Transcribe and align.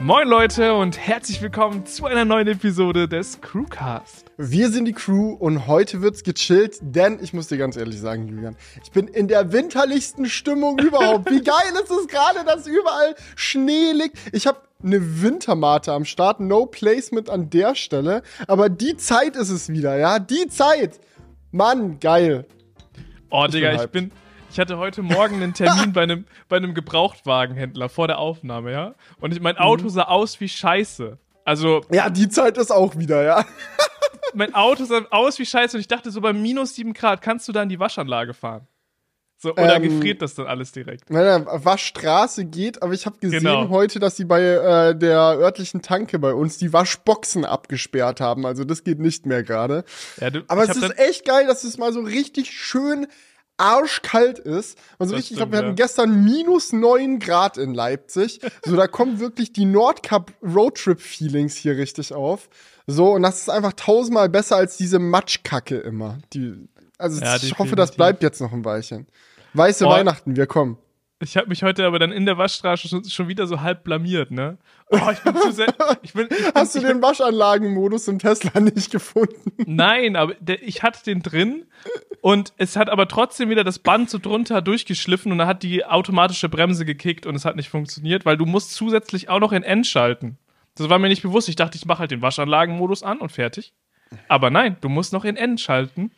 Moin 0.00 0.28
Leute 0.28 0.74
und 0.74 0.96
herzlich 0.96 1.42
willkommen 1.42 1.84
zu 1.84 2.06
einer 2.06 2.24
neuen 2.24 2.46
Episode 2.46 3.08
des 3.08 3.40
Crewcast. 3.40 4.26
Wir 4.36 4.70
sind 4.70 4.84
die 4.84 4.92
Crew 4.92 5.32
und 5.32 5.66
heute 5.66 6.00
wird's 6.00 6.22
gechillt, 6.22 6.78
denn 6.80 7.18
ich 7.20 7.32
muss 7.32 7.48
dir 7.48 7.58
ganz 7.58 7.76
ehrlich 7.76 7.98
sagen, 7.98 8.28
Julian, 8.28 8.56
ich 8.82 8.92
bin 8.92 9.08
in 9.08 9.26
der 9.26 9.52
winterlichsten 9.52 10.26
Stimmung 10.26 10.78
überhaupt. 10.82 11.28
Wie 11.30 11.42
geil 11.42 11.72
ist 11.82 11.90
es 11.90 12.06
gerade, 12.06 12.44
dass 12.46 12.68
überall 12.68 13.16
Schnee 13.34 13.90
liegt. 13.92 14.16
Ich 14.32 14.46
habe 14.46 14.60
eine 14.82 15.22
Wintermate 15.22 15.92
am 15.92 16.04
Start, 16.04 16.38
no 16.38 16.66
placement 16.66 17.28
an 17.28 17.50
der 17.50 17.74
Stelle, 17.74 18.22
aber 18.46 18.68
die 18.68 18.96
Zeit 18.96 19.34
ist 19.34 19.50
es 19.50 19.68
wieder, 19.68 19.98
ja, 19.98 20.20
die 20.20 20.46
Zeit. 20.46 21.00
Mann, 21.50 21.98
geil. 21.98 22.46
Oh, 23.30 23.44
ich 23.46 23.50
Digga, 23.50 23.70
bin 23.70 23.80
ich 23.80 23.90
bin 23.90 24.12
ich 24.58 24.60
hatte 24.60 24.78
heute 24.78 25.02
Morgen 25.02 25.36
einen 25.36 25.54
Termin 25.54 25.92
bei 25.94 26.02
einem, 26.02 26.24
bei 26.48 26.56
einem 26.56 26.74
Gebrauchtwagenhändler 26.74 27.88
vor 27.88 28.08
der 28.08 28.18
Aufnahme, 28.18 28.72
ja? 28.72 28.94
Und 29.20 29.32
ich, 29.32 29.40
mein 29.40 29.54
mhm. 29.54 29.60
Auto 29.60 29.88
sah 29.88 30.02
aus 30.02 30.40
wie 30.40 30.48
Scheiße. 30.48 31.16
Also. 31.44 31.82
Ja, 31.92 32.10
die 32.10 32.28
Zeit 32.28 32.58
ist 32.58 32.72
auch 32.72 32.96
wieder, 32.96 33.22
ja. 33.22 33.44
mein 34.34 34.56
Auto 34.56 34.84
sah 34.84 35.02
aus 35.10 35.38
wie 35.38 35.46
Scheiße 35.46 35.76
und 35.76 35.80
ich 35.80 35.86
dachte, 35.86 36.10
so 36.10 36.20
bei 36.20 36.32
minus 36.32 36.74
sieben 36.74 36.92
Grad 36.92 37.22
kannst 37.22 37.46
du 37.46 37.52
da 37.52 37.62
in 37.62 37.68
die 37.68 37.78
Waschanlage 37.78 38.34
fahren. 38.34 38.66
So, 39.40 39.52
oder 39.52 39.76
ähm, 39.76 39.82
gefriert 39.84 40.22
das 40.22 40.34
dann 40.34 40.48
alles 40.48 40.72
direkt? 40.72 41.08
Nein, 41.08 41.46
Waschstraße 41.46 42.44
geht, 42.44 42.82
aber 42.82 42.94
ich 42.94 43.06
habe 43.06 43.16
gesehen 43.20 43.44
genau. 43.44 43.68
heute, 43.68 44.00
dass 44.00 44.16
sie 44.16 44.24
bei 44.24 44.42
äh, 44.42 44.98
der 44.98 45.20
örtlichen 45.20 45.82
Tanke 45.82 46.18
bei 46.18 46.34
uns 46.34 46.58
die 46.58 46.72
Waschboxen 46.72 47.44
abgesperrt 47.44 48.20
haben. 48.20 48.44
Also 48.44 48.64
das 48.64 48.82
geht 48.82 48.98
nicht 48.98 49.24
mehr 49.24 49.44
gerade. 49.44 49.84
Ja, 50.20 50.30
aber 50.48 50.64
es 50.64 50.76
ist 50.76 50.98
echt 50.98 51.24
geil, 51.24 51.46
dass 51.46 51.62
es 51.62 51.78
mal 51.78 51.92
so 51.92 52.00
richtig 52.00 52.50
schön 52.50 53.06
arschkalt 53.58 54.38
ist. 54.38 54.78
Also 54.98 55.14
richtig, 55.14 55.32
ich 55.32 55.36
glaube, 55.36 55.52
wir 55.52 55.58
hatten 55.58 55.74
gestern 55.74 56.24
minus 56.24 56.72
neun 56.72 57.18
Grad 57.18 57.58
in 57.58 57.74
Leipzig. 57.74 58.40
So, 58.64 58.76
da 58.76 58.86
kommen 58.86 59.20
wirklich 59.20 59.52
die 59.52 59.64
Nordcup 59.64 60.32
Roadtrip 60.42 61.00
Feelings 61.00 61.56
hier 61.56 61.76
richtig 61.76 62.12
auf. 62.14 62.48
So, 62.86 63.12
und 63.12 63.22
das 63.22 63.40
ist 63.40 63.50
einfach 63.50 63.74
tausendmal 63.74 64.28
besser 64.28 64.56
als 64.56 64.76
diese 64.76 64.98
Matschkacke 64.98 65.76
immer. 65.76 66.18
Die, 66.32 66.68
also 66.96 67.20
ja, 67.20 67.36
ich 67.36 67.58
hoffe, 67.58 67.76
das 67.76 67.92
bleibt 67.92 68.22
jetzt 68.22 68.40
noch 68.40 68.52
ein 68.52 68.64
Weilchen. 68.64 69.06
Weiße 69.54 69.86
oh. 69.86 69.90
Weihnachten, 69.90 70.36
wir 70.36 70.46
kommen. 70.46 70.78
Ich 71.20 71.36
habe 71.36 71.48
mich 71.48 71.64
heute 71.64 71.84
aber 71.84 71.98
dann 71.98 72.12
in 72.12 72.26
der 72.26 72.38
Waschstraße 72.38 72.86
schon, 72.86 73.04
schon, 73.04 73.26
wieder 73.26 73.48
so 73.48 73.60
halb 73.60 73.82
blamiert, 73.82 74.30
ne? 74.30 74.56
Oh, 74.88 74.98
ich 75.12 75.18
bin 75.18 75.34
zu 75.36 75.50
sehr. 75.50 75.66
Ich 76.02 76.12
bin, 76.12 76.28
ich 76.30 76.36
bin, 76.36 76.52
Hast 76.54 76.76
du 76.76 76.80
den 76.80 77.02
Waschanlagenmodus 77.02 78.06
im 78.06 78.20
Tesla 78.20 78.60
nicht 78.60 78.92
gefunden? 78.92 79.52
Nein, 79.66 80.14
aber 80.14 80.34
der, 80.38 80.62
ich 80.62 80.84
hatte 80.84 81.02
den 81.04 81.22
drin 81.22 81.64
und 82.20 82.52
es 82.56 82.76
hat 82.76 82.88
aber 82.88 83.08
trotzdem 83.08 83.50
wieder 83.50 83.64
das 83.64 83.80
Band 83.80 84.10
so 84.10 84.18
drunter 84.18 84.62
durchgeschliffen 84.62 85.32
und 85.32 85.38
dann 85.38 85.48
hat 85.48 85.64
die 85.64 85.84
automatische 85.84 86.48
Bremse 86.48 86.84
gekickt 86.84 87.26
und 87.26 87.34
es 87.34 87.44
hat 87.44 87.56
nicht 87.56 87.68
funktioniert, 87.68 88.24
weil 88.24 88.36
du 88.36 88.46
musst 88.46 88.72
zusätzlich 88.72 89.28
auch 89.28 89.40
noch 89.40 89.52
in 89.52 89.64
N 89.64 89.82
schalten. 89.82 90.38
Das 90.76 90.88
war 90.88 91.00
mir 91.00 91.08
nicht 91.08 91.22
bewusst. 91.22 91.48
Ich 91.48 91.56
dachte, 91.56 91.76
ich 91.76 91.86
mache 91.86 92.00
halt 92.00 92.12
den 92.12 92.22
Waschanlagenmodus 92.22 93.02
an 93.02 93.18
und 93.18 93.32
fertig. 93.32 93.72
Aber 94.28 94.50
nein, 94.50 94.76
du 94.80 94.88
musst 94.88 95.12
noch 95.12 95.24
in 95.24 95.36
N 95.36 95.58
schalten. 95.58 96.12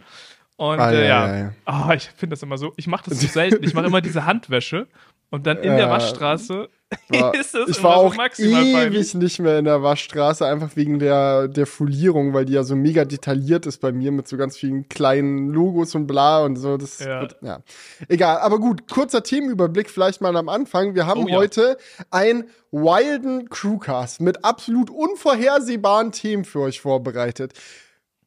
Und 0.61 0.78
ah, 0.78 0.92
äh, 0.92 1.08
ja, 1.08 1.27
ja, 1.27 1.39
ja. 1.39 1.53
Oh, 1.64 1.91
ich 1.94 2.11
finde 2.14 2.34
das 2.34 2.42
immer 2.42 2.58
so. 2.58 2.75
Ich 2.77 2.86
mache 2.86 3.08
das 3.08 3.19
so 3.19 3.27
selten. 3.27 3.64
Ich 3.64 3.72
mache 3.72 3.86
immer 3.86 4.03
diese 4.03 4.27
Handwäsche 4.27 4.89
und 5.30 5.47
dann 5.47 5.56
in 5.56 5.75
der 5.75 5.89
Waschstraße 5.89 6.69
war, 7.08 7.34
ist 7.34 7.55
das 7.55 7.70
Ich 7.70 7.83
war 7.83 7.97
auch 7.97 8.12
so 8.12 8.42
ewig 8.42 8.75
peinlich. 8.75 9.14
nicht 9.14 9.38
mehr 9.38 9.58
in 9.58 9.64
der 9.64 9.83
Waschstraße, 9.83 10.44
einfach 10.47 10.77
wegen 10.77 10.98
der, 10.98 11.48
der 11.48 11.66
Folierung, 11.66 12.34
weil 12.34 12.44
die 12.44 12.53
ja 12.53 12.62
so 12.62 12.77
mega 12.77 13.06
detailliert 13.06 13.64
ist 13.64 13.81
bei 13.81 13.91
mir 13.91 14.12
mit 14.12 14.28
so 14.28 14.36
ganz 14.36 14.58
vielen 14.58 14.86
kleinen 14.91 15.48
Logos 15.48 15.94
und 15.94 16.06
bla 16.06 16.44
und 16.44 16.56
so. 16.56 16.77
Das 16.77 16.98
ja. 16.98 17.22
Wird, 17.22 17.36
ja. 17.41 17.61
Egal, 18.08 18.41
aber 18.41 18.58
gut, 18.58 18.86
kurzer 18.86 19.22
Themenüberblick 19.22 19.88
vielleicht 19.88 20.20
mal 20.20 20.36
am 20.36 20.50
Anfang. 20.50 20.94
Wir 20.94 21.06
haben 21.06 21.25
oh, 21.25 21.33
heute 21.33 21.78
einen 22.11 22.44
wilden 22.70 23.48
Crewcast 23.48 24.20
mit 24.20 24.44
absolut 24.44 24.91
unvorhersehbaren 24.91 26.12
Themen 26.12 26.44
für 26.44 26.61
euch 26.61 26.83
vorbereitet. 26.83 27.55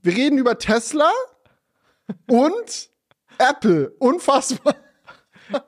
Wir 0.02 0.16
reden 0.16 0.40
über 0.40 0.58
Tesla, 0.58 1.12
und 2.30 2.90
Apple. 3.38 3.94
Unfassbar. 4.00 4.76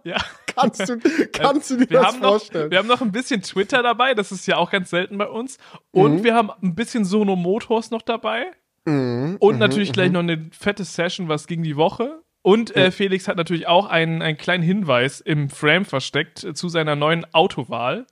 Ja. 0.03 0.17
Kannst 0.55 0.87
du, 0.87 0.97
kannst 1.33 1.69
du 1.69 1.77
dir 1.77 1.89
wir 1.89 2.01
das 2.01 2.15
vorstellen? 2.15 2.65
Noch, 2.65 2.71
wir 2.71 2.77
haben 2.77 2.87
noch 2.87 3.01
ein 3.01 3.11
bisschen 3.11 3.41
Twitter 3.41 3.83
dabei, 3.83 4.13
das 4.13 4.31
ist 4.31 4.47
ja 4.47 4.57
auch 4.57 4.71
ganz 4.71 4.89
selten 4.89 5.17
bei 5.17 5.27
uns. 5.27 5.57
Und 5.91 6.19
mhm. 6.19 6.23
wir 6.23 6.33
haben 6.33 6.49
ein 6.61 6.75
bisschen 6.75 7.03
Sono 7.03 7.35
Motors 7.35 7.91
noch 7.91 8.01
dabei. 8.01 8.45
Mhm. 8.85 9.37
Und 9.39 9.55
mhm. 9.55 9.59
natürlich 9.59 9.91
gleich 9.91 10.07
mhm. 10.07 10.13
noch 10.13 10.19
eine 10.21 10.49
fette 10.57 10.85
Session, 10.85 11.27
was 11.27 11.47
ging 11.47 11.61
die 11.63 11.75
Woche. 11.75 12.21
Und 12.41 12.75
äh, 12.75 12.91
Felix 12.91 13.27
hat 13.27 13.37
natürlich 13.37 13.65
auch 13.65 13.87
einen, 13.87 14.21
einen 14.21 14.37
kleinen 14.37 14.63
Hinweis 14.63 15.19
im 15.19 15.49
Frame 15.49 15.83
versteckt 15.83 16.45
zu 16.53 16.69
seiner 16.69 16.95
neuen 16.95 17.25
Autowahl. 17.33 18.05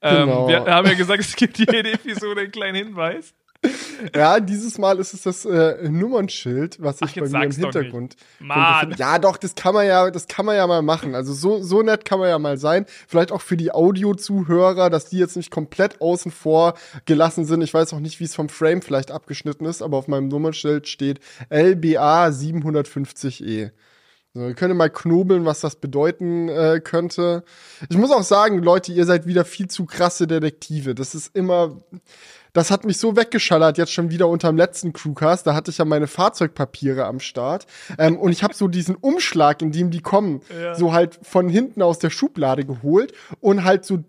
Ähm, 0.00 0.28
genau. 0.28 0.48
Wir 0.48 0.64
haben 0.66 0.86
ja 0.86 0.94
gesagt, 0.94 1.20
es 1.20 1.34
gibt 1.34 1.58
jede 1.58 1.92
Episode 1.92 2.42
einen 2.42 2.52
kleinen 2.52 2.76
Hinweis. 2.76 3.34
Ja, 4.14 4.40
dieses 4.40 4.78
Mal 4.78 4.98
ist 4.98 5.12
es 5.12 5.22
das 5.22 5.44
äh, 5.44 5.88
Nummernschild, 5.88 6.80
was 6.80 6.96
ich 7.02 7.10
Ach, 7.10 7.14
bei 7.22 7.28
mir 7.28 7.44
im 7.44 7.50
Hintergrund. 7.50 8.16
Mann. 8.38 8.94
Ja, 8.96 9.18
doch, 9.18 9.36
das 9.36 9.54
kann 9.54 9.74
man 9.74 9.86
ja, 9.86 10.10
das 10.10 10.26
kann 10.26 10.46
man 10.46 10.56
ja 10.56 10.66
mal 10.66 10.82
machen. 10.82 11.14
Also 11.14 11.32
so, 11.34 11.62
so 11.62 11.82
nett 11.82 12.04
kann 12.04 12.18
man 12.18 12.28
ja 12.28 12.38
mal 12.38 12.56
sein. 12.56 12.86
Vielleicht 13.08 13.32
auch 13.32 13.42
für 13.42 13.56
die 13.56 13.72
Audio-Zuhörer, 13.72 14.90
dass 14.90 15.06
die 15.10 15.18
jetzt 15.18 15.36
nicht 15.36 15.50
komplett 15.50 16.00
außen 16.00 16.30
vor 16.30 16.74
gelassen 17.04 17.44
sind. 17.44 17.62
Ich 17.62 17.74
weiß 17.74 17.92
auch 17.92 18.00
nicht, 18.00 18.20
wie 18.20 18.24
es 18.24 18.34
vom 18.34 18.48
Frame 18.48 18.82
vielleicht 18.82 19.10
abgeschnitten 19.10 19.66
ist, 19.66 19.82
aber 19.82 19.98
auf 19.98 20.08
meinem 20.08 20.28
Nummernschild 20.28 20.88
steht 20.88 21.20
LBA 21.50 22.28
750E. 22.28 23.72
So, 24.32 24.46
ihr 24.46 24.54
könnt 24.54 24.76
mal 24.76 24.90
knobeln, 24.90 25.44
was 25.44 25.60
das 25.60 25.74
bedeuten 25.74 26.48
äh, 26.48 26.80
könnte. 26.82 27.42
Ich 27.88 27.96
muss 27.96 28.12
auch 28.12 28.22
sagen, 28.22 28.62
Leute, 28.62 28.92
ihr 28.92 29.04
seid 29.04 29.26
wieder 29.26 29.44
viel 29.44 29.66
zu 29.66 29.86
krasse 29.86 30.28
Detektive. 30.28 30.94
Das 30.94 31.16
ist 31.16 31.34
immer 31.34 31.82
das 32.52 32.70
hat 32.70 32.84
mich 32.84 32.98
so 32.98 33.16
weggeschallert, 33.16 33.78
jetzt 33.78 33.92
schon 33.92 34.10
wieder 34.10 34.28
unterm 34.28 34.56
letzten 34.56 34.92
Crewcast. 34.92 35.46
Da 35.46 35.54
hatte 35.54 35.70
ich 35.70 35.78
ja 35.78 35.84
meine 35.84 36.06
Fahrzeugpapiere 36.06 37.04
am 37.04 37.20
Start. 37.20 37.66
Ähm, 37.98 38.18
und 38.18 38.32
ich 38.32 38.42
habe 38.42 38.54
so 38.54 38.68
diesen 38.68 38.96
Umschlag, 38.96 39.62
in 39.62 39.72
dem 39.72 39.90
die 39.90 40.00
kommen, 40.00 40.42
ja. 40.60 40.74
so 40.74 40.92
halt 40.92 41.18
von 41.22 41.48
hinten 41.48 41.82
aus 41.82 41.98
der 41.98 42.10
Schublade 42.10 42.64
geholt 42.64 43.12
und 43.40 43.64
halt 43.64 43.84
so 43.84 44.04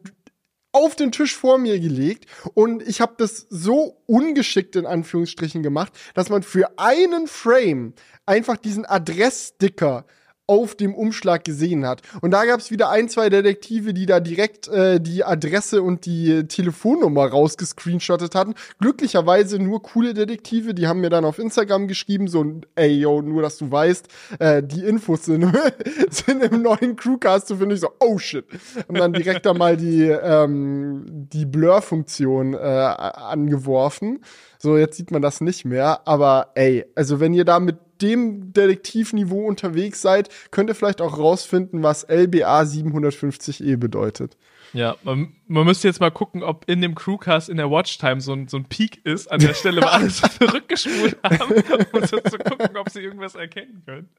auf 0.74 0.96
den 0.96 1.12
Tisch 1.12 1.36
vor 1.36 1.58
mir 1.58 1.80
gelegt 1.80 2.26
und 2.54 2.82
ich 2.88 3.02
habe 3.02 3.16
das 3.18 3.46
so 3.50 4.02
ungeschickt 4.06 4.76
in 4.78 4.86
Anführungsstrichen 4.86 5.64
gemacht, 5.64 5.92
dass 6.14 6.30
man 6.30 6.44
für 6.44 6.80
einen 6.80 7.28
Frame 7.28 7.94
einfach 8.26 8.56
diesen 8.58 8.86
Adresssticker 8.86 10.06
auf 10.48 10.76
dem 10.76 10.94
Umschlag 10.94 11.44
gesehen 11.44 11.86
hat. 11.86 12.02
Und 12.22 12.32
da 12.32 12.46
gab 12.46 12.60
es 12.60 12.72
wieder 12.72 12.90
ein, 12.90 13.08
zwei 13.08 13.30
Detektive, 13.30 13.94
die 13.94 14.06
da 14.06 14.20
direkt 14.20 14.68
äh, 14.68 15.00
die 15.00 15.24
Adresse 15.24 15.82
und 15.82 16.06
die 16.06 16.48
Telefonnummer 16.48 17.28
rausgescreenshottet 17.28 18.36
hatten. 18.36 18.56
Glücklicherweise 18.80 19.60
nur 19.60 19.82
coole 19.82 20.14
Detektive, 20.14 20.74
die 20.74 20.88
haben 20.88 21.00
mir 21.00 21.10
dann 21.10 21.26
auf 21.26 21.40
Instagram 21.40 21.88
geschrieben, 21.88 22.28
so, 22.28 22.46
ey, 22.76 23.00
yo, 23.00 23.22
nur 23.22 23.42
dass 23.42 23.58
du 23.58 23.72
weißt, 23.72 24.08
äh, 24.40 24.64
die 24.64 24.84
Infos 24.84 25.26
sind, 25.26 25.46
sind 26.10 26.44
im 26.44 26.62
neuen 26.62 26.96
Crewcast, 26.96 27.48
so 27.48 27.56
finde 27.56 27.76
ich 27.76 27.82
so, 27.82 27.90
oh 28.00 28.18
shit. 28.18 28.46
Und 28.88 28.98
dann 28.98 29.14
direkt 29.14 29.46
da 29.46 29.54
mal 29.54 29.78
die, 29.78 30.04
ähm, 30.04 31.06
die 31.08 31.46
Blur-Funktion 31.46 32.56
äh, 32.56 32.58
angeworfen. 32.58 34.20
So, 34.60 34.78
jetzt 34.78 34.98
sieht 34.98 35.12
man 35.12 35.22
das 35.22 35.42
nicht 35.42 35.66
mehr. 35.66 36.08
Aber 36.08 36.52
ey, 36.56 36.86
also 36.94 37.20
wenn 37.20 37.34
ihr 37.34 37.46
da 37.46 37.60
mit 37.60 37.78
dem 38.02 38.54
Detektivniveau 38.54 39.46
unterwegs 39.48 40.02
seid, 40.02 40.30
könnt 40.52 40.70
ihr 40.70 40.76
vielleicht 40.76 41.02
auch 41.02 41.18
rausfinden, 41.18 41.84
was 41.84 42.04
LBA 42.10 42.62
750E 42.62 43.78
bedeutet. 43.78 44.38
Ja, 44.74 44.96
man, 45.04 45.34
man 45.48 45.66
müsste 45.66 45.88
jetzt 45.88 46.00
mal 46.00 46.12
gucken, 46.12 46.44
ob 46.44 46.68
in 46.70 46.82
dem 46.82 46.96
Crewcast 46.96 47.50
in 47.50 47.58
der 47.58 47.70
Watchtime 47.70 48.22
so 48.22 48.34
ein, 48.34 48.48
so 48.48 48.58
ein 48.58 48.66
Peak 48.66 49.06
ist 49.06 49.30
an 49.30 49.42
der 49.42 49.54
Stelle, 49.54 49.82
wo 49.82 49.86
alle 49.88 50.10
so 50.10 50.28
zurückgespult 50.28 51.18
haben, 51.24 51.56
um 51.92 52.06
so 52.06 52.18
zu 52.20 52.38
gucken, 52.38 52.78
ob 52.78 52.90
sie 52.90 53.02
irgendwas 53.02 53.36
erkennen 53.36 53.84
können. 53.86 54.10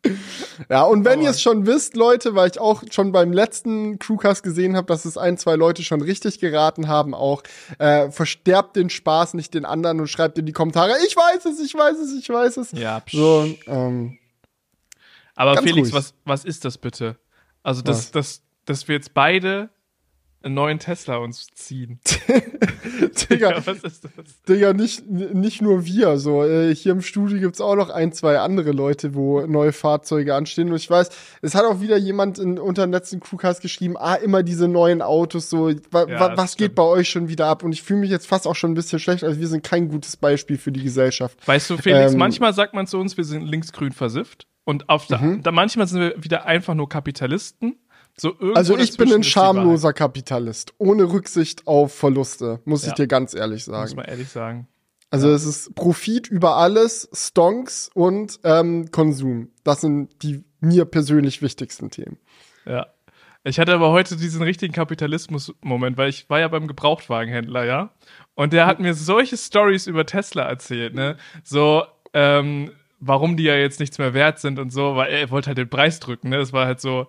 Ja, 0.68 0.82
und 0.82 1.04
wenn 1.06 1.22
ihr 1.22 1.30
es 1.30 1.41
schon 1.41 1.66
wisst, 1.66 1.96
Leute, 1.96 2.34
weil 2.34 2.50
ich 2.50 2.60
auch 2.60 2.82
schon 2.91 3.12
beim 3.12 3.32
letzten 3.32 3.98
Crewcast 3.98 4.42
gesehen 4.42 4.76
habe, 4.76 4.86
dass 4.86 5.06
es 5.06 5.16
ein, 5.16 5.38
zwei 5.38 5.56
Leute 5.56 5.82
schon 5.84 6.02
richtig 6.02 6.38
geraten 6.38 6.86
haben, 6.86 7.14
auch 7.14 7.42
äh, 7.78 8.10
versterbt 8.10 8.77
den 8.77 8.91
Spaß 8.91 9.34
nicht 9.34 9.54
den 9.54 9.65
anderen 9.65 10.00
und 10.00 10.09
schreibt 10.09 10.38
in 10.38 10.44
die 10.44 10.53
Kommentare, 10.53 10.92
ich 11.06 11.16
weiß 11.16 11.47
es, 11.47 11.60
ich 11.60 11.74
weiß 11.74 11.97
es, 11.98 12.12
ich 12.18 12.28
weiß 12.28 12.59
es. 12.59 12.72
Ja, 12.72 13.00
psch. 13.00 13.16
so, 13.16 13.48
ähm, 13.66 14.18
Aber 15.34 15.56
Felix, 15.62 15.92
was, 15.92 16.12
was 16.24 16.44
ist 16.44 16.66
das 16.66 16.77
bitte? 16.77 17.16
Also, 17.62 17.80
dass, 17.80 18.10
dass, 18.10 18.42
dass 18.66 18.88
wir 18.88 18.97
jetzt 18.97 19.15
beide 19.15 19.71
einen 20.44 20.54
neuen 20.54 20.78
Tesla 20.78 21.16
uns 21.16 21.47
ziehen. 21.54 22.00
Digga, 23.30 23.62
was 23.65 23.78
ist 23.83 24.04
das? 24.04 24.42
Digga, 24.48 24.72
nicht, 24.72 25.09
nicht 25.09 25.62
nur 25.62 25.84
wir. 25.84 26.18
So, 26.18 26.44
äh, 26.44 26.74
hier 26.74 26.92
im 26.92 27.03
Studio 27.03 27.39
gibt's 27.39 27.60
auch 27.60 27.77
noch 27.77 27.91
ein, 27.91 28.12
zwei 28.12 28.39
andere 28.39 28.72
Leute, 28.72 29.15
wo 29.15 29.42
neue 29.47 29.72
Fahrzeuge 29.72 30.34
anstehen. 30.34 30.71
Und 30.71 30.77
ich 30.77 30.89
weiß, 30.89 31.10
es 31.42 31.54
hat 31.54 31.65
auch 31.65 31.80
wieder 31.80 31.97
jemand 31.97 32.39
in, 32.39 32.59
unter 32.59 32.86
dem 32.86 32.92
letzten 32.92 33.21
Crewcast 33.21 33.62
geschrieben, 33.62 33.97
ah, 33.97 34.15
immer 34.15 34.42
diese 34.42 34.68
neuen 34.68 35.03
Autos, 35.03 35.50
so, 35.50 35.71
wa, 35.91 36.06
ja, 36.06 36.21
wa, 36.21 36.36
was 36.36 36.56
geht 36.56 36.74
bei 36.74 36.83
euch 36.83 37.09
schon 37.09 37.28
wieder 37.28 37.47
ab? 37.47 37.62
Und 37.62 37.72
ich 37.72 37.83
fühle 37.83 38.00
mich 38.00 38.10
jetzt 38.10 38.27
fast 38.27 38.47
auch 38.47 38.56
schon 38.56 38.72
ein 38.72 38.74
bisschen 38.74 38.98
schlecht, 38.98 39.24
also 39.24 39.41
wir 39.41 39.48
sind 39.48 39.62
kein 39.62 39.89
gutes 39.89 40.16
Beispiel 40.16 40.59
für 40.59 40.72
die 40.72 40.83
Gesellschaft. 40.83 41.36
Weißt 41.47 41.71
du, 41.71 41.77
Felix, 41.77 42.12
ähm, 42.12 42.18
manchmal 42.18 42.53
sagt 42.53 42.74
man 42.74 42.86
zu 42.86 42.98
uns, 42.98 43.16
wir 43.16 43.24
sind 43.24 43.42
linksgrün 43.42 43.92
versifft. 43.92 44.47
Und 44.65 44.89
auf 44.89 45.09
mhm. 45.09 45.42
da 45.42 45.50
manchmal 45.50 45.86
sind 45.89 46.00
wir 46.00 46.15
wieder 46.22 46.44
einfach 46.44 46.74
nur 46.74 46.89
Kapitalisten 46.89 47.77
So 48.16 48.34
also 48.54 48.76
ich 48.76 48.97
bin 48.97 49.12
ein 49.12 49.22
schamloser 49.22 49.92
Kapitalist, 49.92 50.74
ohne 50.78 51.04
Rücksicht 51.04 51.66
auf 51.66 51.94
Verluste, 51.94 52.60
muss 52.64 52.82
ja. 52.82 52.88
ich 52.88 52.94
dir 52.94 53.06
ganz 53.06 53.34
ehrlich 53.34 53.64
sagen. 53.64 53.82
Muss 53.82 53.97
man 53.97 54.04
ehrlich 54.04 54.28
sagen. 54.28 54.68
Also 55.10 55.28
ja. 55.28 55.34
es 55.34 55.44
ist 55.44 55.74
Profit 55.74 56.28
über 56.28 56.56
alles, 56.56 57.09
Stonks 57.12 57.91
und 57.94 58.41
ähm, 58.44 58.91
Konsum. 58.91 59.50
Das 59.64 59.80
sind 59.80 60.22
die 60.22 60.44
mir 60.60 60.84
persönlich 60.84 61.42
wichtigsten 61.42 61.91
Themen. 61.91 62.18
Ja. 62.64 62.86
Ich 63.44 63.59
hatte 63.59 63.74
aber 63.74 63.91
heute 63.91 64.16
diesen 64.16 64.42
richtigen 64.42 64.72
Kapitalismus-Moment, 64.72 65.97
weil 65.97 66.08
ich 66.08 66.30
war 66.30 66.38
ja 66.38 66.48
beim 66.48 66.68
Gebrauchtwagenhändler, 66.68 67.65
ja. 67.65 67.91
Und 68.34 68.53
der 68.53 68.66
hat 68.66 68.78
mir 68.78 68.94
solche 68.94 69.36
Stories 69.36 69.88
über 69.88 70.06
Tesla 70.06 70.44
erzählt, 70.44 70.94
ne? 70.94 71.16
So, 71.42 71.84
ähm, 72.15 72.70
warum 73.00 73.36
die 73.36 73.42
ja 73.42 73.56
jetzt 73.56 73.80
nichts 73.80 73.98
mehr 73.98 74.15
wert 74.15 74.38
sind 74.38 74.60
und 74.60 74.70
so, 74.70 74.94
weil 74.94 75.12
er 75.12 75.30
wollte 75.30 75.48
halt 75.48 75.58
den 75.58 75.68
Preis 75.68 75.98
drücken, 75.98 76.28
ne? 76.28 76.38
Das 76.38 76.53
war 76.53 76.66
halt 76.66 76.80
so, 76.80 77.08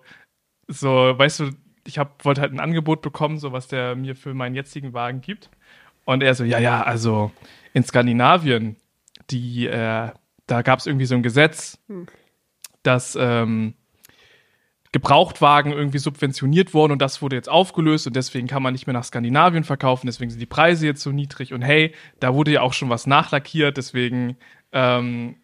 so, 0.68 0.90
weißt 0.90 1.40
du, 1.40 1.50
ich 1.86 1.98
hab, 1.98 2.24
wollte 2.24 2.40
halt 2.40 2.52
ein 2.52 2.60
Angebot 2.60 3.02
bekommen, 3.02 3.38
so 3.38 3.52
was 3.52 3.68
der 3.68 3.94
mir 3.94 4.16
für 4.16 4.34
meinen 4.34 4.54
jetzigen 4.54 4.92
Wagen 4.92 5.20
gibt. 5.20 5.50
Und 6.04 6.22
er 6.22 6.34
so, 6.34 6.44
ja, 6.44 6.58
ja, 6.58 6.82
also 6.82 7.30
in 7.72 7.82
Skandinavien, 7.82 8.76
die, 9.30 9.66
äh, 9.66 10.10
da 10.46 10.62
gab 10.62 10.78
es 10.78 10.86
irgendwie 10.86 11.06
so 11.06 11.14
ein 11.14 11.22
Gesetz, 11.22 11.78
hm. 11.88 12.06
dass 12.82 13.16
ähm, 13.18 13.74
Gebrauchtwagen 14.92 15.72
irgendwie 15.72 15.98
subventioniert 15.98 16.72
wurden 16.72 16.92
und 16.92 17.02
das 17.02 17.20
wurde 17.20 17.34
jetzt 17.34 17.48
aufgelöst 17.48 18.06
und 18.06 18.14
deswegen 18.14 18.46
kann 18.46 18.62
man 18.62 18.72
nicht 18.72 18.86
mehr 18.86 18.94
nach 18.94 19.02
Skandinavien 19.02 19.64
verkaufen, 19.64 20.06
deswegen 20.06 20.30
sind 20.30 20.38
die 20.38 20.46
Preise 20.46 20.86
jetzt 20.86 21.02
so 21.02 21.10
niedrig 21.10 21.52
und 21.52 21.62
hey, 21.62 21.94
da 22.20 22.32
wurde 22.34 22.52
ja 22.52 22.60
auch 22.60 22.74
schon 22.74 22.90
was 22.90 23.06
nachlackiert, 23.08 23.76
deswegen 23.76 24.36
ähm, 24.70 25.34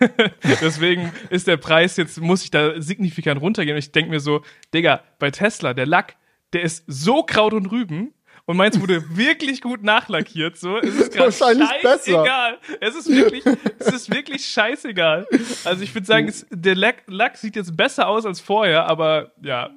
deswegen 0.60 1.12
ist 1.30 1.46
der 1.46 1.56
Preis 1.56 1.96
jetzt, 1.96 2.20
muss 2.20 2.44
ich 2.44 2.50
da 2.50 2.80
signifikant 2.80 3.40
runtergehen 3.40 3.74
und 3.74 3.78
ich 3.78 3.92
denke 3.92 4.10
mir 4.10 4.20
so, 4.20 4.42
Digga, 4.74 5.02
bei 5.18 5.30
Tesla, 5.30 5.74
der 5.74 5.86
Lack, 5.86 6.16
der 6.52 6.62
ist 6.62 6.84
so 6.86 7.22
Kraut 7.22 7.54
und 7.54 7.66
Rüben, 7.70 8.12
und 8.44 8.56
meins 8.56 8.80
wurde 8.80 9.04
wirklich 9.16 9.60
gut 9.60 9.82
nachlackiert. 9.82 10.56
So, 10.56 10.78
es 10.78 10.94
ist 10.94 11.12
gerade 11.12 11.32
scheißegal. 11.32 12.58
Es 12.80 12.94
ist 12.94 13.08
wirklich, 13.08 13.44
es 13.78 13.86
ist 13.88 14.10
wirklich 14.10 14.44
scheißegal. 14.44 15.26
Also 15.64 15.82
ich 15.82 15.94
würde 15.94 16.06
sagen, 16.06 16.28
es, 16.28 16.46
der 16.50 16.74
Lack, 16.74 17.02
Lack 17.06 17.36
sieht 17.36 17.56
jetzt 17.56 17.76
besser 17.76 18.08
aus 18.08 18.26
als 18.26 18.40
vorher, 18.40 18.86
aber 18.86 19.32
ja, 19.42 19.70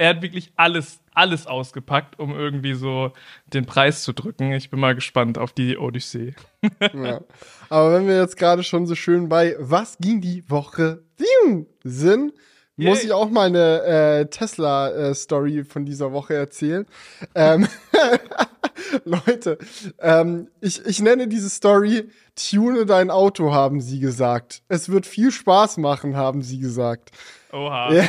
er 0.00 0.08
hat 0.08 0.22
wirklich 0.22 0.50
alles, 0.56 1.00
alles 1.12 1.46
ausgepackt, 1.46 2.18
um 2.18 2.34
irgendwie 2.34 2.72
so 2.72 3.12
den 3.52 3.66
Preis 3.66 4.02
zu 4.02 4.14
drücken. 4.14 4.52
Ich 4.52 4.70
bin 4.70 4.80
mal 4.80 4.94
gespannt 4.94 5.36
auf 5.36 5.52
die 5.52 5.76
Odyssee. 5.76 6.34
ja. 6.94 7.20
Aber 7.68 7.92
wenn 7.92 8.06
wir 8.06 8.18
jetzt 8.18 8.38
gerade 8.38 8.62
schon 8.62 8.86
so 8.86 8.94
schön 8.94 9.28
bei 9.28 9.56
Was 9.58 9.98
ging 9.98 10.22
die 10.22 10.48
Woche 10.48 11.02
sind, 11.84 12.32
muss 12.78 13.04
ich 13.04 13.12
auch 13.12 13.28
mal 13.28 13.48
eine 13.48 13.82
äh, 13.82 14.26
Tesla-Story 14.26 15.58
äh, 15.58 15.64
von 15.64 15.84
dieser 15.84 16.12
Woche 16.12 16.32
erzählen. 16.32 16.86
ähm, 17.34 17.68
Leute, 19.04 19.58
ähm, 19.98 20.48
ich, 20.62 20.82
ich 20.86 21.02
nenne 21.02 21.28
diese 21.28 21.50
Story 21.50 22.08
Tune 22.36 22.86
dein 22.86 23.10
Auto, 23.10 23.52
haben 23.52 23.82
sie 23.82 24.00
gesagt. 24.00 24.62
Es 24.68 24.88
wird 24.88 25.04
viel 25.04 25.30
Spaß 25.30 25.76
machen, 25.76 26.16
haben 26.16 26.40
sie 26.40 26.58
gesagt. 26.58 27.10
Oha. 27.52 27.92
Ja. 27.92 28.08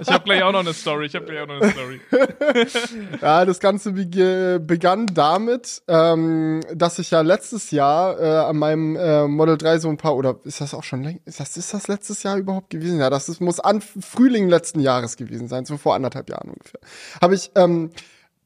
Ich 0.00 0.08
habe 0.08 0.24
gleich 0.24 0.42
auch 0.42 0.52
noch 0.52 0.60
eine 0.60 0.74
Story. 0.74 1.06
Ich 1.06 1.14
habe 1.14 1.26
gleich 1.26 1.40
auch 1.40 1.46
noch 1.46 1.60
eine 1.60 1.70
Story. 1.70 2.00
ja, 3.20 3.44
das 3.44 3.60
Ganze 3.60 3.92
begann 3.92 5.06
damit, 5.06 5.82
ähm, 5.88 6.60
dass 6.74 6.98
ich 6.98 7.10
ja 7.10 7.20
letztes 7.20 7.70
Jahr 7.70 8.20
äh, 8.20 8.48
an 8.48 8.56
meinem 8.56 8.96
äh, 8.96 9.26
Model 9.26 9.56
3 9.56 9.78
so 9.78 9.88
ein 9.88 9.96
paar, 9.96 10.16
oder 10.16 10.36
ist 10.44 10.60
das 10.60 10.74
auch 10.74 10.84
schon 10.84 11.02
länger, 11.02 11.20
ist 11.24 11.40
das, 11.40 11.56
ist 11.56 11.72
das 11.72 11.88
letztes 11.88 12.22
Jahr 12.22 12.36
überhaupt 12.36 12.70
gewesen? 12.70 12.98
Ja, 12.98 13.10
das 13.10 13.28
ist, 13.28 13.40
muss 13.40 13.60
an 13.60 13.80
Frühling 13.80 14.48
letzten 14.48 14.80
Jahres 14.80 15.16
gewesen 15.16 15.48
sein, 15.48 15.64
so 15.64 15.76
vor 15.76 15.94
anderthalb 15.94 16.28
Jahren 16.28 16.50
ungefähr. 16.50 16.80
Habe 17.20 17.34
ich 17.34 17.50
ähm, 17.54 17.90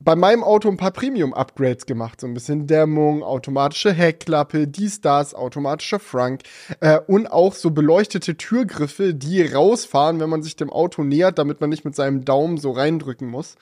bei 0.03 0.17
meinem 0.17 0.43
Auto 0.43 0.69
ein 0.69 0.79
paar 0.79 0.93
Premium-Upgrades 0.93 1.85
gemacht. 1.85 2.21
So 2.21 2.27
ein 2.27 2.35
bisschen 2.35 2.67
Dämmung, 2.67 3.23
automatische 3.23 3.93
Heckklappe, 3.93 4.67
dies, 4.67 5.01
das, 5.01 5.35
automatischer 5.35 6.01
Frank 6.01 6.43
äh, 6.81 6.99
und 7.07 7.31
auch 7.31 7.55
so 7.55 7.71
beleuchtete 7.71 8.37
Türgriffe, 8.37 9.15
die 9.15 9.43
rausfahren, 9.43 10.19
wenn 10.19 10.31
man 10.31 10.43
sich 10.43 10.57
dem 10.57 10.71
Auto 10.71 11.05
nähert, 11.05 11.39
damit 11.39 11.61
man 11.61 11.71
nicht 11.71 11.85
mit 11.85 11.95
seinem 11.95 12.25
Daumen 12.25 12.57
so 12.57 12.71
reindrücken 12.71 13.29
muss. 13.29 13.57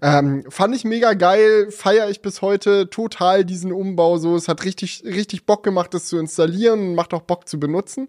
Ähm, 0.00 0.44
fand 0.48 0.74
ich 0.74 0.84
mega 0.84 1.12
geil, 1.12 1.70
feiere 1.70 2.08
ich 2.08 2.22
bis 2.22 2.40
heute 2.40 2.88
total 2.88 3.44
diesen 3.44 3.72
Umbau. 3.72 4.16
So, 4.16 4.34
es 4.34 4.48
hat 4.48 4.64
richtig, 4.64 5.02
richtig 5.04 5.44
Bock 5.44 5.62
gemacht, 5.62 5.92
das 5.92 6.06
zu 6.06 6.18
installieren 6.18 6.94
macht 6.94 7.12
auch 7.14 7.22
Bock 7.22 7.48
zu 7.48 7.60
benutzen. 7.60 8.08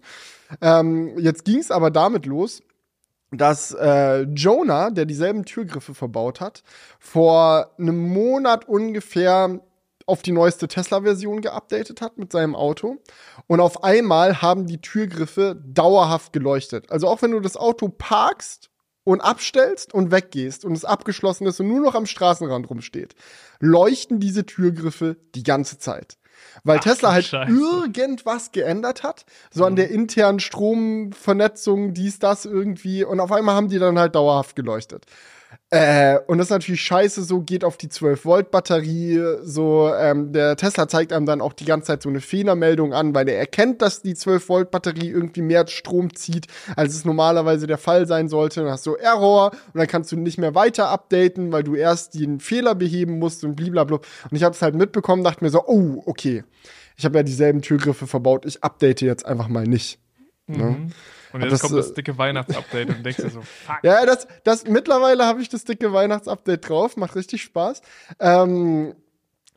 Ähm, 0.60 1.18
jetzt 1.18 1.44
ging 1.44 1.58
es 1.58 1.70
aber 1.70 1.90
damit 1.90 2.26
los 2.26 2.62
dass 3.38 3.72
äh, 3.72 4.22
Jonah, 4.22 4.90
der 4.90 5.06
dieselben 5.06 5.44
Türgriffe 5.44 5.94
verbaut 5.94 6.40
hat, 6.40 6.62
vor 6.98 7.70
einem 7.78 8.12
Monat 8.12 8.68
ungefähr 8.68 9.60
auf 10.06 10.22
die 10.22 10.32
neueste 10.32 10.68
Tesla-Version 10.68 11.40
geupdatet 11.40 12.00
hat 12.00 12.18
mit 12.18 12.32
seinem 12.32 12.54
Auto. 12.54 12.96
Und 13.46 13.60
auf 13.60 13.84
einmal 13.84 14.42
haben 14.42 14.66
die 14.66 14.80
Türgriffe 14.80 15.60
dauerhaft 15.66 16.32
geleuchtet. 16.32 16.90
Also 16.90 17.08
auch 17.08 17.22
wenn 17.22 17.30
du 17.30 17.40
das 17.40 17.56
Auto 17.56 17.88
parkst 17.88 18.70
und 19.04 19.20
abstellst 19.20 19.94
und 19.94 20.10
weggehst 20.10 20.64
und 20.64 20.72
es 20.72 20.84
abgeschlossen 20.84 21.46
ist 21.46 21.60
und 21.60 21.68
nur 21.68 21.80
noch 21.80 21.94
am 21.94 22.06
Straßenrand 22.06 22.68
rumsteht, 22.68 23.14
leuchten 23.60 24.20
diese 24.20 24.44
Türgriffe 24.44 25.16
die 25.34 25.42
ganze 25.42 25.78
Zeit. 25.78 26.18
Weil 26.62 26.78
Ach, 26.78 26.84
Tesla 26.84 27.12
halt 27.12 27.26
Scheiße. 27.26 27.52
irgendwas 27.52 28.52
geändert 28.52 29.02
hat, 29.02 29.24
so 29.50 29.62
mhm. 29.62 29.66
an 29.66 29.76
der 29.76 29.90
internen 29.90 30.40
Stromvernetzung, 30.40 31.94
dies, 31.94 32.18
das 32.18 32.44
irgendwie. 32.44 33.04
Und 33.04 33.20
auf 33.20 33.32
einmal 33.32 33.54
haben 33.54 33.68
die 33.68 33.78
dann 33.78 33.98
halt 33.98 34.14
dauerhaft 34.14 34.56
geleuchtet. 34.56 35.06
Äh, 35.70 36.18
und 36.26 36.38
das 36.38 36.46
ist 36.46 36.50
natürlich 36.50 36.82
scheiße, 36.82 37.24
so 37.24 37.40
geht 37.40 37.64
auf 37.64 37.76
die 37.76 37.88
12-Volt-Batterie. 37.88 39.38
So, 39.42 39.92
ähm, 39.92 40.32
der 40.32 40.56
Tesla 40.56 40.88
zeigt 40.88 41.12
einem 41.12 41.26
dann 41.26 41.40
auch 41.40 41.52
die 41.52 41.64
ganze 41.64 41.88
Zeit 41.88 42.02
so 42.02 42.08
eine 42.08 42.20
Fehlermeldung 42.20 42.92
an, 42.92 43.14
weil 43.14 43.28
er 43.28 43.38
erkennt, 43.38 43.82
dass 43.82 44.02
die 44.02 44.14
12-Volt-Batterie 44.14 45.08
irgendwie 45.08 45.42
mehr 45.42 45.66
Strom 45.66 46.14
zieht, 46.14 46.46
als 46.76 46.94
es 46.94 47.04
normalerweise 47.04 47.66
der 47.66 47.78
Fall 47.78 48.06
sein 48.06 48.28
sollte. 48.28 48.60
Dann 48.60 48.70
hast 48.70 48.86
du 48.86 48.94
Error 48.94 49.50
und 49.50 49.78
dann 49.78 49.86
kannst 49.86 50.12
du 50.12 50.16
nicht 50.16 50.38
mehr 50.38 50.54
weiter 50.54 50.88
updaten, 50.88 51.52
weil 51.52 51.64
du 51.64 51.74
erst 51.74 52.14
den 52.14 52.40
Fehler 52.40 52.74
beheben 52.74 53.18
musst 53.18 53.44
und 53.44 53.56
blablabla. 53.56 53.96
Und 53.96 54.36
ich 54.36 54.44
habe 54.44 54.54
es 54.54 54.62
halt 54.62 54.74
mitbekommen, 54.74 55.24
dachte 55.24 55.42
mir 55.42 55.50
so, 55.50 55.64
oh, 55.66 56.02
okay. 56.06 56.44
Ich 56.96 57.04
habe 57.04 57.18
ja 57.18 57.22
dieselben 57.22 57.62
Türgriffe 57.62 58.06
verbaut, 58.06 58.46
ich 58.46 58.62
update 58.62 59.00
jetzt 59.00 59.26
einfach 59.26 59.48
mal 59.48 59.64
nicht. 59.64 59.98
Ne? 60.46 60.56
Mhm. 60.56 60.86
Ne? 60.86 60.90
Und 61.34 61.42
jetzt 61.42 61.52
das, 61.52 61.60
kommt 61.62 61.76
das 61.76 61.90
äh, 61.90 61.94
dicke 61.94 62.16
Weihnachtsupdate 62.16 62.90
und 62.90 63.04
denkst 63.04 63.20
dir 63.20 63.30
so, 63.30 63.42
fuck. 63.66 63.78
Ja, 63.82 64.06
das, 64.06 64.28
das, 64.44 64.68
mittlerweile 64.68 65.26
habe 65.26 65.42
ich 65.42 65.48
das 65.48 65.64
dicke 65.64 65.92
Weihnachtsupdate 65.92 66.68
drauf, 66.68 66.96
macht 66.96 67.16
richtig 67.16 67.42
Spaß. 67.42 67.82
Ähm, 68.20 68.94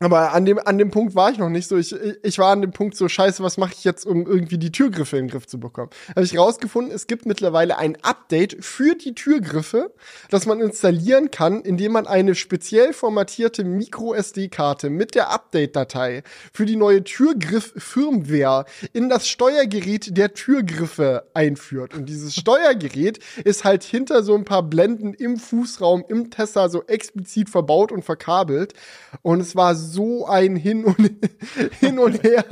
aber 0.00 0.32
an 0.32 0.44
dem, 0.44 0.60
an 0.60 0.78
dem 0.78 0.92
Punkt 0.92 1.16
war 1.16 1.32
ich 1.32 1.38
noch 1.38 1.48
nicht 1.48 1.66
so. 1.66 1.76
Ich, 1.76 1.92
ich 2.22 2.38
war 2.38 2.52
an 2.52 2.60
dem 2.60 2.70
Punkt 2.70 2.96
so, 2.96 3.08
scheiße, 3.08 3.42
was 3.42 3.56
mache 3.56 3.72
ich 3.76 3.82
jetzt, 3.82 4.06
um 4.06 4.26
irgendwie 4.26 4.56
die 4.58 4.70
Türgriffe 4.70 5.16
in 5.16 5.24
den 5.24 5.30
Griff 5.32 5.48
zu 5.48 5.58
bekommen? 5.58 5.90
Habe 6.10 6.22
ich 6.22 6.38
rausgefunden, 6.38 6.94
es 6.94 7.08
gibt 7.08 7.26
mittlerweile 7.26 7.78
ein 7.78 7.96
Update 8.02 8.64
für 8.64 8.94
die 8.94 9.16
Türgriffe, 9.16 9.92
das 10.30 10.46
man 10.46 10.60
installieren 10.60 11.32
kann, 11.32 11.62
indem 11.62 11.92
man 11.92 12.06
eine 12.06 12.36
speziell 12.36 12.92
formatierte 12.92 13.64
Micro-SD-Karte 13.64 14.88
mit 14.88 15.16
der 15.16 15.30
Update-Datei 15.30 16.22
für 16.52 16.64
die 16.64 16.76
neue 16.76 17.02
Türgriff-Firmware 17.02 18.66
in 18.92 19.08
das 19.08 19.28
Steuergerät 19.28 20.16
der 20.16 20.32
Türgriffe 20.32 21.24
einführt. 21.34 21.94
Und 21.94 22.08
dieses 22.08 22.34
Steuergerät 22.38 23.18
ist 23.42 23.64
halt 23.64 23.82
hinter 23.82 24.22
so 24.22 24.36
ein 24.36 24.44
paar 24.44 24.62
Blenden 24.62 25.12
im 25.12 25.38
Fußraum 25.38 26.04
im 26.08 26.30
Tesla 26.30 26.68
so 26.68 26.84
explizit 26.84 27.50
verbaut 27.50 27.90
und 27.90 28.04
verkabelt. 28.04 28.74
Und 29.22 29.40
es 29.40 29.56
war 29.56 29.74
so 29.74 29.87
ein 30.26 30.56
Hin 30.56 30.84
und, 30.84 30.96
hin 31.80 31.98
und 31.98 32.22
Her, 32.22 32.44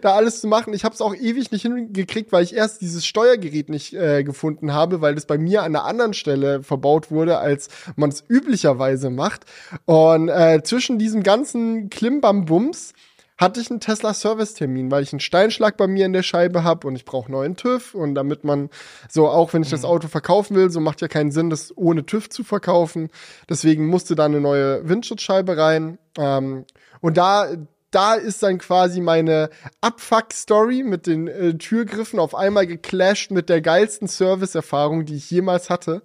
da 0.00 0.14
alles 0.14 0.40
zu 0.40 0.46
machen. 0.46 0.74
Ich 0.74 0.84
habe 0.84 0.94
es 0.94 1.00
auch 1.00 1.14
ewig 1.14 1.50
nicht 1.50 1.62
hingekriegt, 1.62 2.32
weil 2.32 2.44
ich 2.44 2.54
erst 2.54 2.80
dieses 2.80 3.06
Steuergerät 3.06 3.68
nicht 3.68 3.94
äh, 3.94 4.24
gefunden 4.24 4.72
habe, 4.72 5.00
weil 5.00 5.14
das 5.14 5.26
bei 5.26 5.38
mir 5.38 5.62
an 5.62 5.74
einer 5.74 5.84
anderen 5.84 6.14
Stelle 6.14 6.62
verbaut 6.62 7.10
wurde, 7.10 7.38
als 7.38 7.68
man 7.96 8.10
es 8.10 8.24
üblicherweise 8.28 9.10
macht. 9.10 9.44
Und 9.84 10.28
äh, 10.28 10.62
zwischen 10.62 10.98
diesem 10.98 11.22
ganzen 11.22 11.90
Klimbambums 11.90 12.94
hatte 13.38 13.60
ich 13.60 13.70
einen 13.70 13.80
Tesla-Service-Termin, 13.80 14.90
weil 14.90 15.04
ich 15.04 15.12
einen 15.12 15.20
Steinschlag 15.20 15.76
bei 15.76 15.86
mir 15.86 16.04
in 16.04 16.12
der 16.12 16.24
Scheibe 16.24 16.64
habe 16.64 16.86
und 16.88 16.96
ich 16.96 17.04
brauche 17.04 17.30
neuen 17.30 17.56
TÜV. 17.56 17.94
Und 17.94 18.16
damit 18.16 18.42
man 18.42 18.68
so, 19.08 19.28
auch 19.28 19.52
wenn 19.52 19.62
ich 19.62 19.70
das 19.70 19.82
mhm. 19.82 19.88
Auto 19.88 20.08
verkaufen 20.08 20.56
will, 20.56 20.70
so 20.70 20.80
macht 20.80 21.00
ja 21.00 21.08
keinen 21.08 21.30
Sinn, 21.30 21.48
das 21.48 21.72
ohne 21.76 22.04
TÜV 22.04 22.28
zu 22.28 22.42
verkaufen. 22.42 23.10
Deswegen 23.48 23.86
musste 23.86 24.16
da 24.16 24.24
eine 24.24 24.40
neue 24.40 24.88
Windschutzscheibe 24.88 25.56
rein. 25.56 25.98
Ähm, 26.18 26.64
und 27.00 27.16
da, 27.16 27.46
da 27.90 28.14
ist 28.14 28.42
dann 28.42 28.58
quasi 28.58 29.00
meine 29.00 29.50
Abfuck-Story 29.80 30.82
mit 30.82 31.06
den 31.06 31.26
äh, 31.28 31.54
Türgriffen 31.56 32.18
auf 32.18 32.34
einmal 32.34 32.66
geclasht 32.66 33.30
mit 33.30 33.48
der 33.48 33.60
geilsten 33.60 34.08
Service-Erfahrung, 34.08 35.04
die 35.06 35.16
ich 35.16 35.30
jemals 35.30 35.70
hatte 35.70 36.02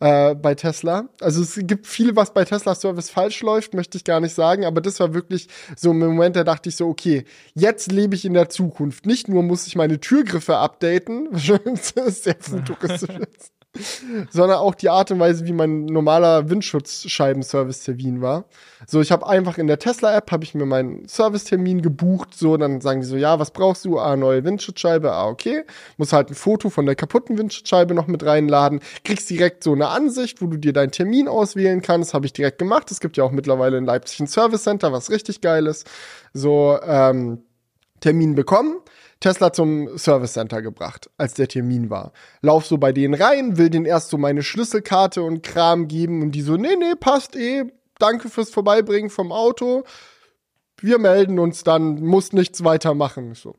äh, 0.00 0.34
bei 0.34 0.54
Tesla. 0.54 1.08
Also 1.20 1.42
es 1.42 1.58
gibt 1.62 1.86
viel, 1.86 2.16
was 2.16 2.32
bei 2.32 2.44
Tesla 2.44 2.74
Service 2.74 3.10
falsch 3.10 3.42
läuft, 3.42 3.74
möchte 3.74 3.98
ich 3.98 4.04
gar 4.04 4.20
nicht 4.20 4.34
sagen, 4.34 4.64
aber 4.64 4.80
das 4.80 5.00
war 5.00 5.14
wirklich 5.14 5.48
so 5.76 5.90
ein 5.90 5.98
Moment, 5.98 6.36
da 6.36 6.44
dachte 6.44 6.68
ich 6.68 6.76
so, 6.76 6.88
okay, 6.88 7.24
jetzt 7.54 7.92
lebe 7.92 8.14
ich 8.14 8.24
in 8.24 8.34
der 8.34 8.48
Zukunft. 8.48 9.06
Nicht 9.06 9.28
nur 9.28 9.42
muss 9.42 9.66
ich 9.66 9.76
meine 9.76 10.00
Türgriffe 10.00 10.56
updaten, 10.56 11.28
was 11.30 12.22
sehr 12.22 12.36
futuristisch 12.38 13.16
ist 13.16 13.52
sondern 14.30 14.58
auch 14.58 14.74
die 14.74 14.88
Art 14.88 15.10
und 15.10 15.20
Weise, 15.20 15.46
wie 15.46 15.52
mein 15.52 15.84
normaler 15.84 16.48
Windschutzscheiben-Service-Termin 16.48 18.20
war. 18.20 18.46
So, 18.86 19.00
ich 19.00 19.12
habe 19.12 19.26
einfach 19.26 19.58
in 19.58 19.66
der 19.66 19.78
Tesla-App 19.78 20.30
habe 20.30 20.44
ich 20.44 20.54
mir 20.54 20.66
meinen 20.66 21.06
Servicetermin 21.06 21.82
gebucht. 21.82 22.34
So, 22.34 22.56
dann 22.56 22.80
sagen 22.80 23.00
die 23.00 23.06
so, 23.06 23.16
ja, 23.16 23.38
was 23.38 23.50
brauchst 23.50 23.84
du? 23.84 23.98
Ah, 23.98 24.16
neue 24.16 24.44
Windschutzscheibe. 24.44 25.12
Ah, 25.12 25.28
okay. 25.28 25.64
Muss 25.96 26.12
halt 26.12 26.30
ein 26.30 26.34
Foto 26.34 26.70
von 26.70 26.86
der 26.86 26.94
kaputten 26.94 27.38
Windschutzscheibe 27.38 27.94
noch 27.94 28.06
mit 28.06 28.24
reinladen. 28.24 28.80
Kriegst 29.04 29.28
direkt 29.30 29.62
so 29.62 29.72
eine 29.72 29.88
Ansicht, 29.88 30.40
wo 30.40 30.46
du 30.46 30.56
dir 30.56 30.72
deinen 30.72 30.92
Termin 30.92 31.28
auswählen 31.28 31.82
kannst. 31.82 32.14
Habe 32.14 32.26
ich 32.26 32.32
direkt 32.32 32.58
gemacht. 32.58 32.90
Es 32.90 33.00
gibt 33.00 33.16
ja 33.16 33.24
auch 33.24 33.32
mittlerweile 33.32 33.76
in 33.76 33.84
Leipzig 33.84 34.20
ein 34.20 34.26
Service 34.26 34.64
Center, 34.64 34.92
was 34.92 35.10
richtig 35.10 35.40
geil 35.40 35.66
ist. 35.66 35.88
So, 36.32 36.78
ähm, 36.82 37.42
Termin 38.00 38.34
bekommen 38.34 38.80
Tesla 39.20 39.52
zum 39.52 39.98
Service 39.98 40.34
Center 40.34 40.62
gebracht, 40.62 41.10
als 41.16 41.34
der 41.34 41.48
Termin 41.48 41.90
war. 41.90 42.12
Lauf 42.40 42.66
so 42.66 42.78
bei 42.78 42.92
denen 42.92 43.14
rein, 43.14 43.58
will 43.58 43.70
denen 43.70 43.86
erst 43.86 44.10
so 44.10 44.18
meine 44.18 44.42
Schlüsselkarte 44.42 45.22
und 45.22 45.42
Kram 45.42 45.88
geben 45.88 46.22
und 46.22 46.32
die 46.32 46.42
so, 46.42 46.56
nee, 46.56 46.76
nee, 46.76 46.94
passt 46.98 47.34
eh, 47.34 47.64
danke 47.98 48.28
fürs 48.28 48.50
Vorbeibringen 48.50 49.10
vom 49.10 49.32
Auto. 49.32 49.84
Wir 50.80 50.98
melden 50.98 51.38
uns 51.38 51.64
dann, 51.64 52.00
muss 52.00 52.32
nichts 52.32 52.62
weitermachen. 52.62 53.32
Ich 53.32 53.40
so, 53.40 53.56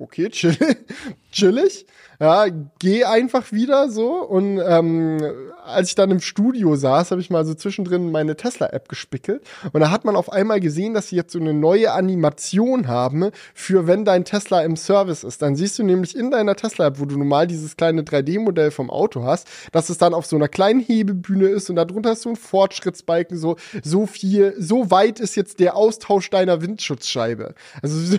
okay, 0.00 0.28
chill, 0.30 0.56
chillig. 1.32 1.86
Ja, 2.20 2.46
geh 2.80 3.04
einfach 3.04 3.52
wieder 3.52 3.90
so. 3.90 4.14
Und 4.24 4.58
ähm, 4.58 5.22
als 5.64 5.90
ich 5.90 5.94
dann 5.94 6.10
im 6.10 6.20
Studio 6.20 6.74
saß, 6.74 7.12
habe 7.12 7.20
ich 7.20 7.30
mal 7.30 7.44
so 7.44 7.54
zwischendrin 7.54 8.10
meine 8.10 8.36
Tesla-App 8.36 8.88
gespickelt. 8.88 9.42
Und 9.72 9.80
da 9.80 9.92
hat 9.92 10.04
man 10.04 10.16
auf 10.16 10.32
einmal 10.32 10.58
gesehen, 10.58 10.94
dass 10.94 11.08
sie 11.08 11.16
jetzt 11.16 11.32
so 11.32 11.38
eine 11.38 11.54
neue 11.54 11.92
Animation 11.92 12.88
haben 12.88 13.30
für 13.54 13.86
wenn 13.86 14.04
dein 14.04 14.24
Tesla 14.24 14.62
im 14.62 14.76
Service 14.76 15.22
ist. 15.22 15.42
Dann 15.42 15.54
siehst 15.54 15.78
du 15.78 15.84
nämlich 15.84 16.16
in 16.16 16.32
deiner 16.32 16.56
Tesla-App, 16.56 16.98
wo 16.98 17.04
du 17.04 17.16
normal 17.16 17.46
dieses 17.46 17.76
kleine 17.76 18.02
3D-Modell 18.02 18.72
vom 18.72 18.90
Auto 18.90 19.22
hast, 19.22 19.46
dass 19.70 19.88
es 19.88 19.98
dann 19.98 20.12
auf 20.12 20.26
so 20.26 20.34
einer 20.34 20.48
kleinen 20.48 20.80
Hebebühne 20.80 21.46
ist 21.46 21.70
und 21.70 21.76
darunter 21.76 22.12
ist 22.12 22.22
so 22.22 22.30
ein 22.30 22.36
Fortschrittsbalken, 22.36 23.38
so, 23.38 23.56
so 23.84 24.06
viel, 24.06 24.54
so 24.58 24.90
weit 24.90 25.20
ist 25.20 25.36
jetzt 25.36 25.60
der 25.60 25.76
Austausch 25.76 26.30
deiner 26.30 26.62
Windschutzscheibe. 26.62 27.54
Also 27.80 27.96
so, 27.96 28.18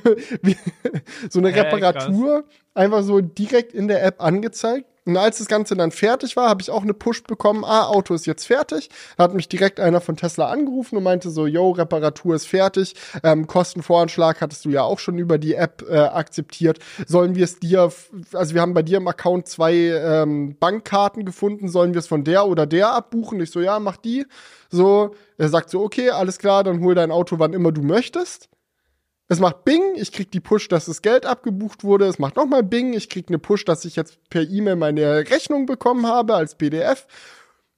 so 1.30 1.40
eine 1.40 1.52
Reparatur. 1.74 2.44
Krass 2.44 2.60
einfach 2.80 3.04
so 3.04 3.20
direkt 3.20 3.74
in 3.74 3.88
der 3.88 4.04
App 4.04 4.22
angezeigt. 4.24 4.86
Und 5.06 5.18
als 5.18 5.40
das 5.40 5.48
Ganze 5.48 5.76
dann 5.76 5.92
fertig 5.92 6.36
war, 6.36 6.50
habe 6.50 6.62
ich 6.62 6.70
auch 6.70 6.84
eine 6.84 6.94
Push 6.94 7.24
bekommen, 7.24 7.64
ah, 7.66 7.88
Auto 7.88 8.14
ist 8.14 8.28
jetzt 8.28 8.46
fertig. 8.46 8.90
Da 9.18 9.24
hat 9.24 9.34
mich 9.34 9.50
direkt 9.50 9.80
einer 9.80 10.02
von 10.02 10.16
Tesla 10.16 10.50
angerufen 10.50 10.98
und 10.98 11.04
meinte 11.04 11.32
so, 11.32 11.48
yo, 11.48 11.72
Reparatur 11.72 12.36
ist 12.36 12.46
fertig. 12.46 12.94
Ähm, 13.24 13.48
Kostenvoranschlag 13.48 14.40
hattest 14.40 14.66
du 14.66 14.70
ja 14.70 14.84
auch 14.84 15.00
schon 15.00 15.18
über 15.18 15.40
die 15.40 15.56
App 15.56 15.84
äh, 15.90 15.98
akzeptiert. 15.98 16.80
Sollen 17.08 17.34
wir 17.34 17.46
es 17.46 17.60
dir, 17.60 17.92
also 18.34 18.54
wir 18.54 18.62
haben 18.62 18.76
bei 18.76 18.84
dir 18.84 18.98
im 18.98 19.08
Account 19.08 19.48
zwei 19.48 19.74
ähm, 19.74 20.56
Bankkarten 20.60 21.26
gefunden, 21.26 21.70
sollen 21.70 21.94
wir 21.94 22.00
es 22.00 22.08
von 22.08 22.24
der 22.24 22.46
oder 22.46 22.68
der 22.68 22.94
abbuchen? 22.94 23.42
Ich 23.42 23.50
so, 23.50 23.62
ja, 23.62 23.80
mach 23.80 23.98
die. 23.98 24.28
So, 24.70 25.16
er 25.38 25.50
sagt 25.50 25.72
so, 25.72 25.82
okay, 25.82 26.12
alles 26.12 26.38
klar, 26.38 26.64
dann 26.64 26.82
hol 26.82 26.94
dein 26.94 27.12
Auto, 27.12 27.40
wann 27.40 27.54
immer 27.54 27.72
du 27.72 27.82
möchtest. 27.82 28.48
Es 29.32 29.40
macht 29.40 29.64
Bing, 29.64 29.94
ich 29.96 30.12
krieg 30.12 30.32
die 30.32 30.40
Push, 30.40 30.70
dass 30.70 30.88
das 30.88 31.04
Geld 31.04 31.28
abgebucht 31.28 31.84
wurde. 31.84 32.06
Es 32.06 32.18
macht 32.18 32.36
nochmal 32.36 32.64
Bing, 32.64 32.94
ich 32.94 33.10
krieg 33.10 33.28
eine 33.28 33.38
Push, 33.38 33.64
dass 33.64 33.86
ich 33.86 33.96
jetzt 33.96 34.18
per 34.32 34.42
E-Mail 34.42 34.76
meine 34.76 35.30
Rechnung 35.30 35.68
bekommen 35.68 36.08
habe 36.08 36.34
als 36.34 36.56
PDF. 36.56 37.06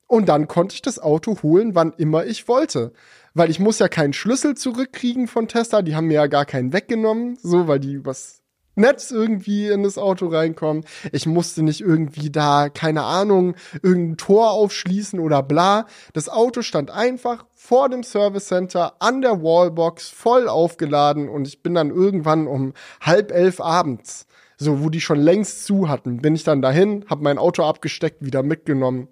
Und 0.07 0.29
dann 0.29 0.47
konnte 0.47 0.75
ich 0.75 0.81
das 0.81 0.97
Auto 0.97 1.43
holen, 1.43 1.75
wann 1.75 1.93
immer 1.97 2.25
ich 2.25 2.47
wollte. 2.47 2.93
Weil 3.33 3.49
ich 3.49 3.59
muss 3.59 3.79
ja 3.79 3.89
keinen 3.89 4.13
Schlüssel 4.13 4.55
zurückkriegen 4.55 5.27
von 5.27 5.49
Tesla. 5.49 5.81
Die 5.81 5.93
haben 5.93 6.07
mir 6.07 6.15
ja 6.15 6.27
gar 6.27 6.45
keinen 6.45 6.71
weggenommen, 6.71 7.37
so, 7.41 7.67
weil 7.67 7.79
die 7.79 8.05
was 8.05 8.40
Netz 8.75 9.11
irgendwie 9.11 9.67
in 9.67 9.83
das 9.83 9.97
Auto 9.97 10.27
reinkommen. 10.27 10.85
Ich 11.11 11.25
musste 11.25 11.63
nicht 11.63 11.81
irgendwie 11.81 12.29
da, 12.29 12.69
keine 12.69 13.03
Ahnung, 13.03 13.55
irgendein 13.81 14.17
Tor 14.17 14.51
aufschließen 14.51 15.19
oder 15.19 15.43
bla. 15.43 15.87
Das 16.13 16.29
Auto 16.29 16.61
stand 16.61 16.91
einfach 16.91 17.45
vor 17.53 17.89
dem 17.89 18.03
Service 18.03 18.47
Center 18.47 18.95
an 18.99 19.21
der 19.21 19.41
Wallbox 19.43 20.09
voll 20.09 20.47
aufgeladen 20.47 21.29
und 21.29 21.47
ich 21.47 21.61
bin 21.61 21.73
dann 21.73 21.89
irgendwann 21.89 22.47
um 22.47 22.73
halb 23.01 23.31
elf 23.31 23.59
abends, 23.59 24.25
so 24.57 24.81
wo 24.83 24.89
die 24.89 25.01
schon 25.01 25.19
längst 25.19 25.65
zu 25.65 25.89
hatten, 25.89 26.21
bin 26.21 26.35
ich 26.35 26.43
dann 26.43 26.61
dahin, 26.61 27.05
hab 27.09 27.21
mein 27.21 27.37
Auto 27.37 27.63
abgesteckt, 27.63 28.23
wieder 28.25 28.43
mitgenommen. 28.43 29.07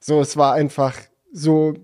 So, 0.00 0.20
es 0.20 0.36
war 0.36 0.54
einfach 0.54 0.94
so 1.32 1.74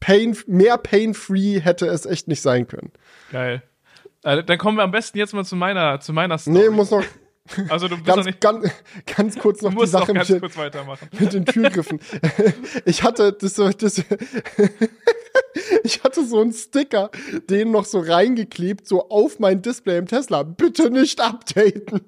pain, 0.00 0.36
mehr 0.46 0.78
pain-free 0.78 1.60
hätte 1.60 1.86
es 1.86 2.06
echt 2.06 2.28
nicht 2.28 2.42
sein 2.42 2.66
können. 2.66 2.92
Geil. 3.32 3.62
Äh, 4.22 4.42
dann 4.44 4.58
kommen 4.58 4.76
wir 4.76 4.84
am 4.84 4.90
besten 4.90 5.18
jetzt 5.18 5.34
mal 5.34 5.44
zu 5.44 5.56
meiner, 5.56 6.00
zu 6.00 6.12
meiner 6.12 6.38
Story. 6.38 6.58
Nee, 6.58 6.70
muss 6.70 6.90
noch. 6.90 7.04
Also 7.70 7.88
du 7.88 7.94
bist 7.94 8.06
ganz, 8.06 8.18
noch 8.18 8.24
nicht, 8.26 8.40
ganz, 8.42 8.70
ganz 9.16 9.38
kurz 9.38 9.62
noch 9.62 9.74
die 9.74 9.86
Sache 9.86 10.12
noch 10.12 10.28
mit, 10.28 10.40
kurz 10.40 10.56
weitermachen. 10.58 11.08
mit 11.18 11.32
den 11.32 11.46
Türgriffen. 11.46 11.98
ich 12.84 13.02
hatte 13.02 13.32
das, 13.32 13.54
das 13.54 14.04
ich 15.82 16.04
hatte 16.04 16.26
so 16.26 16.42
einen 16.42 16.52
Sticker, 16.52 17.10
den 17.48 17.70
noch 17.70 17.86
so 17.86 18.00
reingeklebt, 18.00 18.86
so 18.86 19.08
auf 19.08 19.38
mein 19.38 19.62
Display 19.62 19.96
im 19.96 20.04
Tesla. 20.06 20.42
Bitte 20.42 20.90
nicht 20.90 21.22
updaten. 21.22 22.02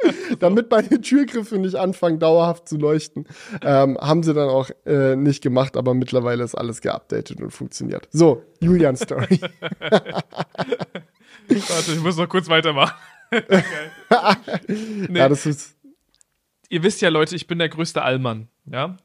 Damit 0.38 0.70
meine 0.70 1.00
Türgriffe 1.00 1.58
nicht 1.58 1.74
anfangen, 1.74 2.18
dauerhaft 2.18 2.68
zu 2.68 2.76
leuchten. 2.76 3.26
Ähm, 3.62 3.98
haben 4.00 4.22
sie 4.22 4.34
dann 4.34 4.48
auch 4.48 4.70
äh, 4.86 5.16
nicht 5.16 5.42
gemacht, 5.42 5.76
aber 5.76 5.94
mittlerweile 5.94 6.44
ist 6.44 6.54
alles 6.54 6.80
geupdatet 6.80 7.40
und 7.40 7.50
funktioniert. 7.50 8.08
So, 8.12 8.42
Julian 8.60 8.96
Story. 8.96 9.40
Warte, 11.48 11.92
ich 11.92 12.00
muss 12.00 12.16
noch 12.16 12.28
kurz 12.28 12.48
weitermachen. 12.48 12.94
nee. 14.68 15.18
Ja, 15.18 15.28
das 15.28 15.46
ist. 15.46 15.76
Ihr 16.68 16.82
wisst 16.82 17.00
ja, 17.00 17.08
Leute, 17.08 17.34
ich 17.34 17.46
bin 17.46 17.58
der 17.58 17.68
größte 17.68 18.02
Allmann, 18.02 18.48
ja? 18.66 18.96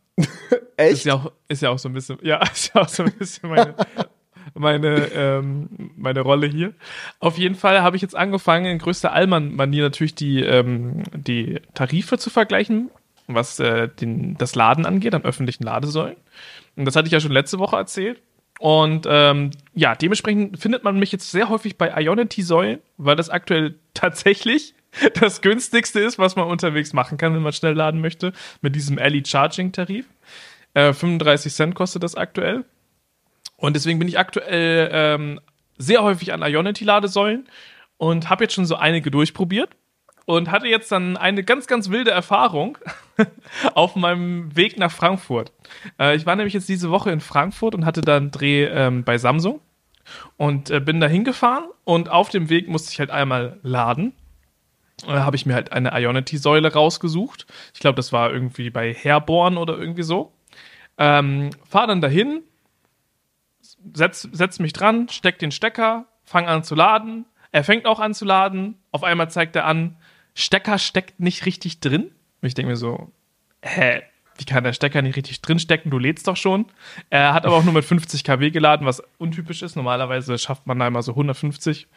Echt? 0.77 0.93
Ist 0.93 1.05
ja, 1.05 1.15
auch, 1.15 1.31
ist 1.47 1.61
ja 1.61 1.69
auch 1.69 1.79
so 1.79 1.87
ein 1.89 1.93
bisschen, 1.93 2.17
ja, 2.21 2.41
ist 2.51 2.73
ja 2.73 2.81
auch 2.81 2.89
so 2.89 3.03
ein 3.03 3.13
bisschen 3.13 3.49
meine, 3.49 3.75
meine, 4.53 5.07
ähm, 5.13 5.69
meine 5.95 6.21
Rolle 6.21 6.47
hier. 6.47 6.73
Auf 7.19 7.37
jeden 7.37 7.55
Fall 7.55 7.81
habe 7.81 7.95
ich 7.95 8.01
jetzt 8.01 8.15
angefangen, 8.15 8.65
in 8.65 8.77
größter 8.77 9.11
Allmann-Manier 9.11 9.83
natürlich 9.83 10.15
die, 10.15 10.41
ähm, 10.41 11.03
die 11.13 11.59
Tarife 11.73 12.17
zu 12.17 12.29
vergleichen, 12.29 12.89
was 13.27 13.59
äh, 13.59 13.87
den, 13.87 14.37
das 14.37 14.55
Laden 14.55 14.85
angeht, 14.85 15.15
an 15.15 15.23
öffentlichen 15.23 15.63
Ladesäulen. 15.63 16.17
Und 16.75 16.85
das 16.85 16.95
hatte 16.95 17.07
ich 17.07 17.13
ja 17.13 17.19
schon 17.19 17.31
letzte 17.31 17.59
Woche 17.59 17.75
erzählt. 17.75 18.21
Und 18.59 19.07
ähm, 19.09 19.51
ja, 19.73 19.95
dementsprechend 19.95 20.59
findet 20.59 20.83
man 20.83 20.97
mich 20.97 21.11
jetzt 21.11 21.31
sehr 21.31 21.49
häufig 21.49 21.77
bei 21.77 22.01
Ionity-Säulen, 22.01 22.79
weil 22.97 23.15
das 23.15 23.29
aktuell 23.29 23.75
tatsächlich 23.93 24.73
das 25.15 25.41
günstigste 25.41 25.99
ist, 25.99 26.19
was 26.19 26.35
man 26.35 26.47
unterwegs 26.47 26.93
machen 26.93 27.17
kann, 27.17 27.33
wenn 27.33 27.41
man 27.41 27.53
schnell 27.53 27.73
laden 27.73 27.99
möchte, 27.99 28.31
mit 28.61 28.75
diesem 28.75 28.97
Ellie 28.97 29.25
Charging 29.25 29.71
Tarif. 29.71 30.05
Äh, 30.75 30.93
35 30.93 31.53
Cent 31.53 31.75
kostet 31.75 32.03
das 32.03 32.15
aktuell. 32.15 32.63
Und 33.63 33.77
deswegen 33.77 33.97
bin 33.97 34.09
ich 34.09 34.19
aktuell 34.19 34.89
ähm, 34.91 35.39
sehr 35.77 36.03
häufig 36.03 36.33
an 36.33 36.41
Ionity-Ladesäulen 36.41 37.47
und 37.95 38.29
habe 38.29 38.43
jetzt 38.43 38.55
schon 38.55 38.65
so 38.65 38.75
einige 38.75 39.09
durchprobiert 39.09 39.69
und 40.25 40.51
hatte 40.51 40.67
jetzt 40.67 40.91
dann 40.91 41.15
eine 41.15 41.45
ganz, 41.45 41.65
ganz 41.65 41.89
wilde 41.89 42.11
Erfahrung 42.11 42.77
auf 43.73 43.95
meinem 43.95 44.53
Weg 44.53 44.77
nach 44.77 44.91
Frankfurt. 44.91 45.53
Äh, 45.97 46.17
ich 46.17 46.25
war 46.25 46.35
nämlich 46.35 46.53
jetzt 46.53 46.67
diese 46.67 46.91
Woche 46.91 47.11
in 47.11 47.21
Frankfurt 47.21 47.73
und 47.73 47.85
hatte 47.85 48.01
da 48.01 48.17
einen 48.17 48.31
Dreh 48.31 48.65
ähm, 48.65 49.05
bei 49.05 49.17
Samsung 49.17 49.61
und 50.35 50.69
äh, 50.69 50.81
bin 50.81 50.99
da 50.99 51.07
hingefahren 51.07 51.69
und 51.85 52.09
auf 52.09 52.27
dem 52.27 52.49
Weg 52.49 52.67
musste 52.67 52.91
ich 52.91 52.99
halt 52.99 53.11
einmal 53.11 53.61
laden. 53.63 54.11
Da 55.07 55.19
äh, 55.19 55.19
habe 55.21 55.37
ich 55.37 55.45
mir 55.45 55.53
halt 55.53 55.71
eine 55.71 55.97
Ionity-Säule 55.97 56.73
rausgesucht. 56.73 57.45
Ich 57.73 57.79
glaube, 57.79 57.95
das 57.95 58.11
war 58.11 58.29
irgendwie 58.29 58.71
bei 58.71 58.93
Herborn 58.93 59.55
oder 59.55 59.77
irgendwie 59.77 60.03
so. 60.03 60.33
Ähm, 60.97 61.51
fahr 61.63 61.87
dann 61.87 62.01
dahin, 62.01 62.43
setz, 63.93 64.27
setz 64.31 64.59
mich 64.59 64.73
dran, 64.73 65.09
steck 65.09 65.39
den 65.39 65.51
Stecker, 65.51 66.05
fang 66.23 66.47
an 66.47 66.63
zu 66.63 66.75
laden. 66.75 67.25
Er 67.51 67.63
fängt 67.63 67.85
auch 67.85 67.99
an 67.99 68.13
zu 68.13 68.25
laden. 68.25 68.75
Auf 68.91 69.03
einmal 69.03 69.29
zeigt 69.29 69.55
er 69.55 69.65
an, 69.65 69.97
Stecker 70.33 70.77
steckt 70.77 71.19
nicht 71.19 71.45
richtig 71.45 71.79
drin. 71.79 72.11
Und 72.41 72.47
ich 72.47 72.53
denke 72.53 72.71
mir 72.71 72.77
so, 72.77 73.11
hä, 73.61 74.01
wie 74.37 74.45
kann 74.45 74.63
der 74.63 74.73
Stecker 74.73 75.01
nicht 75.01 75.15
richtig 75.15 75.41
drin 75.41 75.59
stecken? 75.59 75.89
Du 75.91 75.99
lädst 75.99 76.27
doch 76.27 76.37
schon. 76.37 76.65
Er 77.09 77.33
hat 77.33 77.45
aber 77.45 77.55
auch 77.55 77.63
nur 77.63 77.73
mit 77.73 77.85
50 77.85 78.23
kW 78.23 78.49
geladen, 78.49 78.87
was 78.87 79.03
untypisch 79.17 79.61
ist. 79.61 79.75
Normalerweise 79.75 80.37
schafft 80.37 80.65
man 80.65 80.79
da 80.79 80.87
immer 80.87 81.03
so 81.03 81.11
150 81.11 81.87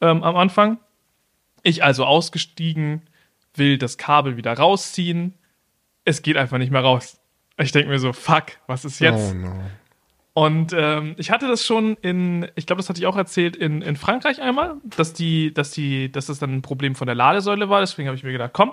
ähm, 0.00 0.22
am 0.22 0.36
Anfang. 0.36 0.78
Ich 1.62 1.82
also 1.82 2.04
ausgestiegen, 2.04 3.02
will 3.54 3.78
das 3.78 3.98
Kabel 3.98 4.36
wieder 4.36 4.52
rausziehen. 4.52 5.34
Es 6.04 6.22
geht 6.22 6.36
einfach 6.36 6.58
nicht 6.58 6.72
mehr 6.72 6.82
raus. 6.82 7.20
Ich 7.58 7.72
denke 7.72 7.88
mir 7.88 7.98
so, 7.98 8.12
fuck, 8.12 8.46
was 8.66 8.84
ist 8.84 9.00
jetzt? 9.00 9.32
Oh 9.32 9.34
no. 9.34 9.60
Und 10.34 10.72
ähm, 10.74 11.14
ich 11.18 11.30
hatte 11.30 11.46
das 11.46 11.64
schon 11.64 11.96
in, 12.00 12.48
ich 12.54 12.66
glaube, 12.66 12.80
das 12.80 12.88
hatte 12.88 12.98
ich 12.98 13.06
auch 13.06 13.16
erzählt, 13.16 13.54
in, 13.54 13.82
in 13.82 13.96
Frankreich 13.96 14.40
einmal, 14.40 14.76
dass 14.84 15.12
die, 15.12 15.52
dass 15.52 15.72
die, 15.72 16.10
dass 16.10 16.26
das 16.26 16.38
dann 16.38 16.54
ein 16.54 16.62
Problem 16.62 16.94
von 16.94 17.06
der 17.06 17.14
Ladesäule 17.14 17.68
war. 17.68 17.80
Deswegen 17.80 18.08
habe 18.08 18.16
ich 18.16 18.22
mir 18.22 18.32
gedacht, 18.32 18.52
komm, 18.54 18.72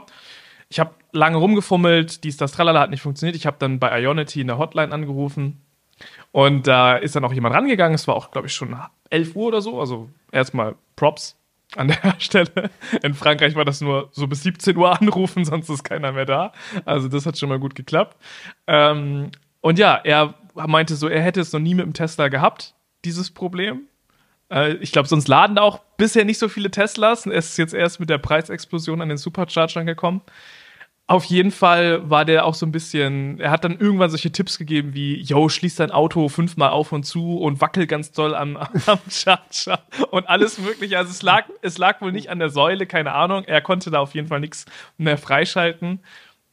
ich 0.69 0.79
habe 0.79 0.91
lange 1.11 1.37
rumgefummelt, 1.37 2.23
dies, 2.23 2.37
das, 2.37 2.53
tralala 2.53 2.79
hat 2.79 2.91
nicht 2.91 3.01
funktioniert. 3.01 3.35
Ich 3.35 3.45
habe 3.45 3.57
dann 3.59 3.79
bei 3.79 3.99
Ionity 4.01 4.39
in 4.41 4.47
der 4.47 4.57
Hotline 4.57 4.93
angerufen 4.93 5.61
und 6.31 6.67
da 6.67 6.95
ist 6.95 7.15
dann 7.15 7.25
auch 7.25 7.33
jemand 7.33 7.55
rangegangen. 7.55 7.95
Es 7.95 8.07
war 8.07 8.15
auch, 8.15 8.31
glaube 8.31 8.47
ich, 8.47 8.53
schon 8.53 8.77
11 9.09 9.35
Uhr 9.35 9.47
oder 9.47 9.61
so. 9.61 9.79
Also 9.79 10.09
erstmal 10.31 10.75
Props 10.95 11.35
an 11.75 11.89
der 11.89 12.15
Stelle. 12.19 12.69
In 13.03 13.13
Frankreich 13.13 13.55
war 13.55 13.65
das 13.65 13.81
nur 13.81 14.09
so 14.11 14.27
bis 14.27 14.43
17 14.43 14.77
Uhr 14.77 14.99
anrufen, 14.99 15.43
sonst 15.45 15.69
ist 15.69 15.83
keiner 15.83 16.11
mehr 16.11 16.25
da. 16.25 16.53
Also 16.85 17.07
das 17.07 17.25
hat 17.25 17.37
schon 17.37 17.49
mal 17.49 17.59
gut 17.59 17.75
geklappt. 17.75 18.17
Ähm, 18.67 19.31
und 19.61 19.77
ja, 19.77 19.99
er 20.03 20.35
meinte 20.67 20.95
so, 20.95 21.07
er 21.07 21.21
hätte 21.21 21.41
es 21.41 21.53
noch 21.53 21.59
nie 21.59 21.75
mit 21.75 21.85
dem 21.85 21.93
Tesla 21.93 22.27
gehabt, 22.27 22.75
dieses 23.05 23.31
Problem. 23.31 23.81
Äh, 24.51 24.73
ich 24.75 24.91
glaube, 24.91 25.07
sonst 25.07 25.27
laden 25.27 25.55
da 25.55 25.61
auch 25.61 25.79
bisher 25.97 26.25
nicht 26.25 26.39
so 26.39 26.49
viele 26.49 26.71
Teslas. 26.71 27.25
Er 27.25 27.33
ist 27.33 27.57
jetzt 27.57 27.73
erst 27.73 27.99
mit 27.99 28.09
der 28.09 28.17
Preisexplosion 28.17 29.01
an 29.01 29.09
den 29.09 29.17
Superchargern 29.17 29.85
gekommen. 29.85 30.21
Auf 31.07 31.25
jeden 31.25 31.49
Fall 31.49 32.07
war 32.07 32.23
der 32.23 32.45
auch 32.45 32.53
so 32.53 32.67
ein 32.67 32.71
bisschen, 32.71 33.39
er 33.39 33.49
hat 33.49 33.63
dann 33.63 33.79
irgendwann 33.79 34.11
solche 34.11 34.31
Tipps 34.31 34.59
gegeben 34.59 34.93
wie, 34.93 35.19
yo, 35.19 35.49
schließ 35.49 35.77
dein 35.77 35.89
Auto 35.89 36.29
fünfmal 36.29 36.69
auf 36.69 36.91
und 36.91 37.03
zu 37.03 37.39
und 37.39 37.61
wackel 37.61 37.87
ganz 37.87 38.11
doll 38.11 38.35
am, 38.35 38.57
am 38.85 38.99
Charger 39.09 39.79
und 40.11 40.29
alles 40.29 40.59
mögliche. 40.59 40.99
Also 40.99 41.09
es 41.09 41.23
lag, 41.23 41.45
es 41.63 41.79
lag 41.79 42.01
wohl 42.01 42.11
nicht 42.11 42.29
an 42.29 42.37
der 42.37 42.49
Säule, 42.49 42.85
keine 42.85 43.13
Ahnung. 43.13 43.43
Er 43.45 43.61
konnte 43.61 43.89
da 43.89 43.99
auf 43.99 44.13
jeden 44.13 44.27
Fall 44.27 44.39
nichts 44.39 44.65
mehr 44.97 45.17
freischalten. 45.17 45.99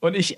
Und 0.01 0.17
ich 0.17 0.37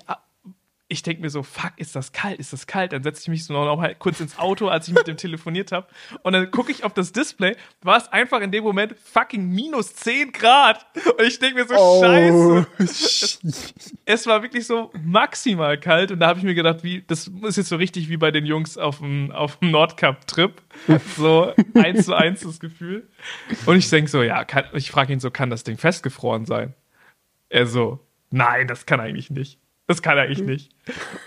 ich 0.91 1.03
denke 1.03 1.21
mir 1.21 1.29
so, 1.29 1.43
fuck, 1.43 1.73
ist 1.77 1.95
das 1.95 2.11
kalt, 2.11 2.39
ist 2.39 2.51
das 2.51 2.65
kalt? 2.65 2.93
Dann 2.93 3.03
setze 3.03 3.21
ich 3.21 3.27
mich 3.27 3.45
so 3.45 3.53
noch 3.53 3.77
mal 3.77 3.93
kurz 3.93 4.19
ins 4.19 4.39
Auto, 4.39 4.69
als 4.69 4.87
ich 4.87 4.95
mit 4.95 5.05
dem 5.05 5.17
telefoniert 5.17 5.71
habe. 5.71 5.87
Und 6.23 6.33
dann 6.33 6.49
gucke 6.49 6.71
ich 6.71 6.83
auf 6.83 6.95
das 6.95 7.11
Display, 7.11 7.55
war 7.83 7.97
es 7.97 8.07
einfach 8.07 8.41
in 8.41 8.51
dem 8.51 8.63
Moment 8.63 8.95
fucking 8.97 9.47
minus 9.47 9.93
10 9.93 10.31
Grad. 10.31 10.87
Und 10.95 11.23
ich 11.23 11.37
denke 11.37 11.61
mir 11.61 11.67
so, 11.67 11.75
oh, 11.77 12.03
scheiße. 12.03 12.67
Es, 12.79 13.39
es, 14.05 14.25
war 14.25 14.41
wirklich 14.41 14.65
so 14.65 14.91
maximal 15.03 15.79
kalt. 15.79 16.11
Und 16.11 16.21
da 16.21 16.27
habe 16.27 16.39
ich 16.39 16.45
mir 16.45 16.55
gedacht, 16.55 16.83
wie, 16.83 17.03
das 17.03 17.29
ist 17.43 17.57
jetzt 17.57 17.69
so 17.69 17.75
richtig 17.75 18.09
wie 18.09 18.17
bei 18.17 18.31
den 18.31 18.47
Jungs 18.47 18.75
auf 18.75 18.97
dem, 18.97 19.31
auf 19.31 19.57
dem 19.57 19.69
Nordcup-Trip. 19.69 20.59
So 21.17 21.53
eins 21.75 22.05
zu 22.05 22.15
eins 22.15 22.41
das 22.41 22.59
Gefühl. 22.59 23.07
Und 23.67 23.77
ich 23.77 23.89
denke 23.91 24.09
so, 24.09 24.23
ja, 24.23 24.43
kann, 24.43 24.65
ich 24.73 24.89
frage 24.89 25.13
ihn 25.13 25.19
so, 25.19 25.29
kann 25.29 25.51
das 25.51 25.63
Ding 25.63 25.77
festgefroren 25.77 26.45
sein? 26.45 26.73
Er 27.49 27.67
so, 27.67 27.99
nein, 28.31 28.67
das 28.67 28.87
kann 28.87 28.99
eigentlich 28.99 29.29
nicht. 29.29 29.59
Das 29.89 30.03
kann 30.03 30.19
er 30.19 30.25
eigentlich 30.25 30.43
nicht. 30.43 30.69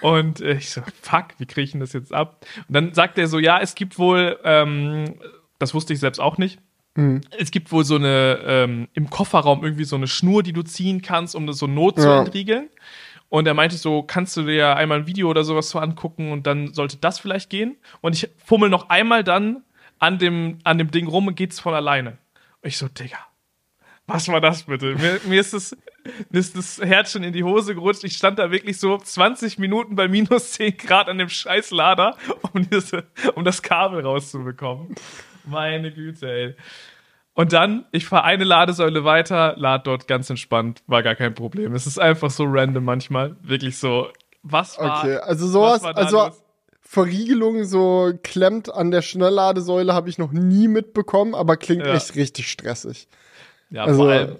Und 0.02 0.40
äh, 0.40 0.52
ich 0.52 0.70
so, 0.70 0.82
fuck, 1.02 1.30
wie 1.38 1.46
kriege 1.46 1.62
ich 1.62 1.72
denn 1.72 1.80
das 1.80 1.92
jetzt 1.92 2.14
ab? 2.14 2.46
Und 2.68 2.76
dann 2.76 2.94
sagt 2.94 3.18
er 3.18 3.26
so, 3.26 3.40
ja, 3.40 3.58
es 3.60 3.74
gibt 3.74 3.98
wohl, 3.98 4.38
ähm, 4.44 5.16
das 5.58 5.74
wusste 5.74 5.92
ich 5.92 5.98
selbst 5.98 6.20
auch 6.20 6.38
nicht, 6.38 6.60
mhm. 6.94 7.22
es 7.36 7.50
gibt 7.50 7.72
wohl 7.72 7.84
so 7.84 7.96
eine, 7.96 8.38
ähm, 8.46 8.86
im 8.94 9.10
Kofferraum 9.10 9.64
irgendwie 9.64 9.82
so 9.82 9.96
eine 9.96 10.06
Schnur, 10.06 10.44
die 10.44 10.52
du 10.52 10.62
ziehen 10.62 11.02
kannst, 11.02 11.34
um 11.34 11.48
das 11.48 11.58
so 11.58 11.66
Not 11.66 11.96
ja. 11.96 12.02
zu 12.04 12.10
entriegeln. 12.10 12.68
Und 13.28 13.48
er 13.48 13.54
meinte 13.54 13.76
so, 13.76 14.04
kannst 14.04 14.36
du 14.36 14.42
dir 14.44 14.76
einmal 14.76 15.00
ein 15.00 15.06
Video 15.08 15.28
oder 15.28 15.42
sowas 15.42 15.68
so 15.68 15.80
angucken 15.80 16.30
und 16.30 16.46
dann 16.46 16.72
sollte 16.72 16.98
das 16.98 17.18
vielleicht 17.18 17.50
gehen. 17.50 17.78
Und 18.00 18.14
ich 18.14 18.30
fummel 18.44 18.68
noch 18.68 18.90
einmal 18.90 19.24
dann 19.24 19.64
an 19.98 20.18
dem, 20.18 20.58
an 20.62 20.78
dem 20.78 20.92
Ding 20.92 21.08
rum 21.08 21.26
und 21.26 21.34
geht's 21.34 21.58
von 21.58 21.74
alleine. 21.74 22.18
Und 22.60 22.68
ich 22.68 22.78
so, 22.78 22.86
Digga, 22.86 23.18
was 24.06 24.28
war 24.28 24.40
das 24.40 24.64
bitte? 24.64 24.94
Mir, 24.94 25.20
mir, 25.24 25.40
ist 25.40 25.52
das, 25.52 25.76
mir 26.30 26.38
ist 26.38 26.56
das 26.56 26.80
Herz 26.80 27.12
schon 27.12 27.22
in 27.22 27.32
die 27.32 27.44
Hose 27.44 27.74
gerutscht. 27.74 28.04
Ich 28.04 28.16
stand 28.16 28.38
da 28.38 28.50
wirklich 28.50 28.78
so 28.78 28.98
20 28.98 29.58
Minuten 29.58 29.94
bei 29.94 30.08
minus 30.08 30.52
10 30.52 30.76
Grad 30.76 31.08
an 31.08 31.18
dem 31.18 31.28
scheiß 31.28 31.70
Lader, 31.70 32.16
um, 32.52 32.68
diese, 32.68 33.04
um 33.34 33.44
das 33.44 33.62
Kabel 33.62 34.02
rauszubekommen. 34.02 34.94
Meine 35.44 35.92
Güte, 35.92 36.30
ey. 36.30 36.54
Und 37.34 37.52
dann, 37.52 37.86
ich 37.92 38.06
fahre 38.06 38.24
eine 38.24 38.44
Ladesäule 38.44 39.04
weiter, 39.04 39.54
lad 39.56 39.86
dort 39.86 40.06
ganz 40.06 40.28
entspannt, 40.28 40.82
war 40.86 41.02
gar 41.02 41.14
kein 41.14 41.34
Problem. 41.34 41.74
Es 41.74 41.86
ist 41.86 41.98
einfach 41.98 42.30
so 42.30 42.44
random 42.46 42.84
manchmal. 42.84 43.36
Wirklich 43.42 43.78
so, 43.78 44.08
was 44.42 44.78
war. 44.78 44.98
Okay, 44.98 45.16
also 45.16 45.46
sowas, 45.46 45.82
also 45.84 46.26
los? 46.26 46.42
Verriegelung 46.82 47.64
so 47.64 48.12
klemmt 48.22 48.72
an 48.72 48.90
der 48.90 49.00
Schnellladesäule 49.00 49.94
habe 49.94 50.10
ich 50.10 50.18
noch 50.18 50.32
nie 50.32 50.68
mitbekommen, 50.68 51.34
aber 51.34 51.56
klingt 51.56 51.86
ja. 51.86 51.94
echt 51.94 52.16
richtig 52.16 52.50
stressig. 52.50 53.08
Ja, 53.70 53.84
also, 53.84 54.02
vor 54.02 54.12
allem, 54.12 54.36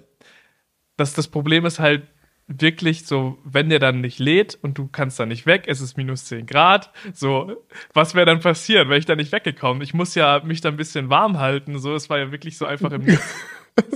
das, 0.97 1.13
das 1.13 1.27
Problem 1.27 1.65
ist 1.65 1.79
halt 1.79 2.03
wirklich 2.47 3.05
so, 3.05 3.37
wenn 3.45 3.69
der 3.69 3.79
dann 3.79 4.01
nicht 4.01 4.19
lädt 4.19 4.57
und 4.61 4.77
du 4.77 4.87
kannst 4.87 5.19
da 5.19 5.25
nicht 5.25 5.45
weg, 5.45 5.63
es 5.67 5.81
ist 5.81 5.97
minus 5.97 6.25
10 6.25 6.45
Grad, 6.45 6.91
so, 7.13 7.55
was 7.93 8.15
wäre 8.15 8.25
dann 8.25 8.41
passiert, 8.41 8.89
wäre 8.89 8.99
ich 8.99 9.05
da 9.05 9.15
nicht 9.15 9.31
weggekommen? 9.31 9.81
Ich 9.81 9.93
muss 9.93 10.13
ja 10.15 10.41
mich 10.43 10.61
da 10.61 10.69
ein 10.69 10.77
bisschen 10.77 11.09
warm 11.09 11.39
halten, 11.39 11.79
so, 11.79 11.95
es 11.95 12.09
war 12.09 12.19
ja 12.19 12.31
wirklich 12.31 12.57
so 12.57 12.65
einfach 12.65 12.91
im 12.91 13.05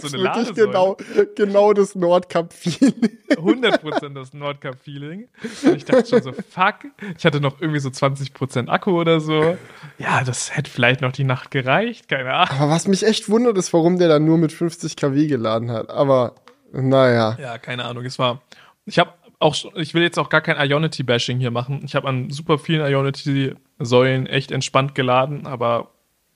so 0.01 0.07
eine 0.07 0.23
wirklich 0.23 0.55
genau, 0.55 0.97
genau 1.35 1.73
das 1.73 1.93
Nordcup-Feeling. 1.93 3.19
100% 3.29 4.13
das 4.13 4.33
Nordcup-Feeling. 4.33 5.27
Und 5.65 5.75
ich 5.75 5.85
dachte 5.85 6.07
schon 6.07 6.23
so, 6.23 6.31
fuck, 6.31 6.85
ich 7.17 7.25
hatte 7.25 7.39
noch 7.39 7.61
irgendwie 7.61 7.79
so 7.79 7.89
20% 7.89 8.69
Akku 8.69 8.99
oder 8.99 9.19
so. 9.19 9.57
Ja, 9.99 10.23
das 10.23 10.55
hätte 10.55 10.71
vielleicht 10.71 11.01
noch 11.01 11.11
die 11.11 11.25
Nacht 11.25 11.51
gereicht, 11.51 12.07
keine 12.07 12.33
Ahnung. 12.33 12.59
Aber 12.59 12.71
was 12.71 12.87
mich 12.87 13.03
echt 13.03 13.29
wundert, 13.29 13.57
ist, 13.57 13.71
warum 13.73 13.99
der 13.99 14.07
dann 14.07 14.25
nur 14.25 14.37
mit 14.37 14.51
50 14.51 14.95
kW 14.95 15.27
geladen 15.27 15.69
hat. 15.69 15.91
Aber 15.91 16.33
naja. 16.71 17.37
Ja, 17.39 17.57
keine 17.57 17.85
Ahnung. 17.85 18.05
Es 18.05 18.19
war. 18.19 18.41
Ich 18.85 18.99
habe 18.99 19.13
auch, 19.39 19.55
ich 19.75 19.93
will 19.93 20.01
jetzt 20.01 20.17
auch 20.17 20.29
gar 20.29 20.41
kein 20.41 20.57
Ionity-Bashing 20.57 21.39
hier 21.39 21.51
machen. 21.51 21.81
Ich 21.83 21.95
habe 21.95 22.07
an 22.07 22.29
super 22.29 22.57
vielen 22.57 22.85
Ionity-Säulen 22.85 24.27
echt 24.27 24.51
entspannt 24.51 24.95
geladen, 24.95 25.45
aber 25.45 25.91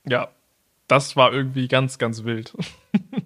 ja, 0.05 0.29
das 0.87 1.15
war 1.15 1.33
irgendwie 1.33 1.67
ganz, 1.67 1.97
ganz 1.97 2.23
wild. 2.25 2.53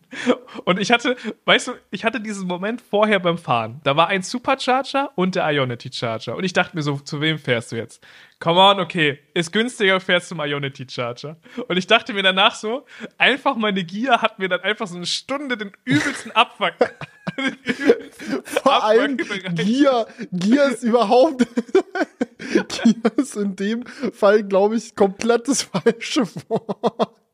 und 0.66 0.80
ich 0.80 0.92
hatte, 0.92 1.16
weißt 1.46 1.68
du, 1.68 1.72
ich 1.92 2.06
hatte 2.06 2.20
diesen 2.20 2.48
Moment 2.48 2.82
vorher 2.82 3.20
beim 3.20 3.38
Fahren. 3.38 3.82
Da 3.84 3.96
war 3.96 4.08
ein 4.08 4.22
Supercharger 4.22 5.12
und 5.16 5.36
der 5.36 5.50
Ionity 5.50 5.92
Charger. 5.92 6.36
Und 6.36 6.44
ich 6.44 6.54
dachte 6.54 6.76
mir 6.76 6.82
so, 6.82 6.98
zu 6.98 7.22
wem 7.22 7.38
fährst 7.38 7.72
du 7.72 7.76
jetzt? 7.76 8.06
Come 8.40 8.60
on, 8.60 8.80
okay, 8.80 9.20
ist 9.34 9.52
günstiger, 9.52 10.00
fährst 10.00 10.30
zum 10.30 10.40
Ionity 10.40 10.86
Charger. 10.90 11.38
Und 11.68 11.78
ich 11.78 11.88
dachte 11.88 12.14
mir 12.14 12.24
danach 12.24 12.56
so, 12.56 12.86
einfach 13.18 13.56
meine 13.56 13.84
Gier 13.84 14.22
hat 14.22 14.40
mir 14.40 14.50
dann 14.50 14.62
einfach 14.62 14.88
so 14.88 14.98
eine 14.98 15.06
Stunde 15.06 15.58
den 15.58 15.72
übelsten 15.86 16.32
Abfuck. 16.32 16.74
Vor 18.44 18.84
allem 18.84 19.18
Gier, 19.18 20.08
Gier 20.32 20.66
ist 20.66 20.84
überhaupt, 20.84 21.46
Gier 22.40 23.12
ist 23.18 23.36
in 23.36 23.56
dem 23.56 23.86
Fall, 23.86 24.44
glaube 24.44 24.76
ich, 24.76 24.96
komplett 24.96 25.48
das 25.48 25.64
falsche 25.64 26.26
Wort. 26.50 27.25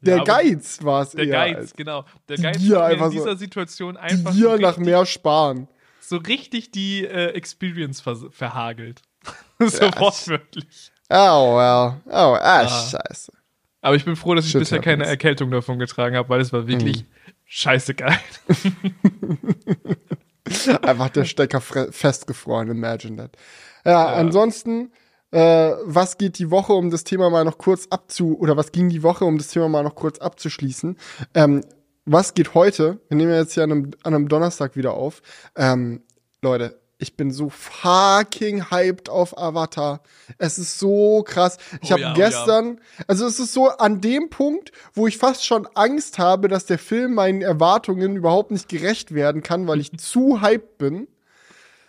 Der 0.00 0.18
ja, 0.18 0.24
Geiz 0.24 0.82
war 0.82 1.02
es 1.02 1.10
Der 1.10 1.24
eher 1.24 1.54
Geiz, 1.54 1.72
genau. 1.74 2.04
Der 2.28 2.38
Geiz 2.38 2.56
hat 2.56 2.92
in 2.92 3.10
dieser 3.10 3.32
so, 3.32 3.36
Situation 3.36 3.96
einfach. 3.96 4.32
Gier 4.32 4.50
so 4.50 4.56
nach 4.56 4.76
mehr 4.76 5.06
Sparen. 5.06 5.68
So 6.00 6.16
richtig 6.16 6.70
die 6.70 7.04
äh, 7.04 7.30
Experience 7.30 8.00
ver 8.00 8.16
verhagelt. 8.30 9.02
so 9.58 9.84
ja, 9.84 9.98
wortwörtlich. 9.98 10.92
Oh, 11.08 11.56
well. 11.56 12.00
Oh, 12.06 12.10
ah, 12.10 12.38
ah, 12.40 12.68
scheiße. 12.68 13.32
Aber 13.80 13.96
ich 13.96 14.04
bin 14.04 14.16
froh, 14.16 14.34
dass 14.34 14.46
ich 14.46 14.52
Shit 14.52 14.60
bisher 14.60 14.78
happens. 14.78 14.92
keine 14.92 15.06
Erkältung 15.06 15.50
davon 15.50 15.78
getragen 15.78 16.16
habe, 16.16 16.28
weil 16.30 16.40
es 16.40 16.52
war 16.52 16.66
wirklich 16.66 17.00
hm. 17.00 17.06
scheiße 17.44 17.94
geil. 17.94 18.18
Einfach 20.82 21.10
der 21.10 21.24
Stecker 21.24 21.60
festgefroren, 21.60 22.70
imagine 22.70 23.16
that. 23.16 23.36
Ja, 23.84 23.92
ja. 23.92 24.14
ansonsten 24.14 24.92
äh, 25.34 25.76
was 25.84 26.16
geht 26.16 26.38
die 26.38 26.52
Woche, 26.52 26.74
um 26.74 26.90
das 26.90 27.02
Thema 27.02 27.28
mal 27.28 27.44
noch 27.44 27.58
kurz 27.58 27.88
abzu, 27.90 28.38
oder 28.38 28.56
was 28.56 28.70
ging 28.70 28.88
die 28.88 29.02
Woche, 29.02 29.24
um 29.24 29.36
das 29.36 29.48
Thema 29.48 29.68
mal 29.68 29.82
noch 29.82 29.96
kurz 29.96 30.18
abzuschließen? 30.18 30.96
Ähm, 31.34 31.64
was 32.04 32.34
geht 32.34 32.54
heute? 32.54 33.00
Wir 33.08 33.16
nehmen 33.16 33.32
ja 33.32 33.38
jetzt 33.38 33.54
hier 33.54 33.64
an 33.64 33.72
einem, 33.72 33.90
an 34.04 34.14
einem 34.14 34.28
Donnerstag 34.28 34.76
wieder 34.76 34.94
auf. 34.94 35.22
Ähm, 35.56 36.02
Leute, 36.40 36.78
ich 36.98 37.16
bin 37.16 37.32
so 37.32 37.48
fucking 37.48 38.70
hyped 38.70 39.10
auf 39.10 39.36
Avatar. 39.36 40.02
Es 40.38 40.58
ist 40.58 40.78
so 40.78 41.24
krass. 41.26 41.58
Ich 41.82 41.88
oh, 41.88 41.94
habe 41.94 42.02
ja, 42.02 42.12
oh 42.12 42.14
gestern, 42.14 42.66
oh 42.66 42.80
ja. 42.98 43.04
also 43.08 43.26
es 43.26 43.40
ist 43.40 43.52
so 43.52 43.70
an 43.70 44.00
dem 44.00 44.30
Punkt, 44.30 44.70
wo 44.92 45.08
ich 45.08 45.18
fast 45.18 45.44
schon 45.44 45.66
Angst 45.74 46.18
habe, 46.18 46.46
dass 46.46 46.66
der 46.66 46.78
Film 46.78 47.14
meinen 47.14 47.42
Erwartungen 47.42 48.14
überhaupt 48.14 48.52
nicht 48.52 48.68
gerecht 48.68 49.12
werden 49.14 49.42
kann, 49.42 49.66
weil 49.66 49.80
ich 49.80 49.92
zu 49.98 50.42
hyped 50.42 50.78
bin. 50.78 51.08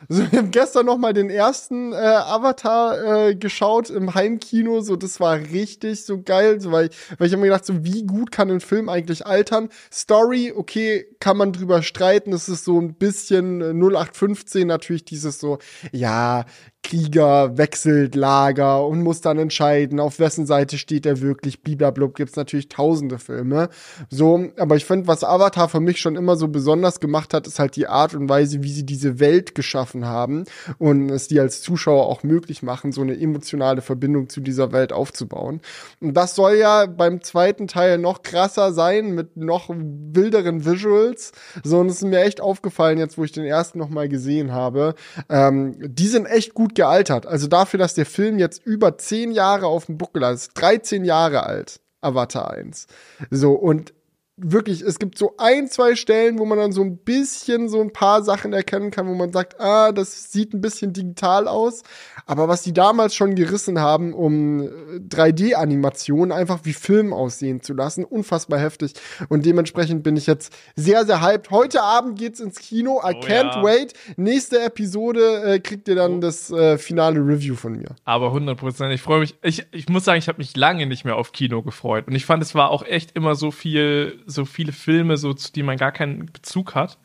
Also 0.09 0.31
wir 0.31 0.39
haben 0.39 0.51
gestern 0.51 0.85
noch 0.85 0.97
mal 0.97 1.13
den 1.13 1.29
ersten 1.29 1.93
äh, 1.93 1.95
Avatar 1.95 3.27
äh, 3.27 3.35
geschaut 3.35 3.89
im 3.89 4.13
Heimkino, 4.13 4.81
so 4.81 4.95
das 4.95 5.19
war 5.19 5.37
richtig 5.37 6.05
so 6.05 6.21
geil, 6.21 6.59
so, 6.61 6.71
weil, 6.71 6.89
weil 7.17 7.27
ich 7.27 7.33
habe 7.33 7.41
mir 7.41 7.47
gedacht, 7.47 7.65
so 7.65 7.83
wie 7.83 8.03
gut 8.05 8.31
kann 8.31 8.51
ein 8.51 8.61
Film 8.61 8.89
eigentlich 8.89 9.25
altern? 9.25 9.69
Story, 9.91 10.53
okay, 10.55 11.05
kann 11.19 11.37
man 11.37 11.53
drüber 11.53 11.81
streiten, 11.81 12.33
es 12.33 12.49
ist 12.49 12.65
so 12.65 12.79
ein 12.79 12.95
bisschen 12.95 13.61
0815 13.61 14.67
natürlich 14.67 15.05
dieses 15.05 15.39
so, 15.39 15.59
ja, 15.91 16.45
Krieger 16.85 17.57
wechselt 17.57 18.13
Lager 18.13 18.85
und 18.85 19.01
muss 19.01 19.19
dann 19.19 19.39
entscheiden, 19.39 19.99
auf 19.99 20.19
wessen 20.19 20.45
Seite 20.45 20.77
steht 20.77 21.07
er 21.07 21.19
wirklich. 21.19 21.63
Bliblablub 21.63 22.13
gibt's 22.13 22.35
natürlich 22.35 22.69
tausende 22.69 23.17
Filme. 23.17 23.69
So, 24.11 24.49
aber 24.57 24.75
ich 24.75 24.85
finde, 24.85 25.07
was 25.07 25.23
Avatar 25.23 25.67
für 25.67 25.79
mich 25.79 25.99
schon 25.99 26.15
immer 26.15 26.35
so 26.35 26.47
besonders 26.47 26.99
gemacht 26.99 27.33
hat, 27.33 27.47
ist 27.47 27.57
halt 27.57 27.75
die 27.75 27.87
Art 27.87 28.13
und 28.13 28.29
Weise, 28.29 28.61
wie 28.61 28.71
sie 28.71 28.85
diese 28.85 29.19
Welt 29.19 29.55
geschaffen 29.55 30.05
haben 30.05 30.43
und 30.77 31.09
es 31.09 31.27
die 31.27 31.39
als 31.39 31.63
Zuschauer 31.63 32.05
auch 32.05 32.21
möglich 32.21 32.61
machen, 32.61 32.91
so 32.91 33.01
eine 33.01 33.19
emotionale 33.19 33.81
Verbindung 33.81 34.29
zu 34.29 34.39
dieser 34.39 34.71
Welt 34.71 34.93
aufzubauen. 34.93 35.61
Und 36.01 36.13
das 36.13 36.35
soll 36.35 36.53
ja 36.53 36.85
beim 36.85 37.23
zweiten 37.23 37.67
Teil 37.67 37.97
noch 37.97 38.21
krasser 38.21 38.73
sein 38.73 39.15
mit 39.15 39.37
noch 39.37 39.69
wilderen 39.71 40.65
Visuals. 40.65 41.31
So, 41.63 41.79
und 41.79 41.87
es 41.87 41.95
ist 41.95 42.07
mir 42.07 42.21
echt 42.21 42.41
aufgefallen, 42.41 42.99
jetzt 42.99 43.17
wo 43.17 43.23
ich 43.23 43.31
den 43.31 43.45
ersten 43.45 43.79
noch 43.79 43.89
mal 43.89 44.07
gesehen 44.07 44.51
habe. 44.51 44.93
Ähm, 45.29 45.77
die 45.79 46.07
sind 46.07 46.27
echt 46.27 46.53
gut 46.53 46.74
gealtert. 46.75 47.25
Also 47.25 47.47
dafür, 47.47 47.79
dass 47.79 47.95
der 47.95 48.05
Film 48.05 48.37
jetzt 48.37 48.63
über 48.63 48.97
zehn 48.97 49.31
Jahre 49.31 49.65
auf 49.65 49.87
dem 49.87 49.97
Buckel 49.97 50.23
ist, 50.23 50.51
13 50.53 51.03
Jahre 51.03 51.43
alt, 51.43 51.79
Avatar 52.01 52.51
1. 52.51 52.85
So, 53.31 53.53
und 53.53 53.94
wirklich, 54.37 54.81
es 54.81 54.99
gibt 54.99 55.17
so 55.17 55.35
ein, 55.37 55.69
zwei 55.69 55.95
Stellen, 55.95 56.39
wo 56.39 56.45
man 56.45 56.57
dann 56.57 56.73
so 56.73 56.81
ein 56.81 56.97
bisschen 56.97 57.69
so 57.69 57.79
ein 57.79 57.93
paar 57.93 58.21
Sachen 58.21 58.51
erkennen 58.51 58.91
kann, 58.91 59.07
wo 59.07 59.13
man 59.13 59.31
sagt, 59.31 59.61
ah, 59.61 59.93
das 59.93 60.31
sieht 60.31 60.53
ein 60.53 60.59
bisschen 60.59 60.91
digital 60.91 61.47
aus. 61.47 61.83
Aber 62.25 62.47
was 62.47 62.63
die 62.63 62.73
damals 62.73 63.15
schon 63.15 63.35
gerissen 63.35 63.79
haben, 63.79 64.13
um 64.13 64.61
3D-Animationen 64.61 66.33
einfach 66.33 66.59
wie 66.63 66.73
Film 66.73 67.13
aussehen 67.13 67.61
zu 67.61 67.73
lassen, 67.73 68.03
unfassbar 68.03 68.59
heftig. 68.59 68.93
Und 69.29 69.45
dementsprechend 69.45 70.03
bin 70.03 70.17
ich 70.17 70.27
jetzt 70.27 70.53
sehr, 70.75 71.05
sehr 71.05 71.21
hyped. 71.21 71.51
Heute 71.51 71.81
Abend 71.81 72.19
geht's 72.19 72.41
ins 72.41 72.59
Kino. 72.59 73.01
I 73.05 73.13
oh, 73.15 73.19
can't 73.21 73.55
ja. 73.55 73.63
wait. 73.63 73.93
Nächste 74.17 74.61
Episode 74.61 75.43
äh, 75.45 75.59
kriegt 75.59 75.87
ihr 75.87 75.95
dann 75.95 76.17
oh. 76.17 76.19
das 76.19 76.51
äh, 76.51 76.77
finale 76.77 77.19
Review 77.19 77.55
von 77.55 77.73
mir. 77.73 77.95
Aber 78.03 78.27
100 78.27 78.57
Prozent. 78.57 78.93
Ich 78.93 79.01
freue 79.01 79.19
mich. 79.19 79.35
Ich, 79.43 79.65
ich 79.71 79.87
muss 79.87 80.03
sagen, 80.03 80.19
ich 80.19 80.27
habe 80.27 80.39
mich 80.39 80.57
lange 80.57 80.87
nicht 80.87 81.05
mehr 81.05 81.15
auf 81.15 81.31
Kino 81.31 81.61
gefreut. 81.61 82.07
Und 82.07 82.15
ich 82.15 82.25
fand, 82.25 82.43
es 82.43 82.53
war 82.53 82.71
auch 82.71 82.83
echt 82.83 83.15
immer 83.15 83.35
so 83.35 83.51
viel 83.51 84.24
so 84.25 84.45
viele 84.45 84.71
Filme, 84.71 85.17
so 85.17 85.33
zu 85.33 85.51
die 85.51 85.63
man 85.63 85.77
gar 85.77 85.91
keinen 85.91 86.27
Bezug 86.27 86.75
hat. 86.75 86.97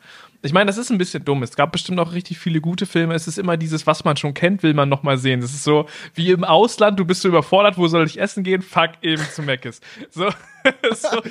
Ich 0.43 0.53
meine, 0.53 0.65
das 0.65 0.77
ist 0.77 0.89
ein 0.89 0.97
bisschen 0.97 1.23
dumm. 1.23 1.43
Es 1.43 1.55
gab 1.55 1.71
bestimmt 1.71 1.99
auch 1.99 2.13
richtig 2.13 2.39
viele 2.39 2.61
gute 2.61 2.87
Filme. 2.87 3.13
Es 3.13 3.27
ist 3.27 3.37
immer 3.37 3.57
dieses, 3.57 3.85
was 3.85 4.03
man 4.03 4.17
schon 4.17 4.33
kennt, 4.33 4.63
will 4.63 4.73
man 4.73 4.89
noch 4.89 5.03
mal 5.03 5.17
sehen. 5.17 5.39
Das 5.39 5.53
ist 5.53 5.63
so 5.63 5.85
wie 6.15 6.31
im 6.31 6.43
Ausland. 6.43 6.99
Du 6.99 7.05
bist 7.05 7.21
so 7.21 7.27
überfordert. 7.27 7.77
Wo 7.77 7.87
soll 7.87 8.07
ich 8.07 8.19
essen 8.19 8.43
gehen? 8.43 8.63
Fuck 8.63 8.93
eben 9.03 9.21
zu 9.21 9.43
Meckes. 9.43 9.81
So, 10.09 10.29
so 10.93 11.09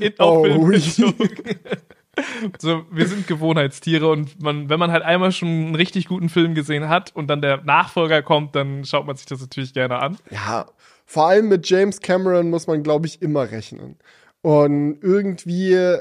in, 0.00 0.12
oh, 0.18 0.44
so, 2.58 2.84
wir 2.90 3.06
sind 3.06 3.26
Gewohnheitstiere 3.26 4.08
und 4.08 4.40
man, 4.42 4.68
wenn 4.68 4.78
man 4.78 4.90
halt 4.90 5.02
einmal 5.02 5.32
schon 5.32 5.48
einen 5.48 5.74
richtig 5.74 6.08
guten 6.08 6.28
Film 6.28 6.54
gesehen 6.54 6.88
hat 6.88 7.14
und 7.14 7.28
dann 7.28 7.40
der 7.40 7.62
Nachfolger 7.62 8.22
kommt, 8.22 8.54
dann 8.54 8.84
schaut 8.84 9.06
man 9.06 9.16
sich 9.16 9.26
das 9.26 9.40
natürlich 9.40 9.72
gerne 9.72 9.98
an. 9.98 10.18
Ja, 10.30 10.66
vor 11.06 11.28
allem 11.28 11.48
mit 11.48 11.68
James 11.68 12.00
Cameron 12.00 12.50
muss 12.50 12.66
man, 12.66 12.82
glaube 12.82 13.06
ich, 13.06 13.22
immer 13.22 13.50
rechnen. 13.50 13.96
Und 14.42 14.98
irgendwie, 15.02 15.98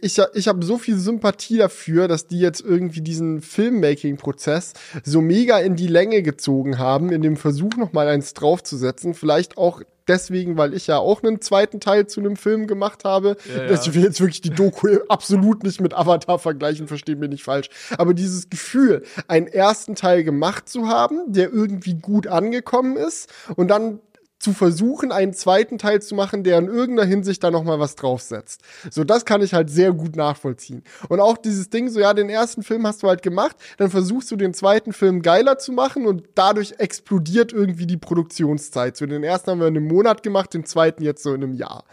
ich, 0.00 0.20
ich 0.34 0.48
habe 0.48 0.64
so 0.64 0.78
viel 0.78 0.96
Sympathie 0.96 1.58
dafür, 1.58 2.08
dass 2.08 2.26
die 2.26 2.40
jetzt 2.40 2.60
irgendwie 2.60 3.02
diesen 3.02 3.40
Filmmaking-Prozess 3.40 4.72
so 5.04 5.20
mega 5.20 5.58
in 5.58 5.76
die 5.76 5.86
Länge 5.86 6.22
gezogen 6.22 6.78
haben, 6.78 7.12
in 7.12 7.22
dem 7.22 7.36
Versuch 7.36 7.76
nochmal 7.76 8.08
eins 8.08 8.34
draufzusetzen. 8.34 9.14
Vielleicht 9.14 9.58
auch 9.58 9.82
deswegen, 10.08 10.56
weil 10.56 10.74
ich 10.74 10.86
ja 10.86 10.98
auch 10.98 11.22
einen 11.22 11.40
zweiten 11.40 11.80
Teil 11.80 12.06
zu 12.06 12.20
einem 12.20 12.36
Film 12.36 12.66
gemacht 12.66 13.04
habe. 13.04 13.36
Ja, 13.54 13.64
ja. 13.64 13.72
Ich 13.72 13.94
will 13.94 14.02
jetzt 14.02 14.20
wirklich 14.20 14.40
die 14.40 14.50
Doku 14.50 14.88
absolut 15.08 15.62
nicht 15.62 15.80
mit 15.80 15.94
Avatar 15.94 16.38
vergleichen, 16.38 16.88
verstehen 16.88 17.18
mir 17.18 17.28
nicht 17.28 17.44
falsch. 17.44 17.68
Aber 17.96 18.14
dieses 18.14 18.48
Gefühl, 18.48 19.02
einen 19.28 19.46
ersten 19.46 19.94
Teil 19.94 20.24
gemacht 20.24 20.68
zu 20.68 20.88
haben, 20.88 21.32
der 21.32 21.52
irgendwie 21.52 21.94
gut 21.94 22.26
angekommen 22.26 22.96
ist 22.96 23.30
und 23.54 23.68
dann 23.68 24.00
zu 24.38 24.52
versuchen, 24.52 25.12
einen 25.12 25.32
zweiten 25.32 25.78
Teil 25.78 26.00
zu 26.00 26.14
machen, 26.14 26.44
der 26.44 26.58
in 26.58 26.68
irgendeiner 26.68 27.08
Hinsicht 27.08 27.42
da 27.42 27.50
nochmal 27.50 27.80
was 27.80 27.96
draufsetzt. 27.96 28.62
So, 28.90 29.04
das 29.04 29.24
kann 29.24 29.42
ich 29.42 29.54
halt 29.54 29.70
sehr 29.70 29.92
gut 29.92 30.16
nachvollziehen. 30.16 30.84
Und 31.08 31.20
auch 31.20 31.36
dieses 31.36 31.70
Ding, 31.70 31.88
so, 31.88 32.00
ja, 32.00 32.14
den 32.14 32.28
ersten 32.28 32.62
Film 32.62 32.86
hast 32.86 33.02
du 33.02 33.08
halt 33.08 33.22
gemacht, 33.22 33.56
dann 33.78 33.90
versuchst 33.90 34.30
du 34.30 34.36
den 34.36 34.54
zweiten 34.54 34.92
Film 34.92 35.22
geiler 35.22 35.58
zu 35.58 35.72
machen 35.72 36.06
und 36.06 36.24
dadurch 36.34 36.74
explodiert 36.78 37.52
irgendwie 37.52 37.86
die 37.86 37.96
Produktionszeit. 37.96 38.96
So, 38.96 39.06
den 39.06 39.24
ersten 39.24 39.50
haben 39.50 39.60
wir 39.60 39.68
in 39.68 39.76
einem 39.76 39.88
Monat 39.88 40.22
gemacht, 40.22 40.54
den 40.54 40.64
zweiten 40.64 41.02
jetzt 41.02 41.22
so 41.22 41.34
in 41.34 41.42
einem 41.42 41.54
Jahr. 41.54 41.84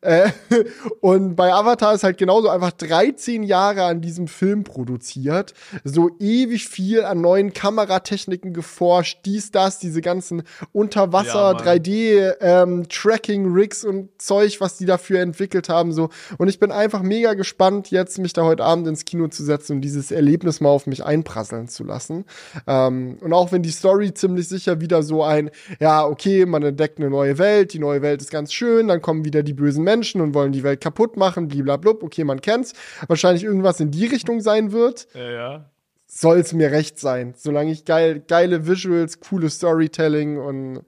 Äh, 0.00 0.30
und 1.00 1.36
bei 1.36 1.52
Avatar 1.52 1.94
ist 1.94 2.04
halt 2.04 2.18
genauso 2.18 2.48
einfach 2.48 2.72
13 2.72 3.42
Jahre 3.42 3.84
an 3.84 4.00
diesem 4.00 4.28
Film 4.28 4.64
produziert, 4.64 5.54
so 5.84 6.10
ewig 6.18 6.68
viel 6.68 7.04
an 7.04 7.20
neuen 7.20 7.52
Kameratechniken 7.52 8.52
geforscht, 8.52 9.20
dies, 9.24 9.50
das, 9.50 9.78
diese 9.78 10.00
ganzen 10.00 10.42
Unterwasser, 10.72 11.52
ja, 11.52 11.58
3D, 11.58 12.34
ähm, 12.40 12.88
Tracking-Rigs 12.88 13.84
und 13.84 14.10
Zeug, 14.20 14.60
was 14.60 14.76
die 14.76 14.86
dafür 14.86 15.20
entwickelt 15.20 15.68
haben, 15.68 15.92
so. 15.92 16.10
Und 16.38 16.48
ich 16.48 16.58
bin 16.58 16.72
einfach 16.72 17.02
mega 17.02 17.34
gespannt, 17.34 17.90
jetzt 17.90 18.18
mich 18.18 18.32
da 18.32 18.42
heute 18.42 18.64
Abend 18.64 18.86
ins 18.86 19.04
Kino 19.04 19.28
zu 19.28 19.44
setzen 19.44 19.76
und 19.76 19.80
dieses 19.82 20.10
Erlebnis 20.10 20.60
mal 20.60 20.70
auf 20.70 20.86
mich 20.86 21.04
einprasseln 21.04 21.68
zu 21.68 21.84
lassen. 21.84 22.24
Ähm, 22.66 23.18
und 23.20 23.32
auch 23.32 23.52
wenn 23.52 23.62
die 23.62 23.70
Story 23.70 24.14
ziemlich 24.14 24.48
sicher 24.48 24.80
wieder 24.80 25.02
so 25.02 25.22
ein, 25.22 25.50
ja, 25.80 26.04
okay, 26.04 26.46
man 26.46 26.62
entdeckt 26.62 26.98
eine 26.98 27.10
neue 27.10 27.38
Welt, 27.38 27.72
die 27.72 27.78
neue 27.78 28.02
Welt 28.02 28.20
ist 28.20 28.30
ganz 28.30 28.52
schön, 28.52 28.88
dann 28.88 29.02
kommen 29.02 29.24
wieder 29.24 29.42
die 29.42 29.54
bösen 29.54 29.81
bösen 29.82 29.84
Menschen 29.84 30.20
und 30.20 30.34
wollen 30.34 30.52
die 30.52 30.62
Welt 30.62 30.80
kaputt 30.80 31.16
machen, 31.16 31.48
bliblablub. 31.48 32.02
Okay, 32.02 32.24
man 32.24 32.40
kennt's. 32.40 32.72
Wahrscheinlich 33.06 33.44
irgendwas 33.44 33.80
in 33.80 33.90
die 33.90 34.06
Richtung 34.06 34.40
sein 34.40 34.72
wird. 34.72 35.08
Ja, 35.14 35.30
ja. 35.30 35.70
Soll 36.06 36.38
es 36.38 36.52
mir 36.52 36.70
recht 36.70 36.98
sein. 36.98 37.34
Solange 37.36 37.72
ich 37.72 37.84
geil, 37.84 38.22
geile 38.26 38.66
Visuals, 38.66 39.20
coole 39.20 39.48
Storytelling 39.48 40.38
und 40.38 40.84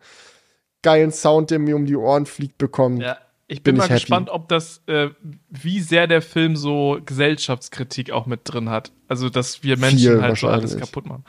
geilen 0.82 1.12
Sound, 1.12 1.50
der 1.50 1.58
mir 1.58 1.76
um 1.76 1.86
die 1.86 1.96
Ohren 1.96 2.26
fliegt, 2.26 2.58
bekommt. 2.58 3.02
Ja. 3.02 3.18
Ich 3.46 3.62
bin, 3.62 3.74
bin 3.74 3.78
mal 3.78 3.84
ich 3.84 4.02
gespannt, 4.02 4.30
ob 4.30 4.48
das, 4.48 4.82
äh, 4.86 5.10
wie 5.48 5.80
sehr 5.80 6.06
der 6.06 6.22
Film 6.22 6.56
so 6.56 6.98
Gesellschaftskritik 7.04 8.10
auch 8.10 8.26
mit 8.26 8.40
drin 8.44 8.70
hat. 8.70 8.90
Also, 9.06 9.28
dass 9.28 9.62
wir 9.62 9.76
Menschen 9.76 9.98
Viel 9.98 10.22
halt 10.22 10.38
so 10.38 10.48
alles 10.48 10.78
kaputt 10.78 11.06
machen. 11.06 11.24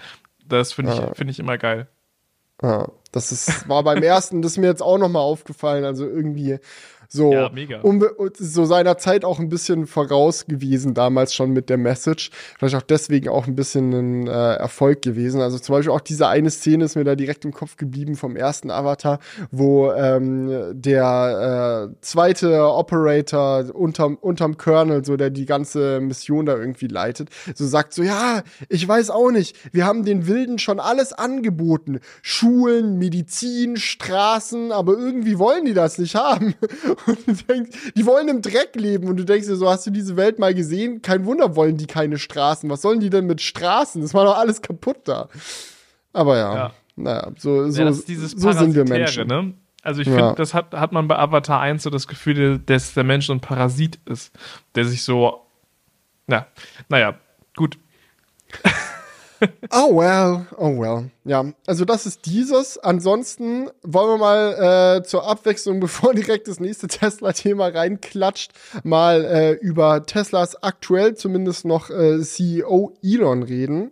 Das 0.48 0.74
finde 0.74 0.94
ich, 0.94 1.00
ja. 1.00 1.14
finde 1.14 1.32
ich 1.32 1.40
immer 1.40 1.58
geil. 1.58 1.88
Ja, 2.62 2.90
das 3.12 3.32
ist, 3.32 3.68
war 3.68 3.84
beim 3.84 4.04
ersten, 4.04 4.42
das 4.42 4.54
ist 4.54 4.58
mir 4.58 4.68
jetzt 4.68 4.82
auch 4.82 4.98
nochmal 4.98 5.22
aufgefallen. 5.22 5.84
Also 5.84 6.06
irgendwie 6.06 6.60
so, 7.10 7.34
ja, 7.34 7.50
mega. 7.50 7.82
Um, 7.82 8.04
so 8.38 8.66
seiner 8.66 8.98
Zeit 8.98 9.26
auch 9.26 9.40
ein 9.40 9.50
bisschen 9.50 9.88
voraus 9.88 10.46
gewesen, 10.46 10.94
damals 10.94 11.34
schon 11.34 11.52
mit 11.52 11.70
der 11.70 11.78
Message. 11.78 12.32
Vielleicht 12.58 12.76
auch 12.76 12.82
deswegen 12.82 13.30
auch 13.30 13.48
ein 13.48 13.56
bisschen 13.56 13.94
ein 13.94 14.28
äh, 14.28 14.56
Erfolg 14.56 15.02
gewesen. 15.02 15.42
Also 15.42 15.60
zum 15.60 15.76
Beispiel 15.76 15.92
auch 15.92 16.02
diese 16.02 16.28
eine 16.28 16.50
Szene 16.50 16.86
ist 16.86 16.96
mir 16.96 17.04
da 17.04 17.16
direkt 17.16 17.46
im 17.46 17.54
Kopf 17.54 17.78
geblieben 17.78 18.16
vom 18.16 18.36
ersten 18.36 18.72
Avatar, 18.72 19.20
wo 19.52 19.92
ähm, 19.92 20.72
der 20.74 21.90
äh, 21.92 21.96
zweite 22.02 22.72
Operator 22.72 23.66
unterm, 23.74 24.16
unterm 24.16 24.58
Colonel, 24.58 25.04
so 25.06 25.18
der 25.18 25.30
die 25.30 25.46
ganze 25.46 26.00
Mission 26.02 26.46
da 26.46 26.56
irgendwie 26.58 26.88
leitet, 26.88 27.30
so 27.54 27.66
sagt 27.66 27.94
so, 27.94 28.04
ja, 28.04 28.44
ich 28.70 28.88
weiß 28.88 29.10
auch 29.10 29.32
nicht, 29.32 29.58
wir 29.74 29.86
haben 29.86 30.06
den 30.06 30.28
Wilden 30.28 30.60
schon 30.60 30.80
alles 30.80 31.14
angeboten. 31.14 32.00
Schulen, 32.22 32.98
Medizin, 32.98 33.78
Straßen, 33.78 34.72
aber 34.72 34.94
irgendwie 34.94 35.40
wollen 35.40 35.66
die 35.66 35.74
das 35.74 35.98
nicht 35.98 36.16
haben. 36.16 36.56
Und 37.06 37.28
du 37.28 37.34
denkst, 37.34 37.94
die 37.96 38.06
wollen 38.06 38.28
im 38.28 38.42
Dreck 38.42 38.76
leben 38.76 39.08
und 39.08 39.18
du 39.18 39.26
denkst 39.26 39.48
dir 39.48 39.56
so, 39.56 39.70
hast 39.70 39.86
du 39.86 39.92
diese 39.92 40.16
Welt 40.18 40.40
mal 40.40 40.54
gesehen? 40.54 41.02
Kein 41.02 41.26
Wunder 41.26 41.56
wollen 41.56 41.78
die 41.78 41.88
keine 41.88 42.18
Straßen. 42.18 42.70
Was 42.70 42.82
sollen 42.82 43.00
die 43.00 43.10
denn 43.10 43.26
mit 43.26 43.42
Straßen? 43.42 44.02
Das 44.02 44.14
war 44.14 44.26
doch 44.26 44.38
alles 44.38 44.62
kaputt 44.62 45.00
da. 45.06 45.30
Aber 46.14 46.38
ja, 46.38 46.56
ja. 46.56 46.72
naja, 46.96 47.32
so, 47.38 47.70
so, 47.70 47.82
ja, 47.82 47.92
so 47.92 48.52
sind 48.52 48.76
wir 48.76 48.86
Menschen. 48.86 49.28
Ne? 49.28 49.54
Also 49.82 50.02
ich 50.02 50.08
ja. 50.08 50.16
finde, 50.16 50.36
das 50.36 50.54
hat, 50.54 50.74
hat 50.74 50.92
man 50.92 51.08
bei 51.08 51.18
Avatar 51.18 51.60
1 51.60 51.84
so 51.84 51.90
das 51.90 52.08
Gefühl, 52.08 52.60
dass 52.60 52.94
der 52.94 53.04
Mensch 53.04 53.28
so 53.28 53.34
ein 53.34 53.42
Parasit 53.42 54.00
ist, 54.06 54.34
der 54.76 54.86
sich 54.86 55.04
so, 55.04 55.46
na, 56.28 56.48
naja, 56.90 57.20
gut. 57.56 57.78
oh 59.72 59.96
well, 59.96 60.46
oh 60.58 60.80
well. 60.80 61.12
Ja, 61.24 61.46
also 61.66 61.86
das 61.86 62.06
ist 62.06 62.26
dieses. 62.26 62.78
Ansonsten 62.78 63.70
wollen 63.84 64.10
wir 64.10 64.18
mal 64.18 64.98
äh, 64.98 65.04
zur 65.04 65.28
Abwechslung, 65.28 65.80
bevor 65.82 66.14
direkt 66.14 66.48
das 66.48 66.60
nächste 66.60 66.88
Tesla-Thema 66.88 67.68
reinklatscht, 67.68 68.52
mal 68.84 69.26
äh, 69.26 69.52
über 69.54 70.06
Teslas 70.06 70.62
aktuell 70.62 71.16
zumindest 71.16 71.66
noch 71.66 71.90
äh, 71.90 72.20
CEO 72.22 72.98
Elon 73.04 73.44
reden. 73.44 73.92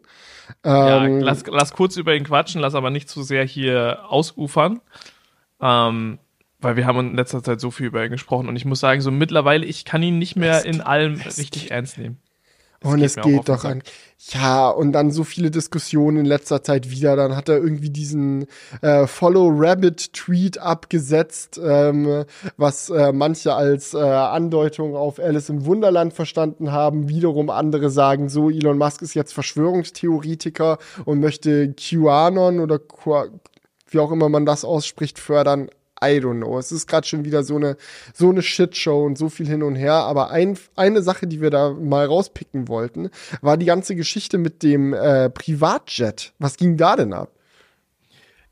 Ähm, 0.63 0.71
ja, 0.73 1.05
lass, 1.05 1.43
lass 1.47 1.73
kurz 1.73 1.97
über 1.97 2.15
ihn 2.15 2.23
quatschen, 2.23 2.61
lass 2.61 2.75
aber 2.75 2.89
nicht 2.89 3.09
zu 3.09 3.23
sehr 3.23 3.45
hier 3.45 3.99
ausufern. 4.07 4.81
Ähm, 5.61 6.19
weil 6.63 6.77
wir 6.77 6.85
haben 6.85 6.99
in 6.99 7.15
letzter 7.15 7.43
Zeit 7.43 7.59
so 7.59 7.71
viel 7.71 7.87
über 7.87 8.03
ihn 8.03 8.11
gesprochen 8.11 8.47
und 8.47 8.55
ich 8.55 8.65
muss 8.65 8.79
sagen, 8.79 9.01
so 9.01 9.11
mittlerweile, 9.11 9.65
ich 9.65 9.85
kann 9.85 10.01
ihn 10.01 10.17
nicht 10.17 10.35
mehr 10.35 10.65
in 10.65 10.81
allem 10.81 11.15
richtig 11.21 11.71
ernst 11.71 11.97
nehmen. 11.97 12.19
Und 12.83 13.01
es 13.01 13.15
geht 13.15 13.49
doch 13.49 13.63
an. 13.63 13.81
Ja, 14.31 14.69
und 14.69 14.93
dann 14.93 15.11
so 15.11 15.23
viele 15.23 15.51
Diskussionen 15.51 16.17
in 16.17 16.25
letzter 16.25 16.63
Zeit 16.63 16.89
wieder. 16.89 17.15
Dann 17.15 17.35
hat 17.35 17.49
er 17.49 17.57
irgendwie 17.57 17.89
diesen 17.89 18.45
äh, 18.81 19.05
Follow 19.05 19.49
Rabbit 19.53 20.13
Tweet 20.13 20.57
abgesetzt, 20.57 21.59
ähm, 21.63 22.23
was 22.55 22.89
äh, 22.89 23.11
manche 23.11 23.53
als 23.53 23.93
äh, 23.93 23.97
Andeutung 23.97 24.95
auf 24.95 25.19
Alice 25.19 25.49
im 25.49 25.65
Wunderland 25.65 26.13
verstanden 26.13 26.71
haben. 26.71 27.09
Wiederum 27.09 27.49
andere 27.49 27.89
sagen 27.89 28.29
so, 28.29 28.49
Elon 28.49 28.77
Musk 28.77 29.01
ist 29.01 29.13
jetzt 29.13 29.33
Verschwörungstheoretiker 29.33 30.77
und 31.05 31.19
möchte 31.19 31.73
QAnon 31.73 32.59
oder 32.59 32.79
Qu 32.79 33.29
wie 33.89 33.99
auch 33.99 34.11
immer 34.11 34.27
man 34.27 34.45
das 34.45 34.65
ausspricht, 34.65 35.19
fördern. 35.19 35.69
I 36.03 36.19
don't 36.19 36.37
know. 36.37 36.57
Es 36.57 36.71
ist 36.71 36.87
gerade 36.87 37.07
schon 37.07 37.25
wieder 37.25 37.43
so 37.43 37.55
eine, 37.55 37.77
so 38.13 38.29
eine 38.29 38.41
Shitshow 38.41 39.05
und 39.05 39.17
so 39.17 39.29
viel 39.29 39.47
hin 39.47 39.63
und 39.63 39.75
her. 39.75 39.93
Aber 39.93 40.31
ein, 40.31 40.57
eine 40.75 41.01
Sache, 41.01 41.27
die 41.27 41.41
wir 41.41 41.49
da 41.49 41.71
mal 41.71 42.05
rauspicken 42.05 42.67
wollten, 42.67 43.09
war 43.41 43.57
die 43.57 43.65
ganze 43.65 43.95
Geschichte 43.95 44.37
mit 44.37 44.63
dem 44.63 44.93
äh, 44.93 45.29
Privatjet. 45.29 46.33
Was 46.39 46.57
ging 46.57 46.77
da 46.77 46.95
denn 46.95 47.13
ab? 47.13 47.29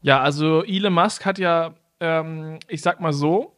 Ja, 0.01 0.21
also 0.21 0.63
Elon 0.63 0.93
Musk 0.93 1.25
hat 1.25 1.37
ja, 1.37 1.75
ähm, 1.99 2.59
ich 2.67 2.81
sag 2.81 2.99
mal 2.99 3.13
so, 3.13 3.55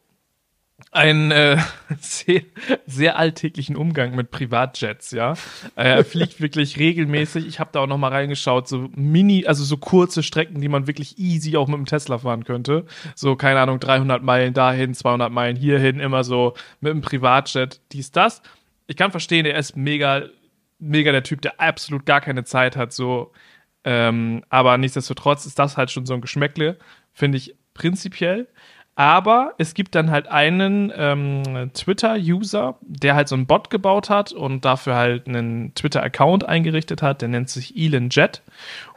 einen 0.92 1.30
äh, 1.30 1.58
sehr, 2.00 2.42
sehr 2.86 3.18
alltäglichen 3.18 3.76
Umgang 3.76 4.14
mit 4.14 4.30
Privatjets, 4.30 5.10
ja. 5.10 5.32
Äh, 5.76 5.96
er 5.96 6.04
fliegt 6.04 6.40
wirklich 6.40 6.78
regelmäßig. 6.78 7.46
Ich 7.46 7.60
habe 7.60 7.70
da 7.72 7.80
auch 7.80 7.86
noch 7.86 7.98
mal 7.98 8.08
reingeschaut, 8.08 8.68
so 8.68 8.88
mini, 8.94 9.46
also 9.46 9.64
so 9.64 9.76
kurze 9.76 10.22
Strecken, 10.22 10.60
die 10.60 10.68
man 10.68 10.86
wirklich 10.86 11.18
easy 11.18 11.56
auch 11.56 11.68
mit 11.68 11.76
dem 11.76 11.86
Tesla 11.86 12.18
fahren 12.18 12.44
könnte. 12.44 12.86
So 13.14 13.36
keine 13.36 13.60
Ahnung, 13.60 13.80
300 13.80 14.22
Meilen 14.22 14.54
dahin, 14.54 14.94
200 14.94 15.32
Meilen 15.32 15.56
hierhin, 15.56 16.00
immer 16.00 16.24
so 16.24 16.54
mit 16.80 16.92
dem 16.92 17.00
Privatjet, 17.00 17.80
dies 17.92 18.10
das. 18.10 18.42
Ich 18.86 18.96
kann 18.96 19.10
verstehen, 19.10 19.46
er 19.46 19.58
ist 19.58 19.76
mega 19.76 20.24
mega 20.78 21.12
der 21.12 21.22
Typ, 21.22 21.40
der 21.40 21.60
absolut 21.60 22.04
gar 22.04 22.20
keine 22.20 22.44
Zeit 22.44 22.76
hat, 22.76 22.92
so 22.92 23.32
ähm, 23.84 24.42
aber 24.48 24.78
nichtsdestotrotz 24.78 25.44
ist 25.46 25.58
das 25.58 25.76
halt 25.76 25.90
schon 25.90 26.06
so 26.06 26.14
ein 26.14 26.22
Geschmäckle, 26.22 26.78
finde 27.12 27.38
ich 27.38 27.54
prinzipiell. 27.74 28.48
Aber 28.96 29.54
es 29.58 29.74
gibt 29.74 29.96
dann 29.96 30.10
halt 30.10 30.28
einen 30.28 30.92
ähm, 30.94 31.70
Twitter-User, 31.74 32.76
der 32.80 33.16
halt 33.16 33.28
so 33.28 33.34
einen 33.34 33.46
Bot 33.46 33.68
gebaut 33.68 34.08
hat 34.08 34.32
und 34.32 34.64
dafür 34.64 34.94
halt 34.94 35.26
einen 35.26 35.74
Twitter-Account 35.74 36.44
eingerichtet 36.44 37.02
hat, 37.02 37.20
der 37.20 37.28
nennt 37.28 37.50
sich 37.50 37.76
Elon 37.76 38.08
Jet. 38.10 38.42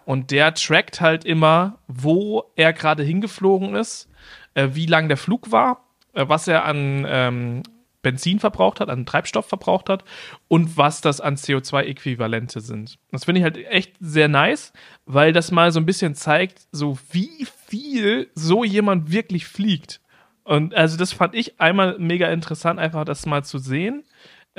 Und 0.06 0.30
der 0.30 0.54
trackt 0.54 1.02
halt 1.02 1.26
immer, 1.26 1.80
wo 1.88 2.44
er 2.56 2.74
gerade 2.74 3.04
hingeflogen 3.04 3.76
ist, 3.76 4.08
äh, 4.54 4.70
wie 4.74 4.86
lang 4.86 5.08
der 5.08 5.18
Flug 5.18 5.52
war, 5.52 5.84
äh, 6.14 6.26
was 6.28 6.48
er 6.48 6.66
an 6.66 7.06
ähm, 7.08 7.64
Benzin 8.04 8.40
verbraucht 8.40 8.80
hat, 8.80 8.90
an 8.90 9.06
Treibstoff 9.06 9.48
verbraucht 9.48 9.90
hat 9.90 10.04
und 10.48 10.78
was 10.78 11.02
das 11.02 11.20
an 11.20 11.36
CO2-Äquivalente 11.36 12.62
sind. 12.62 13.00
Das 13.12 13.26
finde 13.26 13.40
ich 13.40 13.44
halt 13.44 13.58
echt 13.58 13.96
sehr 14.00 14.28
nice, 14.28 14.72
weil 15.06 15.34
das 15.34 15.52
mal 15.52 15.72
so 15.72 15.80
ein 15.80 15.86
bisschen 15.86 16.16
zeigt, 16.16 16.68
so 16.72 16.98
wie 17.12 17.48
viel 17.68 18.30
so 18.34 18.64
jemand 18.64 19.12
wirklich 19.12 19.48
fliegt. 19.48 20.02
Und 20.44 20.74
also 20.74 20.98
das 20.98 21.12
fand 21.12 21.36
ich 21.36 21.60
einmal 21.60 21.98
mega 22.00 22.30
interessant, 22.30 22.80
einfach 22.80 23.04
das 23.06 23.26
mal 23.26 23.44
zu 23.44 23.58
sehen. 23.58 24.04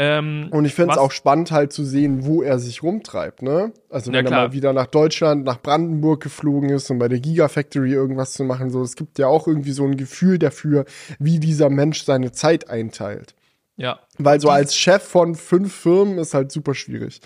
Ähm, 0.00 0.48
und 0.52 0.64
ich 0.64 0.74
finde 0.74 0.92
es 0.92 0.98
auch 0.98 1.10
spannend, 1.10 1.50
halt 1.50 1.72
zu 1.72 1.82
sehen, 1.82 2.24
wo 2.24 2.40
er 2.42 2.60
sich 2.60 2.84
rumtreibt, 2.84 3.42
ne? 3.42 3.72
Also 3.90 4.12
wenn 4.12 4.26
ja, 4.26 4.30
er 4.30 4.36
mal 4.36 4.52
wieder 4.52 4.72
nach 4.72 4.86
Deutschland, 4.86 5.44
nach 5.44 5.60
Brandenburg 5.60 6.22
geflogen 6.22 6.70
ist, 6.70 6.88
um 6.90 7.00
bei 7.00 7.08
der 7.08 7.18
Gigafactory 7.18 7.94
irgendwas 7.94 8.32
zu 8.32 8.44
machen, 8.44 8.70
so, 8.70 8.80
es 8.82 8.94
gibt 8.94 9.18
ja 9.18 9.26
auch 9.26 9.48
irgendwie 9.48 9.72
so 9.72 9.84
ein 9.84 9.96
Gefühl 9.96 10.38
dafür, 10.38 10.84
wie 11.18 11.40
dieser 11.40 11.68
Mensch 11.68 12.04
seine 12.04 12.30
Zeit 12.30 12.70
einteilt. 12.70 13.34
Ja. 13.76 13.98
Weil 14.18 14.40
so 14.40 14.50
als 14.50 14.76
Chef 14.76 15.02
von 15.02 15.34
fünf 15.34 15.74
Firmen 15.74 16.18
ist 16.18 16.34
halt 16.34 16.52
super 16.52 16.74
schwierig. 16.74 17.20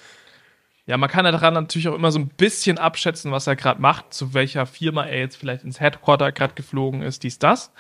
Ja, 0.92 0.98
man 0.98 1.08
kann 1.08 1.24
ja 1.24 1.32
daran 1.32 1.54
natürlich 1.54 1.88
auch 1.88 1.94
immer 1.94 2.12
so 2.12 2.18
ein 2.18 2.28
bisschen 2.28 2.76
abschätzen, 2.76 3.32
was 3.32 3.46
er 3.46 3.56
gerade 3.56 3.80
macht, 3.80 4.12
zu 4.12 4.34
welcher 4.34 4.66
Firma 4.66 5.06
er 5.06 5.20
jetzt 5.20 5.36
vielleicht 5.36 5.64
ins 5.64 5.80
Headquarter 5.80 6.32
gerade 6.32 6.52
geflogen 6.52 7.00
ist, 7.00 7.22
dies, 7.22 7.38
das. 7.38 7.72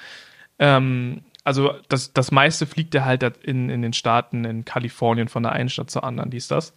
Ähm, 0.58 1.20
also 1.44 1.74
das, 1.90 2.14
das 2.14 2.30
meiste 2.30 2.64
fliegt 2.64 2.94
er 2.94 3.04
halt 3.04 3.22
in, 3.42 3.68
in 3.68 3.82
den 3.82 3.92
Staaten, 3.92 4.46
in 4.46 4.64
Kalifornien 4.64 5.28
von 5.28 5.42
der 5.42 5.52
einen 5.52 5.68
Stadt 5.68 5.90
zur 5.90 6.04
anderen, 6.04 6.30
dies, 6.30 6.48
das. 6.48 6.74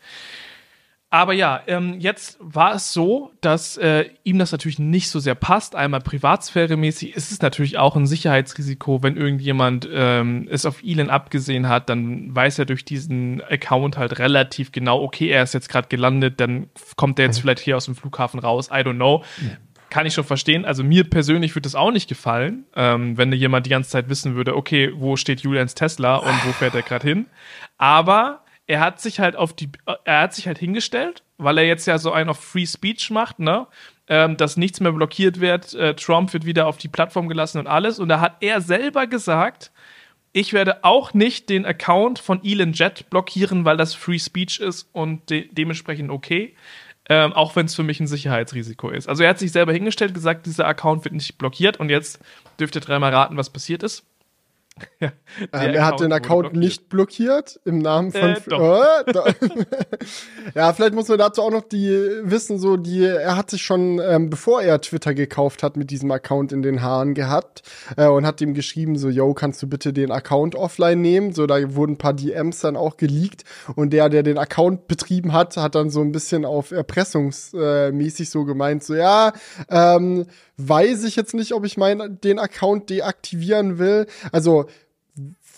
Aber 1.16 1.32
ja, 1.32 1.62
ähm, 1.68 2.02
jetzt 2.02 2.38
war 2.42 2.76
es 2.76 2.92
so, 2.92 3.32
dass 3.40 3.78
äh, 3.78 4.10
ihm 4.26 4.38
das 4.38 4.52
natürlich 4.52 4.80
nicht 4.80 5.10
so 5.10 5.20
sehr 5.20 5.34
passt. 5.34 5.74
Einmal 5.74 6.02
privatsphäremäßig 6.02 7.16
ist 7.16 7.32
es 7.32 7.42
natürlich 7.42 7.78
auch 7.78 7.96
ein 7.96 8.06
Sicherheitsrisiko, 8.06 9.02
wenn 9.02 9.16
irgendjemand 9.16 9.88
ähm, 9.90 10.46
es 10.52 10.66
auf 10.66 10.84
Elon 10.84 11.10
abgesehen 11.10 11.70
hat, 11.70 11.88
dann 11.88 12.36
weiß 12.36 12.60
er 12.60 12.66
durch 12.66 12.84
diesen 12.84 13.42
Account 13.50 13.98
halt 13.98 14.20
relativ 14.20 14.74
genau, 14.74 15.02
okay, 15.02 15.30
er 15.30 15.44
ist 15.44 15.54
jetzt 15.54 15.70
gerade 15.70 15.88
gelandet, 15.88 16.42
dann 16.42 16.68
kommt 16.98 17.18
er 17.18 17.28
jetzt 17.28 17.38
mhm. 17.38 17.44
vielleicht 17.44 17.62
hier 17.62 17.78
aus 17.78 17.86
dem 17.86 17.96
Flughafen 17.96 18.42
raus, 18.42 18.68
I 18.68 18.82
don't 18.82 18.96
know. 18.96 19.24
Ja 19.42 19.56
kann 19.92 20.08
ich 20.08 20.14
schon 20.14 20.26
verstehen. 20.26 20.66
Also 20.66 20.84
mir 20.84 21.10
persönlich 21.10 21.56
würde 21.56 21.62
das 21.62 21.76
auch 21.76 21.92
nicht 21.92 22.10
gefallen, 22.10 22.66
ähm, 22.76 23.18
wenn 23.18 23.32
jemand 23.32 23.66
die 23.66 23.70
ganze 23.70 23.92
Zeit 23.92 24.10
wissen 24.10 24.36
würde, 24.36 24.58
okay, 24.58 24.92
wo 24.94 25.16
steht 25.16 25.40
Julians 25.40 25.74
Tesla 25.74 26.18
und 26.18 26.46
wo 26.46 26.52
fährt 26.52 26.76
er 26.76 26.82
gerade 26.82 27.08
hin. 27.08 27.28
Aber 27.78 28.42
er 28.68 28.80
hat 28.80 29.00
sich 29.00 29.20
halt 29.20 29.36
auf 29.36 29.54
die, 29.54 29.70
er 30.06 30.22
hat 30.22 30.34
sich 30.34 30.48
halt 30.48 30.58
hingestellt, 30.58 31.24
weil 31.38 31.58
er 31.58 31.66
jetzt 31.66 31.86
ja 31.86 31.98
so 31.98 32.12
einen 32.12 32.30
auf 32.30 32.40
Free 32.40 32.66
Speech 32.66 33.12
macht, 33.12 33.40
ne? 33.40 33.68
Ähm, 34.08 34.38
dass 34.38 34.56
nichts 34.56 34.80
mehr 34.80 34.92
blockiert 34.92 35.40
wird, 35.40 35.74
äh, 35.74 35.96
Trump 35.96 36.32
wird 36.34 36.46
wieder 36.46 36.68
auf 36.68 36.78
die 36.78 36.88
Plattform 36.88 37.28
gelassen 37.28 37.58
und 37.58 37.68
alles. 37.68 37.98
Und 37.98 38.08
da 38.08 38.20
hat 38.20 38.38
er 38.42 38.62
selber 38.62 39.08
gesagt, 39.08 39.72
ich 40.32 40.54
werde 40.54 40.84
auch 40.84 41.16
nicht 41.16 41.50
den 41.50 41.66
Account 41.66 42.20
von 42.20 42.44
Elon 42.44 42.74
Jet 42.74 43.10
blockieren, 43.10 43.66
weil 43.66 43.78
das 43.78 43.96
Free 43.96 44.20
Speech 44.20 44.60
ist 44.60 44.90
und 44.92 45.30
de 45.32 45.50
dementsprechend 45.52 46.12
okay 46.12 46.56
ähm, 47.08 47.34
auch 47.34 47.56
wenn 47.56 47.68
es 47.68 47.76
für 47.76 47.84
mich 47.84 48.00
ein 48.00 48.08
Sicherheitsrisiko 48.08 48.90
ist. 48.90 49.08
Also 49.08 49.24
er 49.24 49.30
hat 49.30 49.40
sich 49.40 49.52
selber 49.52 49.74
hingestellt, 49.74 50.14
gesagt, 50.14 50.46
dieser 50.46 50.68
Account 50.68 51.04
wird 51.06 51.14
nicht 51.14 51.38
blockiert 51.38 51.78
und 51.78 51.90
jetzt 51.90 52.20
dürft 52.60 52.76
ihr 52.76 52.82
dreimal 52.82 53.14
raten, 53.14 53.38
was 53.38 53.50
passiert 53.50 53.84
ist. 53.84 54.04
ähm, 55.00 55.12
er 55.52 55.86
hat 55.86 56.02
den 56.02 56.12
Account 56.12 56.52
blockiert. 56.52 56.64
nicht 56.64 56.90
blockiert 56.90 57.60
im 57.64 57.80
Namen 57.80 58.12
von. 58.12 58.22
Äh, 58.22 58.36
doch. 58.46 59.26
ja, 60.56 60.74
vielleicht 60.74 60.94
muss 60.94 61.08
man 61.08 61.18
dazu 61.18 61.44
auch 61.44 61.52
noch 61.52 61.62
die 61.62 61.90
wissen, 62.24 62.60
so 62.60 62.76
die. 62.76 63.06
Er 63.06 63.38
hat 63.38 63.50
sich 63.50 63.62
schon, 63.62 64.02
ähm, 64.06 64.30
bevor 64.30 64.62
er 64.62 64.82
Twitter 64.82 65.14
gekauft 65.14 65.64
hat, 65.64 65.78
mit 65.78 65.92
diesem 65.92 66.12
Account 66.12 66.52
in 66.52 66.62
den 66.62 66.82
Haaren 66.82 67.14
gehabt 67.14 67.64
äh, 67.96 68.08
und 68.08 68.26
hat 68.26 68.42
ihm 68.42 68.54
geschrieben, 68.54 68.98
so, 68.98 69.08
yo, 69.08 69.34
kannst 69.34 69.64
du 69.64 69.68
bitte 69.68 69.94
den 69.94 70.12
Account 70.12 70.56
offline 70.56 71.00
nehmen? 71.00 71.32
So, 71.32 71.48
da 71.48 71.76
wurden 71.76 71.94
ein 71.94 71.98
paar 71.98 72.14
DMs 72.14 72.60
dann 72.60 72.76
auch 72.76 72.98
geleakt 72.98 73.46
und 73.76 73.94
der, 73.94 74.10
der 74.10 74.24
den 74.24 74.38
Account 74.38 74.90
betrieben 74.90 75.32
hat, 75.32 75.56
hat 75.56 75.76
dann 75.76 75.90
so 75.90 76.02
ein 76.02 76.12
bisschen 76.12 76.44
auf 76.44 76.72
erpressungsmäßig 76.72 78.30
so 78.30 78.44
gemeint, 78.44 78.84
so, 78.84 78.94
ja, 78.94 79.32
ähm, 79.70 80.26
weiß 80.58 81.04
ich 81.04 81.16
jetzt 81.16 81.34
nicht, 81.34 81.54
ob 81.54 81.66
ich 81.66 81.78
meinen 81.78 82.20
den 82.22 82.40
Account 82.40 82.90
deaktivieren 82.90 83.78
will. 83.78 84.08
Also 84.32 84.66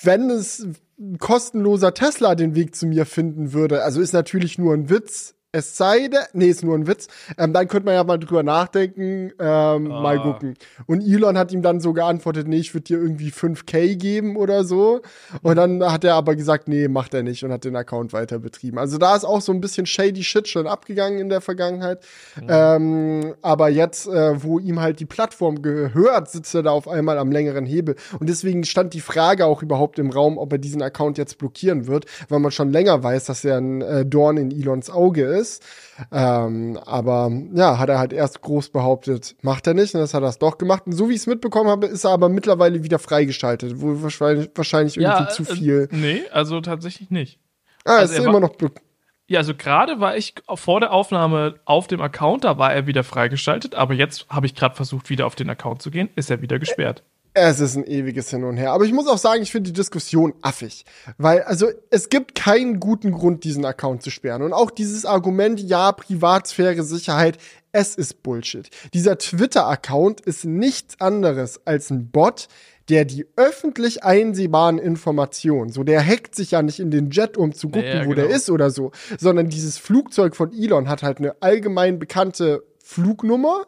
wenn 0.01 0.29
es 0.29 0.67
ein 0.99 1.17
kostenloser 1.17 1.93
Tesla 1.93 2.35
den 2.35 2.55
Weg 2.55 2.75
zu 2.75 2.87
mir 2.87 3.05
finden 3.05 3.53
würde, 3.53 3.83
also 3.83 4.01
ist 4.01 4.13
natürlich 4.13 4.57
nur 4.57 4.73
ein 4.73 4.89
Witz, 4.89 5.35
es 5.53 5.77
sei 5.77 6.09
denn, 6.09 6.19
nee, 6.33 6.49
ist 6.49 6.63
nur 6.63 6.75
ein 6.75 6.87
Witz. 6.87 7.07
Ähm, 7.37 7.53
dann 7.53 7.69
könnte 7.69 7.85
man 7.85 7.95
ja 7.95 8.03
mal 8.03 8.17
drüber 8.17 8.43
nachdenken, 8.43 9.31
ähm, 9.39 9.91
ah. 9.91 10.01
mal 10.01 10.19
gucken. 10.19 10.55
Und 10.87 11.01
Elon 11.01 11.37
hat 11.37 11.53
ihm 11.53 11.61
dann 11.61 11.79
so 11.79 11.93
geantwortet, 11.93 12.47
nee, 12.49 12.57
ich 12.57 12.73
würde 12.73 12.83
dir 12.83 13.01
irgendwie 13.01 13.31
5K 13.31 13.95
geben 13.95 14.35
oder 14.35 14.65
so. 14.65 15.01
Und 15.43 15.55
dann 15.55 15.81
hat 15.89 16.03
er 16.03 16.15
aber 16.15 16.35
gesagt, 16.35 16.67
nee, 16.67 16.89
macht 16.89 17.13
er 17.13 17.23
nicht 17.23 17.45
und 17.45 17.53
hat 17.53 17.63
den 17.63 17.77
Account 17.77 18.11
weiter 18.11 18.39
betrieben. 18.39 18.77
Also 18.77 18.97
da 18.97 19.15
ist 19.15 19.23
auch 19.23 19.39
so 19.39 19.53
ein 19.53 19.61
bisschen 19.61 19.85
shady 19.85 20.21
Shit 20.21 20.49
schon 20.49 20.67
abgegangen 20.67 21.19
in 21.19 21.29
der 21.29 21.39
Vergangenheit. 21.39 22.03
Mhm. 22.35 22.47
Ähm, 22.49 23.35
aber 23.41 23.69
jetzt, 23.69 24.07
äh, 24.07 24.43
wo 24.43 24.59
ihm 24.59 24.81
halt 24.81 24.99
die 24.99 25.05
Plattform 25.05 25.61
gehört, 25.61 26.29
sitzt 26.29 26.53
er 26.55 26.63
da 26.63 26.71
auf 26.71 26.89
einmal 26.89 27.17
am 27.17 27.31
längeren 27.31 27.65
Hebel. 27.65 27.95
Und 28.19 28.27
deswegen 28.27 28.65
stand 28.65 28.93
die 28.93 29.01
Frage 29.01 29.45
auch 29.45 29.63
überhaupt 29.63 29.97
im 29.97 30.09
Raum, 30.09 30.37
ob 30.37 30.51
er 30.51 30.57
diesen 30.57 30.81
Account 30.81 31.17
jetzt 31.17 31.37
blockieren 31.37 31.87
wird, 31.87 32.05
weil 32.27 32.39
man 32.39 32.51
schon 32.51 32.69
länger 32.69 33.01
weiß, 33.01 33.25
dass 33.25 33.45
er 33.45 33.57
ein 33.57 33.81
äh, 33.81 34.05
Dorn 34.05 34.35
in 34.35 34.51
Elons 34.51 34.89
Auge 34.89 35.23
ist 35.23 35.46
ist. 35.47 35.63
Ähm, 36.11 36.79
aber 36.85 37.31
ja, 37.53 37.77
hat 37.79 37.89
er 37.89 37.99
halt 37.99 38.13
erst 38.13 38.41
groß 38.41 38.69
behauptet, 38.69 39.35
macht 39.41 39.67
er 39.67 39.73
nicht. 39.73 39.93
Und 39.95 40.01
das 40.01 40.13
hat 40.13 40.23
er 40.23 40.29
es 40.29 40.39
doch 40.39 40.57
gemacht. 40.57 40.83
Und 40.85 40.93
so 40.93 41.09
wie 41.09 41.13
ich 41.13 41.19
es 41.19 41.27
mitbekommen 41.27 41.69
habe, 41.69 41.87
ist 41.87 42.03
er 42.03 42.11
aber 42.11 42.29
mittlerweile 42.29 42.83
wieder 42.83 42.99
freigeschaltet. 42.99 43.81
Wohl 43.81 44.01
wahrscheinlich, 44.03 44.49
wahrscheinlich 44.55 44.97
irgendwie 44.97 45.23
ja, 45.23 45.29
zu 45.29 45.43
äh, 45.43 45.45
viel. 45.45 45.89
Äh, 45.91 45.95
nee, 45.95 46.21
also 46.31 46.61
tatsächlich 46.61 47.09
nicht. 47.09 47.39
Ah, 47.85 47.97
also 47.97 48.13
ist 48.13 48.25
immer 48.25 48.39
noch. 48.39 48.51
Ja, 49.29 49.39
also 49.39 49.53
gerade 49.55 49.99
war 49.99 50.15
ich 50.15 50.35
vor 50.55 50.79
der 50.79 50.91
Aufnahme 50.93 51.55
auf 51.65 51.87
dem 51.87 51.99
Account, 51.99 52.45
da 52.45 52.57
war 52.57 52.73
er 52.73 52.87
wieder 52.87 53.03
freigeschaltet, 53.03 53.75
aber 53.75 53.93
jetzt 53.93 54.25
habe 54.29 54.45
ich 54.45 54.55
gerade 54.55 54.75
versucht, 54.75 55.09
wieder 55.09 55.25
auf 55.25 55.35
den 55.35 55.49
Account 55.49 55.81
zu 55.81 55.91
gehen, 55.91 56.09
ist 56.15 56.31
er 56.31 56.41
wieder 56.41 56.59
gesperrt. 56.59 57.03
Es 57.39 57.59
ist 57.59 57.75
ein 57.75 57.85
ewiges 57.85 58.31
Hin 58.31 58.43
und 58.43 58.57
Her. 58.57 58.71
Aber 58.71 58.85
ich 58.85 58.93
muss 58.93 59.07
auch 59.07 59.19
sagen, 59.19 59.43
ich 59.43 59.51
finde 59.51 59.69
die 59.69 59.75
Diskussion 59.75 60.33
affig. 60.41 60.85
Weil, 61.17 61.43
also, 61.43 61.67
es 61.91 62.09
gibt 62.09 62.33
keinen 62.33 62.79
guten 62.79 63.11
Grund, 63.11 63.43
diesen 63.43 63.63
Account 63.63 64.01
zu 64.01 64.09
sperren. 64.09 64.41
Und 64.41 64.53
auch 64.53 64.71
dieses 64.71 65.05
Argument, 65.05 65.59
ja, 65.59 65.91
Privatsphäre, 65.91 66.81
Sicherheit, 66.83 67.37
es 67.71 67.95
ist 67.95 68.23
Bullshit. 68.23 68.69
Dieser 68.93 69.19
Twitter-Account 69.19 70.21
ist 70.21 70.45
nichts 70.45 70.99
anderes 70.99 71.61
als 71.65 71.91
ein 71.91 72.09
Bot, 72.09 72.47
der 72.89 73.05
die 73.05 73.27
öffentlich 73.35 74.03
einsehbaren 74.03 74.79
Informationen, 74.79 75.69
so 75.69 75.83
der 75.83 76.03
hackt 76.05 76.35
sich 76.35 76.51
ja 76.51 76.61
nicht 76.61 76.79
in 76.79 76.89
den 76.89 77.11
Jet, 77.11 77.37
um 77.37 77.53
zu 77.53 77.67
gucken, 77.67 77.83
ja, 77.83 77.95
ja, 77.95 78.05
wo 78.05 78.11
genau. 78.11 78.27
der 78.27 78.29
ist 78.29 78.49
oder 78.49 78.71
so, 78.71 78.91
sondern 79.19 79.49
dieses 79.49 79.77
Flugzeug 79.77 80.35
von 80.35 80.53
Elon 80.53 80.87
hat 80.87 81.03
halt 81.03 81.19
eine 81.19 81.35
allgemein 81.41 81.99
bekannte 81.99 82.63
Flugnummer 82.81 83.67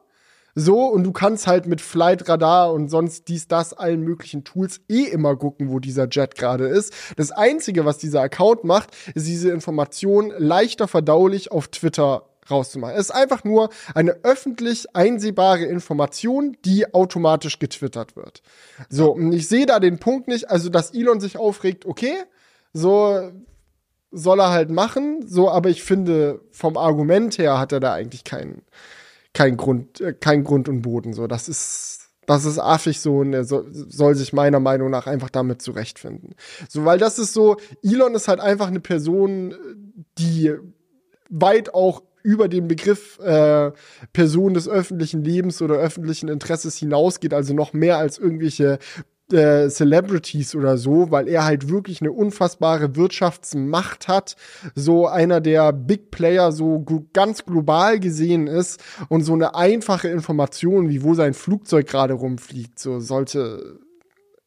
so, 0.56 0.86
und 0.86 1.04
du 1.04 1.12
kannst 1.12 1.48
halt 1.48 1.68
mit 1.68 1.82
Flight 1.82 2.28
Radar 2.28 2.74
und 2.74 2.90
sonst 2.90 3.28
dies, 3.28 3.48
das, 3.48 3.74
allen 3.74 4.02
möglichen 4.02 4.44
Tools 4.44 4.82
eh 4.90 5.04
immer 5.04 5.36
gucken, 5.36 5.70
wo 5.70 5.80
dieser 5.80 6.08
Jet 6.10 6.36
gerade 6.36 6.68
ist. 6.68 6.94
Das 7.16 7.32
Einzige, 7.32 7.86
was 7.86 7.98
dieser 7.98 8.22
Account 8.22 8.64
macht, 8.64 8.90
ist 9.16 9.28
diese 9.28 9.52
Information 9.52 10.34
leichter 10.38 10.88
verdaulich 10.88 11.52
auf 11.52 11.68
Twitter 11.68 12.24
rauszumachen. 12.50 12.96
Es 12.96 13.10
ist 13.10 13.12
einfach 13.12 13.44
nur 13.44 13.70
eine 13.94 14.18
öffentlich 14.24 14.96
einsehbare 14.96 15.66
Information, 15.66 16.58
die 16.66 16.94
automatisch 16.94 17.60
getwittert 17.60 18.16
wird. 18.16 18.42
So, 18.90 19.12
und 19.12 19.32
ich 19.34 19.48
sehe 19.48 19.66
da 19.66 19.80
den 19.80 20.00
Punkt 20.00 20.28
nicht, 20.28 20.50
also 20.50 20.70
dass 20.70 20.92
Elon 20.92 21.20
sich 21.20 21.38
aufregt, 21.38 21.86
okay, 21.86 22.16
so 22.74 23.32
soll 24.12 24.40
er 24.40 24.50
halt 24.50 24.72
machen, 24.72 25.26
so, 25.28 25.50
aber 25.50 25.70
ich 25.70 25.84
finde, 25.84 26.42
vom 26.52 26.78
Argument 26.78 27.38
her 27.38 27.60
hat 27.60 27.72
er 27.72 27.80
da 27.80 27.94
eigentlich 27.94 28.24
keinen 28.24 28.64
kein 29.34 29.58
Grund, 29.58 30.02
äh, 30.02 30.14
kein 30.14 30.44
Grund 30.44 30.70
und 30.70 30.82
Boden. 30.82 31.14
So, 31.14 31.28
das 31.28 31.48
ist, 31.50 32.10
Das 32.26 32.46
ist 32.46 32.60
affig 32.60 33.00
so 33.00 33.18
und 33.20 33.34
er 33.34 33.44
soll, 33.44 33.66
soll 33.72 34.14
sich 34.14 34.34
meiner 34.34 34.60
Meinung 34.60 34.92
nach 34.92 35.08
einfach 35.08 35.32
damit 35.32 35.64
zurechtfinden. 35.64 36.36
So, 36.68 36.86
weil 36.86 37.00
das 37.00 37.18
ist 37.18 37.34
so, 37.34 37.58
Elon 37.82 38.14
ist 38.14 38.28
halt 38.28 38.40
einfach 38.40 38.68
eine 38.68 38.80
Person, 38.80 39.56
die 40.20 40.54
weit 41.30 41.74
auch 41.74 42.04
über 42.22 42.48
den 42.48 42.68
Begriff 42.68 43.18
äh, 43.20 43.72
Person 44.14 44.54
des 44.54 44.68
öffentlichen 44.68 45.24
Lebens 45.24 45.62
oder 45.62 45.76
öffentlichen 45.76 46.30
Interesses 46.30 46.76
hinausgeht, 46.78 47.34
also 47.34 47.54
noch 47.56 47.74
mehr 47.74 47.98
als 47.98 48.20
irgendwelche 48.20 48.78
äh, 49.34 49.70
Celebrities 49.70 50.56
oder 50.56 50.78
so, 50.78 51.12
weil 51.12 51.28
er 51.28 51.46
halt 51.46 51.70
wirklich 51.70 52.02
eine 52.02 52.12
unfassbare 52.12 52.96
Wirtschaftsmacht 52.96 54.08
hat, 54.08 54.36
so 54.76 55.08
einer 55.08 55.42
der 55.42 55.74
Big 55.74 56.12
Player 56.12 56.52
so 56.52 56.86
ganz 57.14 57.46
global 57.46 58.00
gesehen 58.00 58.48
ist 58.48 58.82
und 59.10 59.24
so 59.24 59.34
eine 59.34 59.56
einfache 59.56 60.08
Information, 60.08 60.90
wie 60.90 61.04
wo 61.04 61.14
sein 61.14 61.34
Flugzeug 61.34 61.88
gerade 61.88 62.14
rumfliegt, 62.14 62.80
so 62.80 63.00
sollte 63.00 63.80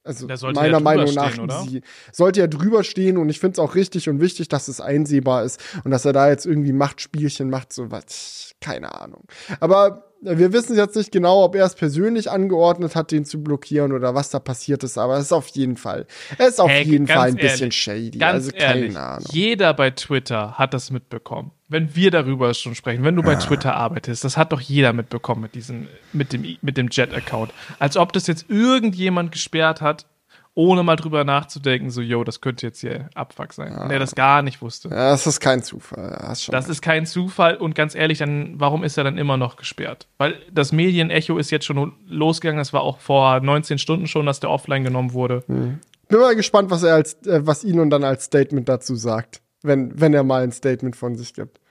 also 0.05 0.27
meiner 0.27 0.67
ja 0.69 0.81
Meinung 0.81 1.15
nach 1.15 1.65
sie, 1.65 1.83
sollte 2.11 2.41
er 2.41 2.49
drüber 2.49 2.83
stehen 2.83 3.17
und 3.17 3.29
ich 3.29 3.39
finde 3.39 3.53
es 3.53 3.59
auch 3.61 3.77
richtig 3.77 4.09
und 4.09 4.21
wichtig, 4.21 4.49
dass 4.49 4.67
es 4.67 4.81
einsehbar 4.81 5.45
ist 5.45 5.61
und 5.85 5.93
dass 5.93 6.05
er 6.05 6.13
da 6.13 6.29
jetzt 6.29 6.45
irgendwie 6.45 6.73
Machtspielchen 6.73 7.49
macht, 7.49 7.73
so 7.73 7.91
was, 7.93 8.55
keine 8.61 9.01
Ahnung. 9.01 9.25
Aber 9.61 10.12
wir 10.23 10.53
wissen 10.53 10.77
jetzt 10.77 10.97
nicht 10.97 11.11
genau, 11.11 11.45
ob 11.45 11.57
er 11.57 11.65
es 11.65 11.75
persönlich 11.75 12.31
angeordnet 12.31 12.95
hat, 12.95 13.11
den 13.11 13.25
zu 13.25 13.43
blockieren 13.43 13.93
oder 13.93 14.15
was 14.15 14.31
da 14.31 14.39
passiert 14.39 14.85
ist, 14.85 14.97
aber 14.97 15.17
es 15.17 15.27
ist 15.27 15.33
auf 15.33 15.49
jeden 15.49 15.77
Fall, 15.77 16.07
es 16.39 16.49
ist 16.51 16.61
auf 16.61 16.71
hey, 16.71 16.85
jeden 16.85 17.09
Fall 17.09 17.31
ein 17.31 17.37
ehrlich, 17.37 17.53
bisschen 17.53 17.73
shady. 17.73 18.19
Ganz 18.19 18.47
also 18.47 18.51
keine 18.53 18.81
ehrlich, 18.81 18.97
Ahnung. 18.97 19.27
Jeder 19.33 19.75
bei 19.75 19.91
Twitter 19.91 20.59
hat 20.59 20.75
das 20.75 20.91
mitbekommen. 20.91 21.51
Wenn 21.69 21.97
wir 21.97 22.11
darüber 22.11 22.53
schon 22.55 22.75
sprechen, 22.75 23.03
wenn 23.03 23.17
du 23.17 23.23
bei 23.23 23.35
Twitter 23.37 23.75
arbeitest, 23.75 24.25
das 24.25 24.37
hat 24.37 24.53
doch 24.53 24.61
jeder 24.61 24.93
mitbekommen 24.93 25.43
mit 25.43 25.55
diesem, 25.55 25.89
mit 26.13 26.33
dem, 26.33 26.59
mit 26.61 26.77
dem 26.77 26.89
Jet-Account. 26.91 27.51
Als 27.79 27.97
ob 27.97 28.13
das 28.13 28.27
jetzt 28.27 28.51
irgendjemand 28.51 29.33
gesperrt 29.33 29.81
hat, 29.81 30.07
ohne 30.55 30.83
mal 30.83 30.97
drüber 30.97 31.25
nachzudenken, 31.25 31.91
so, 31.91 32.01
yo, 32.03 32.25
das 32.25 32.41
könnte 32.41 32.67
jetzt 32.67 32.81
hier 32.81 33.09
Abfuck 33.15 33.53
sein. 33.53 33.73
Ja. 33.73 33.89
Der 33.89 33.99
das 33.99 34.15
gar 34.15 34.43
nicht 34.43 34.61
wusste. 34.61 34.89
Ja, 34.89 35.11
das 35.11 35.27
ist 35.27 35.41
kein 35.41 35.63
Zufall. 35.63 36.17
das 36.21 36.49
recht. 36.49 36.69
ist 36.69 36.83
kein 36.83 37.07
Zufall 37.07 37.57
und 37.57 37.75
ganz 37.75 37.95
ehrlich, 37.95 38.19
dann, 38.19 38.61
warum 38.61 38.85
ist 38.85 38.99
er 38.99 39.05
dann 39.05 39.17
immer 39.17 39.37
noch 39.37 39.57
gesperrt? 39.57 40.09
Weil 40.19 40.37
das 40.53 40.73
Medienecho 40.73 41.39
ist 41.39 41.51
jetzt 41.51 41.65
schon 41.65 41.95
losgegangen, 42.07 42.59
das 42.59 42.73
war 42.73 42.83
auch 42.83 42.99
vor 42.99 43.41
19 43.41 43.79
Stunden 43.79 44.07
schon, 44.07 44.27
dass 44.27 44.41
der 44.41 44.51
offline 44.51 44.85
genommen 44.85 45.15
wurde. 45.15 45.43
Hm. 45.47 45.79
Bin 46.09 46.21
mal 46.21 46.37
gespannt, 46.37 46.71
was 46.71 46.83
er 46.83 46.95
als, 46.95 47.15
äh, 47.27 47.47
was 47.47 47.65
Ihnen 47.65 47.89
dann 47.89 48.05
als 48.05 48.25
Statement 48.25 48.69
dazu 48.69 48.95
sagt, 48.95 49.41
wenn, 49.63 49.99
wenn 49.99 50.13
er 50.13 50.25
mal 50.25 50.43
ein 50.43 50.53
Statement 50.53 50.97
von 50.97 51.17
sich 51.17 51.33
gibt. 51.33 51.62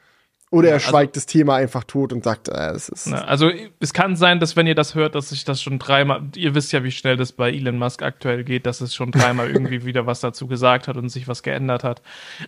Oder 0.51 0.69
er 0.69 0.79
schweigt 0.81 1.15
also, 1.15 1.25
das 1.25 1.25
Thema 1.27 1.55
einfach 1.55 1.85
tot 1.85 2.11
und 2.11 2.25
sagt, 2.25 2.49
äh, 2.49 2.71
es 2.71 2.89
ist. 2.89 3.07
Na, 3.07 3.23
also 3.23 3.49
es 3.79 3.93
kann 3.93 4.17
sein, 4.17 4.41
dass 4.41 4.57
wenn 4.57 4.67
ihr 4.67 4.75
das 4.75 4.95
hört, 4.95 5.15
dass 5.15 5.29
sich 5.29 5.45
das 5.45 5.61
schon 5.61 5.79
dreimal, 5.79 6.23
ihr 6.35 6.53
wisst 6.53 6.73
ja, 6.73 6.83
wie 6.83 6.91
schnell 6.91 7.15
das 7.15 7.31
bei 7.31 7.51
Elon 7.51 7.77
Musk 7.77 8.03
aktuell 8.03 8.43
geht, 8.43 8.65
dass 8.65 8.81
es 8.81 8.93
schon 8.93 9.11
dreimal 9.11 9.49
irgendwie 9.51 9.85
wieder 9.85 10.05
was 10.05 10.19
dazu 10.19 10.47
gesagt 10.47 10.89
hat 10.89 10.97
und 10.97 11.07
sich 11.07 11.29
was 11.29 11.41
geändert 11.41 11.85
hat. 11.85 12.01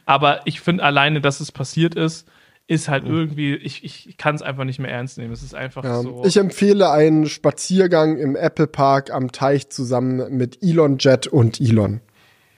Aber 0.06 0.42
ich 0.44 0.60
finde 0.60 0.84
alleine, 0.84 1.22
dass 1.22 1.40
es 1.40 1.54
passiert 1.54 1.96
ist, 1.96 2.28
ist 2.68 2.90
halt 2.90 3.06
irgendwie, 3.06 3.56
ich, 3.56 3.86
ich 3.86 4.18
kann 4.18 4.36
es 4.36 4.42
einfach 4.42 4.66
nicht 4.66 4.80
mehr 4.80 4.92
ernst 4.92 5.18
nehmen. 5.18 5.32
Es 5.32 5.42
ist 5.44 5.56
einfach 5.56 5.86
ja, 5.86 6.02
so. 6.02 6.24
Ich 6.26 6.36
empfehle 6.36 6.92
einen 6.92 7.28
Spaziergang 7.28 8.18
im 8.18 8.36
Apple 8.36 8.68
Park 8.68 9.12
am 9.12 9.32
Teich 9.32 9.70
zusammen 9.70 10.36
mit 10.38 10.62
Elon 10.62 10.98
Jet 10.98 11.28
und 11.28 11.62
Elon. 11.62 12.02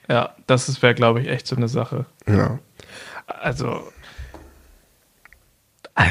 Ja, 0.08 0.34
das 0.46 0.82
wäre, 0.82 0.94
glaube 0.94 1.20
ich, 1.20 1.28
echt 1.28 1.46
so 1.46 1.54
eine 1.54 1.68
Sache. 1.68 2.06
Ja. 2.28 2.58
Also, 3.26 3.82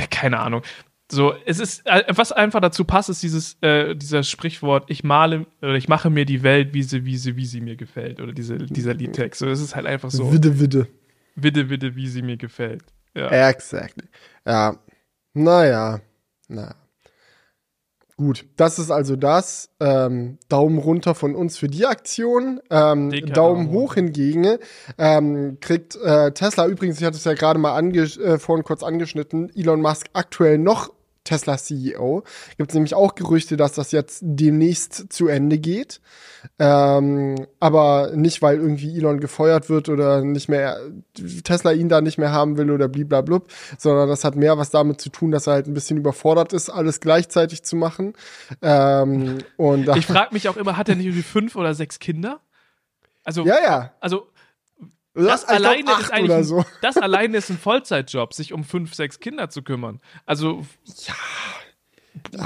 keine 0.09 0.39
Ahnung. 0.39 0.61
So, 1.11 1.33
es 1.45 1.59
ist, 1.59 1.85
äh, 1.85 2.03
was 2.09 2.31
einfach 2.31 2.61
dazu 2.61 2.83
passt, 2.83 3.09
ist 3.09 3.21
dieses, 3.21 3.57
äh, 3.61 3.95
dieser 3.95 4.23
Sprichwort, 4.23 4.89
ich 4.89 5.03
male, 5.03 5.45
oder 5.61 5.75
ich 5.75 5.87
mache 5.87 6.09
mir 6.09 6.25
die 6.25 6.41
Welt, 6.41 6.73
wie 6.73 6.81
sie, 6.81 7.05
wie 7.05 7.17
sie, 7.17 7.35
wie 7.35 7.45
sie 7.45 7.61
mir 7.61 7.75
gefällt. 7.75 8.19
Oder 8.19 8.33
diese, 8.33 8.57
dieser 8.57 8.95
Liedtext. 8.95 9.39
So, 9.39 9.47
es 9.47 9.61
ist 9.61 9.75
halt 9.75 9.85
einfach 9.85 10.09
so. 10.09 10.33
Widde, 10.33 10.59
widde. 10.59 10.87
Widde, 11.35 11.69
widde, 11.69 11.95
wie 11.95 12.07
sie 12.07 12.23
mir 12.23 12.37
gefällt. 12.37 12.83
Ja. 13.13 13.49
Exactly. 13.49 14.07
Ja. 14.45 14.77
Naja. 15.33 16.01
Naja. 16.47 16.75
Gut, 18.17 18.45
das 18.56 18.80
ist 18.80 18.91
also 18.91 19.17
das. 19.17 19.69
Ähm, 19.82 20.38
Daumen 20.47 20.78
runter 20.78 21.15
von 21.15 21.36
uns 21.36 21.58
für 21.58 21.67
die 21.67 21.86
Aktion. 21.86 22.62
Ähm, 22.69 23.12
Daumen 23.34 23.71
hoch 23.71 23.95
hingegen 23.95 24.58
ähm, 24.97 25.58
kriegt 25.60 25.97
äh, 25.97 26.32
Tesla 26.32 26.65
übrigens, 26.67 26.99
ich 26.99 27.06
hatte 27.06 27.17
es 27.17 27.25
ja 27.25 27.34
gerade 27.34 27.60
mal 27.60 27.75
ange 27.75 28.04
äh, 28.04 28.39
vorhin 28.39 28.63
kurz 28.63 28.84
angeschnitten, 28.84 29.51
Elon 29.54 29.82
Musk 29.82 30.08
aktuell 30.13 30.58
noch 30.58 30.93
Tesla 31.25 31.57
CEO. 31.57 32.23
Gibt 32.57 32.71
es 32.71 32.75
nämlich 32.75 32.93
auch 32.93 33.15
Gerüchte, 33.15 33.57
dass 33.57 33.73
das 33.73 33.91
jetzt 33.91 34.21
demnächst 34.23 35.11
zu 35.11 35.27
Ende 35.27 35.57
geht. 35.57 35.99
Ähm, 36.59 37.47
aber 37.59 38.11
nicht, 38.15 38.41
weil 38.41 38.57
irgendwie 38.57 38.97
Elon 38.97 39.19
gefeuert 39.19 39.69
wird 39.69 39.89
oder 39.89 40.21
nicht 40.21 40.47
mehr 40.47 40.79
Tesla 41.43 41.73
ihn 41.73 41.89
da 41.89 41.99
nicht 41.99 42.17
mehr 42.17 42.31
haben 42.31 42.57
will 42.57 42.71
oder 42.71 42.88
bliblablub, 42.88 43.47
sondern 43.77 44.07
das 44.07 44.23
hat 44.23 44.35
mehr 44.35 44.57
was 44.57 44.69
damit 44.69 45.01
zu 45.01 45.09
tun, 45.09 45.31
dass 45.31 45.47
er 45.47 45.53
halt 45.53 45.67
ein 45.67 45.73
bisschen 45.73 45.97
überfordert 45.97 46.53
ist, 46.53 46.69
alles 46.69 47.01
gleichzeitig 47.01 47.63
zu 47.63 47.75
machen. 47.75 48.13
Ähm, 48.61 49.39
und 49.57 49.89
ich 49.97 50.05
frage 50.05 50.33
mich 50.33 50.47
auch 50.47 50.57
immer, 50.57 50.77
hat 50.77 50.88
er 50.88 50.95
nicht 50.95 51.07
irgendwie 51.07 51.23
fünf 51.23 51.55
oder 51.55 51.73
sechs 51.73 51.99
Kinder? 51.99 52.39
Also, 53.23 53.43
ja, 53.43 53.55
ja. 53.63 53.91
Also 53.99 54.27
das 55.15 55.45
alleine 55.45 55.91
ist 55.99 56.12
eigentlich 56.12 56.45
so. 56.45 56.65
das 56.82 56.97
alleine 56.97 57.38
ist 57.38 57.49
ein 57.49 57.58
Vollzeitjob, 57.58 58.34
sich 58.34 58.54
um 58.54 58.63
fünf, 58.63 58.93
sechs 58.93 59.19
Kinder 59.19 59.49
zu 59.49 59.63
kümmern. 59.63 60.01
Also 60.25 60.65
ja. 61.06 61.13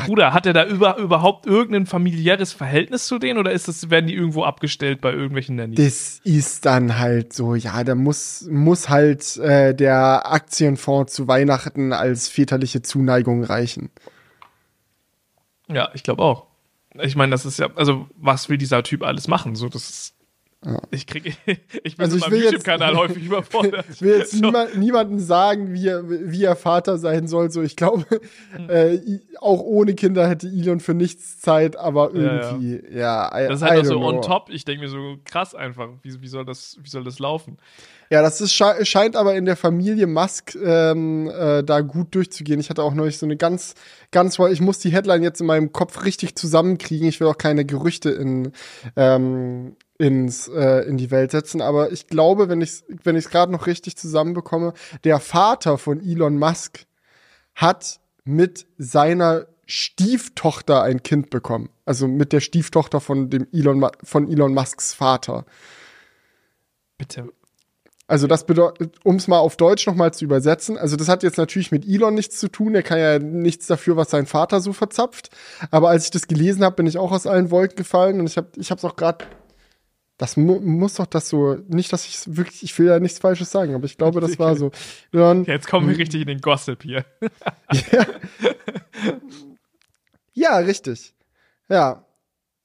Bruder, 0.05 0.33
hat 0.33 0.45
er 0.45 0.53
da 0.53 0.65
über, 0.65 0.97
überhaupt 0.97 1.45
irgendein 1.45 1.85
familiäres 1.85 2.53
Verhältnis 2.53 3.05
zu 3.05 3.19
denen 3.19 3.39
oder 3.39 3.51
ist 3.51 3.67
das, 3.67 3.89
werden 3.89 4.07
die 4.07 4.15
irgendwo 4.15 4.43
abgestellt 4.43 4.99
bei 4.99 5.11
irgendwelchen 5.11 5.55
Nannies? 5.55 5.77
Das 5.77 6.21
ist 6.23 6.65
dann 6.65 6.97
halt 6.97 7.33
so, 7.33 7.55
ja, 7.55 7.83
da 7.83 7.95
muss, 7.95 8.47
muss 8.49 8.89
halt 8.89 9.37
äh, 9.37 9.75
der 9.75 10.31
Aktienfonds 10.31 11.13
zu 11.13 11.27
Weihnachten 11.27 11.93
als 11.93 12.27
väterliche 12.27 12.81
Zuneigung 12.81 13.43
reichen. 13.43 13.91
Ja, 15.67 15.89
ich 15.93 16.03
glaube 16.03 16.23
auch. 16.23 16.47
Ich 17.01 17.15
meine, 17.15 17.31
das 17.31 17.45
ist 17.45 17.59
ja, 17.59 17.69
also 17.75 18.07
was 18.15 18.49
will 18.49 18.57
dieser 18.57 18.81
Typ 18.81 19.03
alles 19.03 19.27
machen? 19.27 19.55
So, 19.55 19.69
das 19.69 19.89
ist 19.89 20.15
ja. 20.65 20.81
Ich 20.91 21.07
kriege, 21.07 21.31
ich 21.83 21.95
bin 21.95 22.05
also 22.05 22.17
ich 22.17 22.29
will 22.29 22.43
YouTube-Kanal 22.43 22.97
häufig 22.97 23.23
überfordert. 23.25 23.85
Ich 23.91 24.01
will 24.01 24.17
jetzt 24.17 24.31
so. 24.31 24.45
niemand, 24.45 24.77
niemandem 24.77 25.19
sagen, 25.19 25.73
wie 25.73 25.87
er, 25.87 26.03
wie 26.09 26.43
er 26.43 26.57
Vater 26.57 26.97
sein 26.97 27.27
soll. 27.27 27.49
So, 27.49 27.61
ich 27.61 27.77
glaube, 27.77 28.05
mhm. 28.57 28.69
äh, 28.69 28.99
auch 29.39 29.61
ohne 29.61 29.95
Kinder 29.95 30.27
hätte 30.27 30.47
Elon 30.47 30.81
für 30.81 30.93
nichts 30.93 31.39
Zeit, 31.39 31.77
aber 31.77 32.13
irgendwie, 32.13 32.83
ja. 32.91 33.29
ja. 33.31 33.45
I, 33.45 33.47
das 33.47 33.61
ist 33.61 33.69
halt 33.69 33.81
auch 33.81 33.85
so 33.85 33.99
know. 33.99 34.09
on 34.09 34.21
top. 34.21 34.49
Ich 34.49 34.65
denke 34.65 34.83
mir 34.83 34.89
so 34.89 35.17
krass 35.23 35.55
einfach. 35.55 35.87
Wie, 36.01 36.21
wie, 36.21 36.27
soll 36.27 36.43
das, 36.43 36.77
wie 36.81 36.89
soll 36.89 37.05
das 37.05 37.19
laufen? 37.19 37.57
Ja, 38.09 38.21
das 38.21 38.41
ist, 38.41 38.53
scheint 38.53 39.15
aber 39.15 39.35
in 39.35 39.45
der 39.45 39.55
Familie 39.55 40.07
Musk 40.07 40.55
ähm, 40.55 41.29
äh, 41.29 41.63
da 41.63 41.81
gut 41.81 42.13
durchzugehen. 42.15 42.59
Ich 42.59 42.69
hatte 42.69 42.83
auch 42.83 42.93
neulich 42.93 43.17
so 43.17 43.25
eine 43.25 43.37
ganz, 43.37 43.75
ganz, 44.11 44.39
ich 44.39 44.61
muss 44.61 44.79
die 44.79 44.91
Headline 44.91 45.23
jetzt 45.23 45.39
in 45.39 45.47
meinem 45.47 45.71
Kopf 45.71 46.03
richtig 46.03 46.35
zusammenkriegen. 46.35 47.07
Ich 47.07 47.19
will 47.19 47.27
auch 47.27 47.37
keine 47.37 47.65
Gerüchte 47.65 48.09
in, 48.09 48.51
ähm, 48.95 49.77
ins, 49.99 50.47
äh, 50.47 50.87
in 50.87 50.97
die 50.97 51.11
Welt 51.11 51.29
setzen. 51.29 51.61
Aber 51.61 51.91
ich 51.91 52.07
glaube, 52.07 52.49
wenn 52.49 52.61
ich 52.61 52.69
es 52.69 52.83
wenn 53.03 53.15
ich's 53.15 53.29
gerade 53.29 53.51
noch 53.51 53.67
richtig 53.67 53.97
zusammenbekomme, 53.97 54.73
der 55.03 55.19
Vater 55.19 55.77
von 55.77 55.99
Elon 56.01 56.37
Musk 56.37 56.85
hat 57.53 57.99
mit 58.23 58.65
seiner 58.77 59.45
Stieftochter 59.65 60.81
ein 60.81 61.03
Kind 61.03 61.29
bekommen. 61.29 61.69
Also 61.85 62.07
mit 62.07 62.33
der 62.33 62.39
Stieftochter 62.39 63.01
von 63.01 63.29
dem 63.29 63.45
Elon, 63.51 63.85
von 64.03 64.31
Elon 64.31 64.53
Musks 64.53 64.93
Vater. 64.93 65.45
Bitte. 66.97 67.29
Also 68.07 68.25
das 68.25 68.45
bedeutet, 68.45 68.95
um 69.03 69.17
es 69.17 69.27
mal 69.27 69.37
auf 69.37 69.57
Deutsch 69.57 69.85
nochmal 69.85 70.11
zu 70.11 70.25
übersetzen, 70.25 70.79
also 70.79 70.95
das 70.95 71.07
hat 71.09 71.21
jetzt 71.21 71.37
natürlich 71.37 71.71
mit 71.71 71.87
Elon 71.87 72.15
nichts 72.15 72.39
zu 72.39 72.47
tun, 72.47 72.73
er 72.73 72.81
kann 72.81 72.97
ja 72.97 73.19
nichts 73.19 73.67
dafür, 73.67 73.97
was 73.97 74.09
sein 74.09 74.25
Vater 74.25 74.61
so 74.61 74.73
verzapft. 74.73 75.29
Aber 75.69 75.89
als 75.89 76.05
ich 76.05 76.11
das 76.11 76.27
gelesen 76.27 76.63
habe, 76.63 76.77
bin 76.77 76.87
ich 76.87 76.97
auch 76.97 77.11
aus 77.11 77.27
allen 77.27 77.51
Wolken 77.51 77.75
gefallen 77.75 78.19
und 78.19 78.27
ich 78.27 78.37
habe 78.37 78.47
ich 78.55 78.71
habe 78.71 78.79
es 78.79 78.85
auch 78.85 78.95
gerade 78.95 79.25
das 80.19 80.35
mu 80.35 80.59
muss 80.59 80.95
doch 80.95 81.05
das 81.05 81.29
so, 81.29 81.55
nicht, 81.69 81.91
dass 81.93 82.05
ich 82.05 82.35
wirklich, 82.35 82.61
ich 82.61 82.77
will 82.77 82.87
ja 82.87 82.99
nichts 82.99 83.19
Falsches 83.19 83.51
sagen, 83.51 83.73
aber 83.73 83.85
ich 83.85 83.97
glaube, 83.97 84.19
das 84.19 84.37
war 84.37 84.55
so. 84.57 84.69
Dann, 85.13 85.43
Jetzt 85.45 85.67
kommen 85.67 85.87
wir 85.87 85.97
richtig 85.97 86.21
in 86.21 86.27
den 86.27 86.41
Gossip 86.41 86.83
hier. 86.83 87.05
ja. 87.91 88.05
ja, 90.33 90.57
richtig. 90.57 91.13
Ja. 91.69 92.05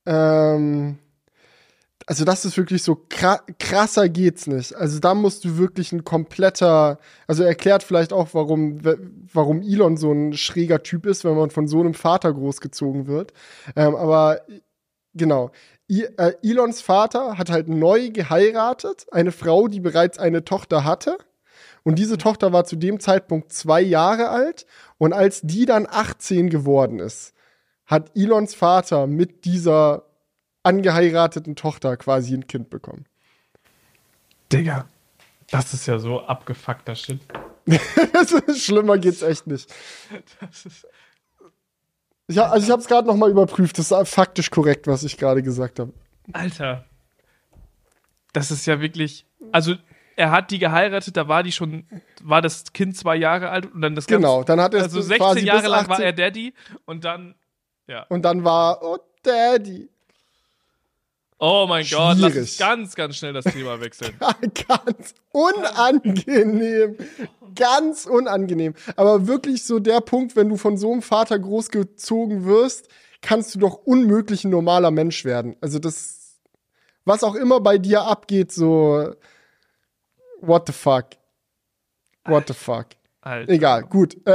Ähm, 0.04 0.98
also 2.06 2.24
das 2.24 2.44
ist 2.44 2.56
wirklich 2.56 2.82
so 2.82 3.06
krasser 3.60 4.08
geht's 4.08 4.48
nicht. 4.48 4.74
Also 4.74 4.98
da 4.98 5.14
musst 5.14 5.44
du 5.44 5.56
wirklich 5.56 5.92
ein 5.92 6.02
kompletter, 6.02 6.98
also 7.28 7.44
erklärt 7.44 7.84
vielleicht 7.84 8.12
auch, 8.12 8.30
warum, 8.34 8.80
warum 9.32 9.62
Elon 9.62 9.96
so 9.96 10.10
ein 10.10 10.32
schräger 10.32 10.82
Typ 10.82 11.06
ist, 11.06 11.24
wenn 11.24 11.36
man 11.36 11.50
von 11.50 11.68
so 11.68 11.78
einem 11.78 11.94
Vater 11.94 12.32
großgezogen 12.32 13.06
wird. 13.06 13.32
Ähm, 13.76 13.94
aber 13.94 14.40
genau. 15.14 15.52
Äh, 15.88 16.32
Elons 16.42 16.80
Vater 16.80 17.36
hat 17.36 17.50
halt 17.50 17.68
neu 17.68 18.10
geheiratet, 18.10 19.06
eine 19.12 19.32
Frau, 19.32 19.68
die 19.68 19.80
bereits 19.80 20.18
eine 20.18 20.44
Tochter 20.44 20.84
hatte. 20.84 21.18
Und 21.82 21.98
diese 21.98 22.16
Tochter 22.16 22.52
war 22.52 22.64
zu 22.64 22.76
dem 22.76 22.98
Zeitpunkt 23.00 23.52
zwei 23.52 23.82
Jahre 23.82 24.30
alt. 24.30 24.66
Und 24.98 25.12
als 25.12 25.42
die 25.42 25.66
dann 25.66 25.86
18 25.88 26.48
geworden 26.48 26.98
ist, 26.98 27.34
hat 27.86 28.16
Elons 28.16 28.54
Vater 28.54 29.06
mit 29.06 29.44
dieser 29.44 30.04
angeheirateten 30.62 31.56
Tochter 31.56 31.96
quasi 31.98 32.34
ein 32.34 32.46
Kind 32.46 32.70
bekommen. 32.70 33.04
Digga, 34.50 34.86
das 35.50 35.74
ist 35.74 35.86
ja 35.86 35.98
so 35.98 36.22
abgefuckter 36.22 36.94
Shit. 36.94 37.20
Schlimmer 38.56 38.98
geht's 38.98 39.22
echt 39.22 39.46
nicht. 39.46 39.72
Das 40.40 40.64
ist 40.64 40.86
ich, 42.26 42.40
also 42.40 42.64
ich 42.64 42.70
habe 42.70 42.80
es 42.80 42.88
gerade 42.88 43.06
noch 43.06 43.16
mal 43.16 43.30
überprüft. 43.30 43.78
Das 43.78 43.90
ist 43.90 44.08
faktisch 44.08 44.50
korrekt, 44.50 44.86
was 44.86 45.02
ich 45.02 45.16
gerade 45.16 45.42
gesagt 45.42 45.78
habe. 45.78 45.92
Alter, 46.32 46.84
das 48.32 48.50
ist 48.50 48.66
ja 48.66 48.80
wirklich. 48.80 49.26
Also 49.52 49.74
er 50.16 50.30
hat 50.30 50.50
die 50.50 50.58
geheiratet, 50.58 51.16
da 51.16 51.28
war 51.28 51.42
die 51.42 51.52
schon, 51.52 51.86
war 52.22 52.40
das 52.40 52.72
Kind 52.72 52.96
zwei 52.96 53.16
Jahre 53.16 53.50
alt 53.50 53.72
und 53.72 53.82
dann 53.82 53.94
das 53.94 54.06
Ganze, 54.06 54.20
Genau, 54.20 54.44
dann 54.44 54.60
hat 54.60 54.74
er 54.74 54.82
also 54.84 55.00
16 55.00 55.44
Jahre 55.44 55.68
lang 55.68 55.88
war 55.88 56.00
er 56.00 56.12
Daddy 56.12 56.54
und 56.86 57.04
dann 57.04 57.34
ja. 57.86 58.06
Und 58.08 58.22
dann 58.22 58.44
war 58.44 58.82
oh 58.82 58.98
Daddy. 59.22 59.90
Oh 61.38 61.66
mein 61.68 61.84
Schwierig. 61.84 62.04
Gott, 62.04 62.18
lass 62.18 62.36
uns 62.36 62.58
ganz, 62.58 62.94
ganz 62.94 63.16
schnell 63.16 63.32
das 63.32 63.44
Thema 63.44 63.80
wechseln. 63.80 64.14
ganz 64.68 65.14
unangenehm. 65.32 66.96
Ganz 67.54 68.06
unangenehm. 68.06 68.74
Aber 68.96 69.26
wirklich 69.26 69.64
so 69.64 69.78
der 69.78 70.00
Punkt, 70.00 70.36
wenn 70.36 70.48
du 70.48 70.56
von 70.56 70.76
so 70.76 70.92
einem 70.92 71.02
Vater 71.02 71.38
großgezogen 71.38 72.44
wirst, 72.44 72.88
kannst 73.20 73.54
du 73.54 73.58
doch 73.58 73.74
unmöglich 73.74 74.44
ein 74.44 74.50
normaler 74.50 74.90
Mensch 74.90 75.24
werden. 75.24 75.56
Also 75.60 75.78
das, 75.78 76.40
was 77.04 77.24
auch 77.24 77.34
immer 77.34 77.60
bei 77.60 77.78
dir 77.78 78.02
abgeht, 78.02 78.52
so, 78.52 79.14
what 80.40 80.66
the 80.66 80.72
fuck? 80.72 81.06
What 82.26 82.48
the 82.48 82.54
fuck? 82.54 82.86
Alter. 83.20 83.52
Egal, 83.52 83.82
gut. 83.84 84.16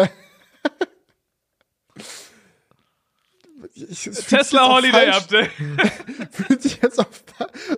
Ich, 3.73 4.03
Tesla 4.03 4.69
Holiday 4.69 5.11
falsch, 5.11 5.17
Update. 5.17 5.51
Fühlt 6.31 6.61
sich 6.61 6.81
jetzt 6.81 6.99
auch 6.99 7.07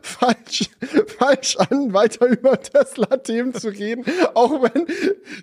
falsch, 0.02 0.70
falsch 1.18 1.58
an, 1.58 1.94
weiter 1.94 2.28
über 2.28 2.62
Tesla-Themen 2.62 3.54
zu 3.54 3.70
reden. 3.70 4.06
Auch 4.34 4.62
wenn, 4.62 4.88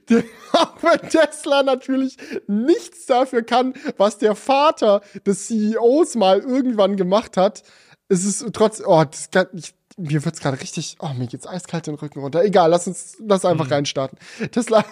auch 0.52 0.82
wenn 0.82 1.08
Tesla 1.08 1.62
natürlich 1.62 2.16
nichts 2.46 3.06
dafür 3.06 3.42
kann, 3.42 3.74
was 3.96 4.18
der 4.18 4.34
Vater 4.34 5.02
des 5.26 5.46
CEOs 5.46 6.14
mal 6.14 6.40
irgendwann 6.40 6.96
gemacht 6.96 7.36
hat. 7.36 7.62
Es 8.08 8.24
ist 8.24 8.44
trotzdem, 8.52 8.86
oh, 8.88 9.04
das 9.04 9.30
kann, 9.30 9.48
ich, 9.52 9.74
mir 9.96 10.24
wird's 10.24 10.40
gerade 10.40 10.60
richtig, 10.60 10.96
oh, 11.00 11.12
mir 11.14 11.26
geht's 11.26 11.46
eiskalt 11.46 11.86
den 11.86 11.94
Rücken 11.94 12.20
runter. 12.20 12.44
Egal, 12.44 12.70
lass 12.70 12.86
uns, 12.86 13.16
lass 13.20 13.44
einfach 13.44 13.66
mhm. 13.66 13.72
reinstarten. 13.72 14.18
Tesla. 14.52 14.84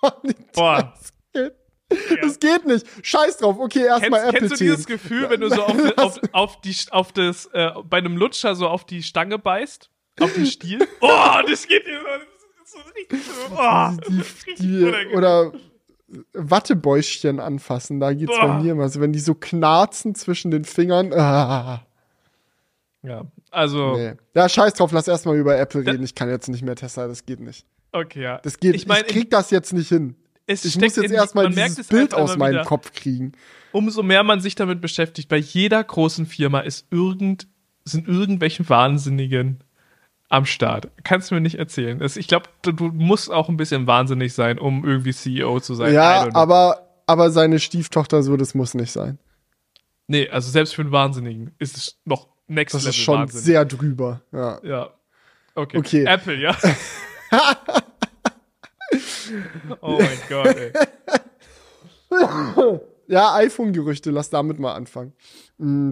Boah. 0.54 0.94
Das 2.20 2.38
geht 2.38 2.66
nicht. 2.66 2.86
Scheiß 3.02 3.38
drauf. 3.38 3.56
Okay, 3.58 3.86
erstmal 3.86 4.28
Apple 4.28 4.40
Kennst 4.40 4.60
du 4.60 4.64
dieses 4.64 4.86
Gefühl, 4.86 5.30
wenn 5.30 5.40
du 5.40 5.48
so 5.48 5.62
auf, 5.64 5.92
auf, 5.96 6.20
auf, 6.32 6.60
die, 6.60 6.76
auf 6.90 7.12
das, 7.12 7.46
äh, 7.52 7.70
bei 7.88 7.98
einem 7.98 8.16
Lutscher 8.16 8.54
so 8.54 8.68
auf 8.68 8.84
die 8.84 9.02
Stange 9.02 9.38
beißt? 9.38 9.90
Auf 10.20 10.34
den 10.34 10.46
Stiel? 10.46 10.86
oh, 11.00 11.40
das 11.48 11.66
geht 11.66 11.86
dir 11.86 12.00
so, 12.64 12.78
so 12.78 12.90
richtig 12.94 13.22
so. 13.24 13.32
Oh, 13.56 13.90
die, 14.08 14.54
die, 14.56 15.16
oder 15.16 15.52
Wattebäuschen 16.32 17.40
anfassen, 17.40 18.00
da 18.00 18.12
geht's 18.12 18.32
Boah. 18.32 18.48
bei 18.48 18.62
mir 18.62 18.72
immer. 18.72 18.82
Also 18.84 19.00
wenn 19.00 19.12
die 19.12 19.20
so 19.20 19.34
knarzen 19.34 20.14
zwischen 20.14 20.50
den 20.50 20.64
Fingern. 20.64 21.12
Ah. 21.12 21.86
Ja, 23.02 23.24
also. 23.50 23.96
Nee. 23.96 24.14
Ja, 24.34 24.48
scheiß 24.48 24.74
drauf, 24.74 24.92
lass 24.92 25.08
erstmal 25.08 25.36
über 25.38 25.56
Apple 25.56 25.86
reden. 25.86 26.02
Ich 26.02 26.14
kann 26.14 26.28
jetzt 26.28 26.48
nicht 26.48 26.62
mehr 26.62 26.74
Tesla, 26.74 27.06
das 27.06 27.24
geht 27.24 27.40
nicht. 27.40 27.64
Okay, 27.92 28.22
ja. 28.22 28.38
Das 28.42 28.58
geht, 28.58 28.74
ich, 28.74 28.86
mein, 28.86 29.04
ich 29.06 29.12
krieg 29.12 29.30
das 29.30 29.50
jetzt 29.50 29.72
nicht 29.72 29.88
hin 29.88 30.16
es 30.48 30.64
ich 30.64 30.80
muss 30.80 30.96
jetzt 30.96 31.12
erstmal 31.12 31.50
dieses 31.50 31.86
Bild 31.88 32.14
aus 32.14 32.36
meinem 32.36 32.54
wieder, 32.54 32.64
Kopf 32.64 32.92
kriegen. 32.92 33.32
Umso 33.70 34.02
mehr 34.02 34.22
man 34.22 34.40
sich 34.40 34.54
damit 34.54 34.80
beschäftigt, 34.80 35.28
bei 35.28 35.36
jeder 35.36 35.84
großen 35.84 36.24
Firma 36.26 36.60
ist 36.60 36.86
irgend, 36.90 37.46
sind 37.84 38.08
irgendwelche 38.08 38.68
Wahnsinnigen 38.68 39.62
am 40.30 40.46
Start. 40.46 40.88
Kannst 41.04 41.30
du 41.30 41.34
mir 41.34 41.42
nicht 41.42 41.58
erzählen. 41.58 41.98
Das, 41.98 42.16
ich 42.16 42.28
glaube, 42.28 42.46
du, 42.62 42.72
musst 42.88 43.30
auch 43.30 43.50
ein 43.50 43.58
bisschen 43.58 43.86
wahnsinnig 43.86 44.32
sein, 44.32 44.58
um 44.58 44.84
irgendwie 44.86 45.12
CEO 45.12 45.60
zu 45.60 45.74
sein. 45.74 45.92
Ja, 45.92 46.34
aber, 46.34 46.88
aber 47.06 47.30
seine 47.30 47.58
Stieftochter 47.58 48.22
so, 48.22 48.36
das 48.38 48.54
muss 48.54 48.72
nicht 48.72 48.90
sein. 48.90 49.18
Nee, 50.06 50.30
also 50.30 50.50
selbst 50.50 50.74
für 50.74 50.82
einen 50.82 50.92
Wahnsinnigen 50.92 51.54
ist 51.58 51.76
es 51.76 51.98
noch 52.06 52.28
next 52.46 52.74
das 52.74 52.82
Level. 52.82 52.88
Das 52.88 52.96
ist 52.96 53.04
schon 53.04 53.18
Wahnsinn. 53.20 53.40
sehr 53.40 53.64
drüber. 53.66 54.22
Ja. 54.32 54.60
Ja. 54.62 54.90
Okay. 55.54 55.76
okay. 55.76 56.04
Apple, 56.04 56.40
ja. 56.40 56.56
oh 59.80 59.98
mein 59.98 60.18
Gott, 60.28 60.56
ey. 60.56 60.72
ja, 63.06 63.34
iPhone-Gerüchte, 63.34 64.10
lass 64.10 64.30
damit 64.30 64.58
mal 64.58 64.74
anfangen. 64.74 65.12
Mm, 65.58 65.90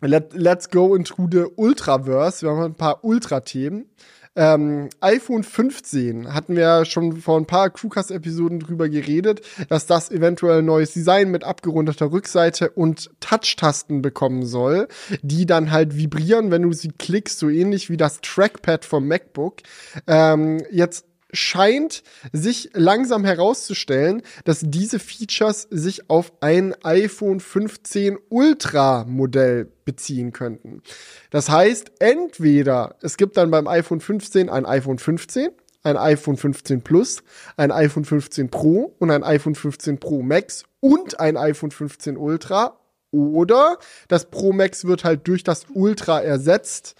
let, 0.00 0.32
let's 0.34 0.70
go 0.70 0.94
into 0.94 1.28
the 1.30 1.46
Ultraverse. 1.56 2.42
Wir 2.46 2.50
haben 2.50 2.62
ein 2.62 2.74
paar 2.74 3.04
Ultra-Themen. 3.04 3.90
Ähm, 4.38 4.90
iPhone 5.00 5.42
15 5.42 6.34
hatten 6.34 6.56
wir 6.56 6.84
schon 6.84 7.16
vor 7.16 7.38
ein 7.38 7.46
paar 7.46 7.70
Crewcast-Episoden 7.70 8.60
drüber 8.60 8.90
geredet, 8.90 9.40
dass 9.70 9.86
das 9.86 10.10
eventuell 10.10 10.58
ein 10.58 10.66
neues 10.66 10.92
Design 10.92 11.30
mit 11.30 11.42
abgerundeter 11.42 12.12
Rückseite 12.12 12.70
und 12.70 13.10
Touch-Tasten 13.20 14.02
bekommen 14.02 14.44
soll, 14.44 14.88
die 15.22 15.46
dann 15.46 15.70
halt 15.70 15.96
vibrieren, 15.96 16.50
wenn 16.50 16.62
du 16.62 16.72
sie 16.74 16.90
klickst, 16.90 17.38
so 17.38 17.48
ähnlich 17.48 17.88
wie 17.88 17.96
das 17.96 18.20
Trackpad 18.20 18.84
vom 18.84 19.08
MacBook. 19.08 19.62
Ähm, 20.06 20.62
jetzt 20.70 21.06
scheint 21.36 22.02
sich 22.32 22.70
langsam 22.72 23.24
herauszustellen, 23.24 24.22
dass 24.44 24.60
diese 24.62 24.98
Features 24.98 25.68
sich 25.70 26.10
auf 26.10 26.32
ein 26.40 26.74
iPhone 26.82 27.40
15 27.40 28.18
Ultra 28.28 29.04
Modell 29.04 29.70
beziehen 29.84 30.32
könnten. 30.32 30.82
Das 31.30 31.48
heißt, 31.48 31.92
entweder 32.00 32.96
es 33.02 33.16
gibt 33.16 33.36
dann 33.36 33.50
beim 33.50 33.68
iPhone 33.68 34.00
15 34.00 34.48
ein 34.48 34.66
iPhone 34.66 34.98
15, 34.98 35.50
ein 35.82 35.96
iPhone 35.96 36.36
15 36.36 36.82
Plus, 36.82 37.22
ein 37.56 37.70
iPhone 37.70 38.04
15 38.04 38.50
Pro 38.50 38.94
und 38.98 39.10
ein 39.10 39.22
iPhone 39.22 39.54
15 39.54 39.98
Pro 39.98 40.22
Max 40.22 40.64
und 40.80 41.20
ein 41.20 41.36
iPhone 41.36 41.70
15 41.70 42.16
Ultra 42.16 42.78
oder 43.12 43.78
das 44.08 44.30
Pro 44.30 44.52
Max 44.52 44.84
wird 44.84 45.04
halt 45.04 45.26
durch 45.28 45.44
das 45.44 45.66
Ultra 45.72 46.20
ersetzt 46.20 46.96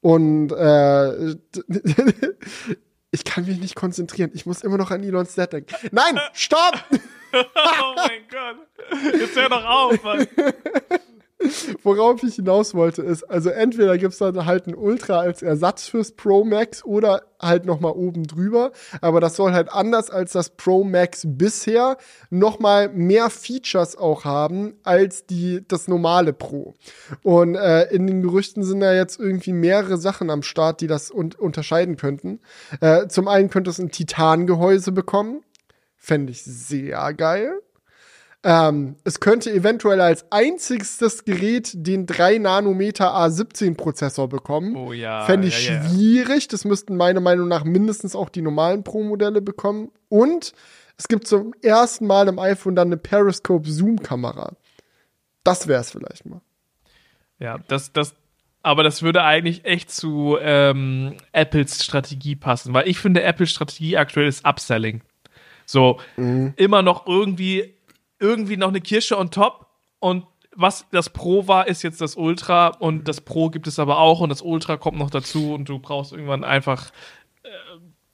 und 0.00 0.52
äh, 0.52 1.34
ich 3.10 3.24
kann 3.24 3.46
mich 3.46 3.58
nicht 3.58 3.74
konzentrieren. 3.74 4.30
Ich 4.34 4.46
muss 4.46 4.62
immer 4.62 4.76
noch 4.76 4.90
an 4.90 5.02
Elon 5.02 5.26
Dad 5.34 5.52
denken. 5.52 5.74
Nein, 5.92 6.20
stopp! 6.32 6.84
oh 7.32 7.94
mein 7.96 8.26
Gott. 8.30 8.56
Jetzt 9.18 9.36
hör 9.36 9.48
doch 9.48 9.64
auf, 9.64 10.02
Mann. 10.02 10.26
Worauf 11.82 12.22
ich 12.22 12.34
hinaus 12.34 12.74
wollte, 12.74 13.02
ist, 13.02 13.22
also 13.24 13.50
entweder 13.50 13.96
gibt 13.96 14.12
es 14.12 14.18
dann 14.18 14.44
halt 14.44 14.66
ein 14.66 14.74
Ultra 14.74 15.20
als 15.20 15.42
Ersatz 15.42 15.86
fürs 15.86 16.12
Pro 16.12 16.44
Max 16.44 16.84
oder 16.84 17.22
halt 17.40 17.64
nochmal 17.64 17.92
oben 17.92 18.24
drüber. 18.24 18.72
Aber 19.00 19.20
das 19.20 19.36
soll 19.36 19.52
halt 19.52 19.72
anders 19.72 20.10
als 20.10 20.32
das 20.32 20.50
Pro 20.50 20.82
Max 20.82 21.22
bisher 21.24 21.96
nochmal 22.30 22.88
mehr 22.88 23.30
Features 23.30 23.96
auch 23.96 24.24
haben 24.24 24.74
als 24.82 25.26
die, 25.26 25.64
das 25.66 25.86
normale 25.86 26.32
Pro. 26.32 26.74
Und 27.22 27.54
äh, 27.54 27.84
in 27.90 28.06
den 28.06 28.22
Gerüchten 28.22 28.64
sind 28.64 28.80
da 28.80 28.92
jetzt 28.92 29.20
irgendwie 29.20 29.52
mehrere 29.52 29.96
Sachen 29.96 30.30
am 30.30 30.42
Start, 30.42 30.80
die 30.80 30.88
das 30.88 31.10
un 31.10 31.32
unterscheiden 31.38 31.96
könnten. 31.96 32.40
Äh, 32.80 33.06
zum 33.08 33.28
einen 33.28 33.50
könnte 33.50 33.70
es 33.70 33.78
ein 33.78 33.90
Titangehäuse 33.90 34.92
bekommen. 34.92 35.42
Fände 35.96 36.32
ich 36.32 36.42
sehr 36.42 37.12
geil. 37.14 37.60
Ähm, 38.44 38.96
es 39.02 39.18
könnte 39.18 39.52
eventuell 39.52 40.00
als 40.00 40.30
einzigstes 40.30 41.24
Gerät 41.24 41.72
den 41.74 42.06
3 42.06 42.38
Nanometer 42.38 43.14
A17 43.14 43.76
Prozessor 43.76 44.28
bekommen. 44.28 44.76
Oh 44.76 44.92
ja. 44.92 45.24
Fände 45.24 45.48
ich 45.48 45.68
ja, 45.68 45.82
schwierig. 45.82 46.46
Das 46.48 46.64
müssten 46.64 46.96
meiner 46.96 47.20
Meinung 47.20 47.48
nach 47.48 47.64
mindestens 47.64 48.14
auch 48.14 48.28
die 48.28 48.42
normalen 48.42 48.84
Pro-Modelle 48.84 49.42
bekommen. 49.42 49.90
Und 50.08 50.52
es 50.96 51.08
gibt 51.08 51.26
zum 51.26 51.52
ersten 51.62 52.06
Mal 52.06 52.28
im 52.28 52.38
iPhone 52.38 52.76
dann 52.76 52.88
eine 52.88 52.96
Periscope-Zoom-Kamera. 52.96 54.52
Das 55.42 55.66
wäre 55.66 55.80
es 55.80 55.90
vielleicht 55.90 56.24
mal. 56.26 56.40
Ja, 57.40 57.58
das, 57.66 57.92
das, 57.92 58.14
aber 58.62 58.84
das 58.84 59.02
würde 59.02 59.22
eigentlich 59.24 59.64
echt 59.64 59.90
zu 59.90 60.36
ähm, 60.40 61.16
Apples 61.32 61.84
Strategie 61.84 62.36
passen, 62.36 62.72
weil 62.72 62.88
ich 62.88 62.98
finde, 62.98 63.22
Apples 63.22 63.50
Strategie 63.50 63.96
aktuell 63.96 64.28
ist 64.28 64.44
Upselling. 64.44 65.02
So, 65.66 66.00
mhm. 66.16 66.54
immer 66.56 66.82
noch 66.82 67.06
irgendwie 67.06 67.74
irgendwie 68.18 68.56
noch 68.56 68.68
eine 68.68 68.80
Kirsche 68.80 69.18
on 69.18 69.30
top 69.30 69.66
und 70.00 70.24
was 70.54 70.86
das 70.90 71.10
Pro 71.10 71.46
war, 71.46 71.68
ist 71.68 71.82
jetzt 71.82 72.00
das 72.00 72.16
Ultra 72.16 72.68
und 72.68 73.06
das 73.06 73.20
Pro 73.20 73.48
gibt 73.48 73.66
es 73.66 73.78
aber 73.78 73.98
auch 73.98 74.20
und 74.20 74.28
das 74.28 74.42
Ultra 74.42 74.76
kommt 74.76 74.98
noch 74.98 75.10
dazu 75.10 75.54
und 75.54 75.68
du 75.68 75.78
brauchst 75.78 76.12
irgendwann 76.12 76.42
einfach 76.42 76.90
äh, 77.44 77.48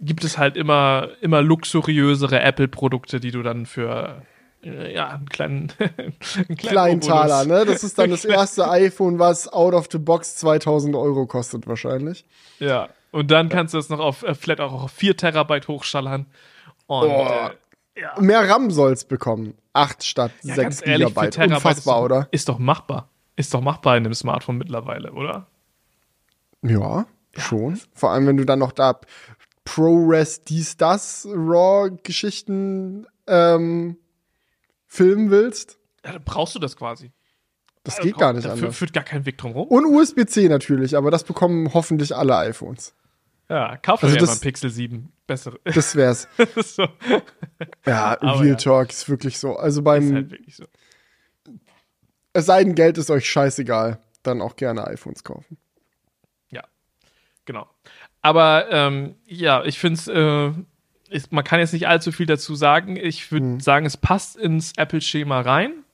gibt 0.00 0.24
es 0.24 0.36
halt 0.36 0.56
immer 0.56 1.08
immer 1.20 1.40
luxuriösere 1.40 2.40
Apple 2.40 2.68
Produkte, 2.68 3.20
die 3.20 3.30
du 3.30 3.42
dann 3.42 3.64
für 3.66 4.22
äh, 4.64 4.94
ja, 4.94 5.10
einen 5.10 5.28
kleinen, 5.28 5.72
einen 6.36 6.56
kleinen 6.56 7.00
Taler, 7.00 7.44
ne? 7.44 7.64
Das 7.64 7.84
ist 7.84 7.98
dann 7.98 8.10
das 8.10 8.24
erste 8.24 8.68
iPhone, 8.68 9.18
was 9.18 9.52
out 9.52 9.74
of 9.74 9.88
the 9.90 9.98
box 9.98 10.36
2000 10.36 10.94
Euro 10.96 11.26
kostet 11.26 11.66
wahrscheinlich. 11.66 12.24
Ja, 12.58 12.88
und 13.10 13.30
dann 13.30 13.48
kannst 13.48 13.74
du 13.74 13.78
es 13.78 13.88
noch 13.88 14.00
auf, 14.00 14.22
äh, 14.22 14.34
vielleicht 14.34 14.60
auch 14.60 14.84
auf 14.84 14.92
4 14.92 15.16
Terabyte 15.16 15.68
hochschallern. 15.68 16.26
Und, 16.86 17.08
oh, 17.08 17.26
äh, 17.26 17.50
Ja. 17.96 18.20
Mehr 18.20 18.48
RAM 18.48 18.70
soll's 18.70 19.04
bekommen. 19.04 19.54
8 19.72 20.04
statt 20.04 20.32
ja, 20.42 20.54
6 20.54 20.82
ehrlich, 20.82 21.08
Gigabyte. 21.08 21.38
Unfassbar, 21.38 21.98
ist, 21.98 22.04
oder? 22.04 22.28
Ist 22.30 22.48
doch 22.48 22.58
machbar. 22.58 23.10
Ist 23.36 23.54
doch 23.54 23.60
machbar 23.60 23.96
in 23.96 24.04
dem 24.04 24.14
Smartphone 24.14 24.58
mittlerweile, 24.58 25.12
oder? 25.12 25.46
Ja, 26.62 27.06
ja. 27.34 27.40
schon. 27.40 27.80
Vor 27.92 28.10
allem, 28.10 28.26
wenn 28.26 28.36
du 28.36 28.44
dann 28.44 28.58
noch 28.60 28.72
da 28.72 29.00
ProRes, 29.64 30.44
dies, 30.44 30.76
das, 30.76 31.26
RAW-Geschichten 31.30 33.06
ähm, 33.26 33.96
filmen 34.86 35.30
willst. 35.30 35.78
Ja, 36.04 36.12
dann 36.12 36.24
brauchst 36.24 36.54
du 36.54 36.58
das 36.58 36.76
quasi. 36.76 37.12
Das 37.82 37.96
also, 37.96 38.08
geht 38.08 38.18
gar 38.18 38.32
nicht 38.32 38.46
anders. 38.46 38.76
Führt 38.76 38.92
gar 38.92 39.04
kein 39.04 39.26
Weg 39.26 39.38
drum 39.38 39.52
rum. 39.52 39.68
Und 39.68 39.84
USB-C 39.86 40.48
natürlich, 40.48 40.96
aber 40.96 41.10
das 41.10 41.24
bekommen 41.24 41.72
hoffentlich 41.74 42.14
alle 42.14 42.36
iPhones. 42.36 42.94
Ja, 43.48 43.76
kauf 43.76 44.02
also 44.02 44.16
dir 44.16 44.24
mal 44.24 44.36
Pixel 44.36 44.70
7. 44.70 45.12
Bessere. 45.26 45.58
Das 45.64 45.96
wär's. 45.96 46.28
so. 46.56 46.86
Ja, 47.86 48.20
aber 48.20 48.40
Real 48.40 48.48
ja. 48.48 48.54
Talk 48.56 48.90
ist 48.90 49.08
wirklich 49.08 49.38
so. 49.38 49.56
Also 49.56 49.82
beim. 49.82 50.02
Ist 50.02 50.14
halt 50.14 50.30
wirklich 50.30 50.56
so. 50.56 50.64
Es 52.32 52.46
sei 52.46 52.64
denn, 52.64 52.74
Geld 52.74 52.98
ist 52.98 53.10
euch 53.10 53.28
scheißegal. 53.28 54.00
Dann 54.22 54.40
auch 54.40 54.56
gerne 54.56 54.86
iPhones 54.86 55.22
kaufen. 55.22 55.58
Ja, 56.50 56.64
genau. 57.44 57.68
Aber 58.22 58.70
ähm, 58.70 59.16
ja, 59.26 59.64
ich 59.64 59.78
finde 59.78 60.00
es, 60.00 60.08
äh, 60.08 61.24
man 61.30 61.44
kann 61.44 61.60
jetzt 61.60 61.72
nicht 61.72 61.86
allzu 61.86 62.10
viel 62.10 62.26
dazu 62.26 62.54
sagen. 62.54 62.96
Ich 62.96 63.30
würde 63.30 63.46
hm. 63.46 63.60
sagen, 63.60 63.86
es 63.86 63.96
passt 63.96 64.36
ins 64.36 64.72
Apple-Schema 64.76 65.42
rein. 65.42 65.84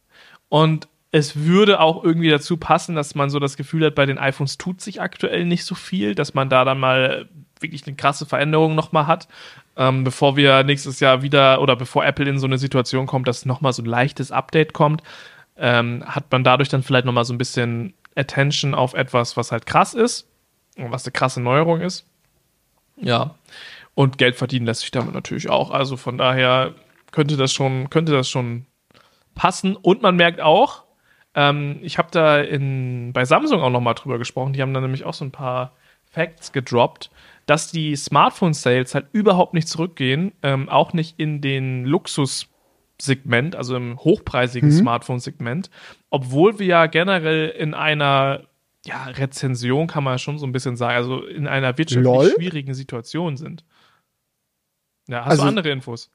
Und 0.48 0.88
es 1.12 1.44
würde 1.44 1.80
auch 1.80 2.04
irgendwie 2.04 2.30
dazu 2.30 2.56
passen, 2.56 2.94
dass 2.94 3.14
man 3.14 3.30
so 3.30 3.38
das 3.38 3.56
Gefühl 3.56 3.84
hat, 3.84 3.94
bei 3.94 4.06
den 4.06 4.18
iPhones 4.18 4.58
tut 4.58 4.80
sich 4.80 5.00
aktuell 5.00 5.44
nicht 5.44 5.64
so 5.64 5.74
viel, 5.74 6.14
dass 6.14 6.34
man 6.34 6.48
da 6.48 6.64
dann 6.64 6.78
mal 6.78 7.28
wirklich 7.58 7.86
eine 7.86 7.96
krasse 7.96 8.26
Veränderung 8.26 8.74
nochmal 8.74 9.06
hat, 9.06 9.28
ähm, 9.76 10.04
bevor 10.04 10.36
wir 10.36 10.62
nächstes 10.62 11.00
Jahr 11.00 11.22
wieder 11.22 11.60
oder 11.60 11.76
bevor 11.76 12.04
Apple 12.04 12.28
in 12.28 12.38
so 12.38 12.46
eine 12.46 12.58
Situation 12.58 13.06
kommt, 13.06 13.28
dass 13.28 13.44
nochmal 13.44 13.72
so 13.72 13.82
ein 13.82 13.86
leichtes 13.86 14.30
Update 14.30 14.72
kommt, 14.72 15.02
ähm, 15.56 16.04
hat 16.06 16.30
man 16.30 16.44
dadurch 16.44 16.68
dann 16.68 16.82
vielleicht 16.82 17.04
nochmal 17.04 17.24
so 17.24 17.34
ein 17.34 17.38
bisschen 17.38 17.92
Attention 18.16 18.74
auf 18.74 18.94
etwas, 18.94 19.36
was 19.36 19.52
halt 19.52 19.66
krass 19.66 19.94
ist 19.94 20.28
und 20.76 20.90
was 20.92 21.04
eine 21.04 21.12
krasse 21.12 21.40
Neuerung 21.40 21.80
ist. 21.80 22.06
Ja. 22.96 23.34
Und 23.94 24.16
Geld 24.16 24.36
verdienen 24.36 24.66
lässt 24.66 24.82
sich 24.82 24.90
damit 24.90 25.12
natürlich 25.12 25.50
auch. 25.50 25.70
Also 25.70 25.96
von 25.96 26.16
daher 26.16 26.74
könnte 27.10 27.36
das 27.36 27.52
schon, 27.52 27.90
könnte 27.90 28.12
das 28.12 28.28
schon 28.28 28.66
passen. 29.34 29.76
Und 29.76 30.02
man 30.02 30.16
merkt 30.16 30.40
auch, 30.40 30.84
ähm, 31.34 31.78
ich 31.82 31.98
habe 31.98 32.08
da 32.10 32.40
in, 32.40 33.12
bei 33.12 33.24
Samsung 33.24 33.60
auch 33.60 33.70
nochmal 33.70 33.94
drüber 33.94 34.18
gesprochen. 34.18 34.52
Die 34.52 34.62
haben 34.62 34.74
da 34.74 34.80
nämlich 34.80 35.04
auch 35.04 35.14
so 35.14 35.24
ein 35.24 35.30
paar 35.30 35.72
Facts 36.10 36.52
gedroppt, 36.52 37.10
dass 37.46 37.70
die 37.70 37.94
Smartphone-Sales 37.96 38.94
halt 38.94 39.06
überhaupt 39.12 39.54
nicht 39.54 39.68
zurückgehen, 39.68 40.32
ähm, 40.42 40.68
auch 40.68 40.92
nicht 40.92 41.18
in 41.18 41.40
den 41.40 41.84
Luxus-Segment, 41.84 43.54
also 43.54 43.76
im 43.76 43.98
hochpreisigen 43.98 44.70
mhm. 44.70 44.74
Smartphone-Segment, 44.74 45.70
obwohl 46.10 46.58
wir 46.58 46.66
ja 46.66 46.86
generell 46.86 47.48
in 47.48 47.74
einer 47.74 48.42
ja, 48.84 49.04
Rezension 49.04 49.86
kann 49.86 50.04
man 50.04 50.18
schon 50.18 50.38
so 50.38 50.46
ein 50.46 50.52
bisschen 50.52 50.76
sagen, 50.76 50.96
also 50.96 51.24
in 51.24 51.46
einer 51.46 51.76
wirtschaftlich 51.76 52.04
Lol. 52.04 52.32
schwierigen 52.34 52.74
Situation 52.74 53.36
sind. 53.36 53.64
Ja, 55.06 55.24
hast 55.24 55.32
also, 55.32 55.42
du 55.42 55.48
andere 55.48 55.70
Infos? 55.70 56.10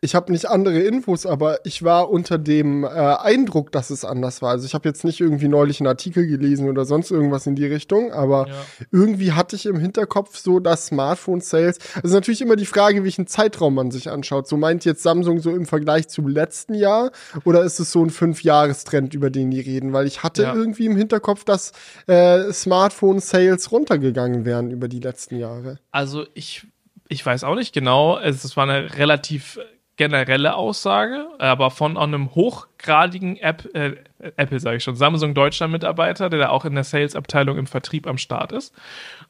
Ich 0.00 0.14
habe 0.14 0.30
nicht 0.30 0.46
andere 0.46 0.78
Infos, 0.78 1.26
aber 1.26 1.58
ich 1.66 1.82
war 1.82 2.08
unter 2.08 2.38
dem 2.38 2.84
äh, 2.84 2.86
Eindruck, 2.86 3.72
dass 3.72 3.90
es 3.90 4.04
anders 4.04 4.42
war. 4.42 4.50
Also 4.50 4.64
ich 4.64 4.74
habe 4.74 4.88
jetzt 4.88 5.04
nicht 5.04 5.20
irgendwie 5.20 5.48
neulich 5.48 5.80
einen 5.80 5.88
Artikel 5.88 6.28
gelesen 6.28 6.68
oder 6.68 6.84
sonst 6.84 7.10
irgendwas 7.10 7.48
in 7.48 7.56
die 7.56 7.66
Richtung, 7.66 8.12
aber 8.12 8.46
ja. 8.46 8.54
irgendwie 8.92 9.32
hatte 9.32 9.56
ich 9.56 9.66
im 9.66 9.80
Hinterkopf 9.80 10.36
so, 10.36 10.60
dass 10.60 10.86
Smartphone-Sales, 10.86 11.78
also 12.00 12.14
natürlich 12.14 12.40
immer 12.40 12.54
die 12.54 12.66
Frage, 12.66 13.02
welchen 13.02 13.26
Zeitraum 13.26 13.74
man 13.74 13.90
sich 13.90 14.08
anschaut. 14.08 14.46
So 14.46 14.56
meint 14.56 14.84
jetzt 14.84 15.02
Samsung 15.02 15.40
so 15.40 15.50
im 15.50 15.66
Vergleich 15.66 16.08
zum 16.08 16.28
letzten 16.28 16.74
Jahr 16.74 17.10
oder 17.44 17.64
ist 17.64 17.80
es 17.80 17.90
so 17.90 18.04
ein 18.04 18.10
Fünf-Jahres-Trend, 18.10 19.14
über 19.14 19.30
den 19.30 19.50
die 19.50 19.60
reden? 19.60 19.92
Weil 19.92 20.06
ich 20.06 20.22
hatte 20.22 20.44
ja. 20.44 20.54
irgendwie 20.54 20.86
im 20.86 20.96
Hinterkopf, 20.96 21.42
dass 21.42 21.72
äh, 22.06 22.52
Smartphone-Sales 22.52 23.72
runtergegangen 23.72 24.44
wären 24.44 24.70
über 24.70 24.86
die 24.86 25.00
letzten 25.00 25.38
Jahre. 25.38 25.80
Also 25.90 26.24
ich 26.34 26.68
ich 27.08 27.24
weiß 27.24 27.42
auch 27.44 27.54
nicht 27.54 27.72
genau. 27.72 28.18
Es 28.18 28.56
war 28.56 28.64
eine 28.64 28.94
relativ 28.96 29.58
generelle 29.98 30.54
Aussage, 30.54 31.28
aber 31.38 31.70
von 31.70 31.98
einem 31.98 32.34
hochgradigen 32.34 33.36
App, 33.36 33.68
äh, 33.74 33.96
Apple, 34.36 34.60
sage 34.60 34.78
ich 34.78 34.84
schon, 34.84 34.96
Samsung 34.96 35.34
Deutschland 35.34 35.72
Mitarbeiter, 35.72 36.30
der 36.30 36.38
da 36.38 36.48
auch 36.48 36.64
in 36.64 36.74
der 36.74 36.84
Sales-Abteilung 36.84 37.58
im 37.58 37.66
Vertrieb 37.66 38.06
am 38.06 38.16
Start 38.16 38.52
ist. 38.52 38.74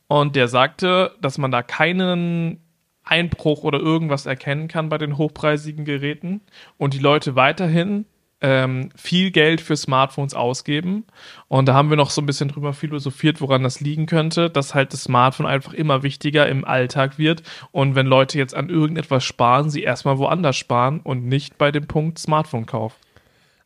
Und 0.06 0.36
der 0.36 0.46
sagte, 0.46 1.16
dass 1.20 1.38
man 1.38 1.50
da 1.50 1.62
keinen 1.62 2.60
Einbruch 3.02 3.64
oder 3.64 3.80
irgendwas 3.80 4.26
erkennen 4.26 4.68
kann 4.68 4.90
bei 4.90 4.98
den 4.98 5.16
hochpreisigen 5.16 5.84
Geräten 5.84 6.42
und 6.76 6.92
die 6.94 6.98
Leute 6.98 7.34
weiterhin 7.34 8.04
ähm, 8.40 8.90
viel 8.94 9.30
Geld 9.30 9.60
für 9.60 9.76
Smartphones 9.76 10.34
ausgeben. 10.34 11.04
Und 11.48 11.66
da 11.66 11.74
haben 11.74 11.90
wir 11.90 11.96
noch 11.96 12.10
so 12.10 12.22
ein 12.22 12.26
bisschen 12.26 12.48
drüber 12.48 12.72
philosophiert, 12.72 13.40
woran 13.40 13.62
das 13.62 13.80
liegen 13.80 14.06
könnte, 14.06 14.50
dass 14.50 14.74
halt 14.74 14.92
das 14.92 15.04
Smartphone 15.04 15.46
einfach 15.46 15.72
immer 15.72 16.02
wichtiger 16.02 16.48
im 16.48 16.64
Alltag 16.64 17.18
wird. 17.18 17.42
Und 17.72 17.94
wenn 17.94 18.06
Leute 18.06 18.38
jetzt 18.38 18.54
an 18.54 18.68
irgendetwas 18.68 19.24
sparen, 19.24 19.70
sie 19.70 19.82
erstmal 19.82 20.18
woanders 20.18 20.56
sparen 20.56 21.00
und 21.00 21.26
nicht 21.26 21.58
bei 21.58 21.72
dem 21.72 21.86
Punkt 21.86 22.18
Smartphone-Kauf. 22.18 22.94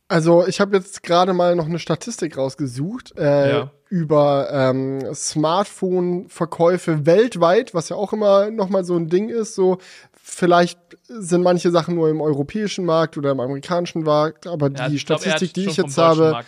Also 0.08 0.46
ich 0.46 0.60
habe 0.60 0.76
jetzt 0.76 1.02
gerade 1.02 1.32
mal 1.32 1.56
noch 1.56 1.64
eine 1.64 1.78
Statistik 1.78 2.36
rausgesucht 2.36 3.14
äh, 3.16 3.50
ja. 3.50 3.70
über 3.88 4.48
ähm, 4.52 5.14
Smartphone-Verkäufe 5.14 7.06
weltweit, 7.06 7.72
was 7.72 7.88
ja 7.88 7.96
auch 7.96 8.12
immer 8.12 8.50
noch 8.50 8.68
mal 8.68 8.84
so 8.84 8.94
ein 8.94 9.08
Ding 9.08 9.30
ist. 9.30 9.54
So 9.54 9.78
vielleicht 10.22 10.81
sind 11.18 11.42
manche 11.42 11.70
Sachen 11.70 11.94
nur 11.94 12.08
im 12.08 12.20
europäischen 12.20 12.84
Markt 12.84 13.16
oder 13.16 13.30
im 13.30 13.40
amerikanischen 13.40 14.02
Markt, 14.02 14.46
aber 14.46 14.70
ja, 14.70 14.88
die 14.88 14.98
Statistik, 14.98 15.52
glaub, 15.52 15.64
die 15.64 15.70
ich 15.70 15.76
jetzt 15.76 15.98
habe, 15.98 16.42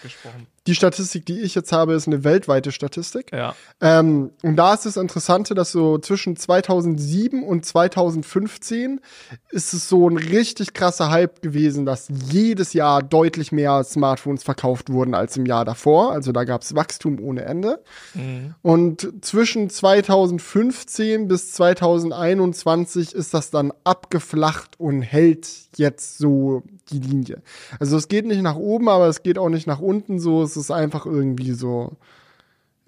die 0.67 0.75
Statistik, 0.75 1.27
die 1.27 1.41
ich 1.41 1.55
jetzt 1.55 1.73
habe, 1.73 1.93
ist 1.93 2.07
eine 2.07 2.25
weltweite 2.25 2.73
Statistik. 2.73 3.33
Ja. 3.33 3.55
Ähm, 3.83 4.31
und 4.43 4.57
da 4.57 4.73
ist 4.73 4.87
das 4.87 4.97
Interessante, 4.97 5.55
dass 5.55 5.73
so 5.73 5.99
zwischen 5.99 6.37
2007 6.37 7.43
und 7.43 7.67
2015 7.67 9.01
ist 9.51 9.75
es 9.75 9.89
so 9.89 10.09
ein 10.09 10.17
richtig 10.17 10.73
krasser 10.73 11.11
Hype 11.11 11.43
gewesen, 11.43 11.85
dass 11.85 12.09
jedes 12.09 12.73
Jahr 12.73 13.03
deutlich 13.03 13.53
mehr 13.53 13.85
Smartphones 13.85 14.43
verkauft 14.43 14.91
wurden 14.91 15.15
als 15.15 15.37
im 15.37 15.45
Jahr 15.45 15.67
davor. 15.67 16.12
Also 16.12 16.33
da 16.33 16.45
gab 16.45 16.62
es 16.62 16.75
Wachstum 16.75 17.21
ohne 17.21 17.45
Ende. 17.45 17.83
Mhm. 18.15 18.55
Und 18.62 19.12
zwischen 19.23 19.69
2015 19.69 21.29
bis 21.29 21.53
2021 21.53 23.15
ist 23.15 23.35
das 23.35 23.51
dann 23.51 23.73
abgeflacht 23.85 24.81
und 24.81 25.03
hält 25.03 25.47
jetzt 25.77 26.19
so 26.19 26.62
die 26.91 26.99
Linie. 26.99 27.43
Also 27.81 27.97
es 27.97 28.09
geht 28.09 28.27
nicht 28.27 28.43
nach 28.43 28.57
oben, 28.57 28.89
aber 28.89 29.09
es 29.09 29.23
geht 29.23 29.39
auch 29.39 29.49
nicht 29.49 29.67
nach 29.67 29.81
unten 29.81 30.19
so. 30.19 30.43
Es 30.43 30.54
ist 30.57 30.71
einfach 30.71 31.07
irgendwie 31.07 31.53
so. 31.53 31.97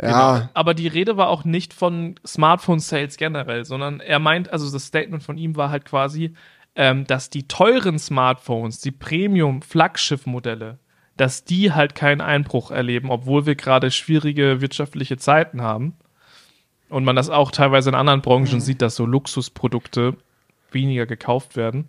Ja. 0.00 0.34
Genau. 0.38 0.48
Aber 0.54 0.74
die 0.74 0.88
Rede 0.88 1.16
war 1.16 1.28
auch 1.28 1.44
nicht 1.44 1.72
von 1.72 2.16
Smartphone-Sales 2.26 3.16
generell, 3.16 3.64
sondern 3.64 4.00
er 4.00 4.18
meint, 4.18 4.52
also 4.52 4.70
das 4.70 4.86
Statement 4.86 5.22
von 5.22 5.38
ihm 5.38 5.56
war 5.56 5.70
halt 5.70 5.84
quasi, 5.84 6.34
ähm, 6.74 7.06
dass 7.06 7.30
die 7.30 7.48
teuren 7.48 7.98
Smartphones, 7.98 8.80
die 8.80 8.90
Premium-Flaggschiff-Modelle, 8.90 10.78
dass 11.16 11.44
die 11.44 11.72
halt 11.72 11.94
keinen 11.94 12.20
Einbruch 12.20 12.70
erleben, 12.70 13.10
obwohl 13.10 13.46
wir 13.46 13.54
gerade 13.54 13.90
schwierige 13.90 14.60
wirtschaftliche 14.60 15.16
Zeiten 15.16 15.62
haben. 15.62 15.94
Und 16.88 17.04
man 17.04 17.16
das 17.16 17.30
auch 17.30 17.50
teilweise 17.50 17.88
in 17.88 17.96
anderen 17.96 18.20
Branchen 18.22 18.56
mhm. 18.56 18.60
sieht, 18.60 18.82
dass 18.82 18.94
so 18.94 19.06
Luxusprodukte 19.06 20.16
weniger 20.70 21.06
gekauft 21.06 21.56
werden. 21.56 21.88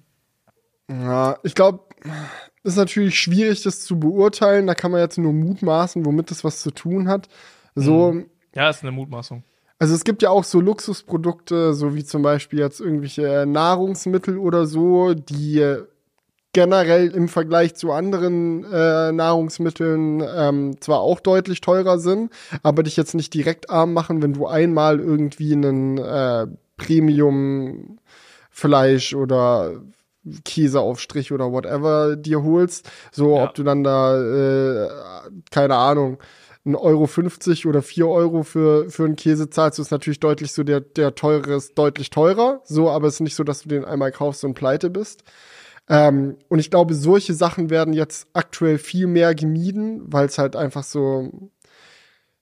Ja, 0.89 1.38
ich 1.43 1.53
glaube, 1.53 1.82
ist 2.68 2.76
natürlich 2.76 3.20
schwierig, 3.20 3.63
das 3.63 3.82
zu 3.82 3.99
beurteilen. 3.99 4.68
Da 4.68 4.76
kann 4.76 4.91
man 4.91 5.01
jetzt 5.01 5.18
nur 5.18 5.34
mutmaßen, 5.34 6.05
womit 6.05 6.32
das 6.32 6.43
was 6.43 6.61
zu 6.61 6.72
tun 6.72 7.07
hat. 7.07 7.28
So. 7.76 8.11
Mhm. 8.11 8.26
Ja, 8.53 8.70
ist 8.70 8.84
eine 8.84 8.91
Mutmaßung. 8.91 9.43
Also 9.80 9.93
es 9.93 10.03
gibt 10.03 10.22
ja 10.24 10.30
auch 10.32 10.43
so 10.43 10.59
Luxusprodukte, 10.59 11.74
so 11.74 11.95
wie 11.95 12.03
zum 12.03 12.24
Beispiel 12.24 12.59
jetzt 12.59 12.80
irgendwelche 12.80 13.45
Nahrungsmittel 13.47 14.38
oder 14.38 14.65
so, 14.65 15.13
die 15.13 15.78
generell 16.53 17.09
im 17.11 17.28
Vergleich 17.28 17.76
zu 17.76 17.91
anderen 17.91 18.63
äh, 18.63 19.11
Nahrungsmitteln 19.11 20.24
ähm, 20.36 20.82
zwar 20.82 21.01
auch 21.01 21.20
deutlich 21.20 21.61
teurer 21.61 21.99
sind, 21.99 22.32
aber 22.63 22.82
dich 22.82 22.97
jetzt 22.97 23.13
nicht 23.13 23.32
direkt 23.36 23.70
arm 23.70 23.93
machen, 23.93 24.24
wenn 24.24 24.34
du 24.34 24.47
einmal 24.47 24.99
irgendwie 24.99 25.53
einen 25.53 25.99
äh, 25.99 26.47
Premium 26.78 27.99
Fleisch 28.49 29.13
oder 29.13 29.74
Käseaufstrich 30.45 31.32
oder 31.32 31.51
whatever 31.51 32.15
dir 32.15 32.43
holst. 32.43 32.89
So, 33.11 33.36
ja. 33.36 33.45
ob 33.45 33.53
du 33.55 33.63
dann 33.63 33.84
da, 33.84 34.17
äh, 34.17 34.89
keine 35.51 35.75
Ahnung, 35.75 36.17
1,50 36.65 36.82
Euro 36.82 37.07
50 37.07 37.65
oder 37.65 37.82
4 37.82 38.07
Euro 38.07 38.43
für, 38.43 38.89
für 38.89 39.05
einen 39.05 39.15
Käse 39.15 39.49
zahlst, 39.49 39.80
ist 39.80 39.91
natürlich 39.91 40.19
deutlich 40.19 40.51
so, 40.51 40.63
der, 40.63 40.82
der 40.82 41.15
teure 41.15 41.55
ist 41.55 41.78
deutlich 41.78 42.09
teurer. 42.09 42.61
So, 42.65 42.89
aber 42.89 43.07
es 43.07 43.15
ist 43.15 43.19
nicht 43.21 43.36
so, 43.36 43.43
dass 43.43 43.61
du 43.61 43.69
den 43.69 43.86
einmal 43.86 44.11
kaufst 44.11 44.43
und 44.43 44.53
pleite 44.53 44.89
bist. 44.89 45.23
Ähm, 45.89 46.38
und 46.49 46.59
ich 46.59 46.69
glaube, 46.69 46.93
solche 46.93 47.34
Sachen 47.34 47.69
werden 47.69 47.93
jetzt 47.93 48.28
aktuell 48.34 48.78
viel 48.78 49.07
mehr 49.07 49.34
gemieden, 49.36 50.01
weil 50.07 50.25
es 50.25 50.38
halt 50.38 50.55
einfach 50.57 50.84
so, 50.84 51.32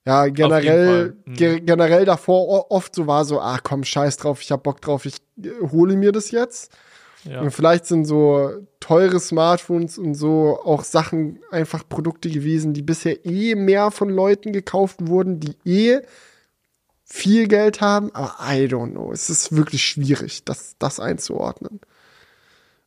ja, 0.04 0.26
generell, 0.26 1.16
mhm. 1.24 1.34
ge 1.34 1.60
generell 1.60 2.04
davor 2.04 2.70
oft 2.70 2.94
so 2.94 3.06
war 3.06 3.24
so, 3.24 3.40
ah 3.40 3.58
komm, 3.62 3.84
scheiß 3.84 4.16
drauf, 4.16 4.40
ich 4.40 4.50
hab 4.50 4.64
Bock 4.64 4.80
drauf, 4.80 5.04
ich 5.06 5.16
äh, 5.42 5.50
hole 5.70 5.96
mir 5.96 6.12
das 6.12 6.30
jetzt. 6.30 6.72
Ja. 7.28 7.40
Und 7.40 7.50
vielleicht 7.50 7.86
sind 7.86 8.04
so 8.04 8.50
teure 8.80 9.20
Smartphones 9.20 9.98
und 9.98 10.14
so 10.14 10.58
auch 10.64 10.84
Sachen, 10.84 11.40
einfach 11.50 11.88
Produkte 11.88 12.30
gewesen, 12.30 12.72
die 12.72 12.82
bisher 12.82 13.24
eh 13.26 13.54
mehr 13.54 13.90
von 13.90 14.08
Leuten 14.08 14.52
gekauft 14.52 15.08
wurden, 15.08 15.40
die 15.40 15.56
eh 15.64 16.02
viel 17.04 17.48
Geld 17.48 17.80
haben. 17.80 18.14
Aber 18.14 18.36
I 18.40 18.66
don't 18.66 18.92
know. 18.92 19.12
Es 19.12 19.30
ist 19.30 19.54
wirklich 19.56 19.82
schwierig, 19.82 20.44
das, 20.44 20.76
das 20.78 21.00
einzuordnen. 21.00 21.80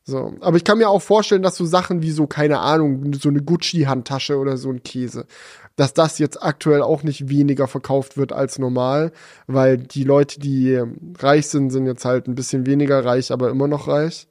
So. 0.02 0.34
Aber 0.40 0.56
ich 0.56 0.64
kann 0.64 0.78
mir 0.78 0.88
auch 0.88 1.02
vorstellen, 1.02 1.42
dass 1.42 1.56
so 1.56 1.64
Sachen 1.64 2.02
wie 2.02 2.10
so, 2.10 2.26
keine 2.26 2.60
Ahnung, 2.60 3.12
so 3.14 3.28
eine 3.28 3.42
Gucci-Handtasche 3.42 4.38
oder 4.38 4.56
so 4.56 4.70
ein 4.70 4.82
Käse, 4.82 5.26
dass 5.80 5.94
das 5.94 6.18
jetzt 6.18 6.42
aktuell 6.42 6.82
auch 6.82 7.04
nicht 7.04 7.30
weniger 7.30 7.66
verkauft 7.66 8.18
wird 8.18 8.34
als 8.34 8.58
normal, 8.58 9.12
weil 9.46 9.78
die 9.78 10.04
Leute, 10.04 10.38
die 10.38 10.78
reich 11.18 11.48
sind, 11.48 11.70
sind 11.70 11.86
jetzt 11.86 12.04
halt 12.04 12.28
ein 12.28 12.34
bisschen 12.34 12.66
weniger 12.66 13.02
reich, 13.02 13.32
aber 13.32 13.48
immer 13.48 13.66
noch 13.66 13.88
reich. 13.88 14.28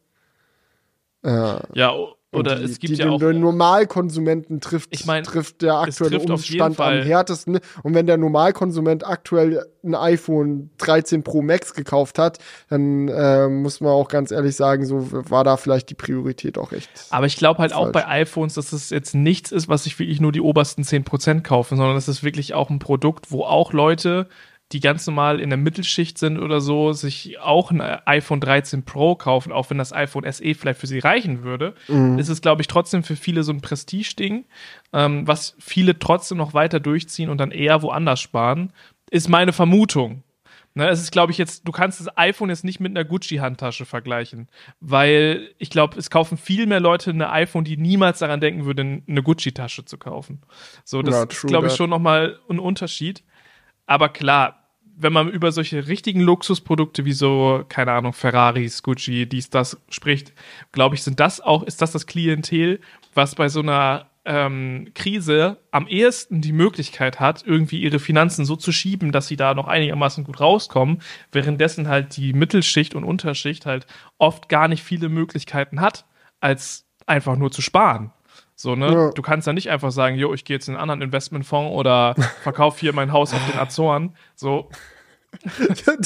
Äh, 1.23 1.55
ja, 1.73 1.91
oder 2.31 2.57
die, 2.57 2.63
es 2.63 2.79
gibt 2.79 2.97
die, 2.97 3.01
ja 3.01 3.09
auch. 3.09 3.19
Den 3.19 3.39
Normalkonsumenten 3.39 4.61
trifft, 4.61 4.89
ich 4.91 5.05
mein, 5.05 5.23
trifft 5.23 5.63
der 5.63 5.75
aktuelle 5.75 6.17
trifft 6.17 6.29
Umstand 6.29 6.79
am 6.79 7.01
härtesten. 7.01 7.59
Und 7.81 7.95
wenn 7.95 8.05
der 8.05 8.17
Normalkonsument 8.17 9.05
aktuell 9.05 9.65
ein 9.83 9.95
iPhone 9.95 10.69
13 10.77 11.23
Pro 11.23 11.41
Max 11.41 11.73
gekauft 11.73 12.19
hat, 12.19 12.37
dann 12.69 13.07
äh, 13.07 13.47
muss 13.47 13.81
man 13.81 13.91
auch 13.91 14.09
ganz 14.09 14.31
ehrlich 14.31 14.55
sagen, 14.55 14.85
so 14.85 15.07
war 15.11 15.43
da 15.43 15.57
vielleicht 15.57 15.89
die 15.89 15.95
Priorität 15.95 16.59
auch 16.59 16.71
echt. 16.71 16.89
Aber 17.09 17.25
ich 17.25 17.37
glaube 17.37 17.59
halt 17.59 17.71
falsch. 17.71 17.87
auch 17.87 17.91
bei 17.91 18.07
iPhones, 18.07 18.53
dass 18.53 18.73
es 18.73 18.91
jetzt 18.91 19.15
nichts 19.15 19.51
ist, 19.51 19.67
was 19.67 19.85
sich 19.85 19.97
wirklich 19.97 20.21
nur 20.21 20.31
die 20.31 20.41
obersten 20.41 20.83
10% 20.83 21.41
kaufen, 21.41 21.77
sondern 21.77 21.97
es 21.97 22.07
ist 22.07 22.23
wirklich 22.23 22.53
auch 22.53 22.69
ein 22.69 22.79
Produkt, 22.79 23.31
wo 23.31 23.43
auch 23.43 23.73
Leute 23.73 24.27
die 24.71 24.79
ganz 24.79 25.07
normal 25.07 25.39
in 25.39 25.49
der 25.49 25.57
Mittelschicht 25.57 26.17
sind 26.17 26.37
oder 26.37 26.61
so, 26.61 26.93
sich 26.93 27.39
auch 27.39 27.71
ein 27.71 27.81
iPhone 27.81 28.39
13 28.39 28.83
Pro 28.83 29.15
kaufen, 29.15 29.51
auch 29.51 29.69
wenn 29.69 29.79
das 29.79 29.93
iPhone 29.93 30.31
SE 30.31 30.53
vielleicht 30.53 30.79
für 30.79 30.87
sie 30.87 30.99
reichen 30.99 31.43
würde, 31.43 31.73
mhm. 31.87 32.19
ist 32.19 32.29
es, 32.29 32.41
glaube 32.41 32.61
ich, 32.61 32.67
trotzdem 32.67 33.03
für 33.03 33.15
viele 33.15 33.43
so 33.43 33.51
ein 33.51 33.61
Prestige-Ding, 33.61 34.45
ähm, 34.93 35.27
was 35.27 35.55
viele 35.59 35.97
trotzdem 35.97 36.37
noch 36.37 36.53
weiter 36.53 36.79
durchziehen 36.79 37.29
und 37.29 37.39
dann 37.39 37.51
eher 37.51 37.81
woanders 37.81 38.19
sparen, 38.19 38.71
ist 39.09 39.27
meine 39.27 39.53
Vermutung. 39.53 40.23
Ne, 40.75 40.87
es 40.87 41.01
ist, 41.01 41.11
glaube 41.11 41.31
ich, 41.31 41.39
jetzt, 41.39 41.67
du 41.67 41.71
kannst 41.71 41.99
das 41.99 42.15
iPhone 42.15 42.49
jetzt 42.49 42.63
nicht 42.63 42.79
mit 42.79 42.91
einer 42.91 43.03
Gucci-Handtasche 43.03 43.85
vergleichen, 43.85 44.47
weil 44.79 45.49
ich 45.57 45.71
glaube, 45.71 45.97
es 45.97 46.11
kaufen 46.11 46.37
viel 46.37 46.67
mehr 46.67 46.79
Leute 46.79 47.09
eine 47.09 47.31
iPhone, 47.31 47.63
die 47.63 47.75
niemals 47.75 48.19
daran 48.19 48.39
denken 48.39 48.65
würden, 48.65 49.03
eine 49.07 49.23
Gucci-Tasche 49.23 49.85
zu 49.85 49.97
kaufen. 49.97 50.41
So, 50.85 51.01
das 51.01 51.15
ja, 51.15 51.23
ist, 51.23 51.41
glaube 51.47 51.67
ich, 51.67 51.73
schon 51.73 51.89
nochmal 51.89 52.39
ein 52.49 52.59
Unterschied. 52.59 53.23
Aber 53.87 54.09
klar, 54.09 54.58
wenn 55.01 55.13
man 55.13 55.29
über 55.29 55.51
solche 55.51 55.87
richtigen 55.87 56.19
Luxusprodukte 56.19 57.05
wie 57.05 57.13
so, 57.13 57.63
keine 57.69 57.93
Ahnung, 57.93 58.13
Ferraris, 58.13 58.83
Gucci, 58.83 59.27
dies, 59.27 59.49
das 59.49 59.77
spricht, 59.87 60.33
glaube 60.73 60.95
ich, 60.95 61.03
sind 61.03 61.19
das 61.19 61.39
auch, 61.39 61.63
ist 61.63 61.81
das 61.81 61.93
das 61.93 62.05
Klientel, 62.05 62.81
was 63.13 63.35
bei 63.35 63.47
so 63.47 63.61
einer 63.61 64.09
ähm, 64.25 64.91
Krise 64.93 65.57
am 65.71 65.87
ehesten 65.87 66.41
die 66.41 66.51
Möglichkeit 66.51 67.21
hat, 67.21 67.43
irgendwie 67.45 67.79
ihre 67.79 67.99
Finanzen 67.99 68.43
so 68.43 68.57
zu 68.57 68.73
schieben, 68.73 69.13
dass 69.13 69.27
sie 69.27 69.37
da 69.37 69.53
noch 69.53 69.67
einigermaßen 69.67 70.25
gut 70.25 70.41
rauskommen, 70.41 71.01
währenddessen 71.31 71.87
halt 71.87 72.17
die 72.17 72.33
Mittelschicht 72.33 72.93
und 72.93 73.05
Unterschicht 73.05 73.65
halt 73.65 73.87
oft 74.17 74.49
gar 74.49 74.67
nicht 74.67 74.83
viele 74.83 75.07
Möglichkeiten 75.07 75.79
hat, 75.79 76.05
als 76.41 76.85
einfach 77.05 77.37
nur 77.37 77.51
zu 77.51 77.61
sparen. 77.61 78.11
So, 78.61 78.75
ne? 78.75 78.91
Ja. 78.91 79.11
Du 79.11 79.21
kannst 79.21 79.47
ja 79.47 79.53
nicht 79.53 79.69
einfach 79.69 79.89
sagen, 79.89 80.17
jo, 80.17 80.33
ich 80.33 80.43
gehe 80.43 80.57
jetzt 80.57 80.67
in 80.67 80.73
einen 80.73 80.81
anderen 80.81 81.01
Investmentfonds 81.01 81.73
oder 81.73 82.13
verkaufe 82.43 82.77
hier 82.77 82.91
mein 82.91 83.13
Haus 83.13 83.33
auf 83.33 83.39
den 83.49 83.57
Azoren. 83.57 84.17
So. 84.35 84.69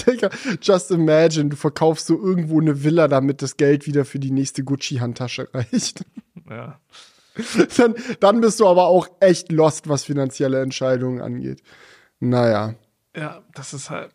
Digga, 0.06 0.30
just 0.62 0.92
imagine, 0.92 1.50
du 1.50 1.56
verkaufst 1.56 2.06
so 2.06 2.16
irgendwo 2.16 2.62
eine 2.62 2.84
Villa, 2.84 3.08
damit 3.08 3.42
das 3.42 3.58
Geld 3.58 3.88
wieder 3.88 4.06
für 4.06 4.20
die 4.20 4.30
nächste 4.30 4.64
Gucci-Handtasche 4.64 5.50
reicht. 5.52 6.06
Ja. 6.48 6.80
Dann, 7.78 7.96
dann 8.20 8.42
bist 8.42 8.60
du 8.60 8.68
aber 8.68 8.86
auch 8.86 9.08
echt 9.20 9.52
lost, 9.52 9.90
was 9.90 10.04
finanzielle 10.04 10.62
Entscheidungen 10.62 11.20
angeht. 11.20 11.64
Naja. 12.20 12.76
Ja, 13.16 13.42
das 13.56 13.74
ist 13.74 13.90
halt. 13.90 14.12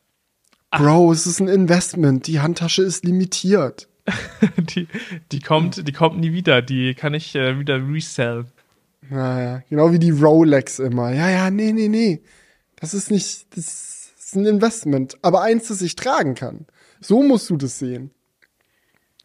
Bro, 0.70 1.10
es 1.10 1.26
ist 1.26 1.40
ein 1.40 1.48
Investment. 1.48 2.28
Die 2.28 2.38
Handtasche 2.38 2.82
ist 2.82 3.04
limitiert. 3.04 3.88
die, 4.56 4.88
die, 5.32 5.40
kommt, 5.40 5.86
die 5.86 5.92
kommt 5.92 6.18
nie 6.18 6.32
wieder. 6.32 6.62
Die 6.62 6.94
kann 6.94 7.14
ich 7.14 7.34
äh, 7.34 7.58
wieder 7.58 7.76
resellen. 7.86 8.46
Naja, 9.10 9.62
genau 9.68 9.92
wie 9.92 9.98
die 9.98 10.10
Rolex 10.10 10.78
immer. 10.78 11.12
Ja, 11.12 11.30
ja, 11.30 11.50
nee, 11.50 11.72
nee, 11.72 11.88
nee. 11.88 12.22
Das 12.76 12.94
ist 12.94 13.10
nicht, 13.10 13.56
das 13.56 14.12
ist 14.18 14.36
ein 14.36 14.46
Investment. 14.46 15.16
Aber 15.22 15.42
eins, 15.42 15.68
das 15.68 15.82
ich 15.82 15.96
tragen 15.96 16.34
kann. 16.34 16.66
So 17.00 17.22
musst 17.22 17.48
du 17.50 17.56
das 17.56 17.78
sehen. 17.78 18.10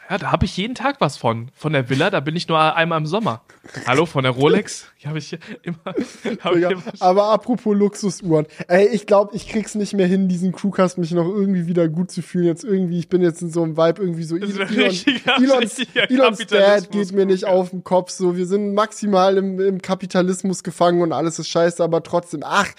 Ja, 0.09 0.17
da 0.17 0.31
habe 0.31 0.45
ich 0.45 0.57
jeden 0.57 0.75
Tag 0.75 0.99
was 0.99 1.15
von. 1.17 1.49
Von 1.55 1.73
der 1.73 1.89
Villa, 1.89 2.09
da 2.09 2.19
bin 2.19 2.35
ich 2.35 2.47
nur 2.47 2.59
einmal 2.75 2.99
im 2.99 3.05
Sommer. 3.05 3.41
Hallo, 3.87 4.05
von 4.05 4.23
der 4.23 4.33
Rolex? 4.33 4.85
Die 5.01 5.07
habe 5.07 5.17
ich 5.17 5.37
immer. 5.63 5.77
Hab 6.43 6.55
ja, 6.57 6.71
ich 6.71 6.77
immer 6.77 6.83
aber 6.99 7.25
apropos 7.27 7.75
Luxusuhren. 7.75 8.45
Ey, 8.67 8.87
ich 8.89 9.07
glaube, 9.07 9.35
ich 9.35 9.47
krieg's 9.47 9.75
nicht 9.75 9.93
mehr 9.93 10.05
hin, 10.05 10.27
diesen 10.27 10.51
Crewcast 10.51 10.97
mich 10.97 11.11
noch 11.11 11.27
irgendwie 11.27 11.67
wieder 11.67 11.87
gut 11.87 12.11
zu 12.11 12.21
fühlen. 12.21 12.45
Jetzt 12.45 12.65
irgendwie, 12.65 12.99
ich 12.99 13.07
bin 13.07 13.21
jetzt 13.21 13.41
in 13.41 13.49
so 13.49 13.63
einem 13.63 13.77
Vibe 13.77 14.01
irgendwie 14.01 14.23
so. 14.23 14.35
Elon, 14.35 14.67
richtiger, 14.67 15.37
Elons, 15.37 15.77
Elons 15.95 16.45
Dad 16.47 16.91
geht 16.91 17.11
mir 17.13 17.25
nicht 17.25 17.45
auf 17.45 17.69
den 17.69 17.83
Kopf. 17.83 18.11
So, 18.11 18.35
wir 18.35 18.45
sind 18.45 18.73
maximal 18.73 19.37
im, 19.37 19.59
im 19.59 19.81
Kapitalismus 19.81 20.63
gefangen 20.63 21.01
und 21.01 21.13
alles 21.13 21.39
ist 21.39 21.47
scheiße, 21.47 21.81
aber 21.81 22.03
trotzdem, 22.03 22.41
ach, 22.43 22.69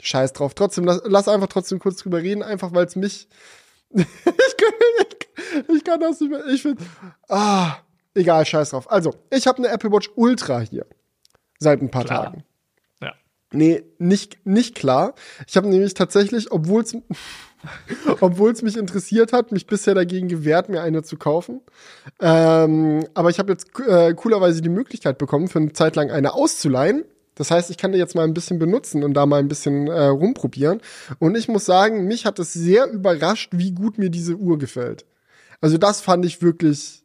scheiß 0.00 0.32
drauf. 0.32 0.54
Trotzdem, 0.54 0.84
lass, 0.84 1.00
lass 1.04 1.28
einfach 1.28 1.48
trotzdem 1.48 1.78
kurz 1.78 1.98
drüber 1.98 2.18
reden, 2.18 2.42
einfach 2.42 2.74
weil 2.74 2.86
es 2.86 2.96
mich. 2.96 3.28
ich, 3.90 4.04
kann, 4.04 4.72
ich, 4.98 5.25
ich 5.74 5.84
kann 5.84 6.00
das 6.00 6.20
nicht 6.20 6.30
mehr. 6.30 6.46
Ich 6.46 6.62
finde. 6.62 6.82
Ah, 7.28 7.76
egal, 8.14 8.44
scheiß 8.44 8.70
drauf. 8.70 8.90
Also, 8.90 9.14
ich 9.30 9.46
habe 9.46 9.58
eine 9.58 9.68
Apple 9.68 9.92
Watch 9.92 10.10
Ultra 10.14 10.60
hier. 10.60 10.86
Seit 11.58 11.80
ein 11.80 11.90
paar 11.90 12.04
klar. 12.04 12.24
Tagen. 12.24 12.44
Ja. 13.00 13.12
Nee, 13.52 13.84
nicht, 13.98 14.44
nicht 14.46 14.74
klar. 14.74 15.14
Ich 15.46 15.56
habe 15.56 15.68
nämlich 15.68 15.94
tatsächlich, 15.94 16.52
obwohl 16.52 16.82
es 16.82 16.96
obwohl 18.20 18.52
es 18.52 18.62
mich 18.62 18.76
interessiert 18.76 19.32
hat, 19.32 19.52
mich 19.52 19.66
bisher 19.66 19.94
dagegen 19.94 20.28
gewehrt, 20.28 20.68
mir 20.68 20.82
eine 20.82 21.02
zu 21.02 21.16
kaufen. 21.16 21.60
Ähm, 22.20 23.06
aber 23.14 23.30
ich 23.30 23.38
habe 23.38 23.52
jetzt 23.52 23.68
äh, 23.86 24.14
coolerweise 24.14 24.60
die 24.60 24.68
Möglichkeit 24.68 25.18
bekommen, 25.18 25.48
für 25.48 25.58
eine 25.58 25.72
Zeit 25.72 25.96
lang 25.96 26.10
eine 26.10 26.34
auszuleihen. 26.34 27.04
Das 27.34 27.50
heißt, 27.50 27.70
ich 27.70 27.76
kann 27.76 27.92
die 27.92 27.98
jetzt 27.98 28.14
mal 28.14 28.24
ein 28.24 28.34
bisschen 28.34 28.58
benutzen 28.58 29.04
und 29.04 29.14
da 29.14 29.26
mal 29.26 29.38
ein 29.38 29.48
bisschen 29.48 29.88
äh, 29.88 30.06
rumprobieren. 30.06 30.80
Und 31.18 31.36
ich 31.36 31.48
muss 31.48 31.66
sagen, 31.66 32.06
mich 32.06 32.24
hat 32.24 32.38
es 32.38 32.52
sehr 32.52 32.90
überrascht, 32.90 33.50
wie 33.52 33.72
gut 33.72 33.98
mir 33.98 34.10
diese 34.10 34.36
Uhr 34.36 34.58
gefällt. 34.58 35.04
Also 35.60 35.78
das 35.78 36.00
fand 36.00 36.24
ich 36.24 36.42
wirklich, 36.42 37.02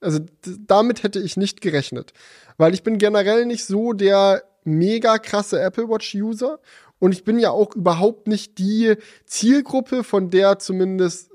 also 0.00 0.20
damit 0.66 1.02
hätte 1.02 1.20
ich 1.20 1.36
nicht 1.36 1.60
gerechnet. 1.60 2.12
Weil 2.56 2.74
ich 2.74 2.82
bin 2.82 2.98
generell 2.98 3.46
nicht 3.46 3.64
so 3.64 3.92
der 3.92 4.42
mega 4.64 5.18
krasse 5.18 5.60
Apple 5.60 5.88
Watch 5.88 6.14
User 6.14 6.58
und 6.98 7.12
ich 7.12 7.24
bin 7.24 7.38
ja 7.38 7.50
auch 7.50 7.74
überhaupt 7.74 8.26
nicht 8.26 8.58
die 8.58 8.96
Zielgruppe, 9.26 10.04
von 10.04 10.30
der 10.30 10.58
zumindest 10.58 11.30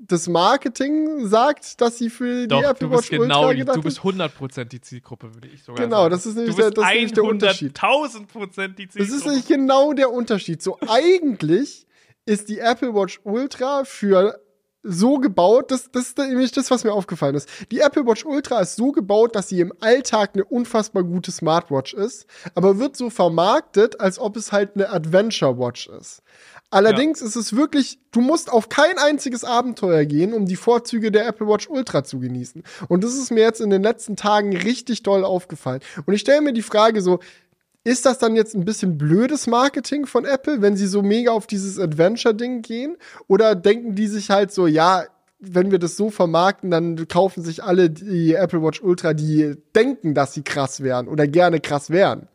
das 0.00 0.26
Marketing 0.28 1.26
sagt, 1.26 1.80
dass 1.80 1.98
sie 1.98 2.08
für 2.08 2.46
Doch, 2.46 2.60
die 2.60 2.64
Apple 2.64 2.90
Watch 2.90 3.10
genau 3.10 3.48
Ultra 3.48 3.52
gedacht 3.52 3.76
Du 3.76 3.82
bist 3.82 3.98
100% 3.98 4.64
die 4.64 4.80
Zielgruppe, 4.80 5.34
würde 5.34 5.48
ich 5.48 5.62
sogar 5.62 5.84
genau, 5.84 6.02
sagen. 6.02 6.10
das 6.10 6.26
ist 6.26 6.36
nämlich, 6.36 6.56
der, 6.56 6.70
das 6.70 6.84
ist 6.84 6.94
nämlich 6.94 7.12
der 7.12 7.24
Unterschied. 7.24 7.78
1000% 7.78 8.68
die 8.68 8.88
Zielgruppe. 8.88 8.98
Das 8.98 9.10
ist 9.10 9.26
nämlich 9.26 9.46
genau 9.46 9.92
der 9.92 10.10
Unterschied. 10.10 10.62
So 10.62 10.78
eigentlich 10.88 11.86
ist 12.24 12.48
die 12.48 12.58
Apple 12.58 12.94
Watch 12.94 13.20
Ultra 13.24 13.84
für 13.84 14.40
so 14.88 15.18
gebaut, 15.18 15.70
das, 15.70 15.90
das 15.90 16.08
ist 16.08 16.18
nämlich 16.18 16.52
das, 16.52 16.70
was 16.70 16.82
mir 16.82 16.92
aufgefallen 16.92 17.34
ist. 17.34 17.48
Die 17.70 17.80
Apple 17.80 18.06
Watch 18.06 18.24
Ultra 18.24 18.60
ist 18.60 18.76
so 18.76 18.90
gebaut, 18.92 19.36
dass 19.36 19.48
sie 19.48 19.60
im 19.60 19.72
Alltag 19.80 20.30
eine 20.34 20.44
unfassbar 20.44 21.04
gute 21.04 21.30
Smartwatch 21.30 21.94
ist, 21.94 22.26
aber 22.54 22.78
wird 22.78 22.96
so 22.96 23.10
vermarktet, 23.10 24.00
als 24.00 24.18
ob 24.18 24.36
es 24.36 24.52
halt 24.52 24.72
eine 24.74 24.90
Adventure 24.90 25.58
Watch 25.58 25.88
ist. 25.88 26.22
Allerdings 26.70 27.20
ja. 27.20 27.26
ist 27.26 27.36
es 27.36 27.56
wirklich, 27.56 27.98
du 28.10 28.20
musst 28.20 28.50
auf 28.50 28.68
kein 28.68 28.98
einziges 28.98 29.44
Abenteuer 29.44 30.04
gehen, 30.04 30.34
um 30.34 30.46
die 30.46 30.56
Vorzüge 30.56 31.10
der 31.10 31.26
Apple 31.26 31.48
Watch 31.48 31.68
Ultra 31.68 32.04
zu 32.04 32.18
genießen. 32.18 32.62
Und 32.88 33.04
das 33.04 33.14
ist 33.14 33.30
mir 33.30 33.40
jetzt 33.40 33.60
in 33.60 33.70
den 33.70 33.82
letzten 33.82 34.16
Tagen 34.16 34.54
richtig 34.54 35.02
doll 35.02 35.24
aufgefallen. 35.24 35.80
Und 36.04 36.14
ich 36.14 36.20
stelle 36.20 36.42
mir 36.42 36.52
die 36.52 36.62
Frage 36.62 37.00
so, 37.00 37.20
ist 37.88 38.04
das 38.04 38.18
dann 38.18 38.36
jetzt 38.36 38.54
ein 38.54 38.66
bisschen 38.66 38.98
blödes 38.98 39.46
Marketing 39.46 40.04
von 40.04 40.26
Apple, 40.26 40.60
wenn 40.60 40.76
sie 40.76 40.86
so 40.86 41.00
mega 41.00 41.32
auf 41.32 41.46
dieses 41.46 41.78
Adventure-Ding 41.78 42.60
gehen? 42.60 42.96
Oder 43.28 43.54
denken 43.54 43.94
die 43.94 44.08
sich 44.08 44.28
halt 44.28 44.52
so, 44.52 44.66
ja, 44.66 45.04
wenn 45.40 45.70
wir 45.70 45.78
das 45.78 45.96
so 45.96 46.10
vermarkten, 46.10 46.70
dann 46.70 47.08
kaufen 47.08 47.42
sich 47.42 47.64
alle 47.64 47.88
die 47.88 48.34
Apple 48.34 48.62
Watch 48.62 48.82
Ultra, 48.82 49.14
die 49.14 49.54
denken, 49.74 50.12
dass 50.12 50.34
sie 50.34 50.42
krass 50.42 50.82
wären 50.82 51.08
oder 51.08 51.26
gerne 51.26 51.60
krass 51.60 51.88
wären. 51.88 52.28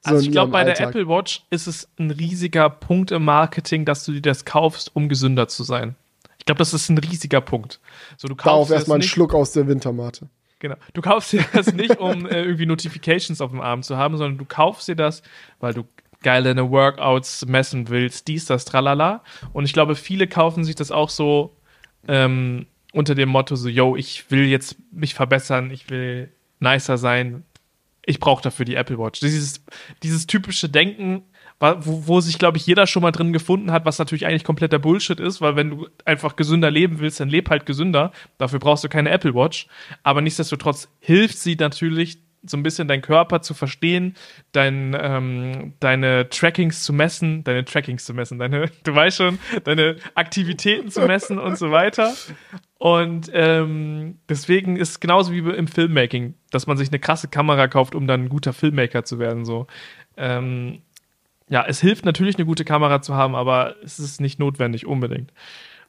So 0.00 0.12
also 0.12 0.24
ich 0.24 0.32
glaube, 0.32 0.52
bei 0.52 0.64
der 0.64 0.80
Apple 0.80 1.06
Watch 1.06 1.44
ist 1.50 1.66
es 1.66 1.88
ein 1.98 2.10
riesiger 2.10 2.70
Punkt 2.70 3.10
im 3.10 3.24
Marketing, 3.24 3.84
dass 3.84 4.04
du 4.04 4.12
dir 4.12 4.22
das 4.22 4.46
kaufst, 4.46 4.94
um 4.94 5.08
gesünder 5.10 5.48
zu 5.48 5.64
sein. 5.64 5.96
Ich 6.38 6.46
glaube, 6.46 6.60
das 6.60 6.72
ist 6.72 6.88
ein 6.88 6.96
riesiger 6.96 7.42
Punkt. 7.42 7.80
So, 8.16 8.28
du 8.28 8.36
kaufst 8.36 8.46
Darauf 8.46 8.70
erstmal 8.70 8.96
einen 8.96 9.02
Schluck 9.02 9.34
aus 9.34 9.52
der 9.52 9.66
Wintermate. 9.66 10.28
Genau. 10.60 10.76
Du 10.92 11.02
kaufst 11.02 11.32
dir 11.32 11.44
das 11.52 11.72
nicht, 11.72 11.98
um 11.98 12.26
äh, 12.26 12.42
irgendwie 12.42 12.66
Notifications 12.66 13.40
auf 13.40 13.50
dem 13.50 13.60
Arm 13.60 13.82
zu 13.82 13.96
haben, 13.96 14.16
sondern 14.16 14.38
du 14.38 14.44
kaufst 14.44 14.88
dir 14.88 14.96
das, 14.96 15.22
weil 15.60 15.74
du 15.74 15.84
geil 16.22 16.42
deine 16.42 16.70
Workouts 16.70 17.46
messen 17.46 17.88
willst, 17.88 18.26
dies, 18.28 18.46
das, 18.46 18.64
tralala. 18.64 19.22
Und 19.52 19.64
ich 19.64 19.72
glaube, 19.72 19.94
viele 19.94 20.26
kaufen 20.26 20.64
sich 20.64 20.74
das 20.74 20.90
auch 20.90 21.10
so, 21.10 21.56
ähm, 22.08 22.66
unter 22.92 23.14
dem 23.14 23.28
Motto 23.28 23.54
so, 23.54 23.68
yo, 23.68 23.96
ich 23.96 24.30
will 24.30 24.46
jetzt 24.46 24.76
mich 24.90 25.14
verbessern, 25.14 25.70
ich 25.70 25.90
will 25.90 26.32
nicer 26.58 26.98
sein, 26.98 27.44
ich 28.04 28.18
brauche 28.18 28.42
dafür 28.42 28.64
die 28.64 28.74
Apple 28.74 28.98
Watch. 28.98 29.20
Dieses, 29.20 29.64
dieses 30.02 30.26
typische 30.26 30.68
Denken, 30.68 31.22
wo, 31.60 32.06
wo 32.06 32.20
sich, 32.20 32.38
glaube 32.38 32.58
ich, 32.58 32.66
jeder 32.66 32.86
schon 32.86 33.02
mal 33.02 33.10
drin 33.10 33.32
gefunden 33.32 33.72
hat, 33.72 33.84
was 33.84 33.98
natürlich 33.98 34.26
eigentlich 34.26 34.44
kompletter 34.44 34.78
Bullshit 34.78 35.18
ist, 35.18 35.40
weil 35.40 35.56
wenn 35.56 35.70
du 35.70 35.88
einfach 36.04 36.36
gesünder 36.36 36.70
leben 36.70 37.00
willst, 37.00 37.20
dann 37.20 37.28
leb 37.28 37.50
halt 37.50 37.66
gesünder. 37.66 38.12
Dafür 38.38 38.58
brauchst 38.58 38.84
du 38.84 38.88
keine 38.88 39.10
Apple 39.10 39.34
Watch. 39.34 39.66
Aber 40.02 40.20
nichtsdestotrotz 40.20 40.88
hilft 41.00 41.38
sie 41.38 41.56
natürlich 41.56 42.18
so 42.44 42.56
ein 42.56 42.62
bisschen 42.62 42.88
deinen 42.88 43.02
Körper 43.02 43.42
zu 43.42 43.54
verstehen, 43.54 44.14
dein, 44.52 44.96
ähm, 45.00 45.74
deine 45.80 46.28
Trackings 46.28 46.82
zu 46.84 46.92
messen, 46.92 47.44
deine 47.44 47.64
Trackings 47.64 48.04
zu 48.04 48.14
messen, 48.14 48.38
deine, 48.38 48.70
du 48.84 48.94
weißt 48.94 49.16
schon, 49.16 49.38
deine 49.64 49.96
Aktivitäten 50.14 50.90
zu 50.90 51.00
messen 51.02 51.38
und 51.38 51.58
so 51.58 51.70
weiter. 51.70 52.14
Und 52.78 53.28
ähm, 53.32 54.20
deswegen 54.28 54.76
ist 54.76 54.90
es 54.90 55.00
genauso 55.00 55.32
wie 55.32 55.38
im 55.38 55.66
Filmmaking, 55.66 56.34
dass 56.50 56.68
man 56.68 56.76
sich 56.76 56.88
eine 56.88 57.00
krasse 57.00 57.26
Kamera 57.28 57.66
kauft, 57.66 57.94
um 57.96 58.06
dann 58.06 58.24
ein 58.24 58.28
guter 58.28 58.52
Filmmaker 58.52 59.04
zu 59.04 59.18
werden. 59.18 59.44
So. 59.44 59.66
Ähm, 60.16 60.82
ja, 61.48 61.64
es 61.66 61.80
hilft 61.80 62.04
natürlich, 62.04 62.36
eine 62.36 62.46
gute 62.46 62.64
Kamera 62.64 63.02
zu 63.02 63.14
haben, 63.14 63.34
aber 63.34 63.76
es 63.82 63.98
ist 63.98 64.20
nicht 64.20 64.38
notwendig 64.38 64.86
unbedingt. 64.86 65.32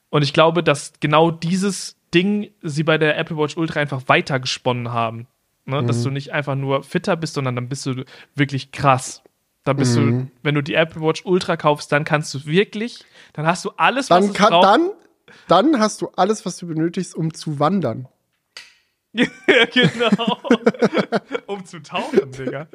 Und 0.09 0.23
ich 0.23 0.33
glaube, 0.33 0.63
dass 0.63 0.93
genau 0.99 1.31
dieses 1.31 1.97
Ding 2.13 2.51
sie 2.61 2.83
bei 2.83 2.97
der 2.97 3.17
Apple 3.17 3.37
Watch 3.37 3.57
Ultra 3.57 3.79
einfach 3.79 4.03
weitergesponnen 4.07 4.91
haben. 4.91 5.27
Ne? 5.65 5.81
Mhm. 5.81 5.87
Dass 5.87 6.03
du 6.03 6.09
nicht 6.09 6.33
einfach 6.33 6.55
nur 6.55 6.83
fitter 6.83 7.15
bist, 7.15 7.35
sondern 7.35 7.55
dann 7.55 7.69
bist 7.69 7.85
du 7.85 8.03
wirklich 8.35 8.71
krass. 8.71 9.21
Dann 9.63 9.77
bist 9.77 9.97
mhm. 9.97 10.19
du, 10.25 10.31
wenn 10.41 10.55
du 10.55 10.63
die 10.63 10.73
Apple 10.73 11.01
Watch 11.01 11.25
Ultra 11.25 11.57
kaufst, 11.57 11.91
dann 11.91 12.05
kannst 12.05 12.33
du 12.33 12.45
wirklich, 12.45 13.05
dann 13.33 13.45
hast 13.45 13.65
du 13.65 13.71
alles, 13.77 14.09
was 14.09 14.25
dann 14.25 14.33
kann, 14.33 14.49
braucht. 14.49 14.65
Dann, 14.65 14.89
dann 15.47 15.79
hast 15.79 16.01
du 16.01 16.09
alles, 16.15 16.45
was 16.45 16.57
du 16.57 16.67
benötigst, 16.67 17.13
um 17.13 17.33
zu 17.33 17.59
wandern. 17.59 18.07
Ja, 19.11 19.25
genau. 19.73 20.37
um 21.47 21.65
zu 21.65 21.81
tauchen, 21.81 22.31
Digga. 22.31 22.67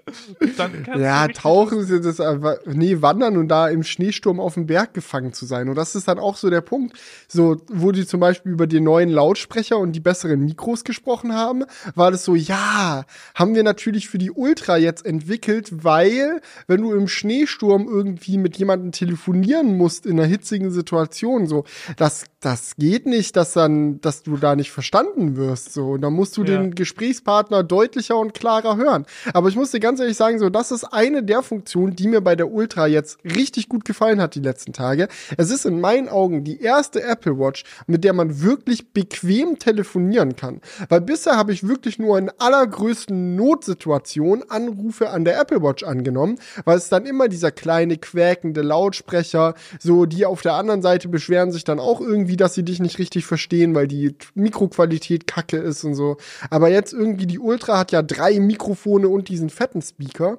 ja, 0.98 1.28
tauchen 1.28 1.78
ist 1.78 2.04
das 2.04 2.18
einfach, 2.20 2.56
nee, 2.66 3.00
wandern 3.02 3.36
und 3.36 3.48
da 3.48 3.68
im 3.68 3.84
Schneesturm 3.84 4.40
auf 4.40 4.54
dem 4.54 4.66
Berg 4.66 4.94
gefangen 4.94 5.32
zu 5.32 5.46
sein. 5.46 5.68
Und 5.68 5.76
das 5.76 5.94
ist 5.94 6.08
dann 6.08 6.18
auch 6.18 6.36
so 6.36 6.50
der 6.50 6.60
Punkt. 6.60 6.98
So, 7.28 7.58
wo 7.68 7.92
die 7.92 8.04
zum 8.04 8.18
Beispiel 8.18 8.52
über 8.52 8.66
die 8.66 8.80
neuen 8.80 9.10
Lautsprecher 9.10 9.78
und 9.78 9.92
die 9.92 10.00
besseren 10.00 10.44
Mikros 10.44 10.82
gesprochen 10.82 11.34
haben, 11.34 11.64
war 11.94 12.10
das 12.10 12.24
so, 12.24 12.34
ja, 12.34 13.04
haben 13.34 13.54
wir 13.54 13.62
natürlich 13.62 14.08
für 14.08 14.18
die 14.18 14.32
Ultra 14.32 14.76
jetzt 14.76 15.06
entwickelt, 15.06 15.84
weil, 15.84 16.40
wenn 16.66 16.82
du 16.82 16.92
im 16.92 17.06
Schneesturm 17.06 17.86
irgendwie 17.88 18.38
mit 18.38 18.56
jemandem 18.56 18.90
telefonieren 18.90 19.76
musst 19.76 20.04
in 20.04 20.18
einer 20.18 20.28
hitzigen 20.28 20.72
Situation, 20.72 21.46
so, 21.46 21.64
das, 21.96 22.24
das 22.40 22.74
geht 22.76 23.06
nicht, 23.06 23.36
dass 23.36 23.52
dann, 23.52 24.00
dass 24.00 24.24
du 24.24 24.36
da 24.36 24.56
nicht 24.56 24.72
verstanden 24.72 25.36
wirst, 25.36 25.72
so. 25.72 25.92
Und 25.92 26.00
dann 26.00 26.12
musst 26.12 26.23
du 26.32 26.42
ja. 26.42 26.58
den 26.58 26.74
Gesprächspartner 26.74 27.62
deutlicher 27.62 28.16
und 28.16 28.34
klarer 28.34 28.76
hören. 28.76 29.06
Aber 29.32 29.48
ich 29.48 29.56
muss 29.56 29.70
dir 29.70 29.80
ganz 29.80 30.00
ehrlich 30.00 30.16
sagen, 30.16 30.38
so, 30.38 30.50
das 30.50 30.70
ist 30.70 30.84
eine 30.84 31.22
der 31.22 31.42
Funktionen, 31.42 31.96
die 31.96 32.08
mir 32.08 32.20
bei 32.20 32.36
der 32.36 32.50
Ultra 32.50 32.86
jetzt 32.86 33.18
richtig 33.24 33.68
gut 33.68 33.84
gefallen 33.84 34.20
hat 34.20 34.34
die 34.34 34.40
letzten 34.40 34.72
Tage. 34.72 35.08
Es 35.36 35.50
ist 35.50 35.64
in 35.66 35.80
meinen 35.80 36.08
Augen 36.08 36.44
die 36.44 36.60
erste 36.60 37.02
Apple 37.02 37.38
Watch, 37.38 37.64
mit 37.86 38.04
der 38.04 38.12
man 38.12 38.42
wirklich 38.42 38.92
bequem 38.92 39.58
telefonieren 39.58 40.36
kann. 40.36 40.60
Weil 40.88 41.00
bisher 41.00 41.36
habe 41.36 41.52
ich 41.52 41.66
wirklich 41.66 41.98
nur 41.98 42.18
in 42.18 42.30
allergrößten 42.38 43.36
Notsituationen 43.36 44.48
Anrufe 44.50 45.10
an 45.10 45.24
der 45.24 45.40
Apple 45.40 45.62
Watch 45.62 45.82
angenommen, 45.82 46.38
weil 46.64 46.76
es 46.76 46.88
dann 46.88 47.06
immer 47.06 47.28
dieser 47.28 47.50
kleine 47.50 47.96
quäkende 47.96 48.62
Lautsprecher, 48.62 49.54
so 49.78 50.06
die 50.06 50.26
auf 50.26 50.42
der 50.42 50.54
anderen 50.54 50.82
Seite 50.82 51.08
beschweren 51.08 51.52
sich 51.52 51.64
dann 51.64 51.78
auch 51.78 52.00
irgendwie, 52.00 52.36
dass 52.36 52.54
sie 52.54 52.64
dich 52.64 52.80
nicht 52.80 52.98
richtig 52.98 53.26
verstehen, 53.26 53.74
weil 53.74 53.88
die 53.88 54.14
Mikroqualität 54.34 55.26
kacke 55.26 55.56
ist 55.56 55.84
und 55.84 55.94
so. 55.94 56.13
Aber 56.50 56.68
jetzt 56.68 56.92
irgendwie 56.92 57.26
die 57.26 57.38
Ultra 57.38 57.78
hat 57.78 57.92
ja 57.92 58.02
drei 58.02 58.38
Mikrofone 58.40 59.08
und 59.08 59.28
diesen 59.28 59.50
fetten 59.50 59.82
Speaker. 59.82 60.38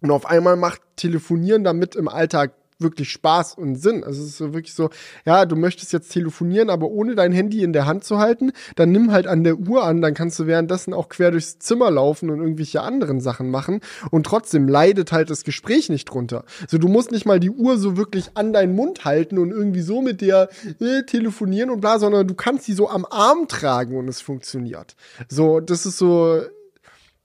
Und 0.00 0.10
auf 0.10 0.26
einmal 0.26 0.56
macht 0.56 0.82
Telefonieren 0.96 1.64
damit 1.64 1.96
im 1.96 2.08
Alltag 2.08 2.52
wirklich 2.78 3.10
Spaß 3.10 3.54
und 3.54 3.76
Sinn. 3.76 4.04
Also 4.04 4.22
es 4.22 4.28
ist 4.28 4.40
wirklich 4.40 4.74
so, 4.74 4.90
ja, 5.24 5.46
du 5.46 5.56
möchtest 5.56 5.92
jetzt 5.92 6.10
telefonieren, 6.10 6.70
aber 6.70 6.88
ohne 6.88 7.14
dein 7.14 7.32
Handy 7.32 7.62
in 7.62 7.72
der 7.72 7.86
Hand 7.86 8.04
zu 8.04 8.18
halten, 8.18 8.52
dann 8.74 8.92
nimm 8.92 9.12
halt 9.12 9.26
an 9.26 9.44
der 9.44 9.58
Uhr 9.58 9.84
an, 9.84 10.02
dann 10.02 10.14
kannst 10.14 10.38
du 10.38 10.46
währenddessen 10.46 10.92
auch 10.92 11.08
quer 11.08 11.30
durchs 11.30 11.58
Zimmer 11.58 11.90
laufen 11.90 12.30
und 12.30 12.40
irgendwelche 12.40 12.82
anderen 12.82 13.20
Sachen 13.20 13.50
machen 13.50 13.80
und 14.10 14.26
trotzdem 14.26 14.68
leidet 14.68 15.12
halt 15.12 15.30
das 15.30 15.44
Gespräch 15.44 15.88
nicht 15.88 16.06
drunter. 16.06 16.44
So, 16.68 16.78
du 16.78 16.88
musst 16.88 17.12
nicht 17.12 17.26
mal 17.26 17.40
die 17.40 17.50
Uhr 17.50 17.78
so 17.78 17.96
wirklich 17.96 18.30
an 18.34 18.52
deinen 18.52 18.74
Mund 18.74 19.04
halten 19.04 19.38
und 19.38 19.50
irgendwie 19.50 19.80
so 19.82 20.02
mit 20.02 20.20
der 20.20 20.48
äh, 20.80 21.02
telefonieren 21.04 21.70
und 21.70 21.80
bla, 21.80 21.98
sondern 21.98 22.26
du 22.26 22.34
kannst 22.34 22.64
sie 22.64 22.74
so 22.74 22.88
am 22.88 23.06
Arm 23.08 23.48
tragen 23.48 23.96
und 23.96 24.08
es 24.08 24.20
funktioniert. 24.20 24.96
So, 25.28 25.60
das 25.60 25.86
ist 25.86 25.98
so, 25.98 26.42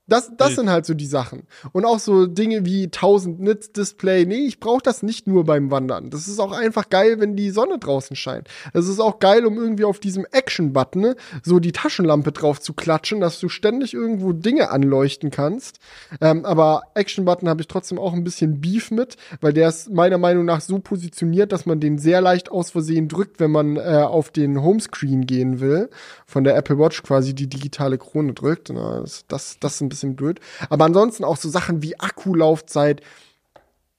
das, 0.08 0.32
das 0.36 0.56
sind 0.56 0.70
halt 0.70 0.86
so 0.86 0.94
die 0.94 1.06
Sachen. 1.06 1.44
Und 1.72 1.86
auch 1.86 2.00
so 2.00 2.26
Dinge 2.26 2.66
wie 2.66 2.86
1000 2.86 3.40
Nits 3.40 3.72
Display. 3.72 4.26
Nee, 4.26 4.46
ich 4.46 4.60
brauche 4.60 4.82
das 4.82 5.04
nicht 5.04 5.28
nur 5.28 5.46
beim 5.46 5.72
Wandern. 5.72 6.10
Das 6.10 6.28
ist 6.28 6.40
auch 6.40 6.52
einfach 6.52 6.90
geil, 6.90 7.20
wenn 7.20 7.36
die 7.36 7.50
Sonne 7.50 7.78
draußen 7.78 8.16
scheint. 8.16 8.50
Das 8.74 8.88
ist 8.88 9.00
auch 9.00 9.20
geil, 9.20 9.46
um 9.46 9.58
irgendwie 9.58 9.86
auf 9.86 10.00
diesem 10.00 10.26
Action-Button 10.32 11.02
ne, 11.02 11.16
so 11.44 11.60
die 11.60 11.72
Taschenlampe 11.72 12.32
drauf 12.32 12.60
zu 12.60 12.74
klatschen, 12.74 13.20
dass 13.20 13.40
du 13.40 13.50
ständig 13.50 13.94
irgendwo 13.94 14.34
Dinge 14.34 14.70
anleuchten 14.72 15.32
kannst. 15.32 15.80
Ähm, 16.20 16.46
aber 16.46 16.84
Action-Button 16.96 17.48
habe 17.48 17.62
ich 17.62 17.68
trotzdem 17.68 18.00
auch 18.00 18.14
ein 18.14 18.24
bisschen 18.24 18.60
Beef 18.60 18.92
mit, 18.92 19.18
weil 19.40 19.54
der 19.54 19.70
ist 19.70 19.92
meiner 19.92 20.18
Meinung 20.18 20.46
nach 20.46 20.62
so 20.62 20.80
positioniert, 20.80 21.52
dass 21.52 21.66
man 21.66 21.80
den 21.80 21.98
sehr 21.98 22.22
leicht 22.22 22.52
aus 22.52 22.72
Versehen 22.72 23.08
drückt, 23.08 23.40
wenn 23.40 23.52
man 23.52 23.78
äh, 23.78 24.06
auf 24.06 24.32
den 24.32 24.62
Homescreen 24.62 25.26
gehen 25.26 25.60
will. 25.60 25.90
Von 26.26 26.44
der 26.44 26.56
Apple 26.56 26.78
Watch 26.78 27.04
quasi 27.04 27.34
die 27.34 27.48
digitale 27.48 27.98
Krone 27.98 28.34
drückt. 28.34 28.70
Na, 28.74 29.04
das, 29.28 29.58
das 29.60 29.76
ist 29.76 29.82
ein 29.82 29.90
bisschen 29.90 30.01
bisschen 30.02 30.16
blöd. 30.16 30.40
Aber 30.70 30.86
ansonsten 30.86 31.24
auch 31.24 31.38
so 31.38 31.50
Sachen 31.50 31.82
wie 31.82 32.00
Akkulaufzeit. 32.00 33.02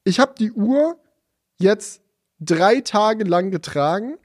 Ich 0.04 0.20
habe 0.20 0.34
die 0.38 0.52
Uhr 0.52 0.96
jetzt 1.58 2.02
drei 2.40 2.80
Tage 2.80 3.24
lang 3.24 3.50
getragen 3.50 4.18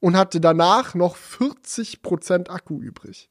und 0.00 0.16
hatte 0.16 0.40
danach 0.40 0.94
noch 0.94 1.16
40% 1.16 2.48
Akku 2.48 2.80
übrig. 2.80 3.28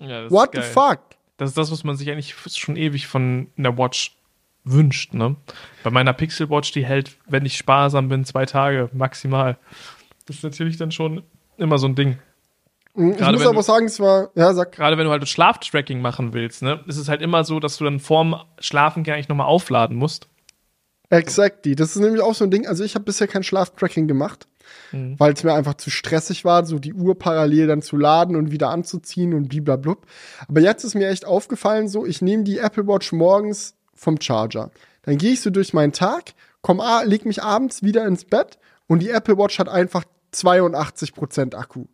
Ja, 0.00 0.30
What 0.30 0.50
the 0.54 0.62
fuck? 0.62 1.00
Das 1.36 1.50
ist 1.50 1.58
das, 1.58 1.70
was 1.70 1.84
man 1.84 1.96
sich 1.96 2.10
eigentlich 2.10 2.34
schon 2.56 2.76
ewig 2.76 3.06
von 3.06 3.48
einer 3.56 3.78
Watch 3.78 4.16
wünscht, 4.64 5.14
ne? 5.14 5.36
Bei 5.84 5.90
meiner 5.90 6.12
Pixel 6.12 6.50
Watch, 6.50 6.72
die 6.72 6.84
hält, 6.84 7.16
wenn 7.26 7.46
ich 7.46 7.56
sparsam 7.56 8.08
bin, 8.08 8.24
zwei 8.24 8.44
Tage 8.44 8.90
maximal. 8.92 9.56
Das 10.26 10.36
ist 10.36 10.42
natürlich 10.42 10.76
dann 10.76 10.90
schon 10.90 11.22
immer 11.56 11.78
so 11.78 11.86
ein 11.86 11.94
Ding. 11.94 12.18
Mhm, 12.98 13.12
ich 13.12 13.20
muss 13.20 13.46
aber 13.46 13.54
du, 13.54 13.62
sagen, 13.62 13.86
es 13.86 14.00
war, 14.00 14.30
ja, 14.34 14.52
sag. 14.52 14.72
Gerade 14.72 14.98
wenn 14.98 15.04
du 15.04 15.12
halt 15.12 15.26
Schlaftracking 15.28 16.00
machen 16.00 16.32
willst, 16.32 16.62
ne, 16.62 16.80
ist 16.88 16.96
es 16.96 17.08
halt 17.08 17.22
immer 17.22 17.44
so, 17.44 17.60
dass 17.60 17.76
du 17.76 17.84
dann 17.84 18.00
vorm 18.00 18.42
Schlafen 18.58 19.04
gar 19.04 19.16
nicht 19.16 19.28
nochmal 19.28 19.46
aufladen 19.46 19.96
musst. 19.96 20.26
Exactly. 21.08 21.76
Das 21.76 21.94
ist 21.94 22.02
nämlich 22.02 22.20
auch 22.20 22.34
so 22.34 22.44
ein 22.44 22.50
Ding. 22.50 22.66
Also 22.66 22.82
ich 22.82 22.96
habe 22.96 23.04
bisher 23.04 23.28
kein 23.28 23.44
Schlaftracking 23.44 24.08
gemacht, 24.08 24.48
mhm. 24.90 25.14
weil 25.16 25.32
es 25.32 25.44
mir 25.44 25.54
einfach 25.54 25.74
zu 25.74 25.90
stressig 25.90 26.44
war, 26.44 26.66
so 26.66 26.80
die 26.80 26.92
Uhr 26.92 27.16
parallel 27.16 27.68
dann 27.68 27.82
zu 27.82 27.96
laden 27.96 28.34
und 28.34 28.50
wieder 28.50 28.70
anzuziehen 28.70 29.32
und 29.32 29.48
bliblablub. 29.48 30.04
Aber 30.48 30.60
jetzt 30.60 30.82
ist 30.82 30.96
mir 30.96 31.08
echt 31.08 31.24
aufgefallen, 31.24 31.88
so 31.88 32.04
ich 32.04 32.20
nehme 32.20 32.42
die 32.42 32.58
Apple 32.58 32.88
Watch 32.88 33.12
morgens 33.12 33.74
vom 33.94 34.20
Charger. 34.20 34.72
Dann 35.02 35.18
gehe 35.18 35.32
ich 35.32 35.40
so 35.40 35.50
durch 35.50 35.72
meinen 35.72 35.92
Tag, 35.92 36.34
komm, 36.62 36.82
leg 37.04 37.24
mich 37.24 37.44
abends 37.44 37.84
wieder 37.84 38.04
ins 38.06 38.24
Bett 38.24 38.58
und 38.88 39.00
die 39.00 39.10
Apple 39.10 39.38
Watch 39.38 39.60
hat 39.60 39.68
einfach 39.68 40.04
82% 40.34 41.54
Akku. 41.54 41.86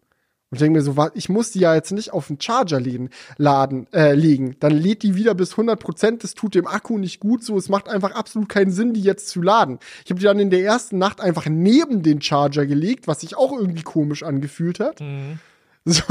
Und 0.55 0.59
ich 0.59 0.67
denke 0.67 0.79
mir 0.79 0.85
so, 0.85 0.95
ich 1.15 1.29
muss 1.29 1.51
die 1.51 1.59
ja 1.59 1.75
jetzt 1.75 1.91
nicht 1.91 2.13
auf 2.13 2.29
den 2.29 2.41
Charger 2.41 2.79
legen, 2.79 3.11
laden, 3.39 3.89
äh, 3.93 4.15
legen. 4.15 4.55
Dann 4.61 4.71
lädt 4.71 5.03
die 5.03 5.17
wieder 5.17 5.35
bis 5.35 5.51
100 5.55 5.81
Prozent. 5.81 6.23
Das 6.23 6.35
tut 6.35 6.55
dem 6.55 6.69
Akku 6.69 6.97
nicht 6.97 7.19
gut. 7.19 7.43
So, 7.43 7.59
es 7.59 7.69
macht 7.69 7.89
einfach 7.89 8.13
absolut 8.13 8.49
keinen 8.49 8.71
Sinn, 8.71 8.95
die 8.95 9.01
jetzt 9.01 9.27
zu 9.27 9.43
laden. 9.43 9.81
Ich 10.05 10.13
habe 10.13 10.21
die 10.21 10.27
dann 10.27 10.39
in 10.39 10.51
der 10.51 10.63
ersten 10.63 10.97
Nacht 10.97 11.21
einfach 11.21 11.47
neben 11.47 12.05
den 12.05 12.23
Charger 12.23 12.67
gelegt, 12.67 13.09
was 13.09 13.23
sich 13.23 13.37
auch 13.37 13.51
irgendwie 13.51 13.83
komisch 13.83 14.23
angefühlt 14.23 14.79
hat. 14.79 15.01
Mhm. 15.01 15.41
So. 15.95 16.03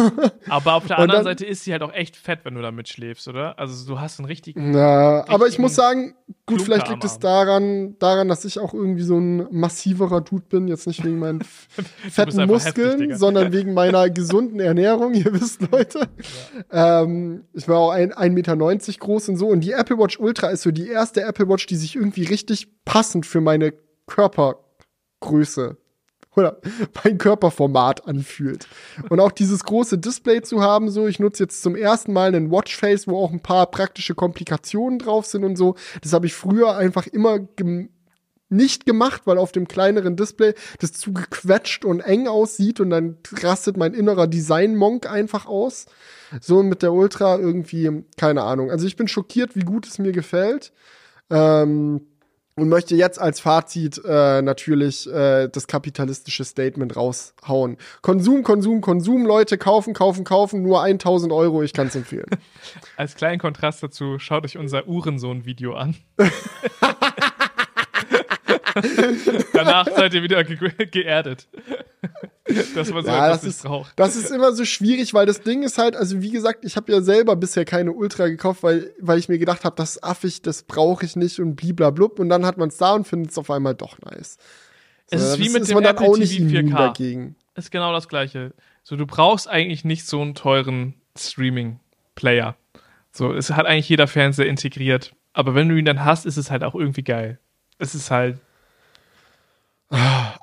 Aber 0.50 0.76
auf 0.76 0.86
der 0.86 1.00
anderen 1.00 1.26
dann, 1.26 1.32
Seite 1.32 1.48
ist 1.48 1.64
sie 1.64 1.72
halt 1.72 1.82
auch 1.82 1.92
echt 1.92 2.16
fett, 2.16 2.42
wenn 2.44 2.54
du 2.54 2.62
damit 2.62 2.90
schläfst, 2.90 3.28
oder? 3.28 3.58
Also 3.58 3.88
du 3.88 4.00
hast 4.00 4.20
einen 4.20 4.28
richtigen. 4.28 4.70
Na, 4.70 5.28
aber 5.28 5.48
ich 5.48 5.58
muss 5.58 5.74
sagen, 5.74 6.14
gut, 6.46 6.62
vielleicht 6.62 6.90
liegt 6.90 7.04
es 7.04 7.18
daran, 7.18 7.98
daran, 7.98 8.28
dass 8.28 8.46
ich 8.46 8.60
auch 8.60 8.76
irgendwie 8.76 9.02
so 9.02 9.18
ein 9.18 9.48
massiverer 9.52 10.22
Dude 10.22 10.46
bin, 10.48 10.68
jetzt 10.68 10.86
nicht 10.86 11.04
wegen 11.04 11.18
meinen 11.18 11.42
fetten 12.12 12.46
Muskeln, 12.46 13.00
heftig, 13.00 13.18
sondern 13.18 13.52
wegen 13.52 13.74
meiner 13.74 14.12
gesunden 14.12 14.60
Ernährung, 14.60 15.14
ihr 15.16 15.34
wisst, 15.34 15.62
Leute. 15.72 16.08
Ja. 16.72 17.02
Ähm, 17.02 17.46
ich 17.54 17.68
war 17.68 17.80
auch 17.80 17.94
1,90 17.96 18.30
Meter 18.30 18.56
groß 18.56 19.30
und 19.30 19.38
so. 19.38 19.48
Und 19.48 19.62
die 19.62 19.72
Apple 19.72 19.98
Watch 19.98 20.20
Ultra 20.20 20.50
ist 20.50 20.62
so 20.62 20.70
die 20.70 20.88
erste 20.88 21.22
Apple 21.22 21.50
Watch, 21.50 21.66
die 21.66 21.78
sich 21.78 21.96
irgendwie 21.96 22.26
richtig 22.26 22.68
passend 22.86 23.26
für 23.26 23.42
meine 23.42 23.74
Körpergröße 24.06 25.78
oder 26.36 26.60
mein 27.04 27.18
Körperformat 27.18 28.08
anfühlt. 28.08 28.68
Und 29.10 29.20
auch 29.20 29.32
dieses 29.32 29.64
große 29.64 29.98
Display 29.98 30.42
zu 30.42 30.62
haben, 30.62 30.90
so, 30.90 31.08
ich 31.08 31.20
nutze 31.20 31.44
jetzt 31.44 31.62
zum 31.62 31.76
ersten 31.76 32.14
Mal 32.14 32.28
einen 32.28 32.52
Watchface, 32.52 33.08
wo 33.08 33.18
auch 33.18 33.32
ein 33.32 33.42
paar 33.42 33.68
praktische 33.68 34.16
Komplikationen 34.16 35.00
drauf 35.00 35.26
sind 35.26 35.44
und 35.44 35.56
so. 35.56 35.76
Das 36.02 36.14
habe 36.14 36.26
ich 36.26 36.34
früher 36.34 36.76
einfach 36.76 37.08
immer 37.08 37.40
nicht 38.54 38.86
gemacht, 38.86 39.24
weil 39.26 39.38
auf 39.38 39.52
dem 39.52 39.68
kleineren 39.68 40.16
Display 40.16 40.54
das 40.80 40.94
zu 40.94 41.12
gequetscht 41.12 41.86
und 41.86 42.02
eng 42.02 42.28
aussieht 42.28 42.80
und 42.80 42.92
dann 42.92 43.18
rastet 43.42 43.78
mein 43.78 43.94
innerer 43.94 44.28
Design-Monk 44.28 45.10
einfach 45.10 45.46
aus. 45.48 45.88
So 46.40 46.64
mit 46.64 46.82
der 46.82 46.94
Ultra 46.94 47.38
irgendwie, 47.38 48.04
keine 48.18 48.44
Ahnung. 48.44 48.72
Also 48.72 48.88
ich 48.88 48.96
bin 48.96 49.08
schockiert, 49.08 49.56
wie 49.56 49.64
gut 49.64 49.88
es 49.88 49.98
mir 49.98 50.12
gefällt. 50.12 50.72
Ähm, 51.30 52.02
und 52.56 52.70
möchte 52.70 52.96
jetzt 52.96 53.20
als 53.20 53.40
Fazit 53.40 54.02
äh, 54.06 54.42
natürlich 54.42 55.12
äh, 55.12 55.48
das 55.50 55.68
kapitalistische 55.68 56.46
Statement 56.46 56.96
raushauen. 56.96 57.78
Konsum, 58.02 58.44
Konsum, 58.44 58.82
Konsum, 58.82 59.26
Leute, 59.26 59.58
kaufen, 59.58 59.94
kaufen, 59.94 60.24
kaufen, 60.24 60.62
nur 60.62 60.82
1000 60.82 61.32
Euro, 61.34 61.64
ich 61.64 61.74
kann 61.74 61.88
es 61.88 61.96
empfehlen. 61.96 62.28
als 62.98 63.16
kleinen 63.16 63.40
Kontrast 63.40 63.82
dazu, 63.82 64.20
schaut 64.20 64.46
euch 64.46 64.58
unser 64.58 64.88
Uhrensohn-Video 64.88 65.74
an. 65.74 65.96
Danach 69.54 69.88
seid 69.88 70.14
ihr 70.14 70.24
wieder 70.24 70.44
ge 70.44 70.58
geerdet. 70.88 71.48
das 72.76 72.94
war 72.94 73.04
so 73.04 73.08
ja, 73.08 73.30
das 73.30 73.44
ist, 73.44 73.66
das 73.96 74.16
ist 74.16 74.32
immer 74.32 74.54
so 74.54 74.66
schwierig, 74.66 75.14
weil 75.14 75.26
das 75.26 75.42
Ding 75.42 75.64
ist 75.64 75.78
halt, 75.78 75.96
also 75.96 76.22
wie 76.22 76.32
gesagt, 76.32 76.66
ich 76.66 76.76
habe 76.76 76.92
ja 76.92 77.02
selber 77.02 77.36
bisher 77.36 77.66
keine 77.66 77.92
Ultra 77.92 78.28
gekauft, 78.28 78.64
weil, 78.64 78.94
weil 79.00 79.20
ich 79.20 79.30
mir 79.30 79.38
gedacht 79.38 79.64
habe, 79.64 79.76
das 79.76 79.96
ist 79.96 80.04
affig, 80.04 80.42
das 80.42 80.64
brauche 80.64 81.06
ich 81.06 81.16
nicht 81.16 81.40
und 81.40 81.56
bliblablub. 81.56 82.20
Und 82.20 82.30
dann 82.30 82.46
hat 82.46 82.58
man 82.58 82.70
es 82.70 82.78
da 82.78 82.94
und 82.94 83.08
findet 83.08 83.32
es 83.32 83.38
auf 83.38 83.50
einmal 83.50 83.76
doch 83.76 84.00
nice. 84.00 84.38
So, 85.08 85.18
es 85.18 85.24
ist 85.24 85.40
wie 85.40 85.50
mit 85.50 85.68
dem 85.68 85.76
man 85.76 85.86
Apple 85.86 86.14
TV 86.14 86.44
4K. 86.46 86.76
Dagegen. 86.76 87.36
Ist 87.56 87.72
genau 87.72 87.94
das 87.94 88.08
gleiche. 88.08 88.54
So, 88.84 88.96
du 88.96 89.06
brauchst 89.06 89.48
eigentlich 89.48 89.86
nicht 89.86 90.06
so 90.06 90.22
einen 90.22 90.36
teuren 90.36 90.96
Streaming-Player. 91.18 92.56
So, 93.12 93.34
es 93.34 93.52
hat 93.52 93.66
eigentlich 93.66 93.90
jeder 93.90 94.08
Fernseher 94.08 94.48
integriert. 94.48 95.14
Aber 95.34 95.56
wenn 95.56 95.70
du 95.70 95.76
ihn 95.76 95.86
dann 95.86 96.04
hast, 96.04 96.26
ist 96.26 96.38
es 96.38 96.52
halt 96.52 96.64
auch 96.64 96.76
irgendwie 96.76 97.04
geil. 97.04 97.40
Es 97.78 97.96
ist 97.96 98.12
halt 98.12 98.40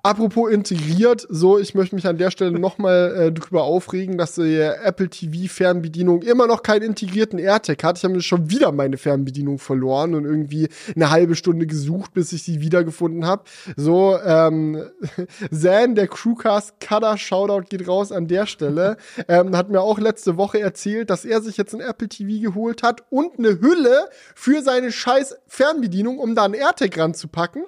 Apropos 0.03 0.49
integriert, 0.49 1.27
so, 1.29 1.59
ich 1.59 1.75
möchte 1.75 1.97
mich 1.97 2.07
an 2.07 2.19
der 2.19 2.31
Stelle 2.31 2.57
nochmal 2.59 3.15
äh, 3.17 3.33
drüber 3.33 3.65
aufregen, 3.65 4.17
dass 4.17 4.37
die 4.37 4.61
Apple 4.61 5.11
TV 5.11 5.53
Fernbedienung 5.53 6.23
immer 6.23 6.47
noch 6.47 6.63
keinen 6.63 6.83
integrierten 6.83 7.39
AirTag 7.41 7.83
hat. 7.83 7.99
Ich 7.99 8.05
habe 8.05 8.21
schon 8.23 8.49
wieder 8.49 8.71
meine 8.71 8.97
Fernbedienung 8.97 9.59
verloren 9.59 10.15
und 10.15 10.25
irgendwie 10.25 10.69
eine 10.95 11.11
halbe 11.11 11.35
Stunde 11.35 11.67
gesucht, 11.67 12.15
bis 12.15 12.33
ich 12.33 12.45
sie 12.45 12.61
wiedergefunden 12.61 13.27
habe. 13.27 13.43
So, 13.77 14.17
ähm, 14.25 14.85
Zan, 15.51 15.97
der 15.97 16.07
Crewcast 16.07 16.79
Cutter, 16.81 17.19
Shoutout 17.19 17.67
geht 17.69 17.89
raus 17.89 18.13
an 18.13 18.29
der 18.29 18.47
Stelle, 18.47 18.99
ähm, 19.29 19.57
hat 19.57 19.69
mir 19.69 19.81
auch 19.81 19.99
letzte 19.99 20.37
Woche 20.37 20.61
erzählt, 20.61 21.11
dass 21.11 21.25
er 21.25 21.43
sich 21.43 21.57
jetzt 21.57 21.75
ein 21.75 21.81
Apple 21.81 22.09
TV 22.09 22.41
geholt 22.41 22.85
hat 22.85 23.03
und 23.11 23.39
eine 23.39 23.61
Hülle 23.61 24.09
für 24.37 24.63
seine 24.63 24.93
scheiß 24.93 25.37
Fernbedienung, 25.49 26.19
um 26.19 26.37
da 26.37 26.45
einen 26.45 26.55
AirTag 26.55 26.97
ranzupacken. 26.97 27.65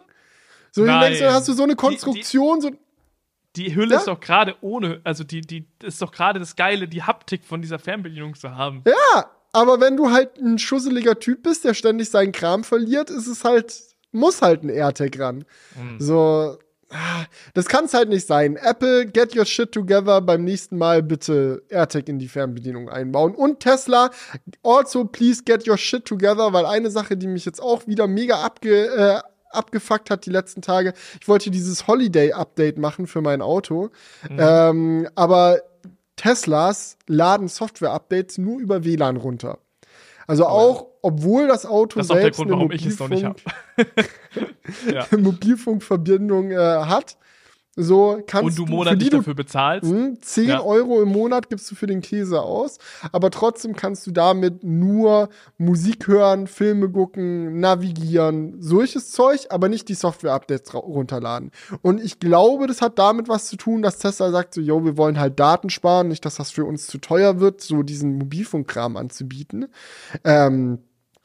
So, 0.73 0.85
Nein. 0.85 1.01
denkst 1.03 1.21
du, 1.21 1.33
hast 1.33 1.47
du 1.49 1.53
so 1.53 1.63
eine 1.63 1.77
Konstruktion, 1.77 2.61
die, 2.61 2.71
die, 2.71 2.77
so. 2.77 2.79
Die 3.57 3.75
Hülle 3.77 3.93
ja? 3.93 3.99
ist 3.99 4.09
doch 4.09 4.19
gerade 4.19 4.57
ohne, 4.63 5.01
also 5.05 5.23
die, 5.25 5.43
die 5.43 5.67
ist 5.83 6.01
doch 6.01 6.11
gerade 6.11 6.41
das 6.41 6.57
Geile, 6.57 6.89
die 6.89 7.03
Haptik 7.03 7.45
von 7.45 7.61
dieser 7.61 7.79
Fernbedienung 7.79 8.35
zu 8.35 8.57
haben. 8.57 8.83
Ja, 8.87 9.31
aber 9.53 9.81
wenn 9.81 9.99
du 9.99 10.11
halt 10.11 10.39
ein 10.39 10.59
schusseliger 10.59 11.19
Typ 11.19 11.43
bist, 11.43 11.65
der 11.65 11.75
ständig 11.75 12.09
seinen 12.09 12.33
Kram 12.33 12.65
verliert, 12.65 13.11
ist 13.11 13.27
es 13.27 13.45
halt, 13.45 13.79
muss 14.11 14.41
halt 14.41 14.63
ein 14.63 14.71
AirTag 14.71 15.19
ran. 15.21 15.45
Mhm. 15.77 16.01
So, 16.01 16.59
das 17.53 17.67
kann 17.67 17.85
es 17.85 17.95
halt 17.95 18.09
nicht 18.09 18.27
sein. 18.27 18.57
Apple, 18.57 19.07
get 19.07 19.37
your 19.37 19.45
shit 19.45 19.73
together. 19.73 20.23
Beim 20.23 20.45
nächsten 20.45 20.79
Mal 20.79 21.03
bitte 21.03 21.63
AirTag 21.69 22.09
in 22.09 22.19
die 22.19 22.29
Fernbedienung 22.29 22.89
einbauen. 22.89 23.35
Und 23.35 23.61
Tesla, 23.61 24.11
also 24.63 25.05
please 25.05 25.43
get 25.45 25.69
your 25.69 25.77
shit 25.77 26.05
together, 26.07 26.53
weil 26.53 26.65
eine 26.65 26.91
Sache, 26.91 27.17
die 27.17 27.27
mich 27.27 27.45
jetzt 27.45 27.61
auch 27.61 27.87
wieder 27.87 28.07
mega 28.07 28.43
abge, 28.43 28.87
äh, 28.87 29.21
abgefuckt 29.55 30.11
hat 30.11 30.27
die 30.27 30.31
letzten 30.31 30.63
Tage. 30.63 30.95
Ich 31.21 31.29
wollte 31.29 31.51
dieses 31.51 31.87
Holiday-Update 31.87 32.79
machen 32.79 33.07
für 33.07 33.21
mein 33.21 33.43
Auto. 33.43 33.91
Mhm. 34.29 34.37
Ähm, 34.39 35.09
aber 35.15 35.61
Teslas 36.17 36.97
laden 37.07 37.49
Software-Updates 37.49 38.39
nur 38.39 38.61
über 38.61 38.85
WLAN 38.85 39.17
runter. 39.17 39.59
Also 40.27 40.45
oh, 40.45 40.49
auch, 40.49 40.87
obwohl 41.03 41.49
das 41.49 41.67
Auto 41.67 41.99
das 41.99 42.09
selbst 42.09 42.37
Grund, 42.37 42.53
eine 42.53 42.61
Mobilfunk, 42.61 43.13
ja. 44.93 45.07
Mobilfunkverbindung 45.19 46.53
äh, 46.53 46.57
hat, 46.57 47.17
so 47.75 48.23
kannst 48.27 48.59
Und 48.59 48.69
du 48.69 48.71
monatlich 48.71 49.09
du, 49.09 49.19
dafür 49.19 49.35
bezahlst. 49.35 49.91
Mh, 49.91 49.99
hm, 49.99 50.19
10 50.21 50.49
ja. 50.49 50.63
Euro 50.63 51.01
im 51.01 51.09
Monat 51.09 51.49
gibst 51.49 51.71
du 51.71 51.75
für 51.75 51.87
den 51.87 52.03
Käse 52.03 52.43
aus, 52.43 52.79
aber 53.13 53.31
trotzdem 53.31 53.75
kannst 53.75 54.07
du 54.07 54.11
damit 54.11 54.63
nur 54.63 55.31
Musik 55.57 56.07
hören, 56.07 56.47
Filme 56.47 56.91
gucken, 56.91 57.61
navigieren, 57.61 58.61
solches 58.61 59.11
Zeug, 59.11 59.47
aber 59.49 59.71
nicht 59.71 59.89
die 59.89 59.95
Software-Updates 59.95 60.75
runterladen. 60.75 61.51
Und 61.81 62.03
ich 62.03 62.21
glaube, 62.21 62.67
das 62.67 62.83
hat 62.83 62.99
damit 62.99 63.29
was 63.29 63.47
zu 63.47 63.57
tun, 63.57 63.81
dass 63.81 63.99
Tesla 63.99 64.31
sagt 64.31 64.53
so, 64.53 64.61
yo, 64.61 64.85
wir 64.85 64.99
wollen 64.99 65.19
halt 65.19 65.41
Daten 65.41 65.71
sparen, 65.71 66.09
nicht, 66.09 66.27
dass 66.27 66.35
das 66.35 66.51
für 66.51 66.67
uns 66.67 66.87
zu 66.87 66.99
teuer 66.99 67.41
wird, 67.41 67.63
so 67.63 67.83
diesen 67.83 68.19
Mobilfunkkram 68.19 68.99
anzubieten. 68.99 69.69
Ähm, 70.25 70.81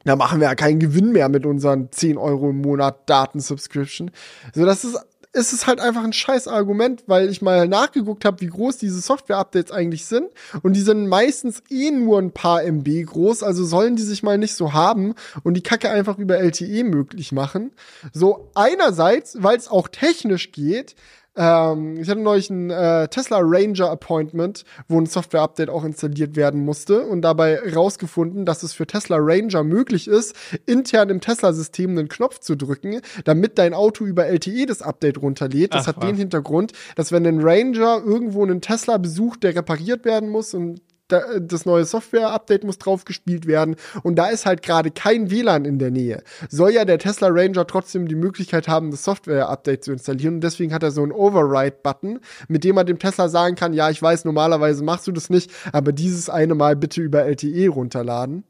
da 0.06 0.16
machen 0.16 0.40
wir 0.40 0.48
ja 0.48 0.56
keinen 0.56 0.80
Gewinn 0.80 1.12
mehr 1.12 1.28
mit 1.28 1.46
unseren 1.46 1.92
10 1.92 2.18
Euro 2.18 2.52
im 2.52 2.62
Monat 2.62 3.10
Datensubscription. 3.10 4.12
So, 4.54 4.66
das 4.66 4.86
ist 4.86 4.98
ist 5.38 5.54
es 5.54 5.68
halt 5.68 5.80
einfach 5.80 6.04
ein 6.04 6.14
scheiß 6.14 6.48
Argument, 6.48 7.04
weil 7.06 7.30
ich 7.30 7.42
mal 7.42 7.68
nachgeguckt 7.68 8.26
habe, 8.26 8.42
wie 8.42 8.48
groß 8.48 8.78
diese 8.78 9.00
Software-Updates 9.00 9.72
eigentlich 9.72 10.06
sind. 10.06 10.30
Und 10.64 10.74
die 10.74 10.82
sind 10.82 11.08
meistens 11.08 11.62
eh 11.70 11.92
nur 11.92 12.20
ein 12.20 12.32
paar 12.32 12.64
MB 12.64 13.06
groß, 13.06 13.44
also 13.44 13.64
sollen 13.64 13.96
die 13.96 14.04
sich 14.04 14.24
mal 14.24 14.38
nicht 14.38 14.56
so 14.56 14.74
haben 14.74 15.14
und 15.44 15.54
die 15.54 15.64
Kacke 15.64 15.90
einfach 15.92 16.18
über 16.18 16.40
LTE 16.40 16.84
möglich 16.84 17.32
machen. 17.32 17.72
So 18.12 18.50
einerseits, 18.56 19.38
weil 19.40 19.58
es 19.58 19.68
auch 19.68 19.88
technisch 19.88 20.52
geht, 20.52 20.96
ähm, 21.38 21.98
ich 21.98 22.10
hatte 22.10 22.20
neulich 22.20 22.50
ein 22.50 22.72
äh, 22.72 23.08
Tesla 23.08 23.40
Ranger 23.42 23.92
Appointment, 23.92 24.66
wo 24.88 25.00
ein 25.00 25.06
Software-Update 25.06 25.70
auch 25.70 25.84
installiert 25.84 26.36
werden 26.36 26.66
musste 26.66 27.04
und 27.04 27.22
dabei 27.22 27.60
rausgefunden, 27.74 28.46
dass 28.46 28.64
es 28.64 28.74
für 28.74 28.88
Tesla 28.88 29.18
Ranger 29.20 29.64
möglich 29.64 30.08
ist, 30.08 30.36
intern 30.66 31.10
im 31.10 31.22
Tesla-System 31.22 31.92
einen 31.92 32.10
Knopf 32.10 32.40
zu 32.40 32.56
drücken, 32.56 33.02
damit 33.24 33.58
dein 33.60 33.74
Auto 33.74 34.06
über 34.06 34.26
LTE 34.26 34.66
das 34.66 34.82
Update 34.82 35.22
runterlädt. 35.22 35.74
Das 35.74 35.84
Ach, 35.84 35.88
hat 35.90 35.98
was. 35.98 36.06
den 36.06 36.16
Hintergrund, 36.16 36.74
dass 36.96 37.12
wenn 37.12 37.26
ein 37.26 37.42
Ranger 37.42 38.02
irgendwo 38.04 38.44
einen 38.44 38.62
Tesla 38.62 38.98
besucht, 38.98 39.44
der 39.44 39.56
repariert 39.56 40.06
werden 40.06 40.30
muss 40.30 40.54
und 40.54 40.82
das 41.08 41.66
neue 41.66 41.86
Software-Update 41.86 42.64
muss 42.64 42.78
draufgespielt 42.78 43.48
werden 43.48 43.76
und 44.04 44.16
da 44.16 44.28
ist 44.28 44.46
halt 44.46 44.62
gerade 44.62 44.92
kein 44.92 45.32
WLAN 45.32 45.66
in 45.66 45.80
der 45.80 45.92
Nähe. 45.92 46.24
Soll 46.50 46.72
ja 46.72 46.86
der 46.86 47.00
Tesla 47.00 47.30
Ranger 47.30 47.66
trotzdem 47.66 48.08
die 48.08 48.16
Möglichkeit 48.16 48.68
haben, 48.68 48.92
das 48.92 49.04
Software-Update 49.04 49.84
zu 49.84 49.92
installieren 49.92 50.36
und 50.36 50.42
deswegen 50.42 50.74
hat 50.74 50.84
er 50.84 50.92
so 50.92 51.04
einen 51.04 51.12
Override-Button, 51.12 52.20
mit 52.48 52.64
dem 52.64 52.78
er 52.78 52.84
dem 52.84 53.00
Tesla 53.00 53.30
sagen 53.30 53.56
kann, 53.56 53.74
ja, 53.74 53.90
ich 53.90 54.02
weiß, 54.02 54.26
normalerweise 54.26 54.84
machst 54.84 55.08
du 55.08 55.12
das 55.12 55.30
nicht, 55.30 55.52
aber 55.72 55.92
dieses 55.92 56.30
eine 56.30 56.56
Mal 56.56 56.76
bitte 56.76 57.02
über 57.02 57.26
LTE 57.26 57.70
runterladen. 57.70 58.44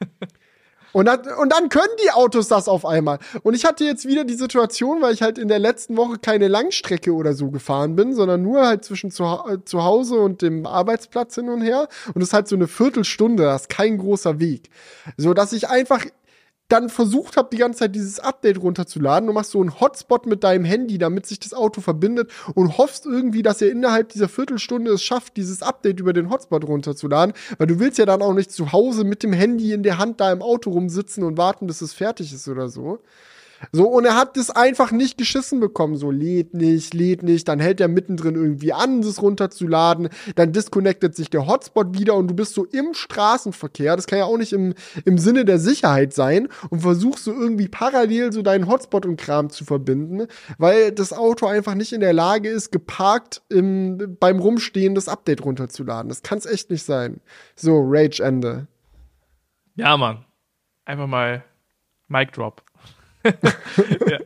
Und 0.94 1.06
dann, 1.06 1.20
und 1.40 1.52
dann 1.52 1.68
können 1.70 1.92
die 2.04 2.12
Autos 2.12 2.46
das 2.46 2.68
auf 2.68 2.86
einmal. 2.86 3.18
Und 3.42 3.54
ich 3.54 3.64
hatte 3.64 3.84
jetzt 3.84 4.06
wieder 4.06 4.24
die 4.24 4.34
Situation, 4.34 5.02
weil 5.02 5.12
ich 5.12 5.22
halt 5.22 5.38
in 5.38 5.48
der 5.48 5.58
letzten 5.58 5.96
Woche 5.96 6.18
keine 6.18 6.46
Langstrecke 6.46 7.12
oder 7.12 7.34
so 7.34 7.50
gefahren 7.50 7.96
bin, 7.96 8.14
sondern 8.14 8.42
nur 8.42 8.64
halt 8.64 8.84
zwischen 8.84 9.10
zu, 9.10 9.24
zu 9.64 9.82
Hause 9.82 10.20
und 10.20 10.40
dem 10.40 10.66
Arbeitsplatz 10.66 11.34
hin 11.34 11.48
und 11.48 11.62
her. 11.62 11.88
Und 12.14 12.22
es 12.22 12.28
ist 12.28 12.32
halt 12.32 12.46
so 12.46 12.54
eine 12.54 12.68
Viertelstunde, 12.68 13.42
das 13.42 13.62
ist 13.62 13.68
kein 13.70 13.98
großer 13.98 14.38
Weg. 14.38 14.70
So 15.16 15.34
dass 15.34 15.52
ich 15.52 15.68
einfach 15.68 16.04
dann 16.68 16.88
versucht 16.88 17.36
habe, 17.36 17.48
die 17.52 17.58
ganze 17.58 17.80
Zeit 17.80 17.94
dieses 17.94 18.20
Update 18.20 18.60
runterzuladen. 18.60 19.26
Du 19.26 19.32
machst 19.32 19.50
so 19.50 19.60
einen 19.60 19.78
Hotspot 19.80 20.26
mit 20.26 20.44
deinem 20.44 20.64
Handy, 20.64 20.98
damit 20.98 21.26
sich 21.26 21.38
das 21.38 21.52
Auto 21.52 21.80
verbindet 21.80 22.30
und 22.54 22.78
hoffst 22.78 23.04
irgendwie, 23.04 23.42
dass 23.42 23.60
er 23.60 23.70
innerhalb 23.70 24.08
dieser 24.08 24.28
Viertelstunde 24.28 24.92
es 24.92 25.02
schafft, 25.02 25.36
dieses 25.36 25.62
Update 25.62 26.00
über 26.00 26.12
den 26.12 26.30
Hotspot 26.30 26.64
runterzuladen. 26.64 27.34
Weil 27.58 27.66
du 27.66 27.78
willst 27.80 27.98
ja 27.98 28.06
dann 28.06 28.22
auch 28.22 28.32
nicht 28.32 28.50
zu 28.50 28.72
Hause 28.72 29.04
mit 29.04 29.22
dem 29.22 29.32
Handy 29.32 29.72
in 29.72 29.82
der 29.82 29.98
Hand 29.98 30.20
da 30.20 30.32
im 30.32 30.42
Auto 30.42 30.70
rumsitzen 30.70 31.22
und 31.22 31.36
warten, 31.36 31.66
bis 31.66 31.82
es 31.82 31.92
fertig 31.92 32.32
ist 32.32 32.48
oder 32.48 32.68
so. 32.68 33.00
So, 33.72 33.88
und 33.88 34.04
er 34.04 34.16
hat 34.16 34.36
das 34.36 34.50
einfach 34.50 34.92
nicht 34.92 35.18
geschissen 35.18 35.60
bekommen. 35.60 35.96
So, 35.96 36.10
lädt 36.10 36.54
nicht, 36.54 36.94
lädt 36.94 37.22
nicht. 37.22 37.48
Dann 37.48 37.60
hält 37.60 37.80
er 37.80 37.88
mittendrin 37.88 38.34
irgendwie 38.34 38.72
an, 38.72 39.02
das 39.02 39.22
runterzuladen. 39.22 40.08
Dann 40.34 40.52
disconnectet 40.52 41.14
sich 41.14 41.30
der 41.30 41.46
Hotspot 41.46 41.98
wieder 41.98 42.14
und 42.14 42.28
du 42.28 42.34
bist 42.34 42.54
so 42.54 42.64
im 42.64 42.94
Straßenverkehr. 42.94 43.96
Das 43.96 44.06
kann 44.06 44.18
ja 44.18 44.24
auch 44.24 44.38
nicht 44.38 44.52
im, 44.52 44.74
im 45.04 45.18
Sinne 45.18 45.44
der 45.44 45.58
Sicherheit 45.58 46.12
sein. 46.12 46.48
Und 46.70 46.80
versuchst 46.80 47.24
so 47.24 47.32
irgendwie 47.32 47.68
parallel 47.68 48.32
so 48.32 48.42
deinen 48.42 48.68
Hotspot 48.68 49.06
und 49.06 49.16
Kram 49.16 49.50
zu 49.50 49.64
verbinden, 49.64 50.26
weil 50.58 50.92
das 50.92 51.12
Auto 51.12 51.46
einfach 51.46 51.74
nicht 51.74 51.92
in 51.92 52.00
der 52.00 52.12
Lage 52.12 52.48
ist, 52.48 52.72
geparkt 52.72 53.42
im, 53.48 54.16
beim 54.20 54.38
Rumstehen 54.38 54.94
das 54.94 55.08
Update 55.08 55.44
runterzuladen. 55.44 56.08
Das 56.08 56.22
kann 56.22 56.38
es 56.38 56.46
echt 56.46 56.70
nicht 56.70 56.84
sein. 56.84 57.20
So, 57.54 57.80
Rage 57.84 58.22
Ende. 58.22 58.66
Ja, 59.76 59.96
Mann. 59.96 60.24
Einfach 60.84 61.06
mal 61.06 61.44
Mic 62.08 62.32
Drop. 62.32 62.63
ja. 64.10 64.18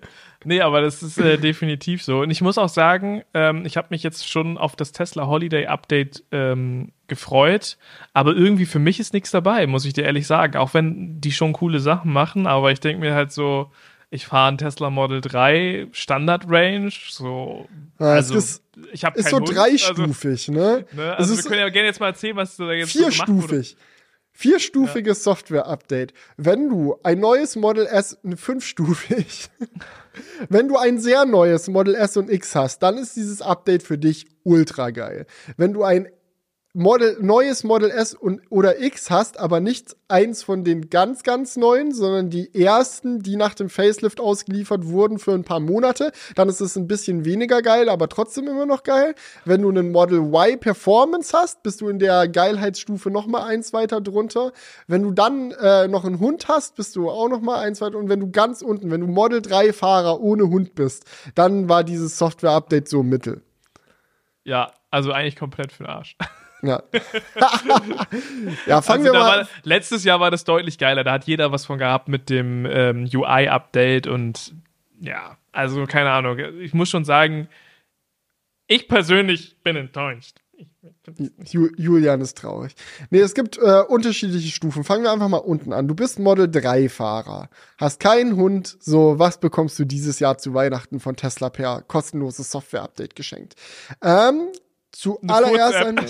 Nee, 0.44 0.60
aber 0.60 0.80
das 0.80 1.02
ist 1.02 1.18
äh, 1.18 1.36
definitiv 1.36 2.02
so. 2.02 2.20
Und 2.20 2.30
ich 2.30 2.40
muss 2.40 2.58
auch 2.58 2.68
sagen, 2.68 3.22
ähm, 3.34 3.66
ich 3.66 3.76
habe 3.76 3.88
mich 3.90 4.04
jetzt 4.04 4.28
schon 4.28 4.56
auf 4.56 4.76
das 4.76 4.92
Tesla 4.92 5.26
Holiday 5.26 5.66
Update 5.66 6.22
ähm, 6.30 6.92
gefreut, 7.08 7.76
aber 8.12 8.36
irgendwie 8.36 8.66
für 8.66 8.78
mich 8.78 9.00
ist 9.00 9.12
nichts 9.12 9.32
dabei, 9.32 9.66
muss 9.66 9.84
ich 9.84 9.94
dir 9.94 10.04
ehrlich 10.04 10.28
sagen. 10.28 10.56
Auch 10.56 10.74
wenn 10.74 11.20
die 11.20 11.32
schon 11.32 11.52
coole 11.54 11.80
Sachen 11.80 12.12
machen, 12.12 12.46
aber 12.46 12.70
ich 12.70 12.78
denke 12.78 13.00
mir 13.00 13.14
halt 13.14 13.32
so, 13.32 13.72
ich 14.10 14.26
fahre 14.26 14.52
ein 14.52 14.58
Tesla 14.58 14.90
Model 14.90 15.20
3 15.20 15.88
Standard 15.92 16.44
Range, 16.48 16.92
so. 17.08 17.68
Ja, 17.98 18.06
also, 18.06 18.36
ist, 18.36 18.62
ich 18.92 19.04
habe 19.04 19.18
Ist 19.18 19.30
so 19.30 19.38
Hund, 19.38 19.54
dreistufig, 19.54 20.48
also, 20.48 20.52
ne? 20.52 20.84
ne? 20.92 21.16
Also, 21.16 21.36
wir 21.36 21.42
können 21.42 21.60
ja 21.60 21.68
gerne 21.68 21.88
jetzt 21.88 22.00
mal 22.00 22.06
erzählen, 22.06 22.36
was 22.36 22.56
du 22.56 22.64
da 22.64 22.72
jetzt 22.72 22.92
Vierstufig. 22.92 23.70
So 23.70 23.76
Vierstufiges 24.40 25.18
ja. 25.18 25.32
Software-Update. 25.32 26.12
Wenn 26.36 26.68
du 26.68 26.96
ein 27.02 27.18
neues 27.18 27.56
Model 27.56 27.86
S, 27.86 28.18
fünfstufig, 28.36 29.50
wenn 30.48 30.68
du 30.68 30.76
ein 30.76 31.00
sehr 31.00 31.24
neues 31.24 31.66
Model 31.66 31.96
S 31.96 32.16
und 32.16 32.30
X 32.30 32.54
hast, 32.54 32.78
dann 32.84 32.98
ist 32.98 33.16
dieses 33.16 33.42
Update 33.42 33.82
für 33.82 33.98
dich 33.98 34.28
ultra 34.44 34.90
geil. 34.90 35.26
Wenn 35.56 35.72
du 35.72 35.82
ein 35.82 36.06
Model, 36.74 37.16
neues 37.20 37.64
Model 37.64 37.90
S 37.90 38.12
und, 38.12 38.42
oder 38.50 38.80
X 38.80 39.10
hast, 39.10 39.40
aber 39.40 39.58
nicht 39.58 39.96
eins 40.06 40.42
von 40.42 40.64
den 40.64 40.90
ganz, 40.90 41.22
ganz 41.22 41.56
neuen, 41.56 41.92
sondern 41.92 42.28
die 42.28 42.54
ersten, 42.54 43.20
die 43.20 43.36
nach 43.36 43.54
dem 43.54 43.70
Facelift 43.70 44.20
ausgeliefert 44.20 44.86
wurden 44.86 45.18
für 45.18 45.32
ein 45.32 45.44
paar 45.44 45.60
Monate, 45.60 46.12
dann 46.34 46.48
ist 46.50 46.60
es 46.60 46.76
ein 46.76 46.86
bisschen 46.86 47.24
weniger 47.24 47.62
geil, 47.62 47.88
aber 47.88 48.08
trotzdem 48.10 48.48
immer 48.48 48.66
noch 48.66 48.82
geil. 48.82 49.14
Wenn 49.46 49.62
du 49.62 49.70
einen 49.70 49.92
Model 49.92 50.18
Y 50.18 50.60
Performance 50.60 51.36
hast, 51.36 51.62
bist 51.62 51.80
du 51.80 51.88
in 51.88 51.98
der 51.98 52.28
Geilheitsstufe 52.28 53.10
noch 53.10 53.26
mal 53.26 53.44
eins 53.44 53.72
weiter 53.72 54.02
drunter. 54.02 54.52
Wenn 54.86 55.02
du 55.02 55.12
dann 55.12 55.52
äh, 55.52 55.88
noch 55.88 56.04
einen 56.04 56.20
Hund 56.20 56.48
hast, 56.48 56.76
bist 56.76 56.96
du 56.96 57.08
auch 57.08 57.30
noch 57.30 57.40
mal 57.40 57.60
eins 57.60 57.80
weiter. 57.80 57.96
Und 57.96 58.10
wenn 58.10 58.20
du 58.20 58.30
ganz 58.30 58.60
unten, 58.60 58.90
wenn 58.90 59.00
du 59.00 59.06
Model 59.06 59.40
3 59.40 59.72
Fahrer 59.72 60.20
ohne 60.20 60.44
Hund 60.44 60.74
bist, 60.74 61.06
dann 61.34 61.68
war 61.70 61.82
dieses 61.82 62.18
Software-Update 62.18 62.88
so 62.88 63.02
mittel. 63.02 63.40
Ja, 64.44 64.72
also 64.90 65.12
eigentlich 65.12 65.36
komplett 65.36 65.72
für 65.72 65.84
den 65.84 65.90
Arsch. 65.90 66.16
Ja. 66.62 66.82
ja, 68.66 68.82
fangen 68.82 69.06
also 69.06 69.12
wir 69.12 69.12
mal. 69.12 69.40
War, 69.40 69.48
letztes 69.62 70.04
Jahr 70.04 70.20
war 70.20 70.30
das 70.30 70.44
deutlich 70.44 70.78
geiler. 70.78 71.04
Da 71.04 71.12
hat 71.12 71.24
jeder 71.24 71.52
was 71.52 71.66
von 71.66 71.78
gehabt 71.78 72.08
mit 72.08 72.30
dem 72.30 72.66
ähm, 72.66 73.08
UI-Update 73.12 74.06
und 74.06 74.54
ja, 75.00 75.36
also 75.52 75.86
keine 75.86 76.10
Ahnung. 76.10 76.38
Ich 76.60 76.74
muss 76.74 76.88
schon 76.88 77.04
sagen, 77.04 77.48
ich 78.66 78.88
persönlich 78.88 79.56
bin 79.62 79.76
enttäuscht. 79.76 80.38
Julian 81.76 82.20
ist 82.20 82.36
traurig. 82.36 82.74
Nee, 83.10 83.20
es 83.20 83.34
gibt 83.34 83.58
äh, 83.58 83.82
unterschiedliche 83.88 84.50
Stufen. 84.50 84.84
Fangen 84.84 85.04
wir 85.04 85.12
einfach 85.12 85.28
mal 85.28 85.38
unten 85.38 85.72
an. 85.72 85.88
Du 85.88 85.94
bist 85.94 86.18
Model 86.18 86.50
3 86.50 86.88
Fahrer, 86.88 87.48
hast 87.78 88.00
keinen 88.00 88.36
Hund. 88.36 88.76
So, 88.80 89.18
was 89.18 89.40
bekommst 89.40 89.78
du 89.78 89.84
dieses 89.84 90.18
Jahr 90.18 90.38
zu 90.38 90.54
Weihnachten 90.54 91.00
von 91.00 91.16
Tesla 91.16 91.50
per 91.50 91.82
kostenloses 91.82 92.50
Software-Update 92.50 93.14
geschenkt? 93.16 93.54
Ähm, 94.02 94.48
Zuallererst 94.98 95.76
ein. 95.76 95.96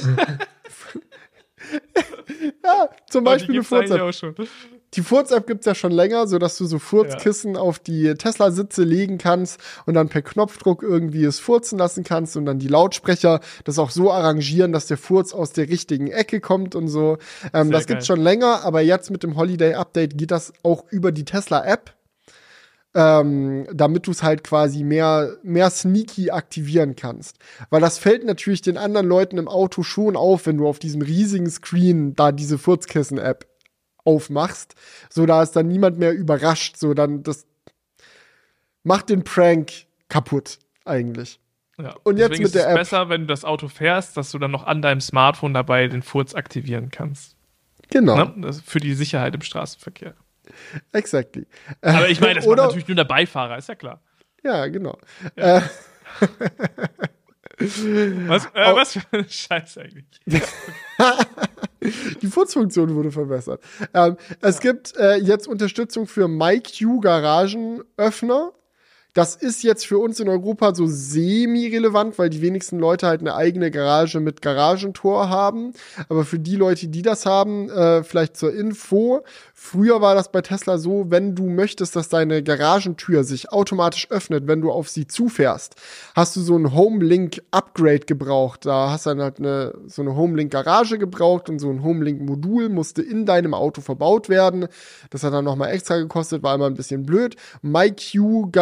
ja, 2.64 2.88
zum 3.10 3.22
Beispiel 3.22 3.56
eine 3.56 3.64
Furz-App. 3.64 4.48
Die 4.94 5.02
Furz-App 5.02 5.46
gibt 5.46 5.60
es 5.60 5.66
ja 5.66 5.74
schon 5.74 5.92
länger, 5.92 6.26
sodass 6.26 6.56
du 6.56 6.64
so 6.64 6.78
Furzkissen 6.78 7.56
ja. 7.56 7.60
auf 7.60 7.78
die 7.78 8.14
Tesla-Sitze 8.14 8.84
legen 8.84 9.18
kannst 9.18 9.60
und 9.84 9.92
dann 9.92 10.08
per 10.08 10.22
Knopfdruck 10.22 10.82
irgendwie 10.82 11.24
es 11.24 11.38
furzen 11.38 11.78
lassen 11.78 12.02
kannst 12.02 12.38
und 12.38 12.46
dann 12.46 12.58
die 12.58 12.68
Lautsprecher 12.68 13.40
das 13.64 13.78
auch 13.78 13.90
so 13.90 14.10
arrangieren, 14.10 14.72
dass 14.72 14.86
der 14.86 14.96
Furz 14.96 15.34
aus 15.34 15.52
der 15.52 15.68
richtigen 15.68 16.06
Ecke 16.06 16.40
kommt 16.40 16.74
und 16.74 16.88
so. 16.88 17.18
Ähm, 17.52 17.70
das 17.70 17.86
gibt's 17.86 18.06
schon 18.06 18.20
länger, 18.20 18.64
aber 18.64 18.80
jetzt 18.80 19.10
mit 19.10 19.22
dem 19.22 19.36
Holiday-Update 19.36 20.16
geht 20.16 20.30
das 20.30 20.54
auch 20.62 20.84
über 20.88 21.12
die 21.12 21.26
Tesla-App 21.26 21.97
ähm, 22.98 23.68
damit 23.72 24.08
du 24.08 24.10
es 24.10 24.24
halt 24.24 24.42
quasi 24.42 24.82
mehr, 24.82 25.36
mehr 25.44 25.70
sneaky 25.70 26.32
aktivieren 26.32 26.96
kannst. 26.96 27.38
Weil 27.70 27.80
das 27.80 27.96
fällt 27.96 28.24
natürlich 28.24 28.60
den 28.60 28.76
anderen 28.76 29.06
Leuten 29.06 29.38
im 29.38 29.46
Auto 29.46 29.84
schon 29.84 30.16
auf, 30.16 30.46
wenn 30.46 30.56
du 30.56 30.66
auf 30.66 30.80
diesem 30.80 31.02
riesigen 31.02 31.48
Screen 31.48 32.16
da 32.16 32.32
diese 32.32 32.58
Furzkissen-App 32.58 33.46
aufmachst. 34.04 34.74
So, 35.10 35.26
da 35.26 35.44
ist 35.44 35.52
dann 35.52 35.68
niemand 35.68 36.00
mehr 36.00 36.12
überrascht. 36.12 36.76
So, 36.76 36.92
dann 36.92 37.22
das 37.22 37.46
macht 38.82 39.10
den 39.10 39.22
Prank 39.22 39.70
kaputt, 40.08 40.58
eigentlich. 40.84 41.38
Ja. 41.80 41.94
Und 42.02 42.16
jetzt 42.16 42.40
mit 42.40 42.52
der 42.52 42.64
App. 42.64 42.78
Es 42.78 42.88
ist 42.88 42.90
besser, 42.90 43.08
wenn 43.10 43.20
du 43.22 43.26
das 43.28 43.44
Auto 43.44 43.68
fährst, 43.68 44.16
dass 44.16 44.32
du 44.32 44.40
dann 44.40 44.50
noch 44.50 44.66
an 44.66 44.82
deinem 44.82 45.00
Smartphone 45.00 45.54
dabei 45.54 45.86
den 45.86 46.02
Furz 46.02 46.34
aktivieren 46.34 46.90
kannst. 46.90 47.36
Genau. 47.90 48.24
Ne? 48.24 48.52
für 48.52 48.80
die 48.80 48.94
Sicherheit 48.94 49.36
im 49.36 49.40
Straßenverkehr. 49.40 50.14
Exactly. 50.92 51.46
Aber 51.80 52.08
ich 52.08 52.20
meine, 52.20 52.34
das 52.36 52.46
Oder, 52.46 52.62
macht 52.62 52.70
natürlich 52.70 52.88
nur 52.88 52.96
der 52.96 53.04
Beifahrer, 53.04 53.58
ist 53.58 53.68
ja 53.68 53.74
klar. 53.74 54.00
Ja, 54.42 54.66
genau. 54.66 54.98
Ja. 55.36 55.58
Äh, 55.58 55.62
was, 57.58 58.46
äh, 58.46 58.74
was 58.74 58.92
für 58.92 59.02
ein 59.12 59.28
Scheiß 59.28 59.78
eigentlich. 59.78 60.20
Die 62.22 62.26
Furzfunktion 62.26 62.94
wurde 62.94 63.10
verbessert. 63.10 63.62
Ähm, 63.94 64.16
es 64.40 64.56
ja. 64.56 64.72
gibt 64.72 64.96
äh, 64.96 65.16
jetzt 65.16 65.46
Unterstützung 65.48 66.06
für 66.06 66.28
MyQ 66.28 67.00
Garagenöffner. 67.00 68.52
Das 69.18 69.34
ist 69.34 69.64
jetzt 69.64 69.84
für 69.84 69.98
uns 69.98 70.20
in 70.20 70.28
Europa 70.28 70.76
so 70.76 70.86
semi-relevant, 70.86 72.20
weil 72.20 72.30
die 72.30 72.40
wenigsten 72.40 72.78
Leute 72.78 73.08
halt 73.08 73.20
eine 73.20 73.34
eigene 73.34 73.72
Garage 73.72 74.20
mit 74.20 74.42
Garagentor 74.42 75.28
haben. 75.28 75.72
Aber 76.08 76.24
für 76.24 76.38
die 76.38 76.54
Leute, 76.54 76.86
die 76.86 77.02
das 77.02 77.26
haben, 77.26 77.68
äh, 77.68 78.04
vielleicht 78.04 78.36
zur 78.36 78.54
Info, 78.54 79.24
Früher 79.60 80.00
war 80.00 80.14
das 80.14 80.30
bei 80.30 80.40
Tesla 80.40 80.78
so, 80.78 81.06
wenn 81.08 81.34
du 81.34 81.48
möchtest, 81.48 81.96
dass 81.96 82.08
deine 82.08 82.44
Garagentür 82.44 83.24
sich 83.24 83.50
automatisch 83.50 84.08
öffnet, 84.08 84.46
wenn 84.46 84.60
du 84.60 84.70
auf 84.70 84.88
sie 84.88 85.08
zufährst, 85.08 85.74
hast 86.14 86.36
du 86.36 86.40
so 86.40 86.56
ein 86.56 86.74
Homelink 86.74 87.42
Upgrade 87.50 88.06
gebraucht. 88.06 88.66
Da 88.66 88.92
hast 88.92 89.04
du 89.04 89.10
dann 89.10 89.20
halt 89.20 89.40
eine, 89.40 89.74
so 89.88 90.00
eine 90.00 90.14
Homelink 90.14 90.52
Garage 90.52 90.96
gebraucht 90.96 91.50
und 91.50 91.58
so 91.58 91.68
ein 91.70 91.82
Homelink 91.82 92.22
Modul 92.22 92.68
musste 92.68 93.02
in 93.02 93.26
deinem 93.26 93.52
Auto 93.52 93.80
verbaut 93.80 94.28
werden. 94.28 94.68
Das 95.10 95.24
hat 95.24 95.32
dann 95.32 95.44
nochmal 95.44 95.72
extra 95.72 95.96
gekostet, 95.96 96.44
war 96.44 96.54
immer 96.54 96.66
ein 96.66 96.74
bisschen 96.74 97.02
blöd. 97.02 97.34
MyQ 97.60 98.52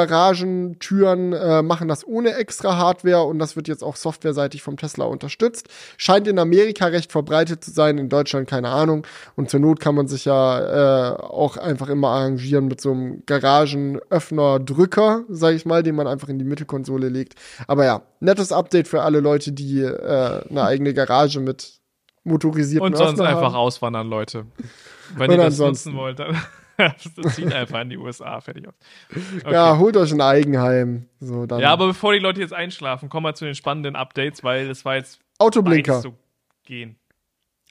Garagentüren 0.47 1.33
äh, 1.33 1.63
machen 1.63 1.89
das 1.89 2.07
ohne 2.07 2.35
extra 2.35 2.77
Hardware 2.77 3.25
und 3.25 3.39
das 3.39 3.57
wird 3.57 3.69
jetzt 3.69 3.83
auch 3.83 3.97
softwareseitig 3.97 4.63
vom 4.63 4.77
Tesla 4.77 5.05
unterstützt. 5.05 5.69
Scheint 5.97 6.27
in 6.29 6.39
Amerika 6.39 6.87
recht 6.87 7.13
verbreitet 7.13 7.65
zu 7.65 7.71
sein, 7.71 7.99
in 7.99 8.09
Deutschland 8.09 8.49
keine 8.49 8.69
Ahnung. 8.69 9.07
Und 9.35 9.51
zur 9.51 9.61
Not 9.61 9.81
kann 9.81 9.95
man 9.95 10.09
sich 10.09 10.25
ja 10.25 11.13
äh, 11.13 11.17
auch 11.17 11.57
einfach 11.57 11.89
immer 11.89 12.09
arrangieren 12.09 12.67
mit 12.67 12.81
so 12.81 12.93
einem 12.93 13.23
Garagenöffner-Drücker, 13.27 15.25
sag 15.29 15.55
ich 15.55 15.67
mal, 15.67 15.83
den 15.83 15.95
man 15.95 16.07
einfach 16.07 16.29
in 16.29 16.39
die 16.39 16.45
Mittelkonsole 16.45 17.09
legt. 17.09 17.35
Aber 17.67 17.85
ja, 17.85 18.03
nettes 18.21 18.53
Update 18.53 18.89
für 18.89 19.03
alle 19.03 19.21
Leute, 19.21 19.53
die 19.53 19.81
äh, 19.81 20.49
eine 20.49 20.65
eigene 20.65 20.95
Garage 20.95 21.41
mit 21.41 21.81
motorisierten 22.25 22.87
Und 22.87 22.97
sonst 22.97 23.21
Öffner 23.21 23.29
einfach 23.29 23.53
haben. 23.53 23.57
auswandern, 23.57 24.09
Leute. 24.09 24.47
Wenn 25.17 25.31
Und 25.31 25.37
ihr 25.37 25.45
das 25.45 25.59
nutzen 25.59 25.95
wollt, 25.95 26.19
dann 26.19 26.37
zieht 27.35 27.53
einfach 27.53 27.81
in 27.81 27.91
die 27.91 27.97
USA, 27.97 28.41
fertig 28.41 28.69
aus. 28.69 28.75
Okay. 29.41 29.53
Ja, 29.53 29.79
holt 29.79 29.97
euch 29.97 30.13
ein 30.13 30.21
Eigenheim. 30.21 31.09
So, 31.21 31.47
dann. 31.47 31.61
Ja, 31.61 31.73
aber 31.73 31.89
bevor 31.89 32.13
die 32.13 32.19
Leute 32.19 32.41
jetzt 32.41 32.53
einschlafen, 32.53 33.09
kommen 33.09 33.27
wir 33.27 33.35
zu 33.35 33.45
den 33.45 33.55
spannenden 33.55 33.97
Updates, 33.97 34.43
weil 34.45 34.69
es 34.69 34.85
war 34.85 34.97
jetzt 34.97 35.21
Autoblinker. 35.39 36.01
zu 36.01 36.15
gehen. 36.65 36.97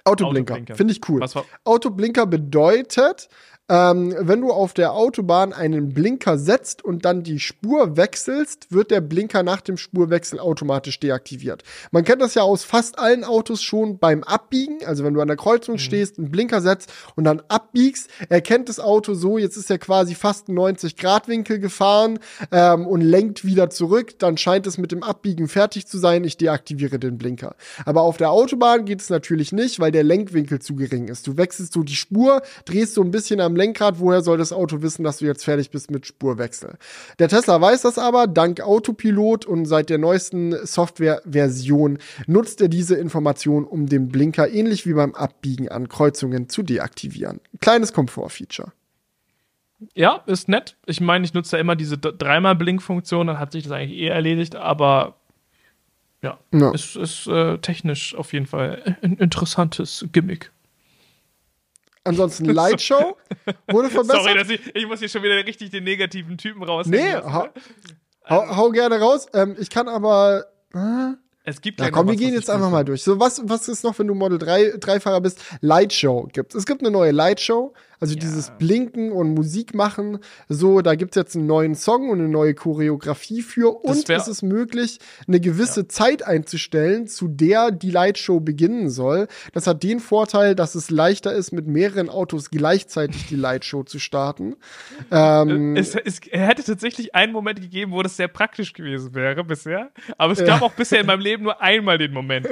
Autoblinker. 0.04 0.54
Autoblinker. 0.54 0.76
Finde 0.76 0.94
ich 0.94 1.10
cool. 1.10 1.26
Autoblinker 1.64 2.28
bedeutet, 2.28 3.28
ähm, 3.68 4.14
wenn 4.20 4.42
du 4.42 4.52
auf 4.52 4.74
der 4.74 4.94
Autobahn 4.94 5.52
einen 5.52 5.94
Blinker 5.94 6.38
setzt 6.38 6.84
und 6.84 7.04
dann 7.04 7.24
die 7.24 7.40
Spur 7.40 7.98
wechselst, 7.98 8.72
wird 8.72 8.92
der 8.92 9.02
Blinker 9.02 9.42
nach 9.42 9.62
dem 9.62 9.78
Spurwechsel 9.78 10.40
automatisch 10.40 11.00
deaktiviert. 11.00 11.64
Man 11.92 12.04
kennt 12.04 12.22
das 12.22 12.36
ja 12.36 12.44
aus 12.44 12.64
fast 12.64 13.00
allen 13.00 13.24
Autos 13.24 13.64
schon 13.64 13.98
beim 13.98 14.24
Abbiegen. 14.24 14.86
Also 14.86 15.04
wenn 15.04 15.16
du 15.16 15.22
an 15.22 15.28
der 15.28 15.38
Kreuzung 15.38 15.76
mhm. 15.76 15.80
stehst, 15.80 16.20
einen 16.20 16.30
Blinker 16.30 16.62
setzt 16.62 16.94
und 17.16 17.24
dann 17.24 17.42
abbiegst, 17.48 18.10
erkennt 18.30 18.70
das 18.70 18.80
Auto 18.80 19.16
so, 19.16 19.40
jetzt 19.40 19.58
ist 19.58 19.72
er 19.72 19.80
quasi 19.80 20.14
fast 20.14 20.48
90 20.48 20.96
Grad 20.96 21.28
Winkel 21.28 21.58
gefahren 21.60 22.20
ähm, 22.52 22.86
und 22.86 23.02
lenkt 23.02 23.46
wieder 23.46 23.72
zurück. 23.72 24.20
Dann 24.20 24.38
scheint 24.38 24.68
es 24.68 24.78
mit 24.78 24.92
dem 24.92 25.02
Abbiegen 25.02 25.48
fertig 25.48 25.88
zu 25.88 25.98
sein. 25.98 26.24
Ich 26.24 26.38
deaktiviere 26.38 27.00
den 27.00 27.18
Blinker. 27.18 27.56
Aber 27.86 28.02
auf 28.02 28.18
der 28.18 28.30
Autobahn 28.30 28.86
geht 28.86 29.02
es 29.02 29.10
natürlich 29.10 29.52
nicht, 29.52 29.80
weil 29.80 29.92
der 29.92 30.04
Lenkwinkel 30.04 30.60
zu 30.60 30.76
gering 30.76 31.08
ist. 31.08 31.26
Du 31.26 31.38
wechselst 31.38 31.74
so 31.74 31.82
die 31.82 31.96
Spur, 31.96 32.44
drehst 32.66 32.94
so 32.94 33.02
ein 33.02 33.10
bisschen 33.10 33.42
am 33.42 33.55
Lenkrad, 33.56 34.00
woher 34.00 34.22
soll 34.22 34.38
das 34.38 34.54
Auto 34.54 34.82
wissen, 34.82 35.04
dass 35.04 35.18
du 35.18 35.26
jetzt 35.26 35.44
fertig 35.44 35.72
bist 35.72 35.92
mit 35.92 36.06
Spurwechsel? 36.06 36.78
Der 37.20 37.28
Tesla 37.28 37.60
weiß 37.60 37.84
das 37.84 37.98
aber, 37.98 38.28
dank 38.28 38.62
Autopilot 38.62 39.46
und 39.46 39.66
seit 39.66 39.90
der 39.90 39.98
neuesten 39.98 40.56
Softwareversion 40.66 42.00
nutzt 42.28 42.62
er 42.62 42.68
diese 42.68 42.96
Information, 42.96 43.66
um 43.66 43.88
den 43.88 44.10
Blinker 44.10 44.50
ähnlich 44.50 44.86
wie 44.86 44.94
beim 44.94 45.16
Abbiegen 45.16 45.70
an 45.70 45.90
Kreuzungen 45.90 46.50
zu 46.50 46.64
deaktivieren. 46.64 47.40
Kleines 47.62 47.94
Komfortfeature. 47.94 48.72
Ja, 49.94 50.22
ist 50.26 50.48
nett. 50.48 50.78
Ich 50.86 51.02
meine, 51.02 51.26
ich 51.26 51.34
nutze 51.34 51.58
ja 51.58 51.62
immer 51.62 51.76
diese 51.76 51.98
dreimal 51.98 52.56
Blinkfunktion, 52.56 53.28
dann 53.28 53.40
hat 53.40 53.52
sich 53.52 53.64
das 53.64 53.72
eigentlich 53.72 54.00
eh 54.00 54.08
erledigt, 54.08 54.56
aber 54.56 55.16
ja, 56.22 56.40
ja. 56.52 56.72
ist, 56.72 56.96
ist 56.96 57.28
äh, 57.28 57.58
technisch 57.60 58.16
auf 58.16 58.34
jeden 58.34 58.48
Fall 58.48 58.98
ein 59.02 59.18
interessantes 59.18 60.08
Gimmick. 60.12 60.52
Ansonsten 62.06 62.46
Lightshow 62.46 63.18
wurde 63.68 63.90
verbessert. 63.90 64.24
Sorry, 64.24 64.36
dass 64.36 64.50
ich, 64.50 64.76
ich 64.76 64.88
muss 64.88 65.00
hier 65.00 65.10
schon 65.10 65.24
wieder 65.24 65.36
richtig 65.44 65.72
den 65.72 65.84
negativen 65.84 66.38
Typen 66.38 66.64
rausnehmen. 66.64 67.06
Nee, 67.06 67.32
hau, 67.32 67.48
hau, 68.30 68.56
hau, 68.56 68.70
gerne 68.70 69.00
raus. 69.00 69.28
Ähm, 69.34 69.56
ich 69.60 69.70
kann 69.70 69.88
aber. 69.88 70.46
Äh, 70.74 71.14
es 71.48 71.62
gibt 71.62 71.80
ja 71.80 71.92
komm, 71.92 72.08
wir 72.08 72.16
gehen 72.16 72.34
jetzt 72.34 72.50
einfach 72.50 72.70
mal 72.70 72.86
durch. 72.86 73.04
So, 73.04 73.20
was, 73.20 73.42
was 73.46 73.68
ist 73.68 73.84
noch, 73.84 73.98
wenn 74.00 74.08
du 74.08 74.16
Model 74.16 74.40
3, 74.40 74.78
3 74.80 75.00
Fahrer 75.00 75.22
bist? 75.22 75.44
Lightshow 75.62 76.28
gibt 76.32 76.56
Es 76.56 76.66
gibt 76.66 76.82
eine 76.82 76.92
neue 76.92 77.12
Lightshow. 77.12 77.74
Also 78.00 78.14
ja. 78.14 78.20
dieses 78.20 78.52
Blinken 78.58 79.12
und 79.12 79.34
Musik 79.34 79.74
machen, 79.74 80.20
so, 80.50 80.82
da 80.82 80.96
gibt's 80.96 81.16
jetzt 81.16 81.36
einen 81.36 81.48
neuen 81.48 81.76
Song 81.76 82.10
und 82.10 82.20
eine 82.20 82.30
neue 82.30 82.54
Choreografie 82.54 83.42
für. 83.42 83.84
Und 83.84 84.10
es 84.10 84.28
ist 84.28 84.42
möglich, 84.42 85.00
eine 85.28 85.40
gewisse 85.40 85.82
ja. 85.82 85.90
Zeit 85.90 86.26
einzustellen, 86.26 87.08
zu 87.08 87.28
der 87.28 87.72
die 87.72 87.92
Lightshow 87.92 88.40
beginnen 88.40 88.90
soll. 88.90 89.28
Das 89.54 89.68
hat 89.68 89.84
den 89.84 90.00
Vorteil, 90.00 90.56
dass 90.56 90.76
es 90.76 90.90
leichter 90.90 91.34
ist, 91.34 91.52
mit 91.52 91.68
mehreren 91.68 92.10
Autos 92.10 92.50
gleichzeitig 92.50 93.28
die 93.28 93.36
Lightshow 93.36 93.84
zu 93.84 94.00
starten. 94.00 94.56
Ähm, 95.12 95.76
es, 95.76 95.96
es, 95.96 96.22
hätte 96.30 96.64
tatsächlich 96.64 97.16
einen 97.16 97.32
Moment 97.32 97.62
gegeben, 97.62 97.92
wo 97.92 98.02
das 98.02 98.18
sehr 98.18 98.28
praktisch 98.28 98.74
gewesen 98.74 99.14
wäre 99.14 99.44
bisher. 99.44 99.92
Aber 100.18 100.34
es 100.34 100.40
gab 100.40 100.62
ja. 100.62 100.68
auch 100.68 100.74
bisher 100.74 101.02
in 101.02 101.08
meinem 101.08 101.22
Leben 101.22 101.44
nur 101.44 101.62
einmal 101.62 101.98
den 101.98 102.12
Moment. 102.12 102.48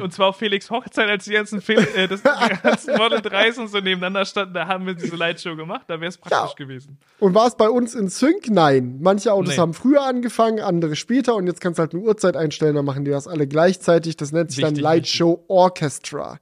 und 0.00 0.12
zwar 0.12 0.28
auf 0.28 0.36
Felix 0.36 0.70
Hochzeit, 0.70 1.08
als 1.08 1.24
die 1.24 1.32
ganzen, 1.32 1.60
Fel 1.60 1.86
äh, 1.96 2.08
das, 2.08 2.22
die 2.22 2.62
ganzen 2.62 2.96
Model 2.96 3.18
3s 3.18 3.58
und 3.58 3.68
so 3.68 3.78
nebeneinander 3.78 4.24
standen, 4.24 4.35
da 4.44 4.66
haben 4.66 4.86
wir 4.86 4.94
diese 4.94 5.16
Lightshow 5.16 5.56
gemacht, 5.56 5.84
da 5.88 6.00
wäre 6.00 6.08
es 6.08 6.18
praktisch 6.18 6.58
ja. 6.58 6.64
gewesen. 6.64 6.98
Und 7.18 7.34
war 7.34 7.46
es 7.46 7.56
bei 7.56 7.68
uns 7.68 7.94
in 7.94 8.08
Sync? 8.08 8.50
Nein. 8.50 8.98
Manche 9.00 9.32
Autos 9.32 9.54
nee. 9.54 9.60
haben 9.60 9.74
früher 9.74 10.02
angefangen, 10.02 10.60
andere 10.60 10.96
später 10.96 11.34
und 11.34 11.46
jetzt 11.46 11.60
kannst 11.60 11.78
du 11.78 11.82
halt 11.82 11.94
eine 11.94 12.02
Uhrzeit 12.02 12.36
einstellen, 12.36 12.74
dann 12.74 12.84
machen 12.84 13.04
die 13.04 13.10
das 13.10 13.26
alle 13.26 13.46
gleichzeitig. 13.46 14.16
Das 14.16 14.32
nennt 14.32 14.50
sich 14.50 14.58
Wichtig, 14.58 14.74
dann 14.74 14.82
Lightshow 14.82 15.44
Orchestra. 15.48 16.38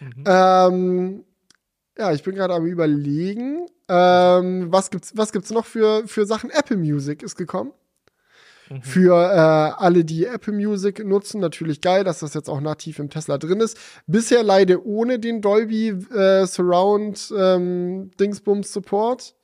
Mhm. 0.00 0.24
Ähm, 0.26 1.24
ja, 1.98 2.12
ich 2.12 2.22
bin 2.22 2.34
gerade 2.34 2.54
am 2.54 2.66
überlegen. 2.66 3.66
Ähm, 3.88 4.72
was 4.72 4.90
gibt's, 4.90 5.12
was 5.16 5.32
gibt's 5.32 5.50
noch 5.50 5.64
für, 5.64 6.06
für 6.06 6.26
Sachen? 6.26 6.50
Apple 6.50 6.76
Music 6.76 7.22
ist 7.22 7.36
gekommen. 7.36 7.72
Mhm. 8.70 8.82
Für 8.82 9.14
äh, 9.14 9.82
alle, 9.82 10.04
die 10.04 10.24
Apple 10.24 10.52
Music 10.52 11.04
nutzen, 11.04 11.40
natürlich 11.40 11.80
geil, 11.80 12.04
dass 12.04 12.20
das 12.20 12.34
jetzt 12.34 12.48
auch 12.48 12.60
nativ 12.60 12.98
im 12.98 13.10
Tesla 13.10 13.38
drin 13.38 13.60
ist. 13.60 13.78
Bisher 14.06 14.42
leider 14.42 14.84
ohne 14.84 15.18
den 15.18 15.40
Dolby 15.40 15.88
äh, 15.88 16.46
Surround 16.46 17.32
ähm, 17.36 18.10
Dingsbums 18.18 18.72
Support. 18.72 19.34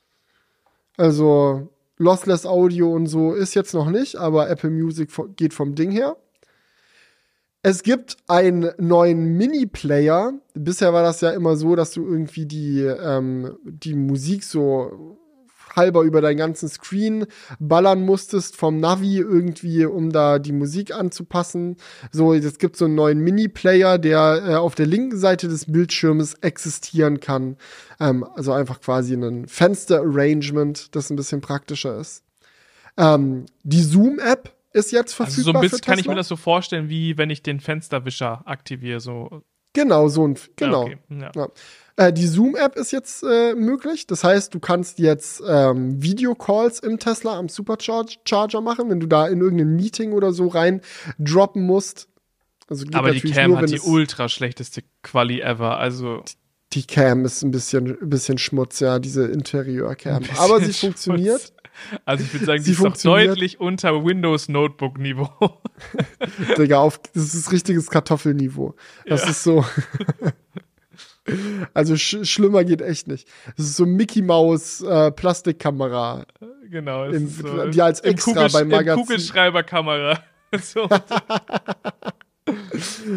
Also 0.97 1.69
Lossless 1.99 2.47
Audio 2.47 2.93
und 2.93 3.07
so 3.07 3.33
ist 3.33 3.55
jetzt 3.55 3.75
noch 3.75 3.89
nicht, 3.89 4.17
aber 4.17 4.51
Apple 4.51 4.71
Music 4.71 5.11
geht 5.37 5.55
vom 5.55 5.75
Ding 5.75 5.91
her. 5.91 6.17
Es 7.65 7.85
gibt 7.85 8.17
einen 8.27 8.73
neuen 8.79 9.37
Mini-Player. 9.37 10.33
Bisher 10.55 10.93
war 10.93 11.05
das 11.05 11.21
ja 11.21 11.31
immer 11.31 11.55
so, 11.55 11.77
dass 11.77 11.93
du 11.93 12.05
irgendwie 12.05 12.45
die, 12.45 12.81
ähm, 12.81 13.57
die 13.63 13.95
Musik 13.95 14.43
so 14.43 15.17
halber 15.77 16.03
über 16.03 16.21
deinen 16.21 16.37
ganzen 16.37 16.69
Screen 16.69 17.27
ballern 17.59 18.03
musstest 18.03 18.57
vom 18.57 18.81
Navi 18.81 19.19
irgendwie, 19.19 19.85
um 19.85 20.11
da 20.11 20.39
die 20.39 20.53
Musik 20.53 20.95
anzupassen. 20.95 21.77
So, 22.11 22.35
es 22.35 22.59
gibt 22.59 22.77
so 22.77 22.87
einen 22.87 22.95
neuen 22.95 23.21
Mini-Player, 23.21 23.99
der 23.99 24.43
äh, 24.47 24.55
auf 24.55 24.75
der 24.75 24.87
linken 24.87 25.19
Seite 25.19 25.49
des 25.49 25.71
Bildschirmes 25.71 26.35
existieren 26.35 27.21
kann. 27.21 27.57
Ähm, 28.01 28.25
also 28.35 28.53
einfach 28.53 28.81
quasi 28.81 29.15
ein 29.15 29.47
Fenster-Arrangement, 29.47 30.95
das 30.95 31.11
ein 31.11 31.17
bisschen 31.17 31.41
praktischer 31.41 31.99
ist. 31.99 32.25
Ähm, 32.97 33.47
die 33.63 33.83
Zoom-App 33.83 34.55
ist 34.73 34.93
jetzt 34.93 35.13
verfügbar. 35.15 35.39
Also 35.39 35.53
so 35.53 35.59
ein 35.59 35.61
bisschen 35.61 35.81
kann 35.81 35.99
ich 35.99 36.07
mir 36.07 36.15
das 36.15 36.29
so 36.29 36.37
vorstellen, 36.37 36.89
wie 36.89 37.19
wenn 37.19 37.31
ich 37.31 37.43
den 37.43 37.61
Fensterwischer 37.61 38.43
aktiviere, 38.47 39.01
so. 39.01 39.43
Genau, 39.73 40.09
so 40.09 40.27
ein, 40.27 40.37
genau. 40.57 40.89
Ja, 40.89 40.95
okay. 40.95 40.99
ja. 41.21 41.31
Ja. 41.35 41.49
Äh, 41.97 42.13
die 42.13 42.27
Zoom-App 42.27 42.77
ist 42.77 42.91
jetzt 42.91 43.23
äh, 43.23 43.55
möglich. 43.55 44.07
Das 44.07 44.25
heißt, 44.25 44.55
du 44.55 44.61
kannst 44.61 44.99
jetzt 44.99 45.43
ähm, 45.47 46.03
Videocalls 46.03 46.81
im 46.81 46.99
Tesla 46.99 47.39
am 47.39 47.49
Supercharger 47.49 48.61
machen, 48.61 48.89
wenn 48.89 49.01
du 49.01 49.07
da 49.07 49.29
in 49.29 49.41
irgendein 49.41 49.77
Meeting 49.77 50.13
oder 50.13 50.33
so 50.33 50.49
rein 50.49 50.81
droppen 51.19 51.65
musst. 51.65 52.09
Also 52.69 52.87
Aber 52.93 53.11
die 53.13 53.21
Cam 53.21 53.51
nur, 53.51 53.61
hat 53.61 53.71
die 53.71 53.81
ultra 53.81 54.29
schlechteste 54.29 54.83
Quali 55.03 55.41
ever. 55.41 55.79
Also 55.79 56.23
die 56.73 56.85
Cam 56.85 57.27
ist 57.27 57.43
ein 57.43 57.51
bisschen, 57.51 57.99
ein 58.01 58.09
bisschen 58.09 58.39
Schmutz, 58.39 58.81
ja, 58.81 58.99
diese 58.99 59.27
Interieur-Cam. 59.27 60.25
Aber 60.39 60.61
sie 60.61 60.73
funktioniert. 60.73 61.53
Also 62.05 62.25
ich 62.25 62.33
würde 62.33 62.47
sagen, 62.47 62.63
sie, 62.63 62.75
sie 62.75 62.87
ist 62.87 63.05
deutlich 63.05 63.61
unter 63.61 64.05
Windows 64.05 64.49
Notebook 64.49 64.99
Niveau. 64.99 65.31
Digga, 66.59 66.79
auf, 66.79 67.01
das 67.15 67.35
ist 67.35 67.53
richtiges 67.53 67.89
Kartoffelniveau. 67.89 68.75
Das 69.07 69.25
ja. 69.25 69.31
ist 69.31 69.43
so. 69.43 69.65
Also 71.73 71.97
sch 71.97 72.25
schlimmer 72.25 72.65
geht 72.65 72.83
echt 72.83 73.07
nicht. 73.07 73.29
Das 73.57 73.67
ist 73.67 73.77
so 73.77 73.87
Mickey 73.87 74.23
Maus 74.23 74.81
äh, 74.81 75.13
Plastikkamera. 75.13 76.27
Genau. 76.69 77.05
Im, 77.05 77.29
so 77.29 77.69
die 77.69 77.81
als 77.81 78.01
extra 78.01 78.49
beim 78.49 78.69
Magazin. 78.69 79.05
Kugelschreiberkamera. 79.05 80.19
so. 80.61 80.89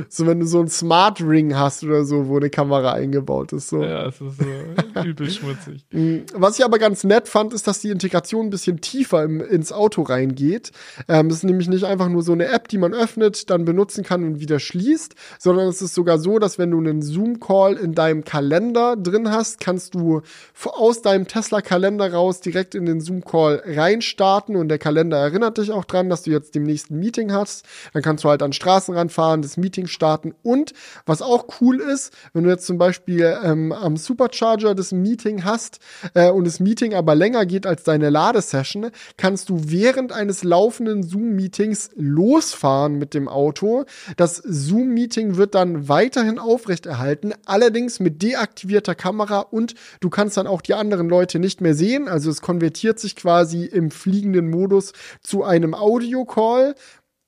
So, 0.10 0.28
wenn 0.28 0.40
du 0.40 0.46
so 0.46 0.60
ein 0.60 0.68
Smart 0.68 1.20
Ring 1.20 1.56
hast 1.56 1.84
oder 1.84 2.06
so, 2.06 2.28
wo 2.28 2.38
eine 2.38 2.52
Kamera 2.52 2.94
eingebaut 2.94 3.54
ist. 3.54 3.70
So. 3.70 3.82
Ja, 3.82 4.06
es 4.08 4.22
ist 4.22 4.38
so 4.38 5.02
übel 5.04 5.30
schmutzig. 5.32 5.84
Mm, 5.92 6.18
was 6.36 6.60
ich 6.60 6.66
aber 6.66 6.78
ganz 6.78 7.04
nett 7.04 7.28
fand, 7.28 7.52
ist, 7.54 7.66
dass 7.68 7.80
die 7.80 7.90
Integration 7.90 8.48
ein 8.48 8.50
bisschen 8.52 8.82
tiefer 8.82 9.24
im, 9.24 9.42
ins 9.42 9.72
Auto 9.72 10.04
reingeht. 10.04 10.72
Ähm, 11.08 11.30
das 11.30 11.40
ist 11.40 11.44
nämlich 11.44 11.68
nicht 11.68 11.86
einfach 11.86 12.08
nur 12.08 12.22
so 12.22 12.34
eine 12.34 12.48
App, 12.50 12.68
die 12.68 12.78
man 12.78 12.94
öffnet, 12.94 13.50
dann 13.50 13.66
benutzen 13.66 14.04
kann 14.04 14.24
und 14.24 14.40
wieder 14.40 14.60
schließt, 14.60 15.16
sondern 15.40 15.68
es 15.70 15.82
ist 15.82 15.96
sogar 15.96 16.20
so, 16.20 16.38
dass 16.38 16.60
wenn 16.60 16.70
du 16.70 16.78
einen 16.78 17.02
Zoom-Call 17.02 17.78
in 17.78 17.96
deinem 17.96 18.26
Kalender 18.26 18.96
drin 18.96 19.32
hast, 19.32 19.60
kannst 19.60 19.96
du 19.96 20.22
aus 20.66 21.02
deinem 21.02 21.28
Tesla-Kalender 21.28 22.14
raus 22.14 22.42
direkt 22.42 22.76
in 22.76 22.86
den 22.86 23.02
Zoom-Call 23.02 23.64
reinstarten 23.66 24.56
und 24.56 24.68
der 24.68 24.78
Kalender 24.78 25.18
erinnert 25.18 25.58
dich 25.58 25.72
auch 25.72 25.86
dran, 25.86 26.10
dass 26.10 26.22
du 26.22 26.32
jetzt 26.32 26.54
demnächst 26.54 26.92
ein 26.92 27.00
Meeting 27.00 27.32
hast. 27.32 27.66
Dann 27.94 28.04
kannst 28.04 28.24
du 28.24 28.30
halt 28.30 28.44
an 28.44 28.54
Straßenrand 28.54 29.15
fahren, 29.16 29.42
das 29.42 29.58
Meeting 29.58 29.88
starten. 29.88 30.36
Und 30.44 30.74
was 31.06 31.22
auch 31.22 31.48
cool 31.60 31.80
ist, 31.80 32.14
wenn 32.34 32.44
du 32.44 32.50
jetzt 32.50 32.68
zum 32.68 32.78
Beispiel 32.78 33.36
ähm, 33.44 33.72
am 33.72 33.98
Supercharger 33.98 34.76
das 34.76 34.92
Meeting 34.92 35.44
hast 35.44 35.80
äh, 36.14 36.30
und 36.30 36.46
das 36.46 36.60
Meeting 36.60 36.94
aber 36.94 37.16
länger 37.16 37.46
geht 37.46 37.66
als 37.66 37.84
deine 37.84 38.10
Ladesession, 38.10 38.92
kannst 39.18 39.50
du 39.50 39.58
während 39.66 40.12
eines 40.12 40.44
laufenden 40.44 41.04
Zoom-Meetings 41.04 41.92
losfahren 41.96 42.98
mit 42.98 43.14
dem 43.14 43.28
Auto. 43.28 43.86
Das 44.18 44.36
Zoom-Meeting 44.36 45.38
wird 45.38 45.56
dann 45.56 45.88
weiterhin 45.90 46.38
aufrechterhalten, 46.38 47.34
allerdings 47.46 48.00
mit 48.00 48.22
deaktivierter 48.22 48.96
Kamera 48.96 49.40
und 49.40 49.74
du 50.02 50.10
kannst 50.10 50.38
dann 50.38 50.48
auch 50.48 50.62
die 50.62 50.74
anderen 50.74 51.10
Leute 51.10 51.40
nicht 51.40 51.62
mehr 51.62 51.74
sehen. 51.74 52.08
Also 52.08 52.30
es 52.30 52.42
konvertiert 52.42 53.00
sich 53.00 53.16
quasi 53.16 53.66
im 53.66 53.92
fliegenden 53.92 54.50
Modus 54.50 54.92
zu 55.22 55.44
einem 55.44 55.74
Audio-Call 55.74 56.76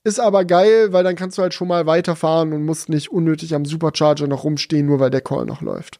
ist 0.04 0.20
aber 0.20 0.46
geil, 0.46 0.94
weil 0.94 1.04
dann 1.04 1.16
kannst 1.16 1.38
du 1.38 1.42
halt 1.42 1.54
schon 1.54 1.68
mal 1.68 1.86
weiterfahren 1.86 2.54
und 2.54 2.66
musst 2.66 2.90
nicht 2.90 3.12
unnötig 3.12 3.54
am 3.54 3.66
Supercharger 3.66 4.28
noch 4.28 4.44
rumstehen, 4.44 4.86
nur 4.86 5.00
weil 5.00 5.10
der 5.10 5.22
Call 5.22 5.46
noch 5.46 5.62
läuft. 5.62 6.00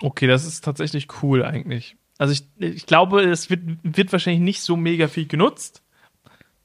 Okay, 0.00 0.26
das 0.26 0.46
ist 0.46 0.64
tatsächlich 0.64 1.08
cool 1.22 1.44
eigentlich. 1.44 1.96
Also 2.18 2.32
ich, 2.32 2.46
ich 2.58 2.86
glaube, 2.86 3.22
es 3.22 3.50
wird, 3.50 3.62
wird 3.82 4.12
wahrscheinlich 4.12 4.42
nicht 4.42 4.62
so 4.62 4.76
mega 4.76 5.08
viel 5.08 5.26
genutzt. 5.26 5.82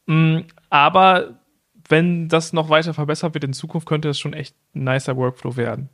Mm, 0.06 0.42
aber 0.70 1.40
wenn 1.88 2.28
das 2.28 2.54
noch 2.54 2.70
weiter 2.70 2.94
verbessert 2.94 3.34
wird 3.34 3.44
in 3.44 3.54
Zukunft, 3.54 3.88
könnte 3.88 4.10
es 4.10 4.20
schon 4.20 4.34
echt 4.34 4.56
ein 4.76 4.84
nicer 4.84 5.18
Workflow 5.18 5.58
werden. 5.58 5.90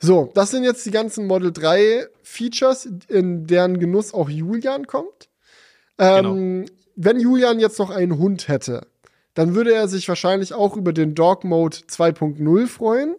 So, 0.00 0.30
das 0.34 0.50
sind 0.50 0.64
jetzt 0.64 0.84
die 0.84 0.90
ganzen 0.90 1.26
Model 1.26 1.52
3 1.52 2.06
Features, 2.22 2.88
in 3.08 3.46
deren 3.46 3.78
Genuss 3.78 4.12
auch 4.12 4.28
Julian 4.28 4.86
kommt. 4.86 5.28
Ähm, 5.98 6.64
genau. 6.64 6.72
Wenn 6.96 7.20
Julian 7.20 7.60
jetzt 7.60 7.78
noch 7.78 7.90
einen 7.90 8.18
Hund 8.18 8.48
hätte, 8.48 8.86
dann 9.34 9.54
würde 9.54 9.74
er 9.74 9.88
sich 9.88 10.08
wahrscheinlich 10.08 10.54
auch 10.54 10.76
über 10.76 10.92
den 10.92 11.14
Dog 11.14 11.44
Mode 11.44 11.76
2.0 11.88 12.66
freuen. 12.66 13.16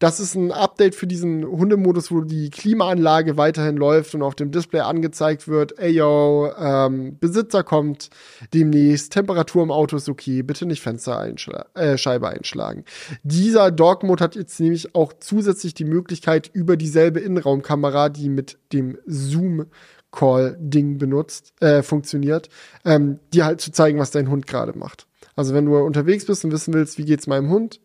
Das 0.00 0.18
ist 0.18 0.34
ein 0.34 0.50
Update 0.50 0.94
für 0.94 1.06
diesen 1.06 1.44
Hundemodus, 1.44 2.10
wo 2.10 2.22
die 2.22 2.48
Klimaanlage 2.48 3.36
weiterhin 3.36 3.76
läuft 3.76 4.14
und 4.14 4.22
auf 4.22 4.34
dem 4.34 4.50
Display 4.50 4.80
angezeigt 4.80 5.46
wird, 5.46 5.78
ey 5.78 5.90
yo, 5.90 6.50
ähm, 6.58 7.18
Besitzer 7.20 7.62
kommt 7.64 8.08
demnächst, 8.54 9.12
Temperatur 9.12 9.62
im 9.62 9.70
Auto 9.70 9.98
ist 9.98 10.08
okay, 10.08 10.42
bitte 10.42 10.64
nicht 10.64 10.80
Fenster 10.80 11.18
einschla 11.18 11.66
äh, 11.74 11.98
Scheibe 11.98 12.30
einschlagen. 12.30 12.86
Dieser 13.24 13.70
Dog 13.70 14.02
Mode 14.02 14.24
hat 14.24 14.36
jetzt 14.36 14.58
nämlich 14.58 14.94
auch 14.94 15.12
zusätzlich 15.20 15.74
die 15.74 15.84
Möglichkeit, 15.84 16.48
über 16.50 16.78
dieselbe 16.78 17.20
Innenraumkamera, 17.20 18.08
die 18.08 18.30
mit 18.30 18.56
dem 18.72 18.96
Zoom 19.04 19.66
Call-Ding 20.12 20.96
benutzt, 20.96 21.52
äh, 21.60 21.82
funktioniert, 21.82 22.48
ähm, 22.86 23.20
dir 23.34 23.44
halt 23.44 23.60
zu 23.60 23.70
zeigen, 23.70 23.98
was 23.98 24.10
dein 24.10 24.30
Hund 24.30 24.46
gerade 24.46 24.76
macht. 24.78 25.06
Also 25.40 25.54
wenn 25.54 25.64
du 25.64 25.74
unterwegs 25.78 26.26
bist 26.26 26.44
und 26.44 26.52
wissen 26.52 26.74
willst, 26.74 26.98
wie 26.98 27.06
geht's 27.06 27.26
meinem 27.26 27.48
Hund, 27.48 27.80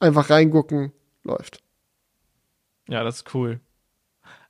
einfach 0.00 0.28
reingucken, 0.28 0.90
läuft. 1.22 1.62
Ja, 2.88 3.04
das 3.04 3.18
ist 3.18 3.32
cool. 3.32 3.60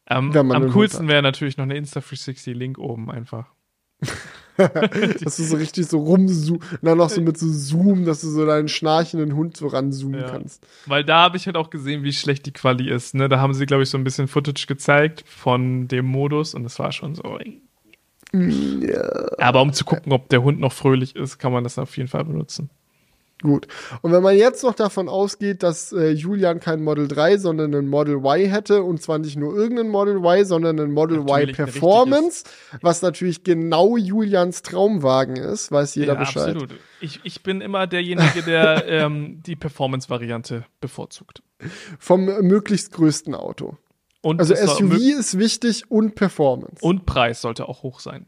Ähm, 0.06 0.34
am 0.34 0.72
coolsten 0.72 1.06
wäre 1.06 1.20
natürlich 1.20 1.58
noch 1.58 1.64
eine 1.64 1.78
Insta360-Link 1.78 2.78
oben 2.78 3.10
einfach. 3.10 3.52
dass 4.56 5.36
du 5.36 5.42
so 5.42 5.56
richtig 5.58 5.86
so 5.86 5.98
rumzoomst, 5.98 6.78
dann 6.80 6.96
noch 6.96 7.10
so 7.10 7.20
mit 7.20 7.36
so 7.36 7.46
Zoom, 7.46 8.06
dass 8.06 8.22
du 8.22 8.30
so 8.30 8.46
deinen 8.46 8.68
schnarchenden 8.68 9.36
Hund 9.36 9.58
so 9.58 9.66
ranzoomen 9.66 10.20
ja. 10.20 10.30
kannst. 10.30 10.66
Weil 10.86 11.04
da 11.04 11.24
habe 11.24 11.36
ich 11.36 11.44
halt 11.44 11.58
auch 11.58 11.68
gesehen, 11.68 12.04
wie 12.04 12.12
schlecht 12.14 12.46
die 12.46 12.52
Quali 12.54 12.88
ist. 12.88 13.14
Ne? 13.14 13.28
Da 13.28 13.38
haben 13.38 13.52
sie, 13.52 13.66
glaube 13.66 13.82
ich, 13.82 13.90
so 13.90 13.98
ein 13.98 14.04
bisschen 14.04 14.28
Footage 14.28 14.64
gezeigt 14.66 15.24
von 15.26 15.88
dem 15.88 16.06
Modus 16.06 16.54
und 16.54 16.62
das 16.62 16.78
war 16.78 16.90
schon 16.92 17.16
so, 17.16 17.38
ja. 18.80 19.26
Aber 19.38 19.62
um 19.62 19.72
zu 19.72 19.84
gucken, 19.84 20.12
ob 20.12 20.28
der 20.28 20.42
Hund 20.42 20.60
noch 20.60 20.72
fröhlich 20.72 21.16
ist, 21.16 21.38
kann 21.38 21.52
man 21.52 21.64
das 21.64 21.78
auf 21.78 21.96
jeden 21.96 22.08
Fall 22.08 22.24
benutzen. 22.24 22.70
Gut. 23.42 23.68
Und 24.00 24.12
wenn 24.12 24.22
man 24.22 24.34
jetzt 24.34 24.62
noch 24.64 24.74
davon 24.74 25.10
ausgeht, 25.10 25.62
dass 25.62 25.92
äh, 25.92 26.08
Julian 26.08 26.58
kein 26.58 26.82
Model 26.82 27.06
3, 27.06 27.36
sondern 27.36 27.74
ein 27.74 27.86
Model 27.86 28.16
Y 28.16 28.48
hätte, 28.48 28.82
und 28.82 29.02
zwar 29.02 29.18
nicht 29.18 29.36
nur 29.36 29.54
irgendein 29.54 29.88
Model 29.88 30.16
Y, 30.16 30.46
sondern 30.46 30.80
ein 30.80 30.90
Model 30.90 31.18
natürlich 31.18 31.50
Y 31.50 31.54
Performance, 31.54 32.44
was 32.80 33.02
natürlich 33.02 33.44
genau 33.44 33.98
Julians 33.98 34.62
Traumwagen 34.62 35.36
ist, 35.36 35.70
weiß 35.70 35.96
jeder 35.96 36.14
ja, 36.14 36.18
Bescheid. 36.18 36.56
Absolut. 36.56 36.74
Ich, 37.02 37.20
ich 37.24 37.42
bin 37.42 37.60
immer 37.60 37.86
derjenige, 37.86 38.42
der 38.42 38.84
ähm, 38.88 39.42
die 39.44 39.54
Performance-Variante 39.54 40.64
bevorzugt. 40.80 41.42
Vom 41.98 42.24
möglichst 42.24 42.92
größten 42.92 43.34
Auto. 43.34 43.76
Und 44.26 44.40
also 44.40 44.56
SUV 44.56 44.96
ist 45.20 45.38
wichtig 45.38 45.88
und 45.88 46.16
Performance. 46.16 46.84
Und 46.84 47.06
Preis 47.06 47.40
sollte 47.40 47.68
auch 47.68 47.84
hoch 47.84 48.00
sein. 48.00 48.26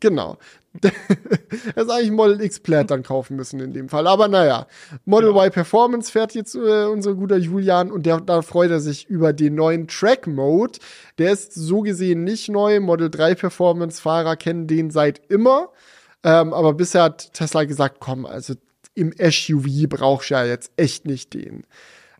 Genau. 0.00 0.36
das 0.72 0.90
ist 1.76 1.90
eigentlich 1.90 2.10
Model 2.10 2.40
X 2.40 2.58
Plaid 2.58 2.90
dann 2.90 3.04
kaufen 3.04 3.36
müssen 3.36 3.60
in 3.60 3.72
dem 3.72 3.88
Fall. 3.88 4.08
Aber 4.08 4.26
naja, 4.26 4.66
Model 5.04 5.28
genau. 5.28 5.44
Y 5.44 5.52
Performance 5.52 6.10
fährt 6.10 6.34
jetzt 6.34 6.56
äh, 6.56 6.86
unser 6.86 7.14
guter 7.14 7.36
Julian 7.36 7.92
und 7.92 8.04
der, 8.04 8.20
da 8.20 8.42
freut 8.42 8.72
er 8.72 8.80
sich 8.80 9.08
über 9.08 9.32
den 9.32 9.54
neuen 9.54 9.86
Track 9.86 10.26
Mode. 10.26 10.80
Der 11.18 11.30
ist 11.30 11.54
so 11.54 11.82
gesehen 11.82 12.24
nicht 12.24 12.48
neu. 12.48 12.80
Model 12.80 13.08
3 13.08 13.36
Performance 13.36 14.02
Fahrer 14.02 14.34
kennen 14.34 14.66
den 14.66 14.90
seit 14.90 15.20
immer. 15.28 15.68
Ähm, 16.24 16.52
aber 16.52 16.74
bisher 16.74 17.04
hat 17.04 17.32
Tesla 17.32 17.62
gesagt, 17.62 17.98
komm, 18.00 18.26
also 18.26 18.54
im 18.94 19.12
SUV 19.12 19.88
brauchst 19.88 20.30
du 20.30 20.34
ja 20.34 20.44
jetzt 20.44 20.72
echt 20.76 21.06
nicht 21.06 21.32
den. 21.32 21.62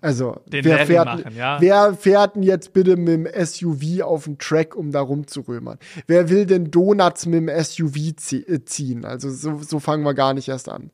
Also, 0.00 0.36
Den 0.46 0.64
wer 0.64 0.86
fährt, 0.86 1.06
machen, 1.06 1.34
ja. 1.36 1.60
wer 1.60 1.94
fährt 1.94 2.36
denn 2.36 2.42
jetzt 2.42 2.72
bitte 2.72 2.96
mit 2.96 3.08
dem 3.08 3.28
SUV 3.44 4.02
auf 4.02 4.24
den 4.24 4.38
Track, 4.38 4.76
um 4.76 4.92
da 4.92 5.00
rumzurömern? 5.00 5.78
Wer 6.06 6.30
will 6.30 6.46
denn 6.46 6.70
Donuts 6.70 7.26
mit 7.26 7.48
dem 7.48 7.64
SUV 7.64 7.96
äh, 7.96 8.64
ziehen? 8.64 9.04
Also, 9.04 9.30
so, 9.30 9.58
so 9.58 9.80
fangen 9.80 10.04
wir 10.04 10.14
gar 10.14 10.34
nicht 10.34 10.48
erst 10.48 10.68
an. 10.68 10.90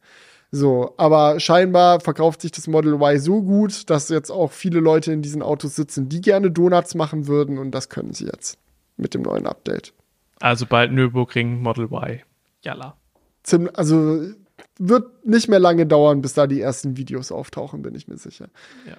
So, 0.51 0.95
aber 0.99 1.41
scheinbar 1.41 1.99
verkauft 1.99 2.41
sich 2.41 2.53
das 2.53 2.69
Model 2.69 2.95
Y 2.95 3.19
so 3.19 3.43
gut, 3.43 3.91
dass 3.91 4.09
jetzt 4.09 4.31
auch 4.31 4.53
viele 4.53 4.79
Leute 4.79 5.13
in 5.13 5.21
diesen 5.21 5.43
Autos 5.43 5.75
sitzen, 5.75 6.09
die 6.09 6.21
gerne 6.21 6.51
Donuts 6.51 6.95
machen 6.95 7.27
würden 7.27 7.59
und 7.59 7.73
das 7.73 7.89
können 7.89 8.13
sie 8.13 8.27
jetzt 8.27 8.57
mit 8.97 9.15
dem 9.15 9.23
neuen 9.23 9.49
Update. 9.49 9.93
Also 10.41 10.67
bald 10.67 10.93
Nürburgring 10.93 11.61
Model 11.61 11.87
Y. 11.87 12.21
Jalla. 12.63 12.97
Also 13.75 14.29
wird 14.79 15.25
nicht 15.27 15.49
mehr 15.49 15.59
lange 15.59 15.87
dauern, 15.87 16.21
bis 16.21 16.35
da 16.35 16.47
die 16.47 16.61
ersten 16.61 16.97
Videos 16.97 17.31
auftauchen, 17.33 17.83
bin 17.83 17.95
ich 17.95 18.09
mir 18.09 18.17
sicher. 18.17 18.49
Ja. 18.87 18.97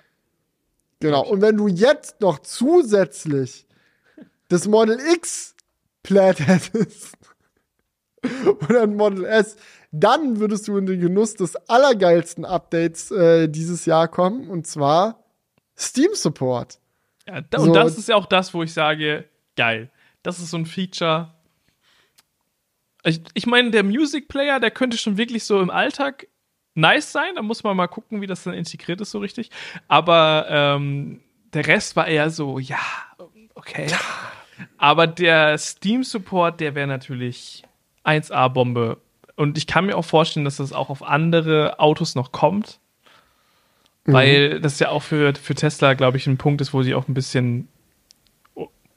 Genau. 1.00 1.26
Und 1.26 1.42
wenn 1.42 1.58
du 1.58 1.68
jetzt 1.68 2.22
noch 2.22 2.40
zusätzlich 2.40 3.68
das 4.48 4.68
Model 4.68 5.00
X 5.14 5.56
Plaid 6.04 6.40
hättest 6.40 7.18
oder 8.46 8.84
ein 8.84 8.96
Model 8.96 9.26
S, 9.26 9.58
dann 9.92 10.40
würdest 10.40 10.68
du 10.68 10.78
in 10.78 10.86
den 10.86 11.00
Genuss 11.00 11.36
des 11.36 11.56
allergeilsten 11.56 12.46
Updates 12.46 13.12
äh, 13.12 13.48
dieses 13.48 13.86
Jahr 13.86 14.08
kommen, 14.08 14.50
und 14.50 14.68
zwar 14.68 15.24
Steam 15.78 16.14
Support. 16.14 16.80
Ja, 17.28 17.42
da, 17.42 17.60
so, 17.60 17.66
und 17.66 17.74
das 17.74 17.98
ist 17.98 18.10
ja 18.10 18.16
auch 18.16 18.28
das, 18.28 18.54
wo 18.54 18.62
ich 18.64 18.74
sage, 18.74 19.26
geil. 19.56 19.90
Das 20.22 20.40
ist 20.40 20.52
so 20.52 20.58
ein 20.58 20.66
Feature, 20.66 21.34
ich, 23.06 23.22
ich 23.34 23.46
meine, 23.46 23.72
der 23.72 23.84
Music 23.84 24.28
Player, 24.28 24.60
der 24.60 24.72
könnte 24.72 24.98
schon 24.98 25.18
wirklich 25.18 25.44
so 25.44 25.62
im 25.62 25.70
Alltag 25.70 26.28
nice 26.74 27.12
sein. 27.12 27.36
Da 27.36 27.42
muss 27.42 27.64
man 27.64 27.78
mal 27.78 27.88
gucken, 27.88 28.22
wie 28.22 28.28
das 28.28 28.44
dann 28.44 28.54
integriert 28.54 29.00
ist, 29.02 29.12
so 29.12 29.20
richtig. 29.20 29.52
Aber 29.88 30.48
ähm, 30.50 31.22
der 31.54 31.68
Rest 31.68 31.96
war 31.96 32.08
eher 32.08 32.30
so, 32.30 32.60
ja, 32.60 32.80
okay. 33.54 33.88
Aber 34.78 35.08
der 35.08 35.58
Steam-Support, 35.58 36.60
der 36.60 36.76
wäre 36.76 36.88
natürlich 36.88 37.64
1A-Bombe. 38.06 38.98
Und 39.36 39.58
ich 39.58 39.68
kann 39.68 39.86
mir 39.86 39.98
auch 39.98 40.06
vorstellen, 40.06 40.46
dass 40.46 40.58
das 40.58 40.74
auch 40.74 40.90
auf 40.90 41.04
andere 41.04 41.80
Autos 41.80 42.16
noch 42.16 42.32
kommt. 42.32 42.80
Mhm. 44.06 44.14
Weil 44.14 44.62
das 44.62 44.80
ja 44.80 44.90
auch 44.90 45.04
für, 45.04 45.34
für 45.36 45.56
Tesla, 45.56 45.94
glaube 45.94 46.18
ich, 46.18 46.28
ein 46.28 46.38
Punkt 46.38 46.62
ist, 46.62 46.74
wo 46.74 46.84
sie 46.84 46.96
auch 46.96 47.08
ein 47.08 47.14
bisschen 47.14 47.68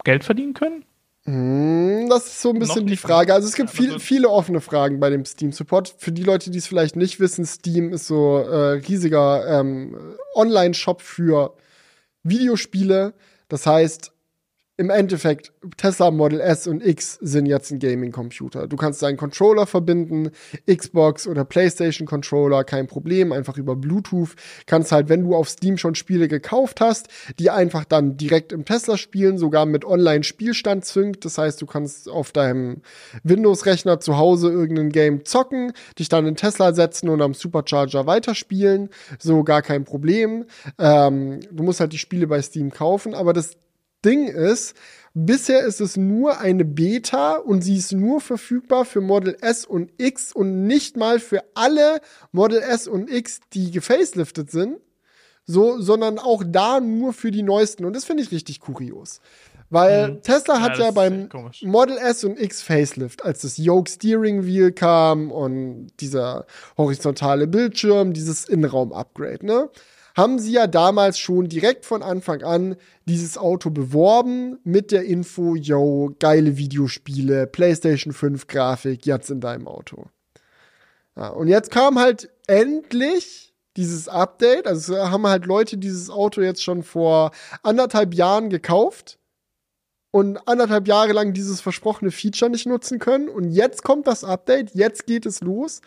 Geld 0.05 0.25
verdienen 0.25 0.55
können. 0.55 0.85
Hm, 1.29 2.09
das 2.09 2.25
ist 2.25 2.41
so 2.41 2.55
ein 2.55 2.59
bisschen 2.59 2.87
die 2.87 2.97
Frage. 2.97 3.35
Also 3.35 3.47
es 3.49 3.55
gibt 3.55 3.69
viel, 3.69 4.01
viele 4.01 4.31
offene 4.31 4.63
Fragen 4.63 4.99
bei 4.99 5.11
dem 5.11 5.27
Steam 5.27 5.53
Support. 5.53 5.95
Für 5.99 6.11
die 6.11 6.23
Leute, 6.23 6.51
die 6.51 6.57
es 6.57 6.67
vielleicht 6.67 6.97
nicht 6.97 7.21
wissen, 7.21 7.45
Steam 7.45 7.93
ist 7.93 8.07
so 8.07 8.39
äh, 8.39 8.79
riesiger 8.89 9.61
ähm, 9.61 10.17
Online-Shop 10.35 11.03
für 11.03 11.55
Videospiele. 12.23 13.13
Das 13.49 13.67
heißt, 13.67 14.11
im 14.79 14.91
Endeffekt, 14.91 15.53
Tesla 15.77 16.13
Model 16.13 16.41
S 16.41 16.69
und 16.69 16.87
X 16.87 17.19
sind 17.21 17.47
jetzt 17.47 17.73
ein 17.73 17.81
Gaming-Computer. 17.81 18.69
Du 18.69 18.77
kannst 18.77 19.03
deinen 19.03 19.17
Controller 19.17 19.67
verbinden, 19.67 20.31
Xbox 20.73 21.27
oder 21.27 21.45
PlayStation-Controller, 21.45 22.63
kein 22.63 22.87
Problem, 22.87 23.33
einfach 23.33 23.57
über 23.57 23.75
Bluetooth. 23.75 24.37
Kannst 24.67 24.93
halt, 24.93 25.09
wenn 25.09 25.25
du 25.25 25.35
auf 25.35 25.49
Steam 25.49 25.79
schon 25.79 25.97
Spiele 25.97 26.29
gekauft 26.29 26.81
hast, 26.81 27.09
die 27.41 27.51
einfach 27.51 27.85
dann 27.85 28.17
direkt 28.17 28.53
im 28.53 28.65
Tesla 28.65 28.97
spielen, 28.97 29.37
sogar 29.37 29.67
mit 29.67 29.85
Online-Spielstand 29.85 30.85
synkt. 30.85 31.25
Das 31.25 31.39
heißt, 31.39 31.61
du 31.61 31.67
kannst 31.67 32.09
auf 32.09 32.31
deinem 32.31 32.83
Windows-Rechner 33.25 33.99
zu 33.99 34.17
Hause 34.17 34.49
irgendein 34.49 34.91
Game 34.91 35.25
zocken, 35.25 35.73
dich 35.99 36.09
dann 36.09 36.25
in 36.25 36.37
Tesla 36.37 36.73
setzen 36.73 37.09
und 37.09 37.21
am 37.21 37.35
Supercharger 37.35 38.07
weiterspielen. 38.07 38.91
So 39.19 39.43
gar 39.43 39.63
kein 39.63 39.85
Problem. 39.85 40.45
Ähm, 40.79 41.41
du 41.51 41.65
musst 41.65 41.81
halt 41.81 41.93
die 41.93 41.99
Spiele 41.99 42.29
bei 42.29 42.41
Steam 42.41 42.71
kaufen, 42.71 43.13
aber 43.15 43.33
das 43.33 43.57
Ding 44.05 44.29
ist, 44.29 44.75
bisher 45.15 45.65
ist 45.65 45.81
es 45.81 45.97
nur 45.97 46.41
eine 46.41 46.65
Beta 46.65 47.37
und 47.37 47.63
sie 47.63 47.77
ist 47.77 47.93
nur 47.93 48.21
verfügbar 48.21 48.85
für 48.85 49.01
Model 49.01 49.37
S 49.41 49.65
und 49.65 49.91
X 49.99 50.33
und 50.33 50.67
nicht 50.67 50.97
mal 50.97 51.19
für 51.19 51.43
alle 51.55 52.01
Model 52.33 52.61
S 52.61 52.87
und 52.87 53.11
X, 53.11 53.41
die 53.53 53.71
gefaceliftet 53.71 54.51
sind. 54.51 54.79
So, 55.51 55.81
sondern 55.81 56.19
auch 56.19 56.45
da 56.47 56.79
nur 56.79 57.15
für 57.15 57.31
die 57.31 57.43
neuesten. 57.43 57.87
Und 57.87 57.97
das 57.97 58.05
finde 58.05 58.23
ich 58.23 58.31
richtig 58.31 58.61
kurios. 58.61 59.23
Weil 59.71 60.13
mhm. 60.13 60.23
Tesla 60.23 60.61
hat 60.61 60.79
ja, 60.79 60.87
ja 60.87 60.91
beim 60.91 61.29
Model 61.63 61.97
S 61.99 62.25
und 62.25 62.41
X 62.41 62.63
Facelift, 62.63 63.25
als 63.25 63.43
das 63.43 63.59
Yoke 63.59 63.91
Steering 63.91 64.45
Wheel 64.47 64.73
kam 64.73 65.31
und 65.31 65.89
dieser 66.01 66.47
horizontale 66.77 67.47
Bildschirm, 67.47 68.13
dieses 68.13 68.47
Innenraum-Upgrade, 68.47 69.45
ne? 69.45 69.71
Haben 70.19 70.41
sie 70.41 70.51
ja 70.51 70.67
damals 70.67 71.17
schon 71.17 71.49
direkt 71.49 71.87
von 71.87 72.03
Anfang 72.03 72.43
an 72.43 72.75
dieses 73.05 73.39
Auto 73.39 73.71
beworben 73.71 74.59
mit 74.65 74.91
der 74.91 75.05
Info, 75.05 75.55
yo, 75.55 76.13
geile 76.19 76.57
Videospiele, 76.57 77.47
PlayStation 77.47 78.13
5 78.13 78.49
Grafik 78.49 79.07
jetzt 79.07 79.31
in 79.31 79.41
deinem 79.41 79.69
Auto. 79.69 80.07
Ja, 81.15 81.29
und 81.29 81.47
jetzt 81.47 81.71
kam 81.71 82.01
halt 82.01 82.31
endlich 82.49 83.55
dieses 83.77 84.09
Update. 84.09 84.67
Also 84.67 84.99
haben 84.99 85.25
halt 85.25 85.47
Leute 85.47 85.79
dieses 85.79 86.11
Auto 86.11 86.41
jetzt 86.41 86.65
schon 86.65 86.83
vor 86.83 87.31
anderthalb 87.63 88.13
Jahren 88.13 88.51
gekauft 88.51 89.21
und 90.11 90.49
anderthalb 90.49 90.89
Jahre 90.89 91.13
lang 91.13 91.33
dieses 91.33 91.61
versprochene 91.61 92.11
Feature 92.11 92.51
nicht 92.51 92.67
nutzen 92.67 92.99
können. 92.99 93.29
Und 93.29 93.53
jetzt 93.53 93.85
kommt 93.85 94.09
das 94.09 94.25
Update, 94.25 94.75
jetzt 94.75 95.07
geht 95.07 95.27
es 95.27 95.43
los. 95.43 95.81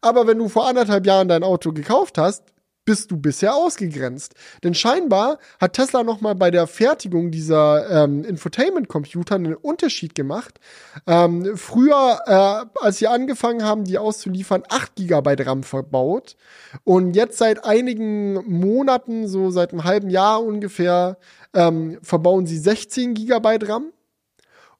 Aber 0.00 0.26
wenn 0.26 0.38
du 0.38 0.48
vor 0.48 0.66
anderthalb 0.66 1.04
Jahren 1.04 1.28
dein 1.28 1.42
Auto 1.42 1.72
gekauft 1.72 2.16
hast, 2.16 2.42
bist 2.86 3.10
du 3.10 3.18
bisher 3.18 3.54
ausgegrenzt. 3.54 4.34
Denn 4.64 4.74
scheinbar 4.74 5.38
hat 5.60 5.74
Tesla 5.74 6.02
noch 6.02 6.22
mal 6.22 6.34
bei 6.34 6.50
der 6.50 6.66
Fertigung 6.66 7.30
dieser 7.30 8.04
ähm, 8.04 8.24
Infotainment-Computer 8.24 9.34
einen 9.34 9.54
Unterschied 9.54 10.14
gemacht. 10.14 10.58
Ähm, 11.06 11.56
früher, 11.56 12.20
äh, 12.24 12.82
als 12.82 12.96
sie 12.96 13.08
angefangen 13.08 13.62
haben, 13.62 13.84
die 13.84 13.98
auszuliefern, 13.98 14.62
8 14.68 14.96
GB 14.96 15.42
RAM 15.42 15.62
verbaut. 15.64 16.36
Und 16.84 17.14
jetzt 17.14 17.36
seit 17.36 17.64
einigen 17.64 18.34
Monaten, 18.50 19.28
so 19.28 19.50
seit 19.50 19.72
einem 19.72 19.84
halben 19.84 20.08
Jahr 20.08 20.42
ungefähr, 20.42 21.18
ähm, 21.52 21.98
verbauen 22.02 22.46
sie 22.46 22.58
16 22.58 23.14
GB 23.14 23.58
RAM. 23.62 23.92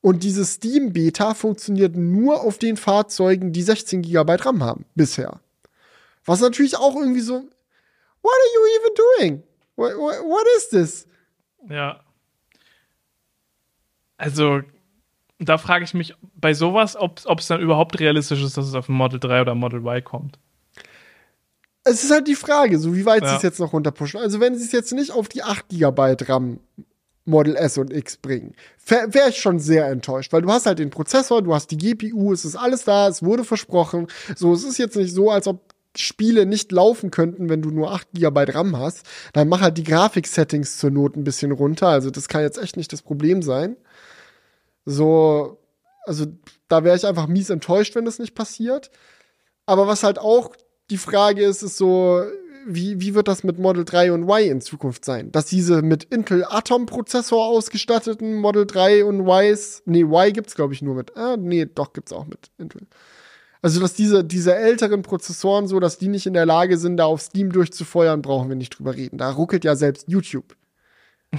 Und 0.01 0.23
dieses 0.23 0.55
Steam 0.55 0.93
Beta 0.93 1.35
funktioniert 1.35 1.97
nur 1.97 2.43
auf 2.43 2.59
den 2.59 2.77
Fahrzeugen, 2.77 3.53
die 3.53 3.63
16 3.63 4.03
GB 4.03 4.35
RAM 4.37 4.63
haben, 4.63 4.85
bisher. 4.95 5.41
Was 6.25 6.41
natürlich 6.41 6.77
auch 6.77 6.95
irgendwie 6.95 7.21
so 7.21 7.43
What 8.27 8.35
are 8.43 8.53
you 8.55 8.63
even 8.77 8.95
doing? 8.95 9.43
What, 9.77 9.97
what, 9.99 10.25
what 10.25 10.47
is 10.57 10.69
this? 10.71 11.07
Ja. 11.69 12.01
Also, 14.17 14.63
da 15.39 15.59
frage 15.59 15.85
ich 15.85 15.95
mich 15.95 16.15
bei 16.35 16.55
sowas, 16.55 16.97
ob 16.97 17.39
es 17.39 17.47
dann 17.47 17.61
überhaupt 17.61 18.01
realistisch 18.01 18.43
ist, 18.43 18.57
dass 18.57 18.67
es 18.67 18.75
auf 18.75 18.89
ein 18.89 18.95
Model 18.95 19.21
3 19.21 19.43
oder 19.43 19.55
Model 19.55 19.81
Y 19.81 20.03
kommt. 20.03 20.39
Es 21.85 22.03
ist 22.03 22.11
halt 22.11 22.27
die 22.27 22.35
Frage, 22.35 22.81
so 22.81 22.97
wie 22.97 23.07
weit 23.07 23.23
ja. 23.23 23.29
sie 23.29 23.37
es 23.37 23.43
jetzt 23.43 23.61
noch 23.61 23.73
runterpushen. 23.73 24.19
Also, 24.19 24.41
wenn 24.41 24.57
sie 24.57 24.65
es 24.65 24.73
jetzt 24.73 24.93
nicht 24.93 25.13
auf 25.13 25.29
die 25.29 25.45
8 25.45 25.69
GB 25.69 26.17
RAM 26.27 26.59
Model 27.27 27.55
S 27.55 27.79
und 27.79 27.93
X 27.93 28.17
bringen, 28.17 28.55
wäre 28.87 29.15
wär 29.15 29.29
ich 29.29 29.39
schon 29.39 29.61
sehr 29.61 29.87
enttäuscht, 29.87 30.33
weil 30.33 30.43
du 30.43 30.51
hast 30.51 30.67
halt 30.67 30.81
den 30.81 30.91
Prozessor, 30.91 31.43
du 31.43 31.55
hast 31.55 31.71
die 31.71 31.77
GPU, 31.77 32.33
es 32.33 32.45
ist 32.45 32.57
alles 32.57 32.85
da, 32.85 33.07
es 33.07 33.23
wurde 33.23 33.45
versprochen. 33.45 34.09
So, 34.35 34.53
es 34.53 34.65
ist 34.65 34.79
jetzt 34.79 34.97
nicht 34.97 35.13
so, 35.13 35.31
als 35.31 35.47
ob 35.47 35.76
Spiele 35.99 36.47
nicht 36.47 36.73
laufen 36.73 37.11
könnten, 37.11 37.49
wenn 37.49 37.63
du 37.63 37.71
nur 37.71 37.93
8 37.93 38.09
GB 38.13 38.53
RAM 38.53 38.77
hast, 38.77 39.07
dann 39.33 39.49
mach 39.49 39.61
halt 39.61 39.79
die 39.79 39.85
Grafik-Settings 39.85 40.79
zur 40.79 40.91
Not 40.91 41.17
ein 41.17 41.25
bisschen 41.25 41.53
runter. 41.53 41.89
Also 41.89 42.11
das 42.11 42.29
kann 42.29 42.43
jetzt 42.43 42.59
echt 42.59 42.77
nicht 42.77 42.93
das 42.93 43.03
Problem 43.03 43.43
sein. 43.43 43.77
So, 44.85 45.59
also 46.05 46.27
da 46.69 46.85
wäre 46.85 46.97
ich 46.97 47.07
einfach 47.07 47.27
mies 47.27 47.51
enttäuscht, 47.51 47.95
wenn 47.95 48.05
das 48.05 48.19
nicht 48.19 48.35
passiert. 48.35 48.91
Aber 49.67 49.87
was 49.87 50.05
halt 50.05 50.19
auch 50.19 50.55
die 50.91 50.99
Frage 50.99 51.45
ist, 51.45 51.63
ist 51.63 51.77
so, 51.77 52.25
wie, 52.67 53.01
wie 53.01 53.15
wird 53.15 53.29
das 53.29 53.45
mit 53.45 53.59
Model 53.59 53.85
3 53.85 54.13
und 54.13 54.25
Y 54.25 54.51
in 54.51 54.61
Zukunft 54.61 55.05
sein? 55.05 55.31
Dass 55.33 55.47
diese 55.47 55.83
mit 55.83 56.05
Intel 56.05 56.45
Atom 56.45 56.87
Prozessor 56.87 57.47
ausgestatteten 57.47 58.35
Model 58.35 58.67
3 58.67 59.05
und 59.05 59.27
Ys, 59.27 59.83
nee, 59.87 60.03
Y 60.03 60.33
gibt's 60.33 60.55
glaube 60.55 60.75
ich 60.75 60.83
nur 60.83 60.95
mit, 60.95 61.17
ah, 61.17 61.37
nee, 61.37 61.67
doch 61.67 61.93
gibt's 61.93 62.13
auch 62.13 62.27
mit 62.27 62.51
Intel. 62.59 62.87
Also, 63.67 63.81
dass 63.81 63.95
diese, 63.95 64.23
diese 64.23 64.55
älteren 64.55 65.03
Prozessoren 65.03 65.67
so, 65.67 65.81
dass 65.81 65.99
die 65.99 66.07
nicht 66.07 66.25
in 66.25 66.35
der 66.35 66.47
Lage 66.47 66.79
sind, 66.79 66.99
da 66.99 67.07
auf 67.07 67.21
Steam 67.21 67.51
durchzufeuern, 67.51 68.23
brauchen 68.23 68.49
wir 68.49 68.55
nicht 68.55 68.79
drüber 68.79 68.95
reden. 68.95 69.19
Da 69.19 69.29
ruckelt 69.29 69.65
ja 69.65 69.75
selbst 69.75 70.07
YouTube. 70.07 70.55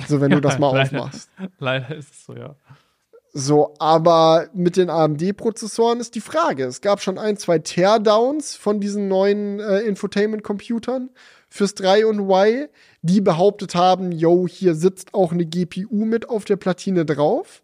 So, 0.09 0.19
wenn 0.19 0.31
du 0.31 0.41
das 0.41 0.59
mal 0.59 0.75
leider, 0.75 1.03
aufmachst. 1.03 1.29
Leider 1.57 1.95
ist 1.95 2.11
es 2.11 2.25
so, 2.25 2.35
ja. 2.35 2.57
So, 3.31 3.75
aber 3.79 4.49
mit 4.53 4.75
den 4.75 4.89
AMD-Prozessoren 4.89 6.01
ist 6.01 6.15
die 6.15 6.19
Frage. 6.19 6.65
Es 6.65 6.81
gab 6.81 7.01
schon 7.01 7.17
ein, 7.17 7.37
zwei 7.37 7.59
Teardowns 7.59 8.55
von 8.55 8.81
diesen 8.81 9.07
neuen 9.07 9.61
äh, 9.61 9.79
Infotainment-Computern 9.83 11.11
fürs 11.47 11.75
3 11.75 12.07
und 12.07 12.29
Y, 12.29 12.67
die 13.03 13.21
behauptet 13.21 13.73
haben, 13.73 14.11
yo, 14.11 14.49
hier 14.49 14.75
sitzt 14.75 15.13
auch 15.13 15.31
eine 15.31 15.45
GPU 15.45 16.03
mit 16.03 16.27
auf 16.27 16.43
der 16.43 16.57
Platine 16.57 17.05
drauf. 17.05 17.63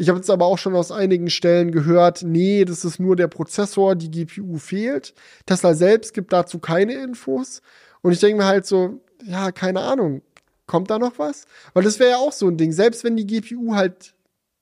Ich 0.00 0.08
habe 0.08 0.18
jetzt 0.18 0.30
aber 0.30 0.46
auch 0.46 0.58
schon 0.58 0.76
aus 0.76 0.92
einigen 0.92 1.28
Stellen 1.28 1.72
gehört, 1.72 2.22
nee, 2.22 2.64
das 2.64 2.84
ist 2.84 3.00
nur 3.00 3.16
der 3.16 3.26
Prozessor, 3.26 3.96
die 3.96 4.10
GPU 4.10 4.56
fehlt. 4.58 5.12
Tesla 5.44 5.74
selbst 5.74 6.14
gibt 6.14 6.32
dazu 6.32 6.60
keine 6.60 6.94
Infos. 6.94 7.62
Und 8.00 8.12
ich 8.12 8.20
denke 8.20 8.38
mir 8.38 8.46
halt 8.46 8.64
so, 8.64 9.00
ja, 9.24 9.50
keine 9.50 9.80
Ahnung, 9.80 10.22
kommt 10.66 10.90
da 10.90 11.00
noch 11.00 11.18
was? 11.18 11.46
Weil 11.74 11.82
das 11.82 11.98
wäre 11.98 12.10
ja 12.10 12.16
auch 12.18 12.32
so 12.32 12.46
ein 12.46 12.56
Ding. 12.56 12.70
Selbst 12.70 13.02
wenn 13.02 13.16
die 13.16 13.26
GPU 13.26 13.74
halt 13.74 14.14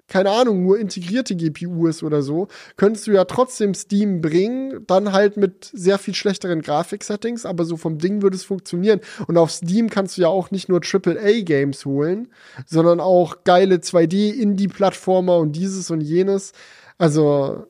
keine 0.08 0.30
Ahnung, 0.30 0.62
nur 0.62 0.78
integrierte 0.78 1.34
GPU 1.34 1.86
ist 1.88 2.02
oder 2.02 2.22
so, 2.22 2.48
könntest 2.76 3.06
du 3.06 3.12
ja 3.12 3.24
trotzdem 3.24 3.74
Steam 3.74 4.20
bringen, 4.20 4.84
dann 4.86 5.12
halt 5.12 5.36
mit 5.36 5.70
sehr 5.72 5.98
viel 5.98 6.14
schlechteren 6.14 6.62
Grafik-Settings, 6.62 7.44
aber 7.44 7.64
so 7.64 7.76
vom 7.76 7.98
Ding 7.98 8.22
würde 8.22 8.36
es 8.36 8.44
funktionieren. 8.44 9.00
Und 9.26 9.36
auf 9.36 9.50
Steam 9.50 9.90
kannst 9.90 10.16
du 10.16 10.22
ja 10.22 10.28
auch 10.28 10.50
nicht 10.50 10.68
nur 10.68 10.80
AAA-Games 10.80 11.84
holen, 11.84 12.28
sondern 12.66 13.00
auch 13.00 13.42
geile 13.44 13.76
2D-Indie-Plattformer 13.76 15.38
und 15.38 15.52
dieses 15.52 15.90
und 15.90 16.00
jenes. 16.00 16.52
Also, 16.98 17.66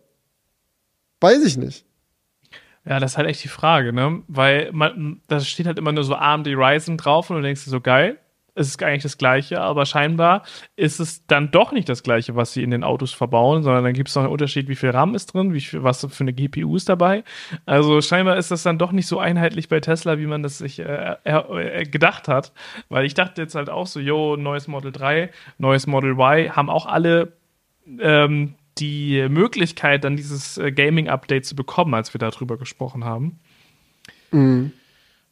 weiß 1.20 1.42
ich 1.44 1.56
nicht. 1.56 1.86
Ja, 2.84 3.00
das 3.00 3.12
ist 3.12 3.18
halt 3.18 3.28
echt 3.28 3.42
die 3.42 3.48
Frage, 3.48 3.92
ne? 3.92 4.22
Weil 4.28 4.70
man, 4.72 5.20
da 5.26 5.40
steht 5.40 5.66
halt 5.66 5.78
immer 5.78 5.90
nur 5.90 6.04
so 6.04 6.14
AMD 6.14 6.46
Ryzen 6.48 6.98
drauf 6.98 7.30
und 7.30 7.36
du 7.36 7.42
denkst 7.42 7.64
dir 7.64 7.70
so 7.70 7.80
geil 7.80 8.18
es 8.56 8.68
ist 8.68 8.82
eigentlich 8.82 9.02
das 9.02 9.18
Gleiche, 9.18 9.60
aber 9.60 9.84
scheinbar 9.84 10.42
ist 10.76 10.98
es 10.98 11.26
dann 11.26 11.50
doch 11.50 11.72
nicht 11.72 11.88
das 11.90 12.02
Gleiche, 12.02 12.36
was 12.36 12.54
sie 12.54 12.62
in 12.62 12.70
den 12.70 12.84
Autos 12.84 13.12
verbauen, 13.12 13.62
sondern 13.62 13.84
dann 13.84 13.92
gibt 13.92 14.08
es 14.08 14.14
noch 14.14 14.22
einen 14.22 14.32
Unterschied, 14.32 14.68
wie 14.68 14.74
viel 14.74 14.90
RAM 14.90 15.14
ist 15.14 15.34
drin, 15.34 15.52
wie 15.52 15.60
viel, 15.60 15.82
was 15.82 16.06
für 16.08 16.24
eine 16.24 16.32
GPU 16.32 16.74
ist 16.74 16.88
dabei. 16.88 17.22
Also 17.66 18.00
scheinbar 18.00 18.38
ist 18.38 18.50
das 18.50 18.62
dann 18.62 18.78
doch 18.78 18.92
nicht 18.92 19.06
so 19.06 19.18
einheitlich 19.18 19.68
bei 19.68 19.80
Tesla, 19.80 20.18
wie 20.18 20.26
man 20.26 20.42
das 20.42 20.56
sich 20.58 20.78
äh, 20.78 21.16
äh, 21.24 21.84
gedacht 21.84 22.28
hat. 22.28 22.52
Weil 22.88 23.04
ich 23.04 23.12
dachte 23.12 23.42
jetzt 23.42 23.54
halt 23.54 23.68
auch 23.68 23.86
so, 23.86 24.00
yo, 24.00 24.36
neues 24.36 24.68
Model 24.68 24.90
3, 24.90 25.30
neues 25.58 25.86
Model 25.86 26.12
Y, 26.12 26.56
haben 26.56 26.70
auch 26.70 26.86
alle 26.86 27.34
ähm, 28.00 28.54
die 28.78 29.28
Möglichkeit, 29.28 30.04
dann 30.04 30.16
dieses 30.16 30.56
äh, 30.56 30.72
Gaming-Update 30.72 31.44
zu 31.44 31.56
bekommen, 31.56 31.92
als 31.92 32.14
wir 32.14 32.18
darüber 32.18 32.56
gesprochen 32.56 33.04
haben. 33.04 33.38
Mhm. 34.30 34.72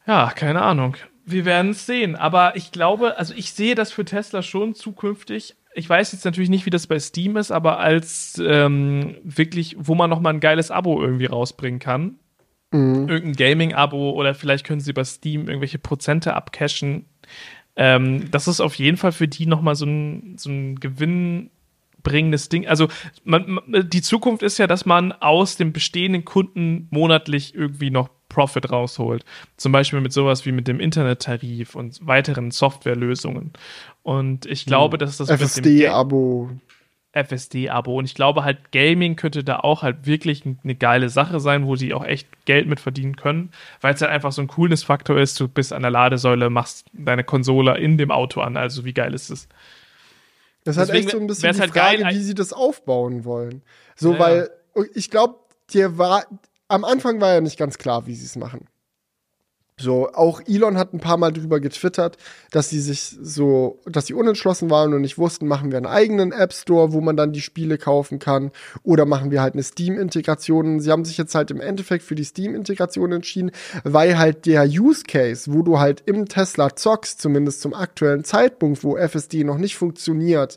Ja, 0.06 0.30
keine 0.34 0.60
Ahnung 0.60 0.96
wir 1.24 1.44
werden 1.44 1.72
es 1.72 1.86
sehen. 1.86 2.16
Aber 2.16 2.56
ich 2.56 2.72
glaube, 2.72 3.18
also 3.18 3.34
ich 3.34 3.52
sehe 3.52 3.74
das 3.74 3.92
für 3.92 4.04
Tesla 4.04 4.42
schon 4.42 4.74
zukünftig. 4.74 5.56
Ich 5.74 5.88
weiß 5.88 6.12
jetzt 6.12 6.24
natürlich 6.24 6.50
nicht, 6.50 6.66
wie 6.66 6.70
das 6.70 6.86
bei 6.86 6.98
Steam 6.98 7.36
ist, 7.36 7.50
aber 7.50 7.80
als 7.80 8.40
ähm, 8.44 9.16
wirklich, 9.24 9.76
wo 9.78 9.94
man 9.94 10.10
nochmal 10.10 10.34
ein 10.34 10.40
geiles 10.40 10.70
Abo 10.70 11.00
irgendwie 11.02 11.26
rausbringen 11.26 11.80
kann. 11.80 12.16
Mhm. 12.70 13.08
Irgendein 13.08 13.32
Gaming-Abo 13.34 14.10
oder 14.12 14.34
vielleicht 14.34 14.66
können 14.66 14.80
sie 14.80 14.92
bei 14.92 15.04
Steam 15.04 15.48
irgendwelche 15.48 15.78
Prozente 15.78 16.34
abcashen. 16.34 17.06
Ähm, 17.76 18.30
das 18.30 18.46
ist 18.46 18.60
auf 18.60 18.76
jeden 18.76 18.96
Fall 18.96 19.12
für 19.12 19.26
die 19.26 19.46
nochmal 19.46 19.74
so 19.74 19.86
ein, 19.86 20.36
so 20.38 20.50
ein 20.50 20.76
gewinnbringendes 20.76 22.48
Ding. 22.48 22.68
Also 22.68 22.88
man, 23.24 23.60
die 23.66 24.02
Zukunft 24.02 24.42
ist 24.42 24.58
ja, 24.58 24.66
dass 24.66 24.86
man 24.86 25.12
aus 25.12 25.56
dem 25.56 25.72
bestehenden 25.72 26.24
Kunden 26.24 26.86
monatlich 26.90 27.54
irgendwie 27.54 27.90
noch 27.90 28.10
Profit 28.34 28.70
rausholt. 28.70 29.24
Zum 29.56 29.72
Beispiel 29.72 30.00
mit 30.00 30.12
sowas 30.12 30.44
wie 30.44 30.52
mit 30.52 30.66
dem 30.66 30.80
Internettarif 30.80 31.74
und 31.74 32.04
weiteren 32.04 32.50
Softwarelösungen. 32.50 33.52
Und 34.02 34.44
ich 34.46 34.66
glaube, 34.66 34.98
dass 34.98 35.16
das 35.16 35.30
FSD-Abo. 35.30 36.50
FSD-Abo. 37.12 37.96
Und 37.96 38.06
ich 38.06 38.14
glaube 38.14 38.44
halt, 38.44 38.72
Gaming 38.72 39.14
könnte 39.14 39.44
da 39.44 39.60
auch 39.60 39.82
halt 39.82 40.04
wirklich 40.04 40.42
eine 40.44 40.74
geile 40.74 41.08
Sache 41.08 41.38
sein, 41.38 41.66
wo 41.66 41.76
sie 41.76 41.94
auch 41.94 42.04
echt 42.04 42.26
Geld 42.44 42.66
mit 42.66 42.80
verdienen 42.80 43.14
können, 43.14 43.50
weil 43.80 43.94
es 43.94 44.00
halt 44.00 44.10
einfach 44.10 44.32
so 44.32 44.42
ein 44.42 44.48
Coolness-Faktor 44.48 45.18
ist. 45.18 45.38
Du 45.38 45.46
bist 45.46 45.72
an 45.72 45.82
der 45.82 45.92
Ladesäule, 45.92 46.50
machst 46.50 46.86
deine 46.92 47.22
Konsole 47.22 47.78
in 47.78 47.98
dem 47.98 48.10
Auto 48.10 48.40
an. 48.40 48.56
Also 48.56 48.84
wie 48.84 48.92
geil 48.92 49.14
ist 49.14 49.30
es? 49.30 49.48
Das 50.64 50.76
ist 50.76 50.88
halt 50.88 50.98
echt 50.98 51.10
so 51.10 51.20
ein 51.20 51.26
bisschen 51.26 51.52
die 51.52 51.60
halt 51.60 51.70
Frage, 51.70 52.02
geil, 52.02 52.14
wie 52.14 52.18
sie 52.18 52.34
das 52.34 52.52
aufbauen 52.52 53.24
wollen. 53.24 53.62
So, 53.94 54.14
ja. 54.14 54.18
weil 54.18 54.50
ich 54.94 55.10
glaube, 55.10 55.36
dir 55.72 55.98
war, 55.98 56.24
am 56.68 56.84
Anfang 56.84 57.20
war 57.20 57.34
ja 57.34 57.40
nicht 57.40 57.58
ganz 57.58 57.78
klar, 57.78 58.06
wie 58.06 58.14
sie 58.14 58.26
es 58.26 58.36
machen. 58.36 58.68
So, 59.76 60.12
auch 60.12 60.40
Elon 60.46 60.78
hat 60.78 60.94
ein 60.94 61.00
paar 61.00 61.16
Mal 61.16 61.32
drüber 61.32 61.58
getwittert, 61.58 62.16
dass 62.52 62.70
sie 62.70 62.78
sich 62.80 63.16
so, 63.20 63.80
dass 63.86 64.06
sie 64.06 64.14
unentschlossen 64.14 64.70
waren 64.70 64.94
und 64.94 65.00
nicht 65.00 65.18
wussten, 65.18 65.48
machen 65.48 65.72
wir 65.72 65.78
einen 65.78 65.86
eigenen 65.86 66.30
App 66.30 66.52
Store, 66.52 66.92
wo 66.92 67.00
man 67.00 67.16
dann 67.16 67.32
die 67.32 67.40
Spiele 67.40 67.76
kaufen 67.76 68.20
kann, 68.20 68.52
oder 68.84 69.04
machen 69.04 69.32
wir 69.32 69.42
halt 69.42 69.54
eine 69.54 69.64
Steam-Integration. 69.64 70.78
Sie 70.78 70.92
haben 70.92 71.04
sich 71.04 71.18
jetzt 71.18 71.34
halt 71.34 71.50
im 71.50 71.60
Endeffekt 71.60 72.04
für 72.04 72.14
die 72.14 72.22
Steam-Integration 72.22 73.10
entschieden, 73.10 73.50
weil 73.82 74.16
halt 74.16 74.46
der 74.46 74.64
Use 74.64 75.02
Case, 75.02 75.52
wo 75.52 75.62
du 75.62 75.80
halt 75.80 76.04
im 76.06 76.26
Tesla 76.26 76.76
zockst, 76.76 77.20
zumindest 77.20 77.60
zum 77.60 77.74
aktuellen 77.74 78.22
Zeitpunkt, 78.22 78.84
wo 78.84 78.96
FSD 78.96 79.42
noch 79.42 79.58
nicht 79.58 79.76
funktioniert, 79.76 80.56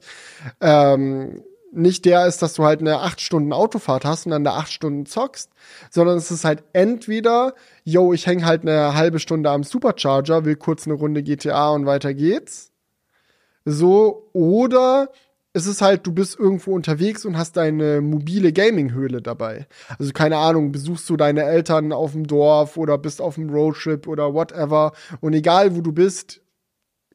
ähm, 0.61 1.41
nicht 1.71 2.05
der 2.05 2.25
ist, 2.27 2.41
dass 2.41 2.53
du 2.53 2.63
halt 2.63 2.79
eine 2.79 2.99
acht 2.99 3.21
Stunden 3.21 3.53
Autofahrt 3.53 4.05
hast 4.05 4.25
und 4.25 4.31
dann 4.31 4.43
da 4.43 4.55
acht 4.55 4.71
Stunden 4.71 5.05
zockst, 5.05 5.51
sondern 5.89 6.17
es 6.17 6.31
ist 6.31 6.45
halt 6.45 6.63
entweder, 6.73 7.53
yo, 7.83 8.13
ich 8.13 8.25
hänge 8.25 8.45
halt 8.45 8.61
eine 8.61 8.93
halbe 8.93 9.19
Stunde 9.19 9.49
am 9.49 9.63
Supercharger, 9.63 10.45
will 10.45 10.55
kurz 10.55 10.87
eine 10.87 10.95
Runde 10.95 11.23
GTA 11.23 11.71
und 11.71 11.85
weiter 11.85 12.13
geht's. 12.13 12.71
So, 13.65 14.29
oder 14.33 15.09
es 15.57 15.65
ist 15.65 15.81
halt, 15.81 16.05
du 16.05 16.11
bist 16.11 16.39
irgendwo 16.39 16.73
unterwegs 16.73 17.25
und 17.25 17.37
hast 17.37 17.57
deine 17.57 17.99
mobile 17.99 18.53
Gaming-Höhle 18.53 19.21
dabei. 19.21 19.67
Also 19.97 20.13
keine 20.13 20.37
Ahnung, 20.37 20.71
besuchst 20.71 21.09
du 21.09 21.17
deine 21.17 21.43
Eltern 21.43 21.91
auf 21.91 22.11
dem 22.11 22.27
Dorf 22.27 22.77
oder 22.77 22.97
bist 22.97 23.21
auf 23.21 23.35
dem 23.35 23.49
Roadtrip 23.49 24.07
oder 24.07 24.33
whatever. 24.33 24.93
Und 25.19 25.33
egal 25.33 25.75
wo 25.75 25.81
du 25.81 25.91
bist, 25.91 26.41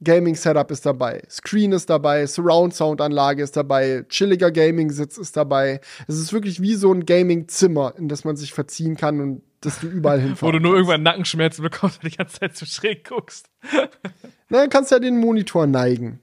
Gaming-Setup 0.02 0.70
ist 0.70 0.86
dabei, 0.86 1.22
Screen 1.28 1.72
ist 1.72 1.90
dabei, 1.90 2.26
Surround-Sound-Anlage 2.26 3.42
ist 3.42 3.56
dabei, 3.56 4.04
chilliger 4.08 4.50
Gaming-Sitz 4.50 5.18
ist 5.18 5.36
dabei. 5.36 5.80
Es 6.08 6.18
ist 6.18 6.32
wirklich 6.32 6.60
wie 6.60 6.74
so 6.74 6.92
ein 6.92 7.06
Gaming-Zimmer, 7.06 7.94
in 7.96 8.08
das 8.08 8.24
man 8.24 8.36
sich 8.36 8.52
verziehen 8.52 8.96
kann 8.96 9.20
und 9.20 9.42
das 9.60 9.80
du 9.80 9.88
überall 9.88 10.20
hinfährst. 10.20 10.42
Wo 10.42 10.52
du 10.52 10.60
nur 10.60 10.74
irgendwann 10.74 11.02
Nackenschmerzen 11.02 11.62
bekommst, 11.62 11.98
weil 12.02 12.10
du 12.10 12.10
die 12.10 12.16
ganze 12.18 12.40
Zeit 12.40 12.56
zu 12.56 12.66
schräg 12.66 13.08
guckst. 13.08 13.48
Na, 14.48 14.58
dann 14.58 14.70
kannst 14.70 14.90
du 14.90 14.96
ja 14.96 15.00
den 15.00 15.18
Monitor 15.18 15.66
neigen. 15.66 16.20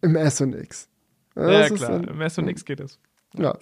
Im 0.00 0.16
S&X. 0.16 0.88
Ja, 1.36 1.50
ja 1.50 1.68
klar, 1.70 2.08
im 2.08 2.20
S&X 2.20 2.64
geht 2.64 2.80
es. 2.80 2.98
Ja. 3.36 3.56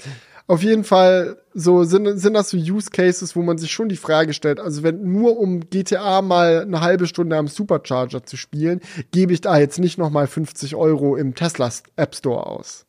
Auf 0.49 0.63
jeden 0.63 0.85
Fall 0.85 1.39
so 1.55 1.83
sind, 1.83 2.19
sind 2.19 2.35
das 2.35 2.51
so 2.51 2.57
Use 2.57 2.91
Cases, 2.91 3.35
wo 3.35 3.43
man 3.43 3.59
sich 3.59 3.73
schon 3.73 3.89
die 3.89 3.97
Frage 3.97 4.33
stellt, 4.33 4.61
also 4.61 4.85
wenn 4.85 5.11
nur 5.11 5.39
um 5.39 5.69
GTA 5.71 6.23
mal 6.23 6.63
eine 6.63 6.81
halbe 6.81 7.09
Stunde 7.09 7.37
am 7.37 7.49
Supercharger 7.49 8.23
zu 8.25 8.37
spielen, 8.37 8.81
gebe 9.11 9.33
ich 9.33 9.41
da 9.41 9.59
jetzt 9.59 9.81
nicht 9.81 9.99
noch 9.99 10.11
mal 10.11 10.29
50 10.29 10.77
Euro 10.77 11.17
im 11.17 11.35
Tesla 11.35 11.71
App 11.97 12.15
Store 12.15 12.47
aus. 12.47 12.87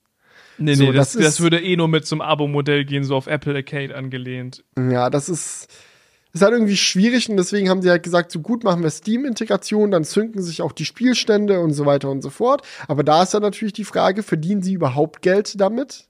Nee, 0.60 0.76
so, 0.76 0.84
nee, 0.84 0.92
das, 0.92 1.14
das, 1.14 1.24
das 1.24 1.42
würde 1.42 1.60
eh 1.62 1.76
nur 1.76 1.88
mit 1.88 2.06
zum 2.06 2.22
Abo-Modell 2.22 2.86
gehen, 2.86 3.04
so 3.04 3.16
auf 3.16 3.28
Apple 3.28 3.56
Arcade 3.56 3.96
angelehnt. 3.96 4.64
Ja, 4.78 5.10
das 5.10 5.30
ist, 5.30 5.68
ist 6.34 6.42
halt 6.42 6.54
irgendwie 6.54 6.78
schwierig 6.78 7.30
und 7.30 7.38
deswegen 7.38 7.70
haben 7.70 7.82
sie 7.82 7.90
halt 7.90 8.04
gesagt, 8.04 8.32
so 8.32 8.40
gut 8.40 8.64
machen 8.64 8.84
wir 8.84 8.90
Steam-Integration, 8.90 9.92
dann 9.92 10.04
zünken 10.04 10.42
sich 10.42 10.62
auch 10.62 10.72
die 10.72 10.86
Spielstände 10.86 11.60
und 11.60 11.74
so 11.74 11.86
weiter 11.86 12.10
und 12.10 12.22
so 12.22 12.30
fort. 12.30 12.62
Aber 12.88 13.04
da 13.04 13.24
ist 13.24 13.34
ja 13.34 13.40
natürlich 13.40 13.74
die 13.74 13.84
Frage, 13.84 14.24
verdienen 14.24 14.62
sie 14.62 14.74
überhaupt 14.74 15.22
Geld 15.22 15.60
damit? 15.60 16.07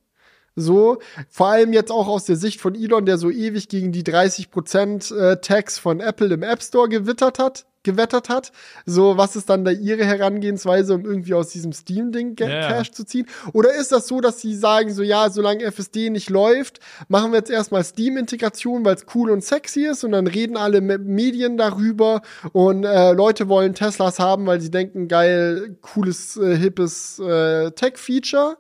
So, 0.60 0.98
vor 1.30 1.50
allem 1.50 1.72
jetzt 1.72 1.92
auch 1.92 2.08
aus 2.08 2.26
der 2.26 2.36
Sicht 2.36 2.60
von 2.60 2.74
Elon, 2.74 3.06
der 3.06 3.20
so 3.20 3.30
ewig 3.30 3.70
gegen 3.70 3.92
die 3.92 4.02
30% 4.02 5.16
äh, 5.16 5.40
Tax 5.40 5.78
von 5.78 6.00
Apple 6.00 6.34
im 6.34 6.42
App 6.42 6.64
Store 6.64 6.90
gewittert 6.90 7.38
hat, 7.38 7.68
gewettert 7.84 8.28
hat. 8.28 8.52
So, 8.88 9.18
was 9.18 9.36
ist 9.36 9.52
dann 9.52 9.66
da 9.66 9.70
ihre 9.70 10.04
Herangehensweise, 10.04 10.96
um 10.96 11.06
irgendwie 11.06 11.36
aus 11.36 11.50
diesem 11.50 11.74
Steam-Ding 11.74 12.36
yeah. 12.40 12.70
Cash 12.70 12.92
zu 12.92 13.06
ziehen? 13.06 13.28
Oder 13.54 13.76
ist 13.76 13.92
das 13.92 14.08
so, 14.08 14.20
dass 14.20 14.42
sie 14.42 14.56
sagen, 14.56 14.92
so 14.92 15.04
ja, 15.04 15.30
solange 15.30 15.64
FSD 15.64 16.10
nicht 16.10 16.32
läuft, 16.32 16.80
machen 17.08 17.32
wir 17.34 17.38
jetzt 17.38 17.52
erstmal 17.52 17.84
Steam-Integration, 17.84 18.84
weil 18.84 18.96
es 18.96 19.06
cool 19.14 19.30
und 19.30 19.44
sexy 19.44 19.86
ist 19.86 20.04
und 20.04 20.14
dann 20.14 20.26
reden 20.26 20.58
alle 20.58 20.82
Medien 20.82 21.58
darüber 21.58 22.24
und 22.52 22.84
äh, 22.84 23.12
Leute 23.12 23.48
wollen 23.48 23.76
Teslas 23.76 24.18
haben, 24.18 24.48
weil 24.48 24.60
sie 24.60 24.72
denken, 24.72 25.08
geil, 25.08 25.78
cooles, 25.82 26.36
äh, 26.38 26.58
hippes 26.58 27.20
äh, 27.20 27.70
Tech-Feature. 27.70 28.58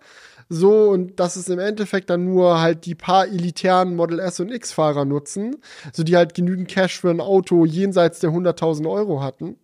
So, 0.49 0.89
und 0.89 1.19
dass 1.19 1.35
es 1.35 1.49
im 1.49 1.59
Endeffekt 1.59 2.09
dann 2.09 2.25
nur 2.25 2.61
halt 2.61 2.85
die 2.85 2.95
paar 2.95 3.27
elitären 3.27 3.95
Model 3.95 4.19
S 4.19 4.39
und 4.39 4.51
X-Fahrer 4.51 5.03
nutzen, 5.03 5.57
so 5.91 6.03
die 6.03 6.15
halt 6.15 6.33
genügend 6.33 6.69
Cash 6.69 6.99
für 6.99 7.09
ein 7.09 7.19
Auto 7.19 7.65
jenseits 7.65 8.19
der 8.19 8.29
100.000 8.31 8.89
Euro 8.89 9.21
hatten. 9.21 9.57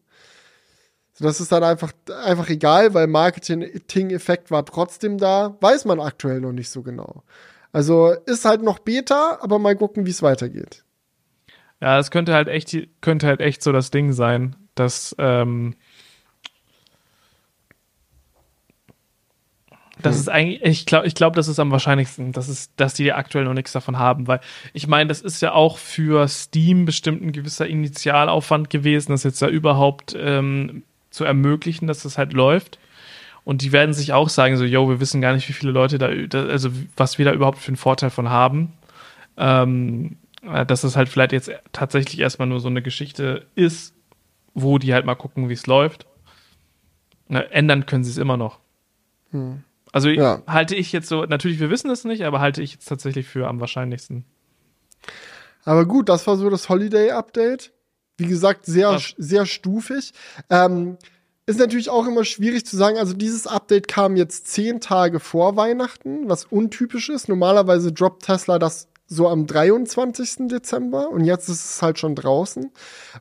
So, 1.14 1.26
das 1.26 1.39
ist 1.39 1.51
dann 1.51 1.64
einfach, 1.64 1.93
einfach 2.23 2.49
egal, 2.49 2.93
weil 2.93 3.07
Marketing-Effekt 3.07 4.51
war 4.51 4.65
trotzdem 4.65 5.18
da. 5.19 5.55
Weiß 5.61 5.85
man 5.85 5.99
aktuell 5.99 6.41
noch 6.41 6.51
nicht 6.51 6.69
so 6.69 6.81
genau. 6.81 7.23
Also 7.72 8.14
ist 8.26 8.45
halt 8.45 8.61
noch 8.64 8.80
Beta, 8.80 9.38
aber 9.41 9.60
mal 9.60 9.76
gucken, 9.76 10.05
wie 10.05 10.11
es 10.11 10.23
weitergeht. 10.23 10.84
Ja, 11.81 11.99
es 11.99 12.11
könnte 12.11 12.34
halt 12.34 12.47
echt, 12.47 12.76
könnte 13.01 13.27
halt 13.27 13.41
echt 13.41 13.61
so 13.64 13.72
das 13.72 13.91
Ding 13.91 14.11
sein, 14.11 14.55
dass, 14.76 15.15
ähm, 15.19 15.76
Das 20.03 20.15
hm. 20.15 20.21
ist 20.21 20.30
eigentlich, 20.30 20.61
ich 20.63 20.85
glaube, 20.85 21.07
ich 21.07 21.15
glaube, 21.15 21.35
das 21.35 21.47
ist 21.47 21.59
am 21.59 21.71
wahrscheinlichsten, 21.71 22.31
dass, 22.31 22.47
es, 22.47 22.75
dass 22.75 22.93
die 22.93 23.11
aktuell 23.11 23.45
noch 23.45 23.53
nichts 23.53 23.71
davon 23.71 23.97
haben, 23.97 24.27
weil 24.27 24.39
ich 24.73 24.88
meine, 24.88 25.07
das 25.07 25.21
ist 25.21 25.41
ja 25.41 25.53
auch 25.53 25.77
für 25.77 26.27
Steam 26.27 26.85
bestimmt 26.85 27.23
ein 27.23 27.31
gewisser 27.31 27.67
Initialaufwand 27.67 28.69
gewesen, 28.69 29.11
das 29.11 29.23
jetzt 29.23 29.41
da 29.41 29.47
überhaupt 29.47 30.15
ähm, 30.19 30.84
zu 31.09 31.23
ermöglichen, 31.23 31.88
dass 31.88 32.03
das 32.03 32.17
halt 32.17 32.34
läuft. 32.34 32.77
Und 33.45 33.61
die 33.61 33.71
werden 33.71 33.93
sich 33.93 34.13
auch 34.13 34.30
sagen, 34.30 34.55
so, 34.55 34.63
yo, 34.63 34.88
wir 34.88 34.99
wissen 34.99 35.19
gar 35.19 35.34
nicht, 35.34 35.49
wie 35.49 35.53
viele 35.53 35.71
Leute 35.71 35.97
da, 35.97 36.07
also 36.47 36.69
was 36.95 37.17
wir 37.17 37.25
da 37.25 37.34
überhaupt 37.34 37.57
für 37.57 37.69
einen 37.69 37.77
Vorteil 37.77 38.09
von 38.09 38.30
haben. 38.30 38.73
Ähm, 39.35 40.17
äh, 40.43 40.65
dass 40.65 40.81
das 40.81 40.95
halt 40.95 41.09
vielleicht 41.09 41.31
jetzt 41.31 41.51
tatsächlich 41.71 42.19
erstmal 42.19 42.47
nur 42.47 42.59
so 42.59 42.67
eine 42.67 42.81
Geschichte 42.81 43.45
ist, 43.55 43.95
wo 44.53 44.77
die 44.77 44.93
halt 44.93 45.05
mal 45.05 45.15
gucken, 45.15 45.49
wie 45.49 45.53
es 45.53 45.67
läuft. 45.67 46.05
Na, 47.27 47.41
ändern 47.41 47.85
können 47.85 48.03
sie 48.03 48.11
es 48.11 48.17
immer 48.17 48.38
noch. 48.38 48.59
Hm. 49.31 49.63
Also 49.93 50.09
ja. 50.09 50.41
halte 50.47 50.75
ich 50.75 50.91
jetzt 50.91 51.07
so, 51.07 51.23
natürlich, 51.23 51.59
wir 51.59 51.69
wissen 51.69 51.89
es 51.91 52.03
nicht, 52.03 52.25
aber 52.25 52.41
halte 52.41 52.61
ich 52.61 52.73
jetzt 52.73 52.87
tatsächlich 52.89 53.27
für 53.27 53.47
am 53.47 53.61
wahrscheinlichsten. 53.61 54.25
Aber 55.63 55.85
gut, 55.85 56.09
das 56.09 56.27
war 56.27 56.35
so 56.35 56.49
das 56.49 56.67
Holiday-Update. 56.67 57.71
Wie 58.17 58.25
gesagt, 58.25 58.65
sehr, 58.65 58.89
Was? 58.89 59.13
sehr 59.17 59.45
stufig. 59.45 60.11
Ähm, 60.49 60.97
ist 61.45 61.59
natürlich 61.59 61.89
auch 61.89 62.07
immer 62.07 62.25
schwierig 62.25 62.65
zu 62.65 62.75
sagen. 62.75 62.97
Also 62.97 63.13
dieses 63.13 63.47
Update 63.47 63.87
kam 63.87 64.15
jetzt 64.15 64.47
zehn 64.47 64.81
Tage 64.81 65.19
vor 65.19 65.55
Weihnachten, 65.55 66.27
was 66.27 66.45
untypisch 66.45 67.09
ist. 67.09 67.29
Normalerweise 67.29 67.91
droppt 67.91 68.25
Tesla 68.25 68.59
das 68.59 68.87
so 69.05 69.27
am 69.27 69.45
23. 69.45 70.47
Dezember 70.47 71.09
und 71.09 71.23
jetzt 71.23 71.49
ist 71.49 71.65
es 71.65 71.81
halt 71.81 71.99
schon 71.99 72.15
draußen. 72.15 72.71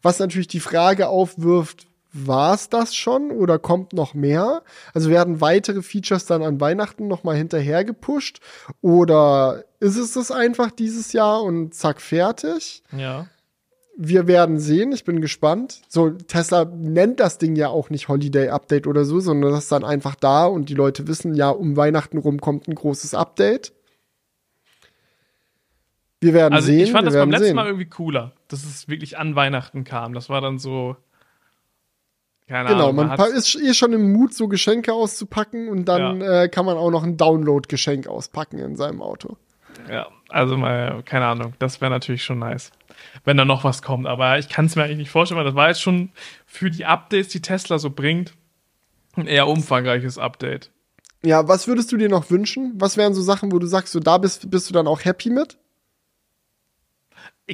Was 0.00 0.20
natürlich 0.20 0.48
die 0.48 0.60
Frage 0.60 1.08
aufwirft, 1.08 1.86
war 2.12 2.55
es 2.55 2.68
das 2.68 2.94
schon 2.94 3.30
oder 3.30 3.59
kommt 3.59 3.93
noch 3.93 4.14
mehr? 4.14 4.62
Also 4.94 5.10
werden 5.10 5.40
weitere 5.40 5.82
Features 5.82 6.26
dann 6.26 6.43
an 6.43 6.60
Weihnachten 6.60 7.09
noch 7.09 7.24
mal 7.24 7.36
hinterher 7.36 7.84
gepusht 7.84 8.40
oder 8.80 9.64
ist 9.80 9.97
es 9.97 10.12
das 10.12 10.30
einfach 10.30 10.70
dieses 10.70 11.12
Jahr 11.12 11.43
und 11.43 11.74
zack 11.74 12.01
fertig? 12.01 12.82
Ja. 12.97 13.26
Wir 13.97 14.26
werden 14.26 14.59
sehen, 14.59 14.93
ich 14.93 15.05
bin 15.05 15.20
gespannt. 15.20 15.82
So 15.89 16.10
Tesla 16.10 16.64
nennt 16.64 17.20
das 17.20 17.39
Ding 17.39 17.56
ja 17.56 17.68
auch 17.68 17.90
nicht 17.90 18.09
Holiday 18.09 18.48
Update 18.48 18.86
oder 18.86 19.05
so, 19.05 19.20
sondern 19.20 19.52
das 19.52 19.64
ist 19.64 19.72
dann 19.72 19.84
einfach 19.84 20.14
da 20.14 20.47
und 20.47 20.68
die 20.68 20.74
Leute 20.74 21.06
wissen, 21.09 21.34
ja, 21.34 21.51
um 21.51 21.76
Weihnachten 21.76 22.18
rum 22.18 22.40
kommt 22.40 22.68
ein 22.68 22.74
großes 22.74 23.14
Update. 23.14 23.72
Wir 26.20 26.34
werden 26.34 26.55
also 26.55 26.66
sehen. 26.66 26.80
Ich 26.80 26.93
fand 26.93 27.06
das 27.06 27.14
beim 27.14 27.30
letzten 27.30 27.47
sehen. 27.47 27.56
Mal 27.56 27.66
irgendwie 27.66 27.89
cooler, 27.89 28.32
dass 28.48 28.64
es 28.64 28.89
wirklich 28.89 29.18
an 29.18 29.34
Weihnachten 29.34 29.84
kam. 29.84 30.14
Das 30.14 30.28
war 30.28 30.40
dann 30.40 30.59
so 30.59 30.97
keine 32.52 32.68
genau, 32.68 32.90
Ahnung, 32.90 33.06
man, 33.06 33.16
man 33.16 33.32
ist 33.32 33.54
eh 33.54 33.72
schon 33.72 33.94
im 33.94 34.12
Mut, 34.12 34.34
so 34.34 34.46
Geschenke 34.46 34.92
auszupacken 34.92 35.70
und 35.70 35.86
dann 35.86 36.20
ja. 36.20 36.42
äh, 36.42 36.48
kann 36.50 36.66
man 36.66 36.76
auch 36.76 36.90
noch 36.90 37.02
ein 37.02 37.16
Download-Geschenk 37.16 38.06
auspacken 38.06 38.58
in 38.58 38.76
seinem 38.76 39.00
Auto. 39.00 39.38
Ja, 39.90 40.08
also 40.28 40.58
mal, 40.58 41.02
keine 41.02 41.24
Ahnung, 41.24 41.54
das 41.60 41.80
wäre 41.80 41.90
natürlich 41.90 42.22
schon 42.22 42.40
nice, 42.40 42.70
wenn 43.24 43.38
da 43.38 43.46
noch 43.46 43.64
was 43.64 43.80
kommt. 43.80 44.06
Aber 44.06 44.38
ich 44.38 44.50
kann 44.50 44.66
es 44.66 44.76
mir 44.76 44.82
eigentlich 44.82 44.98
nicht 44.98 45.10
vorstellen, 45.10 45.38
weil 45.38 45.46
das 45.46 45.54
war 45.54 45.68
jetzt 45.68 45.80
schon 45.80 46.10
für 46.44 46.70
die 46.70 46.84
Updates, 46.84 47.28
die 47.28 47.40
Tesla 47.40 47.78
so 47.78 47.88
bringt, 47.88 48.34
ein 49.16 49.26
eher 49.26 49.48
umfangreiches 49.48 50.18
Update. 50.18 50.70
Ja, 51.24 51.48
was 51.48 51.66
würdest 51.68 51.90
du 51.90 51.96
dir 51.96 52.10
noch 52.10 52.30
wünschen? 52.30 52.74
Was 52.74 52.98
wären 52.98 53.14
so 53.14 53.22
Sachen, 53.22 53.50
wo 53.50 53.60
du 53.60 53.66
sagst, 53.66 53.94
so 53.94 54.00
da 54.00 54.18
bist, 54.18 54.50
bist 54.50 54.68
du 54.68 54.74
dann 54.74 54.86
auch 54.86 55.06
happy 55.06 55.30
mit? 55.30 55.56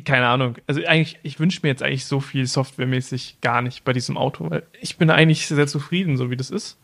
Keine 0.05 0.27
Ahnung. 0.29 0.57
Also 0.67 0.83
eigentlich, 0.85 1.19
ich 1.23 1.41
wünsche 1.41 1.61
mir 1.63 1.71
jetzt 1.71 1.83
eigentlich 1.83 2.07
so 2.07 2.21
viel 2.21 2.47
softwaremäßig 2.47 3.41
gar 3.41 3.63
nicht 3.63 3.85
bei 3.85 3.93
diesem 3.93 4.17
Auto, 4.17 4.51
weil 4.51 4.67
ich 4.81 4.99
bin 4.99 5.11
eigentlich 5.11 5.47
sehr 5.47 5.67
zufrieden, 5.67 6.17
so 6.17 6.31
wie 6.31 6.37
das 6.37 6.51
ist. 6.51 6.79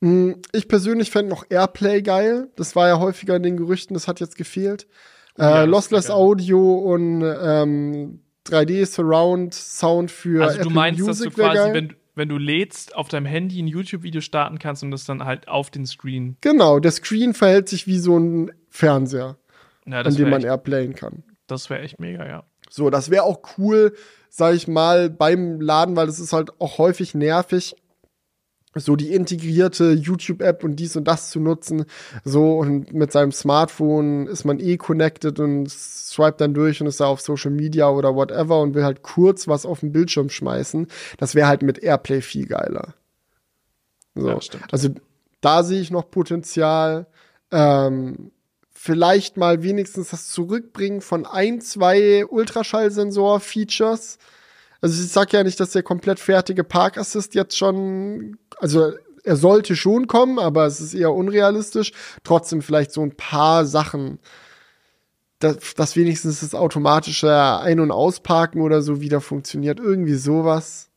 Mm, 0.00 0.32
ich 0.52 0.68
persönlich 0.68 1.10
fände 1.10 1.30
noch 1.30 1.44
Airplay 1.48 2.02
geil. 2.02 2.48
Das 2.56 2.76
war 2.76 2.88
ja 2.88 2.98
häufiger 2.98 3.36
in 3.36 3.42
den 3.42 3.56
Gerüchten, 3.56 3.94
das 3.94 4.08
hat 4.08 4.20
jetzt 4.20 4.36
gefehlt. 4.36 4.86
Oh, 5.38 5.42
ja, 5.42 5.62
äh, 5.62 5.66
Lossless 5.66 6.10
Audio 6.10 6.74
und 6.74 7.22
ähm, 7.22 8.20
3D 8.46 8.86
Surround 8.86 9.54
Sound 9.54 10.10
für 10.10 10.42
Also 10.42 10.56
Apple 10.56 10.68
du 10.68 10.74
meinst, 10.74 11.00
Music 11.00 11.26
dass 11.26 11.34
du 11.34 11.42
quasi, 11.42 11.72
wenn, 11.72 11.94
wenn 12.14 12.28
du 12.28 12.36
lädst, 12.36 12.94
auf 12.94 13.08
deinem 13.08 13.26
Handy 13.26 13.60
ein 13.60 13.66
YouTube-Video 13.66 14.20
starten 14.20 14.58
kannst 14.58 14.82
und 14.82 14.90
das 14.90 15.04
dann 15.04 15.24
halt 15.24 15.48
auf 15.48 15.70
den 15.70 15.86
Screen. 15.86 16.36
Genau, 16.40 16.78
der 16.78 16.90
Screen 16.90 17.34
verhält 17.34 17.68
sich 17.68 17.86
wie 17.86 17.98
so 17.98 18.18
ein 18.18 18.52
Fernseher, 18.68 19.36
ja, 19.86 20.00
an 20.00 20.14
dem 20.14 20.30
man 20.30 20.42
Airplayen 20.42 20.94
kann. 20.94 21.22
Das 21.46 21.70
wäre 21.70 21.80
echt 21.80 22.00
mega, 22.00 22.26
ja. 22.26 22.44
So, 22.70 22.90
das 22.90 23.10
wäre 23.10 23.24
auch 23.24 23.40
cool, 23.58 23.94
sag 24.30 24.54
ich 24.54 24.66
mal, 24.66 25.10
beim 25.10 25.60
Laden, 25.60 25.96
weil 25.96 26.06
das 26.06 26.18
ist 26.18 26.32
halt 26.32 26.60
auch 26.60 26.78
häufig 26.78 27.14
nervig, 27.14 27.76
so 28.74 28.96
die 28.96 29.12
integrierte 29.12 29.92
YouTube-App 29.92 30.64
und 30.64 30.76
dies 30.76 30.96
und 30.96 31.04
das 31.04 31.30
zu 31.30 31.40
nutzen. 31.40 31.84
So, 32.24 32.58
und 32.58 32.92
mit 32.92 33.12
seinem 33.12 33.32
Smartphone 33.32 34.26
ist 34.26 34.44
man 34.44 34.58
eh 34.58 34.76
connected 34.76 35.38
und 35.38 35.70
swipe 35.70 36.36
dann 36.38 36.54
durch 36.54 36.80
und 36.80 36.86
ist 36.86 37.00
da 37.00 37.06
auf 37.06 37.20
Social 37.20 37.52
Media 37.52 37.88
oder 37.88 38.14
whatever 38.14 38.60
und 38.60 38.74
will 38.74 38.84
halt 38.84 39.02
kurz 39.02 39.46
was 39.46 39.66
auf 39.66 39.80
den 39.80 39.92
Bildschirm 39.92 40.28
schmeißen. 40.28 40.88
Das 41.18 41.34
wäre 41.34 41.46
halt 41.46 41.62
mit 41.62 41.78
Airplay 41.78 42.20
viel 42.20 42.46
geiler. 42.46 42.94
So. 44.14 44.28
Ja, 44.28 44.38
also 44.70 44.88
da 45.40 45.62
sehe 45.62 45.80
ich 45.80 45.90
noch 45.90 46.10
Potenzial. 46.10 47.06
Ähm, 47.50 48.32
vielleicht 48.84 49.38
mal 49.38 49.62
wenigstens 49.62 50.10
das 50.10 50.28
Zurückbringen 50.28 51.00
von 51.00 51.24
ein, 51.24 51.62
zwei 51.62 52.26
Ultraschallsensor-Features. 52.26 54.18
Also 54.82 55.02
ich 55.02 55.10
sag 55.10 55.32
ja 55.32 55.42
nicht, 55.42 55.58
dass 55.58 55.70
der 55.70 55.82
komplett 55.82 56.20
fertige 56.20 56.64
Park 56.64 56.98
Assist 56.98 57.34
jetzt 57.34 57.56
schon, 57.56 58.36
also 58.58 58.92
er 59.24 59.36
sollte 59.36 59.74
schon 59.74 60.06
kommen, 60.06 60.38
aber 60.38 60.66
es 60.66 60.82
ist 60.82 60.92
eher 60.92 61.14
unrealistisch. 61.14 61.92
Trotzdem 62.24 62.60
vielleicht 62.60 62.92
so 62.92 63.00
ein 63.00 63.16
paar 63.16 63.64
Sachen, 63.64 64.18
dass, 65.38 65.72
dass 65.72 65.96
wenigstens 65.96 66.40
das 66.40 66.54
automatische 66.54 67.32
Ein- 67.32 67.80
und 67.80 67.90
Ausparken 67.90 68.60
oder 68.60 68.82
so 68.82 69.00
wieder 69.00 69.22
funktioniert. 69.22 69.80
Irgendwie 69.80 70.12
sowas 70.12 70.90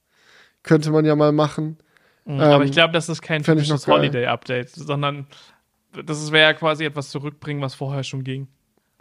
könnte 0.61 0.91
man 0.91 1.05
ja 1.05 1.15
mal 1.15 1.31
machen. 1.31 1.77
Mhm, 2.25 2.41
aber 2.41 2.55
ähm, 2.55 2.63
ich 2.63 2.73
glaube, 2.73 2.91
das 2.91 3.07
ist 3.07 3.21
kein 3.21 3.43
typisches 3.43 3.87
Holiday-Update, 3.87 4.71
sondern 4.71 5.27
das 6.05 6.31
wäre 6.31 6.51
ja 6.51 6.53
quasi 6.53 6.85
etwas 6.85 7.09
zurückbringen, 7.09 7.61
was 7.61 7.75
vorher 7.75 8.03
schon 8.03 8.23
ging. 8.23 8.47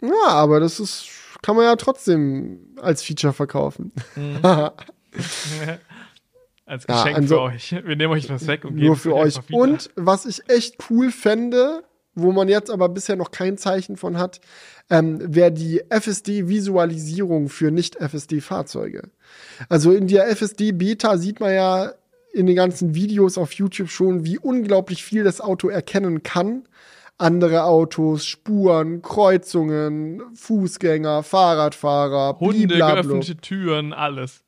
Ja, 0.01 0.27
aber 0.27 0.59
das 0.59 0.79
ist, 0.79 1.07
kann 1.41 1.55
man 1.55 1.65
ja 1.65 1.75
trotzdem 1.75 2.59
als 2.81 3.03
Feature 3.03 3.33
verkaufen. 3.33 3.91
Mhm. 4.15 4.39
als 6.65 6.85
Geschenk 6.85 7.07
ja, 7.07 7.15
also, 7.15 7.35
für 7.35 7.41
euch. 7.41 7.71
Wir 7.71 7.95
nehmen 7.95 8.13
euch 8.13 8.29
was 8.29 8.45
weg 8.47 8.65
und 8.65 8.75
geben 8.75 8.87
Nur 8.87 8.95
für 8.95 9.15
euch. 9.15 9.39
Und 9.51 9.89
was 9.95 10.25
ich 10.25 10.47
echt 10.49 10.75
cool 10.89 11.11
fände, 11.11 11.83
wo 12.13 12.31
man 12.31 12.47
jetzt 12.49 12.69
aber 12.69 12.89
bisher 12.89 13.15
noch 13.15 13.31
kein 13.31 13.57
Zeichen 13.57 13.95
von 13.95 14.17
hat, 14.17 14.41
ähm, 14.89 15.19
wäre 15.23 15.51
die 15.51 15.81
FSD-Visualisierung 15.89 17.49
für 17.49 17.71
Nicht-FSD-Fahrzeuge. 17.71 19.09
Also 19.69 19.91
in 19.91 20.07
der 20.07 20.27
FSD-Beta 20.35 21.17
sieht 21.17 21.39
man 21.39 21.53
ja 21.53 21.93
in 22.33 22.45
den 22.45 22.55
ganzen 22.55 22.93
Videos 22.95 23.37
auf 23.37 23.53
YouTube 23.53 23.89
schon, 23.89 24.25
wie 24.25 24.37
unglaublich 24.37 25.03
viel 25.03 25.23
das 25.23 25.41
Auto 25.41 25.69
erkennen 25.69 26.23
kann. 26.23 26.67
Andere 27.17 27.63
Autos, 27.63 28.25
Spuren, 28.25 29.01
Kreuzungen, 29.01 30.21
Fußgänger, 30.35 31.23
Fahrradfahrer, 31.23 32.37
Hunde, 32.39 32.77
geöffnete 32.77 33.37
Türen, 33.37 33.93
alles. 33.93 34.43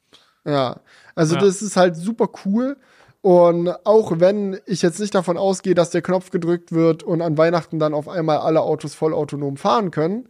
Ja, 0.45 0.81
also 1.15 1.35
ja. 1.35 1.41
das 1.41 1.61
ist 1.61 1.77
halt 1.77 1.95
super 1.95 2.29
cool. 2.45 2.77
Und 3.21 3.69
auch 3.85 4.19
wenn 4.19 4.59
ich 4.65 4.81
jetzt 4.81 4.99
nicht 4.99 5.13
davon 5.13 5.37
ausgehe, 5.37 5.75
dass 5.75 5.89
der 5.89 6.01
Knopf 6.01 6.29
gedrückt 6.29 6.71
wird 6.71 7.03
und 7.03 7.21
an 7.21 7.37
Weihnachten 7.37 7.79
dann 7.79 7.93
auf 7.93 8.07
einmal 8.07 8.37
alle 8.37 8.61
Autos 8.61 8.95
vollautonom 8.95 9.57
fahren 9.57 9.91
können, 9.91 10.29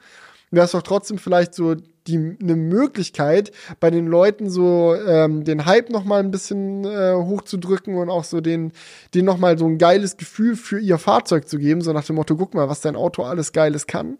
wäre 0.50 0.66
es 0.66 0.72
doch 0.72 0.82
trotzdem 0.82 1.20
vielleicht 1.20 1.54
so 1.54 1.76
die 2.08 2.38
eine 2.42 2.56
Möglichkeit, 2.56 3.52
bei 3.80 3.92
den 3.92 4.08
Leuten 4.08 4.50
so 4.50 4.96
ähm, 4.96 5.44
den 5.44 5.66
Hype 5.66 5.90
noch 5.90 6.04
mal 6.04 6.20
ein 6.20 6.32
bisschen 6.32 6.86
äh, 6.86 7.14
hochzudrücken 7.14 7.96
und 7.96 8.10
auch 8.10 8.24
so 8.24 8.42
den, 8.42 8.72
den 9.14 9.26
noch 9.26 9.38
mal 9.38 9.58
so 9.58 9.66
ein 9.66 9.78
geiles 9.78 10.18
Gefühl 10.18 10.56
für 10.56 10.80
ihr 10.80 10.98
Fahrzeug 10.98 11.48
zu 11.48 11.58
geben, 11.58 11.82
so 11.82 11.94
nach 11.94 12.06
dem 12.06 12.16
Motto, 12.16 12.36
guck 12.36 12.54
mal, 12.54 12.70
was 12.70 12.82
dein 12.82 12.96
Auto 12.96 13.24
alles 13.24 13.52
Geiles 13.52 13.88
kann. 13.88 14.18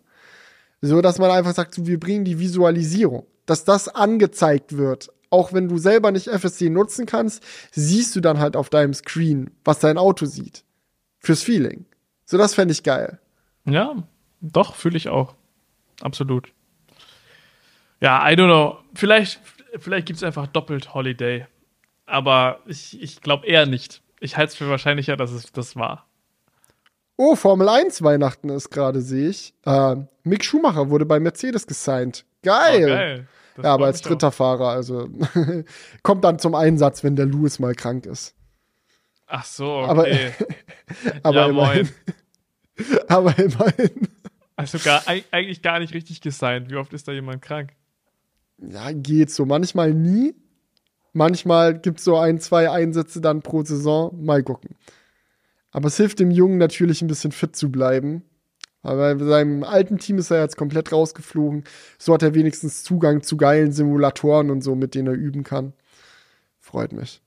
So, 0.82 1.02
dass 1.02 1.18
man 1.20 1.32
einfach 1.32 1.54
sagt, 1.54 1.76
so, 1.76 1.88
wir 1.88 2.00
bringen 2.00 2.26
die 2.26 2.40
Visualisierung, 2.40 3.26
dass 3.46 3.66
das 3.66 3.88
angezeigt 3.90 4.78
wird. 4.78 5.10
Auch 5.30 5.54
wenn 5.54 5.68
du 5.68 5.78
selber 5.78 6.12
nicht 6.12 6.28
FSC 6.28 6.70
nutzen 6.70 7.06
kannst, 7.06 7.44
siehst 7.72 8.16
du 8.16 8.22
dann 8.22 8.40
halt 8.40 8.56
auf 8.56 8.70
deinem 8.70 8.94
Screen, 8.94 9.52
was 9.64 9.80
dein 9.80 9.98
Auto 9.98 10.26
sieht. 10.26 10.64
Fürs 11.20 11.44
Feeling. 11.44 11.86
So, 12.26 12.38
das 12.38 12.54
fände 12.54 12.72
ich 12.72 12.84
geil. 12.84 13.20
Ja, 13.66 14.04
doch, 14.42 14.76
fühle 14.76 14.98
ich 14.98 15.10
auch. 15.10 15.36
Absolut. 16.02 16.54
Ja, 18.02 18.30
I 18.30 18.34
don't 18.34 18.48
know. 18.48 18.78
Vielleicht, 18.94 19.40
vielleicht 19.78 20.08
gibt 20.08 20.18
es 20.18 20.24
einfach 20.24 20.48
doppelt 20.48 20.94
Holiday. 20.94 21.46
Aber 22.06 22.60
ich, 22.66 23.00
ich 23.02 23.22
glaube 23.22 23.46
eher 23.46 23.66
nicht. 23.66 24.02
Ich 24.20 24.38
halte 24.38 24.52
es 24.52 24.56
für 24.56 24.70
wahrscheinlicher, 24.70 25.16
dass 25.16 25.32
es 25.32 25.52
das 25.52 25.76
war. 25.76 26.08
Oh, 27.18 27.36
Formel 27.36 27.68
1 27.68 28.02
Weihnachten 28.02 28.50
ist 28.50 28.70
gerade, 28.70 29.02
sehe 29.02 29.30
ich. 29.30 29.54
Äh, 29.66 29.98
Mick 30.24 30.44
Schumacher 30.46 30.90
wurde 30.90 31.06
bei 31.06 31.20
Mercedes 31.20 31.68
gesigned. 31.68 32.26
Geil. 32.44 32.86
Oh, 32.86 32.88
geil. 32.88 33.28
ja, 33.62 33.74
aber 33.74 33.88
als 33.88 34.02
dritter 34.02 34.30
auch. 34.30 34.34
Fahrer, 34.34 34.70
also 34.70 35.10
kommt 36.04 36.24
dann 36.24 36.40
zum 36.40 36.56
Einsatz, 36.56 37.04
wenn 37.04 37.16
der 37.16 37.26
Lewis 37.26 37.60
mal 37.60 37.76
krank 37.76 38.06
ist. 38.06 38.36
Ach 39.28 39.44
so, 39.44 39.80
okay. 39.80 40.32
Aber, 41.22 41.24
aber 41.24 41.36
ja, 41.36 41.48
immerhin. 41.48 41.90
aber 43.08 43.38
immerhin. 43.38 44.08
Also 44.56 44.80
gar, 44.80 45.04
eigentlich 45.06 45.62
gar 45.62 45.80
nicht 45.80 45.94
richtig 45.94 46.22
gesigned. 46.22 46.70
Wie 46.70 46.76
oft 46.76 46.94
ist 46.94 47.08
da 47.08 47.12
jemand 47.12 47.42
krank? 47.42 47.72
Ja, 48.62 48.92
geht 48.92 49.32
so. 49.32 49.46
Manchmal 49.46 49.94
nie. 49.94 50.36
Manchmal 51.14 51.80
gibt 51.80 52.00
es 52.00 52.06
so 52.06 52.18
ein, 52.18 52.40
zwei 52.40 52.70
Einsätze 52.70 53.22
dann 53.22 53.42
pro 53.42 53.64
Saison. 53.64 54.24
Mal 54.24 54.44
gucken. 54.44 54.76
Aber 55.72 55.88
es 55.88 55.98
hilft 55.98 56.20
dem 56.20 56.32
Jungen 56.32 56.58
natürlich 56.58 57.02
ein 57.02 57.08
bisschen 57.08 57.32
fit 57.32 57.56
zu 57.56 57.72
bleiben. 57.72 58.24
Aber 58.82 59.16
bei 59.16 59.26
seinem 59.26 59.64
alten 59.64 59.98
Team 59.98 60.18
ist 60.18 60.32
er 60.32 60.42
jetzt 60.42 60.58
komplett 60.58 60.92
rausgeflogen. 60.92 61.64
So 61.98 62.14
hat 62.14 62.24
er 62.24 62.34
wenigstens 62.34 62.84
Zugang 62.84 63.22
zu 63.24 63.38
geilen 63.38 63.72
Simulatoren 63.72 64.50
und 64.52 64.62
so, 64.64 64.76
mit 64.76 64.96
denen 64.96 65.08
er 65.08 65.14
üben 65.14 65.44
kann. 65.44 65.74
Freut 66.60 66.94
mich. 66.94 67.22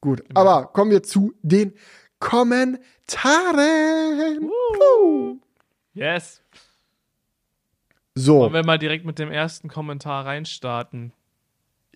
Gut, 0.00 0.24
genau. 0.28 0.40
aber 0.40 0.66
kommen 0.68 0.90
wir 0.90 1.02
zu 1.02 1.32
den 1.42 1.74
Kommentaren. 2.18 2.80
Uh. 4.40 5.38
Yes. 5.94 6.42
So. 8.18 8.40
Wollen 8.40 8.52
wir 8.52 8.64
mal 8.64 8.78
direkt 8.78 9.04
mit 9.04 9.18
dem 9.18 9.30
ersten 9.30 9.68
Kommentar 9.68 10.26
reinstarten? 10.26 11.12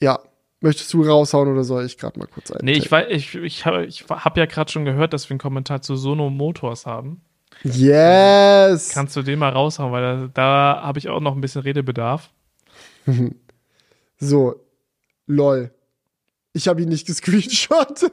Ja. 0.00 0.20
Möchtest 0.60 0.92
du 0.92 1.02
raushauen 1.02 1.48
oder 1.48 1.64
soll 1.64 1.84
ich 1.84 1.98
gerade 1.98 2.16
mal 2.20 2.28
kurz 2.28 2.52
ein? 2.52 2.60
Nee, 2.64 2.74
ich, 2.74 2.88
weiß, 2.90 3.08
ich, 3.10 3.34
ich 3.34 3.66
habe 3.66 3.88
hab 3.88 4.36
ja 4.36 4.46
gerade 4.46 4.70
schon 4.70 4.84
gehört, 4.84 5.12
dass 5.12 5.28
wir 5.28 5.34
einen 5.34 5.40
Kommentar 5.40 5.82
zu 5.82 5.96
Sono 5.96 6.30
Motors 6.30 6.86
haben. 6.86 7.20
Yes! 7.64 8.90
Kannst 8.90 9.16
du 9.16 9.22
den 9.22 9.40
mal 9.40 9.50
raushauen, 9.50 9.90
weil 9.90 10.02
da, 10.02 10.28
da 10.32 10.82
habe 10.82 11.00
ich 11.00 11.08
auch 11.08 11.20
noch 11.20 11.34
ein 11.34 11.40
bisschen 11.40 11.62
Redebedarf. 11.62 12.30
so, 14.18 14.54
lol. 15.26 15.72
Ich 16.52 16.68
habe 16.68 16.82
ihn 16.82 16.88
nicht 16.88 17.08
gescreenshot. 17.08 18.12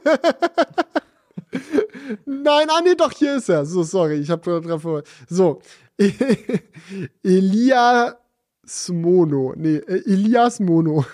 Nein, 2.26 2.66
ah 2.68 2.80
nee, 2.84 2.96
doch, 2.96 3.12
hier 3.12 3.36
ist 3.36 3.48
er. 3.48 3.64
So, 3.64 3.84
sorry, 3.84 4.14
ich 4.14 4.30
habe 4.30 4.60
drauf 4.60 4.82
vor. 4.82 5.04
So, 5.28 5.62
Elia 7.22 8.16
Smono, 8.66 9.52
nee, 9.56 9.76
äh, 9.76 10.02
Elias 10.06 10.60
Mono 10.60 11.04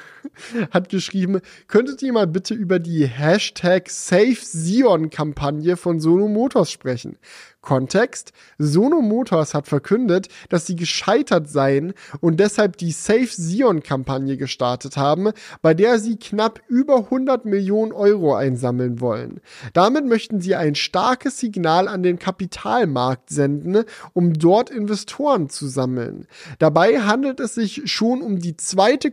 hat 0.70 0.88
geschrieben, 0.88 1.40
könntet 1.68 2.02
ihr 2.02 2.12
mal 2.12 2.26
bitte 2.26 2.54
über 2.54 2.78
die 2.78 3.06
Hashtag 3.06 3.88
SafeZion-Kampagne 3.90 5.76
von 5.76 6.00
Sono 6.00 6.28
Motors 6.28 6.70
sprechen? 6.70 7.18
Kontext, 7.66 8.32
Sono 8.58 9.02
Motors 9.02 9.52
hat 9.52 9.66
verkündet, 9.66 10.28
dass 10.48 10.66
sie 10.66 10.76
gescheitert 10.76 11.50
seien 11.50 11.94
und 12.20 12.38
deshalb 12.38 12.76
die 12.76 12.92
Safe 12.92 13.26
Sion 13.26 13.82
Kampagne 13.82 14.36
gestartet 14.36 14.96
haben, 14.96 15.32
bei 15.62 15.74
der 15.74 15.98
sie 15.98 16.16
knapp 16.16 16.60
über 16.68 16.98
100 16.98 17.44
Millionen 17.44 17.90
Euro 17.90 18.36
einsammeln 18.36 19.00
wollen. 19.00 19.40
Damit 19.72 20.06
möchten 20.06 20.40
sie 20.40 20.54
ein 20.54 20.76
starkes 20.76 21.40
Signal 21.40 21.88
an 21.88 22.04
den 22.04 22.20
Kapitalmarkt 22.20 23.30
senden, 23.30 23.82
um 24.12 24.32
dort 24.32 24.70
Investoren 24.70 25.48
zu 25.48 25.66
sammeln. 25.66 26.28
Dabei 26.60 27.00
handelt 27.00 27.40
es 27.40 27.56
sich 27.56 27.82
schon 27.86 28.22
um 28.22 28.38
die 28.38 28.56
zweite 28.56 29.10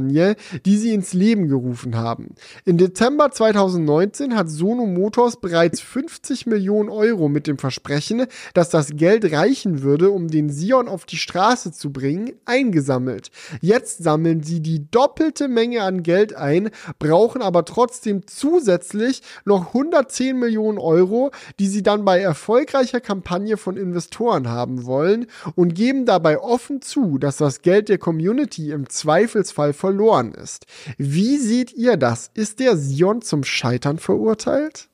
Community-Kampagne, 0.00 0.36
die 0.64 0.76
sie 0.76 0.92
ins 0.92 1.12
Leben 1.12 1.48
gerufen 1.48 1.96
haben. 1.96 2.34
Im 2.64 2.76
Dezember 2.78 3.30
2019 3.30 4.36
hat 4.36 4.48
Sono 4.48 4.86
Motors 4.86 5.40
bereits 5.40 5.80
50 5.80 6.46
Millionen 6.46 6.88
Euro 6.88 7.28
mit 7.28 7.46
dem 7.46 7.58
Versprechen, 7.58 8.26
dass 8.54 8.70
das 8.70 8.90
Geld 8.90 9.32
reichen 9.32 9.82
würde, 9.82 10.10
um 10.10 10.28
den 10.28 10.50
Sion 10.50 10.88
auf 10.88 11.06
die 11.06 11.16
Straße 11.16 11.72
zu 11.72 11.92
bringen, 11.92 12.32
eingesammelt. 12.44 13.30
Jetzt 13.60 14.02
sammeln 14.02 14.42
sie 14.42 14.60
die 14.60 14.90
doppelte 14.90 15.48
Menge 15.48 15.82
an 15.82 16.02
Geld 16.02 16.34
ein, 16.34 16.70
brauchen 16.98 17.42
aber 17.42 17.64
trotzdem 17.64 18.26
zusätzlich 18.26 19.22
noch 19.44 19.68
110 19.68 20.38
Millionen 20.38 20.78
Euro, 20.78 21.30
die 21.58 21.68
sie 21.68 21.82
dann 21.82 22.04
bei 22.04 22.20
erfolgreicher 22.20 23.00
Kampagne 23.00 23.56
von 23.56 23.76
Investoren 23.76 24.48
haben 24.48 24.84
wollen 24.86 25.26
und 25.54 25.74
geben 25.74 26.06
dabei 26.06 26.40
offen 26.40 26.82
zu, 26.82 27.18
dass 27.18 27.36
das 27.36 27.62
Geld 27.62 27.88
der 27.88 27.98
Community 27.98 28.70
im 28.70 28.88
Zweifelsfall 28.88 29.72
verloren 29.90 30.32
ist. 30.32 30.66
Wie 30.98 31.36
seht 31.36 31.72
ihr 31.72 31.96
das? 31.96 32.30
Ist 32.34 32.60
der 32.60 32.76
Sion 32.76 33.22
zum 33.22 33.42
Scheitern 33.42 33.98
verurteilt? 33.98 34.88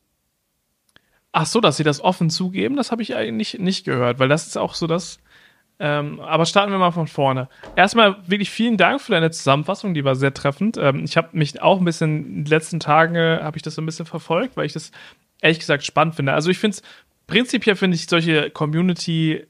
Ach 1.32 1.44
so, 1.44 1.60
dass 1.60 1.76
sie 1.76 1.84
das 1.84 2.00
offen 2.00 2.30
zugeben, 2.30 2.76
das 2.76 2.90
habe 2.90 3.02
ich 3.02 3.14
eigentlich 3.14 3.58
nicht 3.58 3.84
gehört, 3.84 4.18
weil 4.18 4.28
das 4.28 4.46
ist 4.46 4.56
auch 4.56 4.72
so 4.72 4.86
das. 4.86 5.18
Ähm, 5.78 6.20
aber 6.20 6.46
starten 6.46 6.72
wir 6.72 6.78
mal 6.78 6.92
von 6.92 7.08
vorne. 7.08 7.50
Erstmal 7.76 8.16
wirklich 8.26 8.48
vielen 8.50 8.78
Dank 8.78 9.02
für 9.02 9.12
deine 9.12 9.30
Zusammenfassung, 9.30 9.92
die 9.92 10.04
war 10.04 10.16
sehr 10.16 10.32
treffend. 10.32 10.78
Ähm, 10.78 11.04
ich 11.04 11.18
habe 11.18 11.28
mich 11.32 11.60
auch 11.60 11.78
ein 11.78 11.84
bisschen 11.84 12.24
in 12.24 12.44
den 12.44 12.46
letzten 12.46 12.80
Tagen 12.80 13.14
äh, 13.16 13.40
habe 13.42 13.58
ich 13.58 13.62
das 13.62 13.74
so 13.74 13.82
ein 13.82 13.86
bisschen 13.86 14.06
verfolgt, 14.06 14.56
weil 14.56 14.64
ich 14.64 14.72
das 14.72 14.92
ehrlich 15.42 15.58
gesagt 15.58 15.84
spannend 15.84 16.14
finde. 16.14 16.32
Also 16.32 16.48
ich 16.48 16.56
finde 16.58 16.78
es 16.78 16.82
prinzipiell 17.26 17.76
finde 17.76 17.96
ich 17.96 18.06
solche 18.06 18.48
Community 18.48 19.44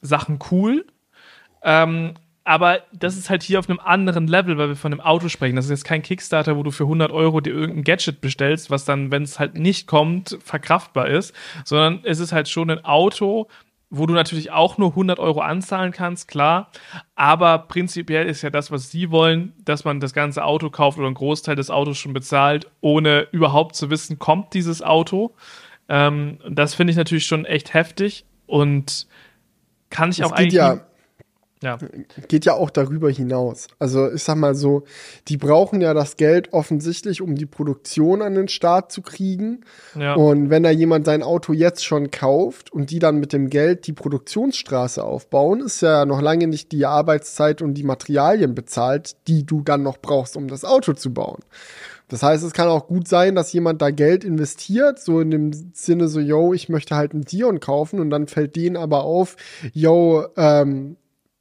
Sachen 0.00 0.40
cool. 0.50 0.84
Ähm, 1.62 2.14
aber 2.48 2.80
das 2.94 3.18
ist 3.18 3.28
halt 3.28 3.42
hier 3.42 3.58
auf 3.58 3.68
einem 3.68 3.78
anderen 3.78 4.26
Level, 4.26 4.56
weil 4.56 4.68
wir 4.68 4.76
von 4.76 4.90
einem 4.90 5.02
Auto 5.02 5.28
sprechen. 5.28 5.56
Das 5.56 5.66
ist 5.66 5.70
jetzt 5.70 5.84
kein 5.84 6.00
Kickstarter, 6.00 6.56
wo 6.56 6.62
du 6.62 6.70
für 6.70 6.84
100 6.84 7.12
Euro 7.12 7.42
dir 7.42 7.52
irgendein 7.52 7.84
Gadget 7.84 8.22
bestellst, 8.22 8.70
was 8.70 8.86
dann, 8.86 9.10
wenn 9.10 9.22
es 9.22 9.38
halt 9.38 9.58
nicht 9.58 9.86
kommt, 9.86 10.38
verkraftbar 10.42 11.08
ist, 11.08 11.34
sondern 11.66 12.00
es 12.04 12.20
ist 12.20 12.32
halt 12.32 12.48
schon 12.48 12.70
ein 12.70 12.86
Auto, 12.86 13.48
wo 13.90 14.06
du 14.06 14.14
natürlich 14.14 14.50
auch 14.50 14.78
nur 14.78 14.88
100 14.88 15.18
Euro 15.18 15.40
anzahlen 15.40 15.92
kannst, 15.92 16.26
klar. 16.26 16.70
Aber 17.16 17.58
prinzipiell 17.58 18.26
ist 18.26 18.40
ja 18.40 18.48
das, 18.48 18.70
was 18.70 18.90
sie 18.90 19.10
wollen, 19.10 19.52
dass 19.66 19.84
man 19.84 20.00
das 20.00 20.14
ganze 20.14 20.42
Auto 20.42 20.70
kauft 20.70 20.96
oder 20.96 21.08
einen 21.08 21.16
Großteil 21.16 21.54
des 21.54 21.68
Autos 21.68 21.98
schon 21.98 22.14
bezahlt, 22.14 22.66
ohne 22.80 23.28
überhaupt 23.30 23.76
zu 23.76 23.90
wissen, 23.90 24.18
kommt 24.18 24.54
dieses 24.54 24.80
Auto. 24.80 25.34
Ähm, 25.90 26.38
das 26.48 26.74
finde 26.74 26.92
ich 26.92 26.96
natürlich 26.96 27.26
schon 27.26 27.44
echt 27.44 27.74
heftig 27.74 28.24
und 28.46 29.06
kann 29.90 30.08
ich 30.08 30.20
es 30.20 30.24
auch 30.24 30.32
eigentlich. 30.32 30.54
Ja 30.54 30.87
ja. 31.62 31.78
Geht 32.28 32.44
ja 32.44 32.54
auch 32.54 32.70
darüber 32.70 33.10
hinaus. 33.10 33.66
Also 33.78 34.10
ich 34.12 34.22
sag 34.22 34.36
mal 34.36 34.54
so, 34.54 34.84
die 35.26 35.36
brauchen 35.36 35.80
ja 35.80 35.92
das 35.92 36.16
Geld 36.16 36.52
offensichtlich, 36.52 37.20
um 37.20 37.34
die 37.34 37.46
Produktion 37.46 38.22
an 38.22 38.34
den 38.34 38.48
Start 38.48 38.92
zu 38.92 39.02
kriegen. 39.02 39.64
Ja. 39.98 40.14
Und 40.14 40.50
wenn 40.50 40.62
da 40.62 40.70
jemand 40.70 41.06
sein 41.06 41.22
Auto 41.22 41.52
jetzt 41.52 41.84
schon 41.84 42.10
kauft 42.10 42.72
und 42.72 42.90
die 42.90 43.00
dann 43.00 43.18
mit 43.18 43.32
dem 43.32 43.50
Geld 43.50 43.86
die 43.86 43.92
Produktionsstraße 43.92 45.02
aufbauen, 45.02 45.60
ist 45.60 45.80
ja 45.80 46.06
noch 46.06 46.20
lange 46.20 46.46
nicht 46.46 46.70
die 46.70 46.86
Arbeitszeit 46.86 47.60
und 47.60 47.74
die 47.74 47.84
Materialien 47.84 48.54
bezahlt, 48.54 49.16
die 49.26 49.44
du 49.44 49.62
dann 49.62 49.82
noch 49.82 49.98
brauchst, 49.98 50.36
um 50.36 50.48
das 50.48 50.64
Auto 50.64 50.92
zu 50.92 51.12
bauen. 51.12 51.40
Das 52.08 52.22
heißt, 52.22 52.42
es 52.42 52.54
kann 52.54 52.68
auch 52.68 52.86
gut 52.86 53.06
sein, 53.06 53.34
dass 53.34 53.52
jemand 53.52 53.82
da 53.82 53.90
Geld 53.90 54.24
investiert, 54.24 54.98
so 54.98 55.20
in 55.20 55.30
dem 55.30 55.52
Sinne 55.74 56.08
so, 56.08 56.20
yo, 56.20 56.54
ich 56.54 56.70
möchte 56.70 56.96
halt 56.96 57.12
einen 57.12 57.24
Dion 57.24 57.60
kaufen 57.60 58.00
und 58.00 58.08
dann 58.08 58.28
fällt 58.28 58.56
denen 58.56 58.76
aber 58.76 59.04
auf, 59.04 59.36
yo, 59.74 60.24
ähm, 60.36 60.96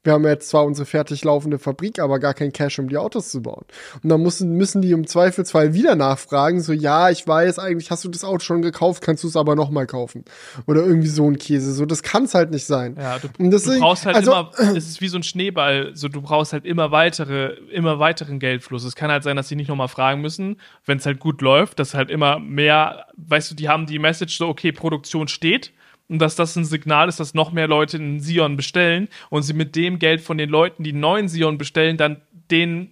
wir 0.08 0.14
haben 0.14 0.26
jetzt 0.26 0.48
zwar 0.48 0.66
unsere 0.66 0.86
fertig 0.86 1.26
laufende 1.26 1.60
Fabrik, 1.60 2.00
aber 2.00 2.20
gar 2.20 2.34
kein 2.34 2.54
Cash, 2.54 2.80
um 2.80 2.88
die 2.88 2.98
Autos 2.98 3.30
zu 3.30 3.42
bauen. 3.42 3.66
Und 4.02 4.10
dann 4.10 4.24
müssen, 4.24 4.54
müssen 4.54 4.82
die 4.82 4.92
im 4.92 5.06
Zweifelsfall 5.06 5.74
wieder 5.74 5.96
nachfragen, 5.96 6.62
so, 6.62 6.72
ja, 6.72 7.10
ich 7.10 7.28
weiß, 7.28 7.60
eigentlich 7.60 7.92
hast 7.92 8.06
du 8.06 8.10
das 8.10 8.24
Auto 8.24 8.40
schon 8.40 8.62
gekauft, 8.62 9.04
kannst 9.04 9.26
du 9.26 9.28
es 9.28 9.36
aber 9.36 9.56
nochmal 9.56 9.86
kaufen. 9.86 10.24
Oder 10.66 10.86
irgendwie 10.86 11.10
so 11.10 11.30
ein 11.30 11.38
Käse. 11.38 11.74
So, 11.74 11.86
das 11.86 12.04
kann 12.04 12.24
es 12.24 12.34
halt 12.34 12.52
nicht 12.52 12.66
sein. 12.66 12.96
Ja, 12.98 13.20
du, 13.20 13.28
deswegen, 13.38 13.76
du 13.76 13.82
brauchst 13.82 14.06
halt 14.06 14.16
also, 14.16 14.32
immer, 14.32 14.52
es 14.58 14.88
ist 14.88 15.02
wie 15.02 15.10
so 15.10 15.18
ein 15.18 15.24
Schneeball, 15.24 15.92
so, 15.94 16.08
du 16.08 16.22
brauchst 16.22 16.54
halt 16.54 16.66
immer 16.66 16.92
weitere, 16.92 17.56
immer 17.70 18.00
weiteren 18.00 18.40
Geldfluss. 18.40 18.86
Es 18.86 18.96
kann 18.96 19.12
halt 19.12 19.24
sein, 19.24 19.36
dass 19.36 19.50
die 19.50 19.58
nicht 19.58 19.68
nochmal 19.68 19.90
fragen 19.90 20.22
müssen, 20.22 20.56
wenn 20.86 21.00
es 21.00 21.06
halt 21.06 21.20
gut 21.20 21.42
läuft, 21.42 21.80
dass 21.80 21.94
halt 21.94 22.10
immer 22.10 22.40
mehr, 22.40 23.08
weißt 23.18 23.52
du, 23.52 23.56
die 23.56 23.68
haben 23.68 23.86
die 23.86 24.00
Message 24.00 24.38
so, 24.38 24.48
okay, 24.48 24.72
Produktion 24.72 25.28
steht, 25.28 25.74
und 26.10 26.20
dass 26.20 26.36
das 26.36 26.56
ein 26.56 26.66
Signal 26.66 27.10
ist, 27.10 27.20
dass 27.20 27.34
noch 27.34 27.52
mehr 27.52 27.68
Leute 27.68 27.98
einen 27.98 28.20
Sion 28.20 28.56
bestellen 28.56 29.10
und 29.30 29.44
sie 29.44 29.54
mit 29.54 29.76
dem 29.76 30.00
Geld 30.00 30.22
von 30.22 30.38
den 30.38 30.50
Leuten, 30.50 30.84
die 30.84 30.92
einen 30.92 31.02
neuen 31.02 31.28
Sion 31.28 31.58
bestellen, 31.58 31.98
dann 31.98 32.22
den 32.50 32.92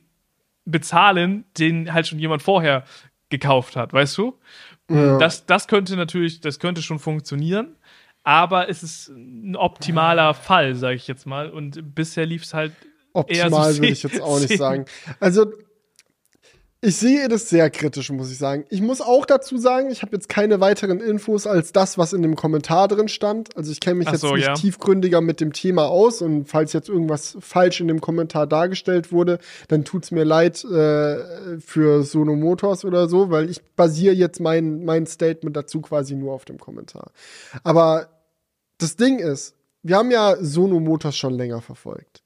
bezahlen, 0.65 1.45
den 1.57 1.93
halt 1.93 2.07
schon 2.07 2.19
jemand 2.19 2.41
vorher 2.41 2.83
gekauft 3.29 3.75
hat, 3.75 3.93
weißt 3.93 4.17
du? 4.17 4.37
Ja. 4.89 5.17
Das, 5.17 5.45
das 5.45 5.67
könnte 5.67 5.95
natürlich, 5.95 6.41
das 6.41 6.59
könnte 6.59 6.81
schon 6.81 6.99
funktionieren, 6.99 7.75
aber 8.23 8.69
es 8.69 8.83
ist 8.83 9.09
ein 9.09 9.55
optimaler 9.55 10.33
Fall, 10.33 10.75
sage 10.75 10.95
ich 10.95 11.07
jetzt 11.07 11.25
mal. 11.25 11.49
Und 11.49 11.95
bisher 11.95 12.25
lief 12.25 12.43
es 12.43 12.53
halt 12.53 12.73
optimal, 13.13 13.51
eher 13.63 13.73
so 13.73 13.81
würde 13.81 13.87
ich 13.93 14.03
jetzt 14.03 14.21
auch 14.21 14.39
nicht 14.39 14.57
sagen. 14.57 14.85
Also 15.19 15.51
Ich 16.85 16.97
sehe 16.97 17.27
das 17.29 17.49
sehr 17.49 17.71
kritisch, 17.71 18.11
muss 18.11 18.31
ich 18.31 18.37
sagen. 18.37 18.63
Ich 18.69 18.79
muss 18.79 19.01
auch 19.01 19.25
dazu 19.25 19.57
sagen, 19.57 19.89
ich 19.89 20.03
habe 20.03 20.15
jetzt 20.15 20.29
keine 20.29 20.59
weiteren 20.59 20.99
Infos 20.99 21.47
als 21.47 21.71
das, 21.71 21.97
was 21.97 22.13
in 22.13 22.21
dem 22.21 22.35
Kommentar 22.35 22.87
drin 22.87 23.07
stand. 23.07 23.57
Also 23.57 23.71
ich 23.71 23.79
kenne 23.79 23.95
mich 23.95 24.07
Ach 24.07 24.11
jetzt 24.11 24.21
so, 24.21 24.35
nicht 24.35 24.45
ja. 24.45 24.53
tiefgründiger 24.53 25.19
mit 25.19 25.41
dem 25.41 25.51
Thema 25.51 25.85
aus 25.85 26.21
und 26.21 26.45
falls 26.45 26.73
jetzt 26.73 26.87
irgendwas 26.87 27.37
falsch 27.39 27.81
in 27.81 27.87
dem 27.87 28.01
Kommentar 28.01 28.45
dargestellt 28.45 29.11
wurde, 29.11 29.39
dann 29.67 29.83
tut's 29.83 30.11
mir 30.11 30.25
leid 30.25 30.63
äh, 30.63 31.57
für 31.59 32.03
Sono 32.03 32.35
Motors 32.35 32.85
oder 32.85 33.09
so, 33.09 33.31
weil 33.31 33.49
ich 33.49 33.63
basiere 33.75 34.13
jetzt 34.13 34.39
mein, 34.39 34.85
mein 34.85 35.07
Statement 35.07 35.57
dazu 35.57 35.81
quasi 35.81 36.13
nur 36.13 36.33
auf 36.33 36.45
dem 36.45 36.59
Kommentar. 36.59 37.09
Aber 37.63 38.09
das 38.77 38.95
Ding 38.95 39.17
ist, 39.17 39.55
wir 39.81 39.97
haben 39.97 40.11
ja 40.11 40.35
Sono 40.39 40.79
Motors 40.79 41.17
schon 41.17 41.33
länger 41.33 41.61
verfolgt. 41.61 42.21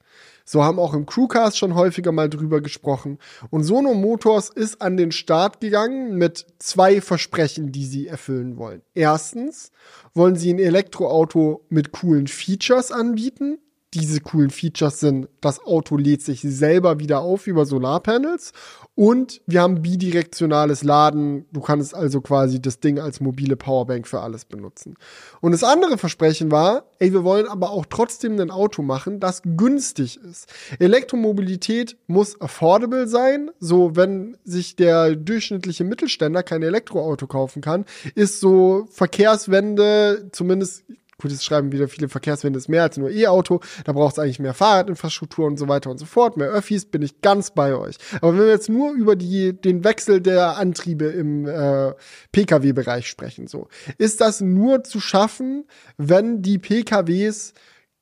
So 0.51 0.63
haben 0.63 0.79
auch 0.79 0.95
im 0.95 1.05
Crewcast 1.05 1.59
schon 1.59 1.75
häufiger 1.75 2.11
mal 2.11 2.27
drüber 2.27 2.59
gesprochen. 2.59 3.19
Und 3.51 3.65
Sono 3.65 3.93
Motors 3.93 4.49
ist 4.49 4.81
an 4.81 4.97
den 4.97 5.11
Start 5.11 5.61
gegangen 5.61 6.15
mit 6.15 6.43
zwei 6.57 7.01
Versprechen, 7.01 7.71
die 7.71 7.85
sie 7.85 8.07
erfüllen 8.07 8.57
wollen. 8.57 8.81
Erstens 8.95 9.71
wollen 10.15 10.35
sie 10.35 10.51
ein 10.51 10.57
Elektroauto 10.57 11.67
mit 11.69 11.91
coolen 11.91 12.25
Features 12.25 12.91
anbieten 12.91 13.59
diese 13.93 14.21
coolen 14.21 14.51
Features 14.51 14.99
sind, 14.99 15.29
das 15.41 15.59
Auto 15.59 15.97
lädt 15.97 16.21
sich 16.21 16.41
selber 16.41 16.99
wieder 16.99 17.21
auf 17.21 17.47
über 17.47 17.65
Solarpanels 17.65 18.53
und 18.93 19.41
wir 19.47 19.61
haben 19.61 19.81
bidirektionales 19.81 20.83
Laden. 20.83 21.45
Du 21.51 21.61
kannst 21.61 21.95
also 21.95 22.21
quasi 22.21 22.61
das 22.61 22.79
Ding 22.79 22.99
als 22.99 23.19
mobile 23.19 23.55
Powerbank 23.55 24.07
für 24.07 24.19
alles 24.19 24.45
benutzen. 24.45 24.95
Und 25.41 25.53
das 25.53 25.63
andere 25.63 25.97
Versprechen 25.97 26.51
war, 26.51 26.83
ey, 26.99 27.13
wir 27.13 27.23
wollen 27.23 27.47
aber 27.47 27.71
auch 27.71 27.85
trotzdem 27.89 28.39
ein 28.39 28.51
Auto 28.51 28.83
machen, 28.83 29.19
das 29.19 29.41
günstig 29.43 30.19
ist. 30.21 30.53
Elektromobilität 30.79 31.97
muss 32.07 32.39
affordable 32.39 33.07
sein. 33.07 33.49
So, 33.59 33.95
wenn 33.95 34.37
sich 34.43 34.75
der 34.75 35.15
durchschnittliche 35.15 35.83
Mittelständler 35.83 36.43
kein 36.43 36.61
Elektroauto 36.61 37.25
kaufen 37.25 37.61
kann, 37.61 37.85
ist 38.13 38.39
so 38.39 38.87
Verkehrswende, 38.91 40.29
zumindest 40.31 40.83
Gut, 41.21 41.31
es 41.31 41.43
schreiben 41.43 41.71
wieder 41.71 41.87
viele 41.87 42.07
Verkehrswende 42.07 42.57
ist 42.57 42.69
mehr 42.69 42.83
als 42.83 42.97
nur 42.97 43.11
E-Auto. 43.11 43.59
Da 43.83 43.91
braucht 43.91 44.13
es 44.13 44.19
eigentlich 44.19 44.39
mehr 44.39 44.53
Fahrradinfrastruktur 44.53 45.45
und 45.45 45.57
so 45.57 45.67
weiter 45.67 45.89
und 45.89 45.97
so 45.97 46.05
fort. 46.05 46.37
Mehr 46.37 46.49
Öffis 46.49 46.85
bin 46.85 47.01
ich 47.01 47.21
ganz 47.21 47.51
bei 47.51 47.75
euch. 47.75 47.97
Aber 48.21 48.33
wenn 48.33 48.45
wir 48.45 48.49
jetzt 48.49 48.69
nur 48.69 48.93
über 48.93 49.15
die, 49.15 49.53
den 49.53 49.83
Wechsel 49.83 50.21
der 50.21 50.57
Antriebe 50.57 51.05
im 51.05 51.45
äh, 51.45 51.93
Pkw-Bereich 52.31 53.07
sprechen, 53.07 53.47
so, 53.47 53.67
ist 53.97 54.21
das 54.21 54.39
nur 54.39 54.83
zu 54.83 54.99
schaffen, 54.99 55.65
wenn 55.97 56.41
die 56.41 56.57
PKWs 56.57 57.53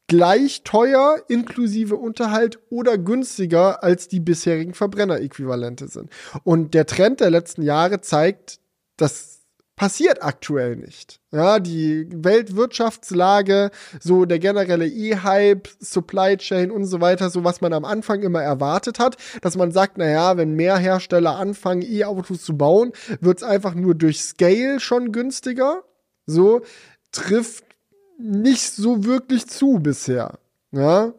gleich 0.08 0.64
teuer 0.64 1.18
inklusive 1.28 1.96
Unterhalt 1.96 2.60
oder 2.70 2.98
günstiger 2.98 3.84
als 3.84 4.08
die 4.08 4.20
bisherigen 4.20 4.74
Verbrenneräquivalente 4.74 5.88
sind. 5.88 6.10
Und 6.44 6.74
der 6.74 6.86
Trend 6.86 7.20
der 7.20 7.30
letzten 7.30 7.62
Jahre 7.62 8.00
zeigt, 8.02 8.60
dass 8.96 9.37
passiert 9.78 10.24
aktuell 10.24 10.76
nicht. 10.76 11.22
Ja, 11.32 11.60
die 11.60 12.10
Weltwirtschaftslage, 12.12 13.72
so 14.02 14.26
der 14.26 14.40
generelle 14.40 14.88
E-Hype, 14.88 15.70
Supply 15.80 16.36
Chain 16.36 16.72
und 16.72 16.86
so 16.86 17.00
weiter, 17.00 17.30
so 17.30 17.44
was 17.44 17.62
man 17.62 17.72
am 17.72 17.86
Anfang 17.86 18.24
immer 18.24 18.42
erwartet 18.42 19.00
hat, 19.00 19.16
dass 19.42 19.56
man 19.56 19.72
sagt, 19.72 19.98
na 19.98 20.10
ja, 20.10 20.36
wenn 20.36 20.56
mehr 20.56 20.78
Hersteller 20.78 21.38
anfangen, 21.38 21.84
E-Autos 21.84 22.42
zu 22.42 22.58
bauen, 22.58 22.92
wird's 23.22 23.44
einfach 23.44 23.76
nur 23.76 23.94
durch 23.94 24.22
Scale 24.22 24.80
schon 24.80 25.12
günstiger. 25.12 25.84
So 26.26 26.62
trifft 27.12 27.64
nicht 28.18 28.74
so 28.74 29.06
wirklich 29.06 29.48
zu 29.48 29.80
bisher. 29.80 30.40
Ja, 30.72 31.14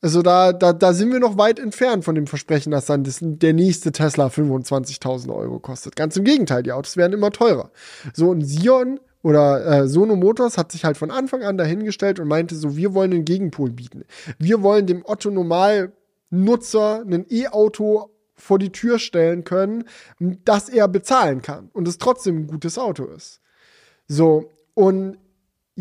also 0.00 0.22
da, 0.22 0.52
da, 0.52 0.72
da 0.72 0.92
sind 0.94 1.12
wir 1.12 1.20
noch 1.20 1.36
weit 1.36 1.58
entfernt 1.58 2.04
von 2.04 2.14
dem 2.14 2.26
Versprechen, 2.26 2.70
dass 2.70 2.86
dann 2.86 3.04
das, 3.04 3.18
der 3.20 3.52
nächste 3.52 3.92
Tesla 3.92 4.28
25.000 4.28 5.34
Euro 5.34 5.58
kostet. 5.58 5.96
Ganz 5.96 6.16
im 6.16 6.24
Gegenteil, 6.24 6.62
die 6.62 6.72
Autos 6.72 6.96
werden 6.96 7.12
immer 7.12 7.30
teurer. 7.30 7.70
So 8.14 8.32
ein 8.32 8.42
Sion 8.42 9.00
oder 9.22 9.66
äh, 9.66 9.88
Sono 9.88 10.16
Motors 10.16 10.56
hat 10.56 10.72
sich 10.72 10.84
halt 10.84 10.96
von 10.96 11.10
Anfang 11.10 11.42
an 11.42 11.58
dahingestellt 11.58 12.18
und 12.18 12.28
meinte 12.28 12.54
so, 12.54 12.76
wir 12.76 12.94
wollen 12.94 13.12
einen 13.12 13.24
Gegenpol 13.26 13.70
bieten. 13.70 14.04
Wir 14.38 14.62
wollen 14.62 14.86
dem 14.86 15.04
Otto 15.04 15.30
Normal 15.30 15.92
Nutzer 16.30 17.02
ein 17.02 17.26
E-Auto 17.28 18.10
vor 18.36 18.58
die 18.58 18.72
Tür 18.72 18.98
stellen 18.98 19.44
können, 19.44 19.84
das 20.18 20.70
er 20.70 20.88
bezahlen 20.88 21.42
kann 21.42 21.68
und 21.74 21.86
es 21.86 21.98
trotzdem 21.98 22.38
ein 22.38 22.46
gutes 22.46 22.78
Auto 22.78 23.04
ist. 23.04 23.40
So, 24.08 24.50
und 24.74 25.18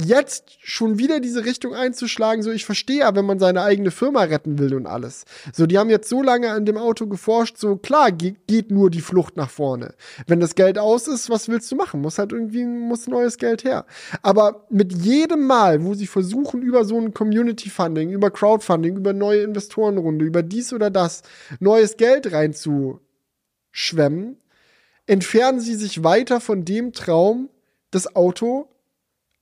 jetzt 0.04 0.58
schon 0.62 0.98
wieder 0.98 1.20
diese 1.20 1.46
Richtung 1.46 1.74
einzuschlagen, 1.74 2.44
so 2.44 2.52
ich 2.52 2.66
verstehe 2.66 3.00
ja, 3.00 3.16
wenn 3.16 3.26
man 3.26 3.40
seine 3.40 3.64
eigene 3.64 3.92
Firma 3.92 4.24
retten 4.24 4.60
will 4.60 4.74
und 4.74 4.88
alles. 4.88 5.26
So, 5.54 5.66
die 5.66 5.78
haben 5.78 5.90
jetzt 5.90 6.10
so 6.10 6.22
lange 6.22 6.52
an 6.52 6.66
dem 6.66 6.78
Auto 6.78 7.08
geforscht, 7.08 7.58
so 7.58 7.76
klar 7.76 8.12
geht 8.12 8.72
nur 8.72 8.90
die 8.90 9.02
Flucht 9.02 9.38
nach 9.38 9.50
vorne. 9.50 9.94
Wenn 10.28 10.40
das 10.40 10.56
Geld 10.56 10.78
aus 10.78 11.08
ist, 11.08 11.30
was 11.30 11.50
willst 11.50 11.72
du 11.72 11.76
machen? 11.76 12.02
Muss 12.02 12.18
halt 12.18 12.32
irgendwie 12.32 12.66
muss 12.66 13.08
neues 13.08 13.38
Geld 13.38 13.64
her. 13.64 13.86
Aber 14.22 14.66
mit 14.70 14.94
jedem 14.94 15.48
Mal, 15.48 15.84
wo 15.84 15.94
sie 15.94 16.08
versuchen 16.08 16.62
über 16.62 16.86
so 16.86 17.00
ein 17.00 17.14
Community 17.14 17.70
Funding, 17.70 18.12
über 18.12 18.32
Crowdfunding, 18.32 18.98
über 18.98 19.14
neue 19.14 19.42
Investorenrunde, 19.42 20.26
über 20.26 20.44
dies 20.44 20.74
oder 20.74 20.90
das 20.90 21.24
neues 21.60 21.98
Geld 21.98 22.32
reinzuschwemmen, 22.32 24.38
entfernen 25.08 25.60
sie 25.60 25.76
sich 25.76 26.04
weiter 26.04 26.40
von 26.40 26.66
dem 26.66 26.94
Traum, 26.94 27.50
das 27.92 28.16
Auto 28.16 28.68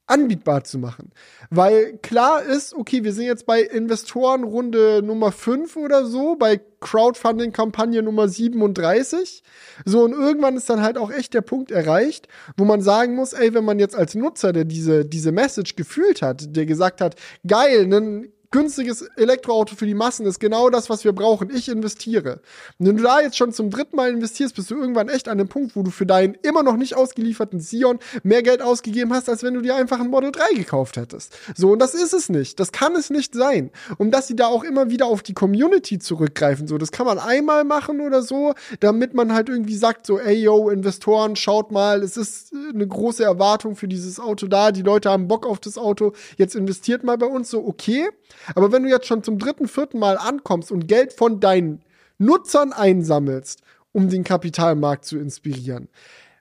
anbietbar 0.08 0.64
zu 0.64 0.80
machen. 0.80 1.12
Weil 1.50 1.98
klar 1.98 2.42
ist, 2.44 2.74
okay, 2.74 3.04
wir 3.04 3.14
sind 3.14 3.26
jetzt 3.26 3.46
bei 3.46 3.62
Investorenrunde 3.62 5.02
Nummer 5.04 5.32
5 5.32 5.76
oder 5.76 6.06
so, 6.06 6.36
bei 6.36 6.60
Crowdfunding-Kampagne 6.80 8.02
Nummer 8.02 8.28
37. 8.28 9.44
So, 9.86 10.04
und 10.04 10.14
irgendwann 10.14 10.58
ist 10.58 10.70
dann 10.70 10.82
halt 10.82 10.98
auch 10.98 11.12
echt 11.12 11.34
der 11.34 11.42
Punkt 11.42 11.72
erreicht, 11.72 12.28
wo 12.56 12.66
man 12.66 12.82
sagen 12.82 13.16
muss, 13.16 13.34
ey, 13.34 13.54
wenn 13.54 13.66
man 13.66 13.80
jetzt 13.80 13.96
als 13.96 14.16
Nutzer, 14.16 14.54
der 14.54 14.66
diese, 14.66 15.06
diese 15.06 15.32
Message 15.32 15.76
gefühlt 15.76 16.22
hat, 16.22 16.56
der 16.56 16.66
gesagt 16.66 17.02
hat, 17.02 17.16
geil, 17.46 17.84
einen 17.84 18.32
günstiges 18.52 19.02
Elektroauto 19.16 19.76
für 19.76 19.86
die 19.86 19.94
Massen 19.94 20.26
ist 20.26 20.40
genau 20.40 20.70
das, 20.70 20.90
was 20.90 21.04
wir 21.04 21.14
brauchen. 21.14 21.50
Ich 21.54 21.70
investiere. 21.70 22.42
Und 22.80 22.88
wenn 22.88 22.98
du 22.98 23.04
da 23.04 23.20
jetzt 23.20 23.38
schon 23.38 23.52
zum 23.52 23.70
dritten 23.70 23.96
Mal 23.96 24.12
investierst, 24.12 24.56
bist 24.56 24.72
du 24.72 24.76
irgendwann 24.76 25.10
echt 25.10 25.28
an 25.28 25.38
dem 25.38 25.48
Punkt, 25.48 25.76
wo 25.76 25.84
du 25.84 25.92
für 25.92 26.06
deinen 26.06 26.36
immer 26.44 26.64
noch 26.64 26.78
nicht 26.78 26.96
ausgelieferten 26.96 27.60
Sion 27.60 28.00
mehr 28.24 28.44
Geld 28.44 28.62
ausgegeben 28.62 29.14
hast, 29.14 29.30
als 29.30 29.44
wenn 29.44 29.54
du 29.54 29.62
dir 29.62 29.76
einfach 29.76 30.00
ein 30.00 30.10
Model 30.10 30.32
3 30.32 30.54
gekauft 30.56 30.98
hättest. 30.98 31.36
So, 31.56 31.72
und 31.72 31.80
das 31.80 31.94
ist 31.94 32.14
es 32.14 32.30
nicht. 32.30 32.60
Das 32.60 32.72
kann 32.72 32.96
es 32.96 33.10
nicht 33.10 33.34
sein. 33.34 33.72
Und 33.98 34.12
dass 34.12 34.28
sie 34.28 34.36
da 34.36 34.48
auch 34.48 34.64
immer 34.64 34.90
wieder 34.90 35.08
auf 35.08 35.24
die 35.24 35.34
Community 35.34 36.00
zurückgreifen, 36.00 36.68
so, 36.68 36.78
das 36.78 36.92
kann 36.92 37.06
man 37.06 37.20
einmal 37.20 37.64
machen 37.64 38.00
oder 38.02 38.22
so, 38.22 38.54
damit 38.80 39.14
man 39.14 39.34
halt 39.34 39.50
irgendwie 39.50 39.76
sagt, 39.76 40.06
so, 40.06 40.20
ey, 40.20 40.36
yo, 40.36 40.70
Investoren, 40.70 41.36
schaut 41.36 41.72
mal, 41.72 42.02
es 42.04 42.18
ist 42.18 42.54
eine 42.74 42.88
große 42.88 43.24
Erwartung 43.24 43.76
für 43.76 43.88
dieses 43.88 44.20
Auto 44.20 44.48
da, 44.48 44.72
die 44.72 44.82
Leute 44.82 45.10
haben 45.10 45.28
Bock 45.28 45.46
auf 45.46 45.60
das 45.60 45.78
Auto, 45.78 46.14
jetzt 46.38 46.56
investiert 46.56 47.04
mal 47.04 47.18
bei 47.18 47.28
uns, 47.28 47.50
so, 47.50 47.66
okay. 47.66 48.08
Aber 48.56 48.72
wenn 48.72 48.84
du 48.84 48.90
jetzt 48.90 49.08
schon 49.08 49.24
zum 49.24 49.40
dritten, 49.40 49.68
vierten 49.68 50.00
Mal 50.00 50.18
ankommst 50.18 50.72
und 50.72 50.88
Geld 50.88 51.14
von 51.14 51.40
deinen 51.40 51.82
Nutzern 52.18 52.74
einsammelst, 52.74 53.62
um 53.92 54.10
den 54.10 54.24
Kapitalmarkt 54.24 55.06
zu 55.06 55.18
inspirieren, 55.18 55.90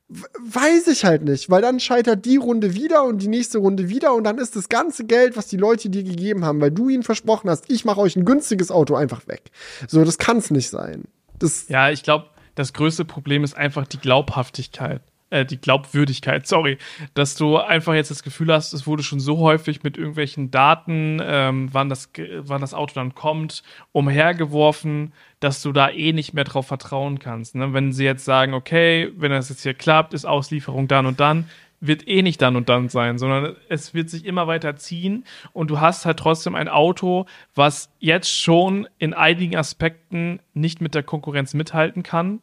weiß 0.08 0.86
ich 0.88 1.04
halt 1.04 1.24
nicht, 1.24 1.50
weil 1.50 1.62
dann 1.62 1.80
scheitert 1.80 2.24
die 2.24 2.36
Runde 2.36 2.74
wieder 2.74 3.04
und 3.04 3.22
die 3.22 3.28
nächste 3.28 3.58
Runde 3.58 3.88
wieder 3.88 4.14
und 4.14 4.24
dann 4.24 4.38
ist 4.38 4.54
das 4.54 4.68
ganze 4.68 5.04
Geld, 5.04 5.36
was 5.36 5.48
die 5.48 5.56
Leute 5.56 5.90
dir 5.90 6.04
gegeben 6.04 6.44
haben, 6.44 6.60
weil 6.60 6.70
du 6.70 6.88
ihnen 6.88 7.02
versprochen 7.02 7.50
hast, 7.50 7.64
ich 7.68 7.84
mache 7.84 8.00
euch 8.00 8.14
ein 8.14 8.24
günstiges 8.24 8.70
Auto 8.70 8.94
einfach 8.94 9.26
weg. 9.26 9.50
So, 9.88 10.04
das 10.04 10.18
kann 10.18 10.36
es 10.36 10.50
nicht 10.50 10.70
sein. 10.70 11.04
Das 11.38 11.68
ja, 11.68 11.90
ich 11.90 12.04
glaube, 12.04 12.26
das 12.54 12.72
größte 12.72 13.04
Problem 13.04 13.42
ist 13.42 13.56
einfach 13.56 13.86
die 13.86 13.98
Glaubhaftigkeit 13.98 15.02
äh, 15.30 15.44
die 15.44 15.60
Glaubwürdigkeit, 15.60 16.46
sorry, 16.46 16.78
dass 17.14 17.34
du 17.34 17.56
einfach 17.56 17.94
jetzt 17.94 18.10
das 18.10 18.22
Gefühl 18.22 18.52
hast, 18.52 18.72
es 18.72 18.86
wurde 18.86 19.02
schon 19.02 19.20
so 19.20 19.38
häufig 19.38 19.82
mit 19.82 19.96
irgendwelchen 19.96 20.50
Daten, 20.50 21.20
ähm, 21.22 21.68
wann, 21.72 21.88
das, 21.88 22.10
wann 22.38 22.60
das 22.60 22.74
Auto 22.74 22.94
dann 22.94 23.14
kommt, 23.14 23.62
umhergeworfen, 23.92 25.12
dass 25.40 25.62
du 25.62 25.72
da 25.72 25.90
eh 25.90 26.12
nicht 26.12 26.34
mehr 26.34 26.44
drauf 26.44 26.66
vertrauen 26.66 27.18
kannst. 27.18 27.54
Ne? 27.54 27.72
Wenn 27.72 27.92
sie 27.92 28.04
jetzt 28.04 28.24
sagen, 28.24 28.54
okay, 28.54 29.12
wenn 29.16 29.30
das 29.30 29.48
jetzt 29.48 29.62
hier 29.62 29.74
klappt, 29.74 30.14
ist 30.14 30.24
Auslieferung 30.24 30.88
dann 30.88 31.06
und 31.06 31.20
dann, 31.20 31.46
wird 31.80 32.08
eh 32.08 32.22
nicht 32.22 32.40
dann 32.40 32.56
und 32.56 32.68
dann 32.68 32.88
sein, 32.88 33.18
sondern 33.18 33.56
es 33.68 33.94
wird 33.94 34.08
sich 34.10 34.24
immer 34.24 34.46
weiter 34.46 34.76
ziehen 34.76 35.24
und 35.52 35.70
du 35.70 35.80
hast 35.80 36.06
halt 36.06 36.18
trotzdem 36.18 36.54
ein 36.54 36.68
Auto, 36.68 37.26
was 37.54 37.90
jetzt 37.98 38.30
schon 38.30 38.88
in 38.98 39.14
einigen 39.14 39.56
Aspekten 39.56 40.40
nicht 40.54 40.80
mit 40.80 40.94
der 40.94 41.02
Konkurrenz 41.02 41.54
mithalten 41.54 42.02
kann, 42.02 42.40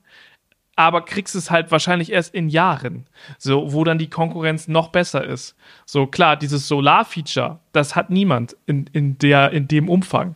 aber 0.76 1.02
kriegst 1.02 1.36
es 1.36 1.52
halt 1.52 1.72
wahrscheinlich 1.72 2.12
erst 2.12 2.34
in 2.34 2.50
Jahren, 2.50 3.06
so 3.38 3.74
wo 3.74 3.84
dann 3.84 3.98
die 3.98 4.10
Konkurrenz 4.10 4.68
noch 4.68 4.90
besser 4.90 5.24
ist. 5.24 5.56
So 5.86 6.08
klar, 6.08 6.36
dieses 6.36 6.68
Solar-Feature, 6.68 7.60
das 7.72 7.96
hat 7.96 8.10
niemand 8.10 8.56
in, 8.66 8.88
in 8.92 9.18
der 9.20 9.52
in 9.52 9.68
dem 9.68 9.90
Umfang. 9.90 10.36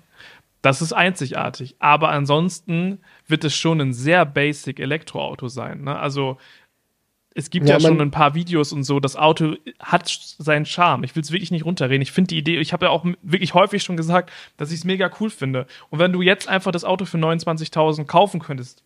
Das 0.62 0.82
ist 0.82 0.94
einzigartig. 0.94 1.76
Aber 1.80 2.10
ansonsten 2.10 3.00
wird 3.28 3.44
es 3.44 3.56
schon 3.56 3.80
ein 3.80 3.94
sehr 3.94 4.26
basic 4.26 4.80
Elektroauto 4.80 5.48
sein. 5.48 5.84
Ne? 5.84 5.98
Also 5.98 6.38
es 7.34 7.52
gibt 7.52 7.70
ja, 7.70 7.76
ja 7.76 7.80
schon 7.80 8.02
ein 8.02 8.12
paar 8.12 8.34
Videos 8.34 8.74
und 8.74 8.84
so. 8.84 9.00
Das 9.00 9.16
Auto 9.16 9.56
hat 9.80 10.08
seinen 10.10 10.66
Charme. 10.66 11.04
Ich 11.04 11.16
will 11.16 11.22
es 11.22 11.32
wirklich 11.32 11.52
nicht 11.52 11.66
runterreden. 11.66 12.02
Ich 12.02 12.12
finde 12.12 12.30
die 12.30 12.38
Idee, 12.40 12.58
ich 12.58 12.74
habe 12.74 12.88
ja 12.88 12.92
auch 12.92 13.06
wirklich 13.22 13.54
häufig 13.54 13.84
schon 13.84 13.96
gesagt, 13.96 14.32
dass 14.58 14.72
ich 14.72 14.80
es 14.80 14.86
mega 14.86 15.10
cool 15.20 15.30
finde. 15.30 15.68
Und 15.90 16.00
wenn 16.00 16.12
du 16.12 16.24
jetzt 16.24 16.48
einfach 16.48 16.72
das 16.72 16.84
Auto 16.84 17.06
für 17.06 17.18
29.000 17.18 18.06
kaufen 18.06 18.40
könntest, 18.40 18.84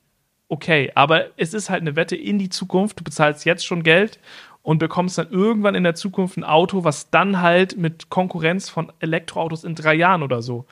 okay. 0.52 0.92
Aber 0.96 1.26
es 1.38 1.54
ist 1.54 1.70
halt 1.70 1.82
eine 1.82 1.96
Wette 1.96 2.16
in 2.16 2.38
die 2.38 2.50
Zukunft. 2.50 3.00
Du 3.00 3.04
bezahlst 3.04 3.46
jetzt 3.46 3.66
schon 3.66 3.84
Geld 3.84 4.20
und 4.62 4.78
bekommst 4.78 5.18
dann 5.18 5.32
irgendwann 5.32 5.76
in 5.76 5.84
der 5.84 5.96
Zukunft 5.96 6.38
ein 6.38 6.44
Auto, 6.44 6.84
was 6.84 7.10
dann 7.10 7.42
halt 7.42 7.78
mit 7.78 8.10
Konkurrenz 8.10 8.70
von 8.70 8.92
Elektroautos 9.00 9.64
in 9.64 9.76
drei 9.76 9.96
Jahren 9.96 10.22
oder 10.22 10.42
so 10.42 10.66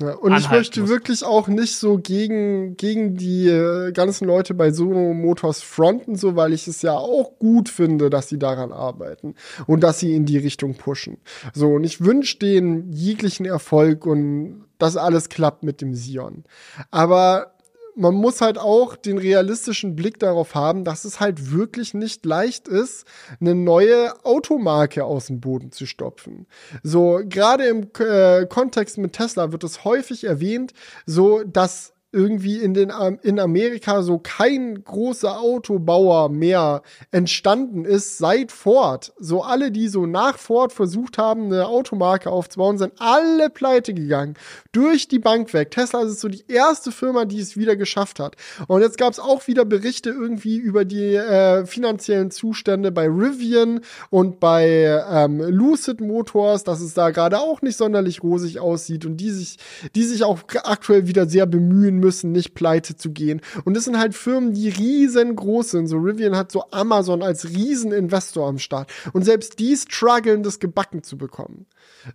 ja, 0.00 0.14
und 0.14 0.36
ich 0.36 0.50
möchte 0.50 0.80
muss. 0.80 0.90
wirklich 0.90 1.24
auch 1.24 1.48
nicht 1.48 1.76
so 1.76 1.98
gegen, 1.98 2.76
gegen 2.76 3.16
die 3.16 3.48
äh, 3.48 3.92
ganzen 3.92 4.26
Leute 4.26 4.54
bei 4.54 4.70
Sono 4.70 5.12
Motors 5.12 5.62
fronten, 5.62 6.16
so, 6.16 6.34
weil 6.34 6.52
ich 6.52 6.66
es 6.66 6.82
ja 6.82 6.94
auch 6.94 7.38
gut 7.38 7.68
finde, 7.68 8.10
dass 8.10 8.28
sie 8.28 8.38
daran 8.38 8.72
arbeiten 8.72 9.34
und 9.66 9.82
dass 9.82 10.00
sie 10.00 10.14
in 10.14 10.24
die 10.24 10.38
Richtung 10.38 10.74
pushen. 10.74 11.18
So, 11.52 11.74
und 11.74 11.84
ich 11.84 12.00
wünsche 12.00 12.38
denen 12.38 12.90
jeglichen 12.90 13.46
Erfolg 13.46 14.06
und 14.06 14.64
dass 14.78 14.96
alles 14.96 15.28
klappt 15.28 15.62
mit 15.62 15.80
dem 15.80 15.94
Sion. 15.94 16.44
Aber 16.90 17.52
man 17.94 18.14
muss 18.14 18.40
halt 18.40 18.58
auch 18.58 18.96
den 18.96 19.18
realistischen 19.18 19.96
Blick 19.96 20.18
darauf 20.18 20.54
haben, 20.54 20.84
dass 20.84 21.04
es 21.04 21.20
halt 21.20 21.52
wirklich 21.52 21.94
nicht 21.94 22.24
leicht 22.24 22.68
ist, 22.68 23.06
eine 23.40 23.54
neue 23.54 24.12
Automarke 24.24 25.04
aus 25.04 25.26
dem 25.26 25.40
Boden 25.40 25.72
zu 25.72 25.86
stopfen. 25.86 26.46
So, 26.82 27.20
gerade 27.24 27.66
im 27.66 27.88
äh, 27.98 28.46
Kontext 28.46 28.98
mit 28.98 29.12
Tesla 29.12 29.52
wird 29.52 29.64
es 29.64 29.84
häufig 29.84 30.24
erwähnt, 30.24 30.72
so 31.06 31.42
dass 31.44 31.92
irgendwie 32.12 32.58
in, 32.58 32.74
den, 32.74 32.92
in 33.22 33.40
Amerika 33.40 34.02
so 34.02 34.18
kein 34.18 34.84
großer 34.84 35.40
Autobauer 35.40 36.28
mehr 36.28 36.82
entstanden 37.10 37.84
ist 37.84 38.18
seit 38.18 38.52
Ford. 38.52 39.12
So 39.18 39.42
alle, 39.42 39.70
die 39.70 39.88
so 39.88 40.04
nach 40.06 40.36
Ford 40.38 40.72
versucht 40.72 41.16
haben, 41.16 41.46
eine 41.46 41.66
Automarke 41.66 42.30
aufzubauen, 42.30 42.76
sind 42.76 42.92
alle 42.98 43.48
pleite 43.48 43.94
gegangen. 43.94 44.34
Durch 44.72 45.08
die 45.08 45.18
Bank 45.18 45.54
weg. 45.54 45.70
Tesla 45.70 46.02
ist 46.02 46.20
so 46.20 46.28
die 46.28 46.44
erste 46.48 46.92
Firma, 46.92 47.24
die 47.24 47.40
es 47.40 47.56
wieder 47.56 47.76
geschafft 47.76 48.20
hat. 48.20 48.36
Und 48.68 48.82
jetzt 48.82 48.98
gab 48.98 49.12
es 49.12 49.18
auch 49.18 49.46
wieder 49.46 49.64
Berichte 49.64 50.10
irgendwie 50.10 50.56
über 50.56 50.84
die 50.84 51.14
äh, 51.14 51.64
finanziellen 51.64 52.30
Zustände 52.30 52.92
bei 52.92 53.06
Rivian 53.06 53.80
und 54.10 54.38
bei 54.38 55.02
ähm, 55.10 55.40
Lucid 55.40 56.00
Motors, 56.02 56.64
dass 56.64 56.80
es 56.80 56.92
da 56.92 57.10
gerade 57.10 57.38
auch 57.38 57.62
nicht 57.62 57.78
sonderlich 57.78 58.22
rosig 58.22 58.60
aussieht 58.60 59.06
und 59.06 59.16
die 59.16 59.30
sich, 59.30 59.56
die 59.94 60.04
sich 60.04 60.24
auch 60.24 60.40
aktuell 60.64 61.06
wieder 61.06 61.26
sehr 61.26 61.46
bemühen 61.46 62.01
müssen, 62.02 62.32
nicht 62.32 62.54
pleite 62.54 62.96
zu 62.96 63.10
gehen. 63.12 63.40
Und 63.64 63.74
das 63.74 63.84
sind 63.84 63.98
halt 63.98 64.14
Firmen, 64.14 64.52
die 64.52 64.68
riesengroß 64.68 65.70
sind. 65.70 65.86
So 65.86 65.96
Rivian 65.96 66.36
hat 66.36 66.52
so 66.52 66.64
Amazon 66.70 67.22
als 67.22 67.48
Rieseninvestor 67.48 68.46
am 68.46 68.58
Start. 68.58 68.92
Und 69.14 69.24
selbst 69.24 69.58
die 69.58 69.76
strugglen, 69.76 70.42
das 70.42 70.58
gebacken 70.58 71.02
zu 71.02 71.16
bekommen. 71.16 71.66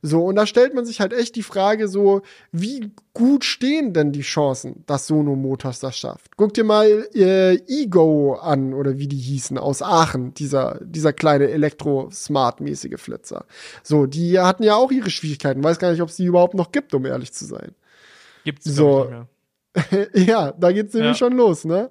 So, 0.01 0.25
und 0.25 0.35
da 0.35 0.45
stellt 0.45 0.73
man 0.73 0.85
sich 0.85 0.99
halt 0.99 1.13
echt 1.13 1.35
die 1.35 1.43
Frage 1.43 1.87
so, 1.87 2.21
wie 2.51 2.91
gut 3.13 3.45
stehen 3.45 3.93
denn 3.93 4.11
die 4.11 4.21
Chancen, 4.21 4.83
dass 4.85 5.07
Sono 5.07 5.35
Motors 5.35 5.79
das 5.79 5.97
schafft? 5.97 6.37
Guck 6.37 6.53
dir 6.53 6.63
mal 6.63 7.07
äh, 7.15 7.55
Ego 7.67 8.35
an, 8.35 8.73
oder 8.73 8.97
wie 8.97 9.07
die 9.07 9.17
hießen, 9.17 9.57
aus 9.57 9.81
Aachen, 9.81 10.33
dieser, 10.33 10.79
dieser 10.83 11.13
kleine 11.13 11.49
Elektro-Smart-mäßige 11.49 12.99
Flitzer. 12.99 13.45
So, 13.81 14.05
die 14.05 14.39
hatten 14.39 14.63
ja 14.63 14.75
auch 14.75 14.91
ihre 14.91 15.09
Schwierigkeiten. 15.09 15.63
Weiß 15.63 15.79
gar 15.79 15.91
nicht, 15.91 16.01
ob 16.01 16.09
es 16.09 16.17
die 16.17 16.25
überhaupt 16.25 16.53
noch 16.53 16.71
gibt, 16.71 16.93
um 16.93 17.05
ehrlich 17.05 17.33
zu 17.33 17.45
sein. 17.45 17.73
Gibt's 18.43 18.65
so. 18.65 18.99
nicht 19.01 19.09
mehr. 19.11 19.27
ja, 20.13 20.51
da 20.51 20.71
geht's 20.71 20.93
nämlich 20.93 21.11
ja. 21.11 21.15
schon 21.15 21.33
los, 21.33 21.65
ne? 21.65 21.89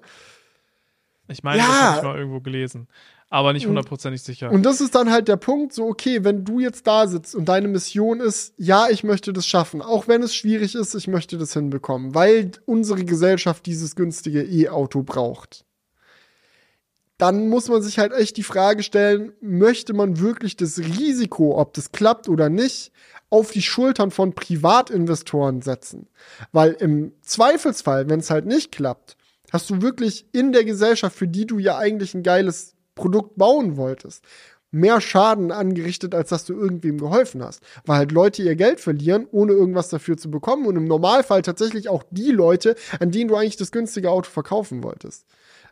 Ich 1.27 1.43
meine, 1.43 1.59
ja. 1.59 1.67
das 1.67 1.77
habe 1.77 1.97
ich 1.97 2.03
mal 2.03 2.17
irgendwo 2.17 2.39
gelesen. 2.41 2.87
Aber 3.29 3.51
nicht 3.51 3.67
hundertprozentig 3.67 4.21
sicher. 4.21 4.51
Und 4.51 4.63
das 4.63 4.79
ist 4.79 4.95
dann 4.95 5.11
halt 5.11 5.27
der 5.27 5.35
Punkt, 5.35 5.73
so, 5.73 5.85
okay, 5.85 6.23
wenn 6.23 6.45
du 6.45 6.61
jetzt 6.61 6.87
da 6.87 7.07
sitzt 7.07 7.35
und 7.35 7.49
deine 7.49 7.67
Mission 7.67 8.21
ist, 8.21 8.53
ja, 8.57 8.87
ich 8.89 9.03
möchte 9.03 9.33
das 9.33 9.45
schaffen, 9.45 9.81
auch 9.81 10.07
wenn 10.07 10.23
es 10.23 10.33
schwierig 10.33 10.75
ist, 10.75 10.95
ich 10.95 11.07
möchte 11.07 11.37
das 11.37 11.51
hinbekommen, 11.51 12.15
weil 12.15 12.51
unsere 12.65 13.03
Gesellschaft 13.03 13.65
dieses 13.65 13.97
günstige 13.97 14.43
E-Auto 14.43 15.03
braucht. 15.03 15.65
Dann 17.17 17.49
muss 17.49 17.67
man 17.67 17.81
sich 17.81 17.97
halt 17.97 18.13
echt 18.13 18.37
die 18.37 18.43
Frage 18.43 18.83
stellen, 18.83 19.33
möchte 19.41 19.93
man 19.93 20.19
wirklich 20.19 20.55
das 20.55 20.77
Risiko, 20.77 21.59
ob 21.59 21.73
das 21.73 21.91
klappt 21.91 22.29
oder 22.29 22.49
nicht, 22.49 22.91
auf 23.29 23.51
die 23.51 23.61
Schultern 23.61 24.11
von 24.11 24.33
Privatinvestoren 24.33 25.61
setzen. 25.61 26.07
Weil 26.51 26.73
im 26.73 27.13
Zweifelsfall, 27.21 28.09
wenn 28.09 28.19
es 28.19 28.29
halt 28.29 28.45
nicht 28.45 28.71
klappt, 28.71 29.17
hast 29.51 29.69
du 29.69 29.81
wirklich 29.81 30.27
in 30.31 30.51
der 30.51 30.63
Gesellschaft, 30.63 31.15
für 31.15 31.27
die 31.27 31.45
du 31.45 31.57
ja 31.57 31.77
eigentlich 31.77 32.13
ein 32.13 32.23
geiles 32.23 32.75
Produkt 32.95 33.35
bauen 33.35 33.77
wolltest, 33.77 34.23
mehr 34.71 34.99
Schaden 35.01 35.51
angerichtet, 35.51 36.13
als 36.13 36.29
dass 36.29 36.45
du 36.45 36.53
irgendwem 36.53 36.97
geholfen 36.97 37.43
hast. 37.43 37.61
Weil 37.85 37.97
halt 37.97 38.11
Leute 38.11 38.43
ihr 38.43 38.55
Geld 38.55 38.79
verlieren, 38.79 39.27
ohne 39.31 39.53
irgendwas 39.53 39.89
dafür 39.89 40.17
zu 40.17 40.29
bekommen. 40.29 40.65
Und 40.65 40.75
im 40.75 40.85
Normalfall 40.85 41.41
tatsächlich 41.41 41.89
auch 41.89 42.03
die 42.11 42.31
Leute, 42.31 42.75
an 42.99 43.11
denen 43.11 43.29
du 43.29 43.35
eigentlich 43.35 43.57
das 43.57 43.71
günstige 43.71 44.11
Auto 44.11 44.29
verkaufen 44.29 44.83
wolltest. 44.83 45.25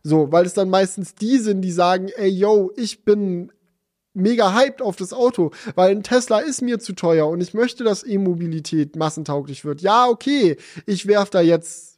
So, 0.07 0.31
weil 0.31 0.45
es 0.45 0.53
dann 0.53 0.69
meistens 0.69 1.15
die 1.15 1.39
sind, 1.39 1.61
die 1.61 1.71
sagen, 1.71 2.09
ey, 2.15 2.29
yo, 2.29 2.71
ich 2.75 3.05
bin 3.05 3.51
mega 4.13 4.53
hyped 4.53 4.83
auf 4.83 4.95
das 4.95 5.13
Auto, 5.13 5.49
weil 5.73 5.89
ein 5.89 6.03
Tesla 6.03 6.41
ist 6.41 6.61
mir 6.61 6.77
zu 6.77 6.93
teuer 6.93 7.27
und 7.27 7.41
ich 7.41 7.55
möchte, 7.55 7.83
dass 7.83 8.05
E-Mobilität 8.05 8.95
massentauglich 8.95 9.65
wird. 9.65 9.81
Ja, 9.81 10.07
okay, 10.07 10.57
ich 10.85 11.07
werf 11.07 11.31
da 11.31 11.41
jetzt 11.41 11.97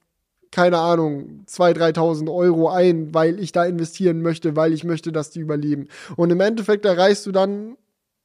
keine 0.51 0.77
Ahnung, 0.77 1.43
2.000, 1.49 1.97
3.000 1.97 2.33
Euro 2.33 2.69
ein, 2.69 3.13
weil 3.13 3.41
ich 3.41 3.51
da 3.51 3.65
investieren 3.65 4.21
möchte, 4.21 4.55
weil 4.55 4.71
ich 4.71 4.85
möchte, 4.85 5.11
dass 5.11 5.29
die 5.29 5.41
überleben. 5.41 5.89
Und 6.15 6.29
im 6.29 6.39
Endeffekt 6.39 6.85
erreichst 6.85 7.25
du 7.25 7.33
dann 7.33 7.75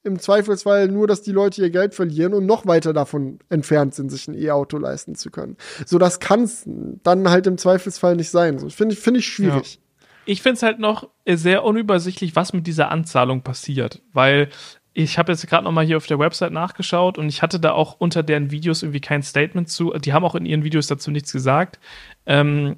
im 0.05 0.19
Zweifelsfall 0.19 0.89
nur, 0.89 1.07
dass 1.07 1.23
die 1.23 1.33
Leute 1.33 1.62
ihr 1.62 1.70
Geld 1.70 1.95
verlieren 1.95 2.35
und 2.35 2.47
noch 2.47 2.66
weiter 2.66 2.93
davon 2.93 3.39
entfernt 3.49 3.95
sind, 3.95 4.11
sich 4.11 4.27
ein 4.29 4.35
E-Auto 4.35 4.79
leisten 4.79 5.15
zu 5.15 5.31
können. 5.31 5.57
So, 5.87 5.99
das 5.99 6.20
kann 6.20 6.43
es 6.43 6.65
dann 6.66 7.29
halt 7.31 7.47
im 7.47 7.59
Zweifelsfall 7.59 8.16
nicht 8.16 8.31
sein. 8.31 8.59
So, 8.59 8.69
finde 8.69 8.95
ich, 8.95 9.01
finde 9.01 9.20
ich 9.20 9.27
schwierig. 9.27 9.74
Ja 9.74 9.83
ich 10.24 10.43
finde 10.43 10.55
es 10.55 10.62
halt 10.62 10.79
noch 10.79 11.09
sehr 11.27 11.65
unübersichtlich, 11.65 12.37
was 12.37 12.53
mit 12.53 12.66
dieser 12.66 12.91
Anzahlung 12.91 13.43
passiert, 13.43 14.03
weil 14.12 14.49
ich 14.95 15.19
habe 15.19 15.33
jetzt 15.33 15.47
gerade 15.49 15.65
noch 15.65 15.73
mal 15.73 15.85
hier 15.85 15.97
auf 15.97 16.07
der 16.07 16.19
Website 16.19 16.53
nachgeschaut 16.53 17.16
und 17.16 17.29
ich 17.29 17.43
hatte 17.43 17.59
da 17.59 17.73
auch 17.73 17.97
unter 17.99 18.23
deren 18.23 18.51
Videos 18.51 18.83
irgendwie 18.83 19.01
kein 19.01 19.23
Statement 19.23 19.69
zu. 19.69 19.93
Die 19.95 20.12
haben 20.12 20.24
auch 20.24 20.35
in 20.35 20.45
ihren 20.45 20.65
Videos 20.65 20.87
dazu 20.87 21.11
nichts 21.11 21.33
gesagt. 21.33 21.81
Ähm, 22.27 22.77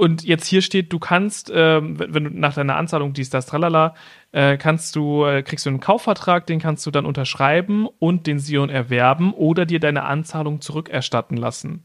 und 0.00 0.24
jetzt 0.24 0.46
hier 0.46 0.62
steht, 0.62 0.94
du 0.94 0.98
kannst, 0.98 1.52
ähm, 1.54 1.98
wenn 1.98 2.24
du 2.24 2.30
nach 2.30 2.54
deiner 2.54 2.76
Anzahlung 2.76 3.12
dies, 3.12 3.28
das, 3.28 3.44
tralala, 3.44 3.94
äh, 4.32 4.56
kannst 4.56 4.96
du, 4.96 5.26
äh, 5.26 5.42
kriegst 5.42 5.66
du 5.66 5.68
einen 5.68 5.80
Kaufvertrag, 5.80 6.46
den 6.46 6.58
kannst 6.58 6.86
du 6.86 6.90
dann 6.90 7.04
unterschreiben 7.04 7.86
und 7.98 8.26
den 8.26 8.38
Sion 8.38 8.70
erwerben 8.70 9.34
oder 9.34 9.66
dir 9.66 9.78
deine 9.78 10.04
Anzahlung 10.04 10.62
zurückerstatten 10.62 11.36
lassen. 11.36 11.82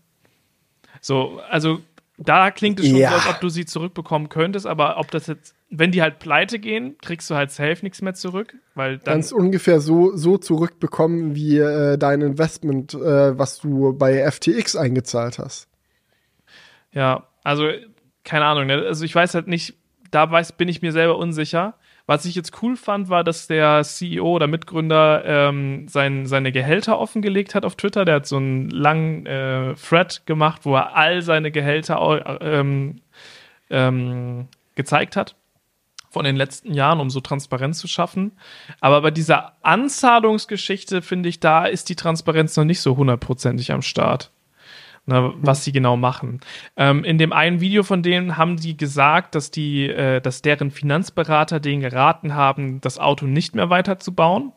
So, 1.02 1.42
also 1.50 1.82
da 2.18 2.52
klingt 2.52 2.80
es 2.80 2.88
schon 2.88 3.00
ja. 3.00 3.10
so, 3.10 3.16
als 3.16 3.28
ob 3.28 3.42
du 3.42 3.50
sie 3.50 3.66
zurückbekommen 3.66 4.30
könntest, 4.30 4.66
aber 4.66 4.98
ob 4.98 5.12
das 5.12 5.28
jetzt, 5.28 5.54
wenn 5.70 5.92
die 5.92 6.02
halt 6.02 6.20
pleite 6.20 6.58
gehen, 6.58 6.96
kriegst 7.02 7.30
du 7.30 7.36
halt 7.36 7.52
safe 7.52 7.80
nichts 7.82 8.02
mehr 8.02 8.14
zurück, 8.14 8.56
weil 8.76 8.98
dann. 8.98 9.16
Ganz 9.16 9.34
ungefähr 9.34 9.82
so, 9.82 10.16
so 10.16 10.38
zurückbekommen 10.38 11.36
wie 11.36 11.58
äh, 11.58 11.98
dein 11.98 12.22
Investment, 12.22 12.94
äh, 12.94 13.38
was 13.38 13.60
du 13.60 13.92
bei 13.92 14.32
FTX 14.32 14.78
eingezahlt 14.78 15.38
hast. 15.38 15.68
Ja, 16.94 17.28
also, 17.44 17.68
keine 18.26 18.46
Ahnung, 18.46 18.66
ne? 18.66 18.84
also 18.86 19.06
ich 19.06 19.16
weiß 19.16 19.36
halt 19.36 19.48
nicht, 19.48 19.76
da 20.12 20.30
weiß, 20.30 20.54
bin 20.54 20.68
ich 20.68 20.82
mir 20.82 20.92
selber 20.92 21.18
unsicher. 21.18 21.76
Was 22.08 22.26
ich 22.26 22.36
jetzt 22.36 22.62
cool 22.62 22.76
fand, 22.76 23.10
war, 23.10 23.24
dass 23.24 23.48
der 23.48 23.84
CEO 23.84 24.36
oder 24.36 24.46
Mitgründer 24.46 25.24
ähm, 25.26 25.88
sein, 25.88 26.28
seine 26.28 26.52
Gehälter 26.52 27.00
offengelegt 27.00 27.56
hat 27.56 27.66
auf 27.66 27.76
Twitter. 27.76 28.06
Der 28.06 28.16
hat 28.16 28.28
so 28.28 28.38
einen 28.38 28.70
langen 28.70 29.26
äh, 29.26 29.74
Thread 29.74 30.26
gemacht, 30.28 30.62
wo 30.66 30.76
er 30.76 30.96
all 30.96 31.24
seine 31.24 31.50
Gehälter 31.50 32.40
ähm, 32.42 33.02
ähm, 33.72 34.48
gezeigt 34.76 35.16
hat 35.16 35.36
von 36.12 36.24
den 36.26 36.36
letzten 36.36 36.74
Jahren, 36.74 37.00
um 37.00 37.10
so 37.10 37.20
Transparenz 37.20 37.80
zu 37.80 37.88
schaffen. 37.88 38.34
Aber 38.80 39.02
bei 39.02 39.12
dieser 39.12 39.54
Anzahlungsgeschichte, 39.64 41.02
finde 41.02 41.28
ich, 41.28 41.40
da 41.40 41.66
ist 41.66 41.90
die 41.90 41.96
Transparenz 41.96 42.56
noch 42.56 42.66
nicht 42.66 42.82
so 42.82 42.96
hundertprozentig 42.96 43.72
am 43.72 43.82
Start 43.82 44.32
ne, 45.06 45.34
was 45.38 45.64
sie 45.64 45.72
genau 45.72 45.98
machen. 45.98 46.40
Ähm, 46.78 47.04
in 47.04 47.18
dem 47.18 47.34
einen 47.34 47.60
Video 47.60 47.84
von 47.84 48.04
denen 48.04 48.38
haben 48.38 48.58
die 48.58 48.78
gesagt, 48.78 49.36
dass 49.36 49.52
die, 49.52 49.88
äh, 49.90 50.22
dass 50.22 50.42
deren 50.42 50.72
Finanzberater 50.72 51.60
denen 51.60 51.82
geraten 51.82 52.34
haben, 52.36 52.82
das 52.82 53.00
Auto 53.00 53.26
nicht 53.26 53.56
mehr 53.56 53.70
weiterzubauen 53.70 54.52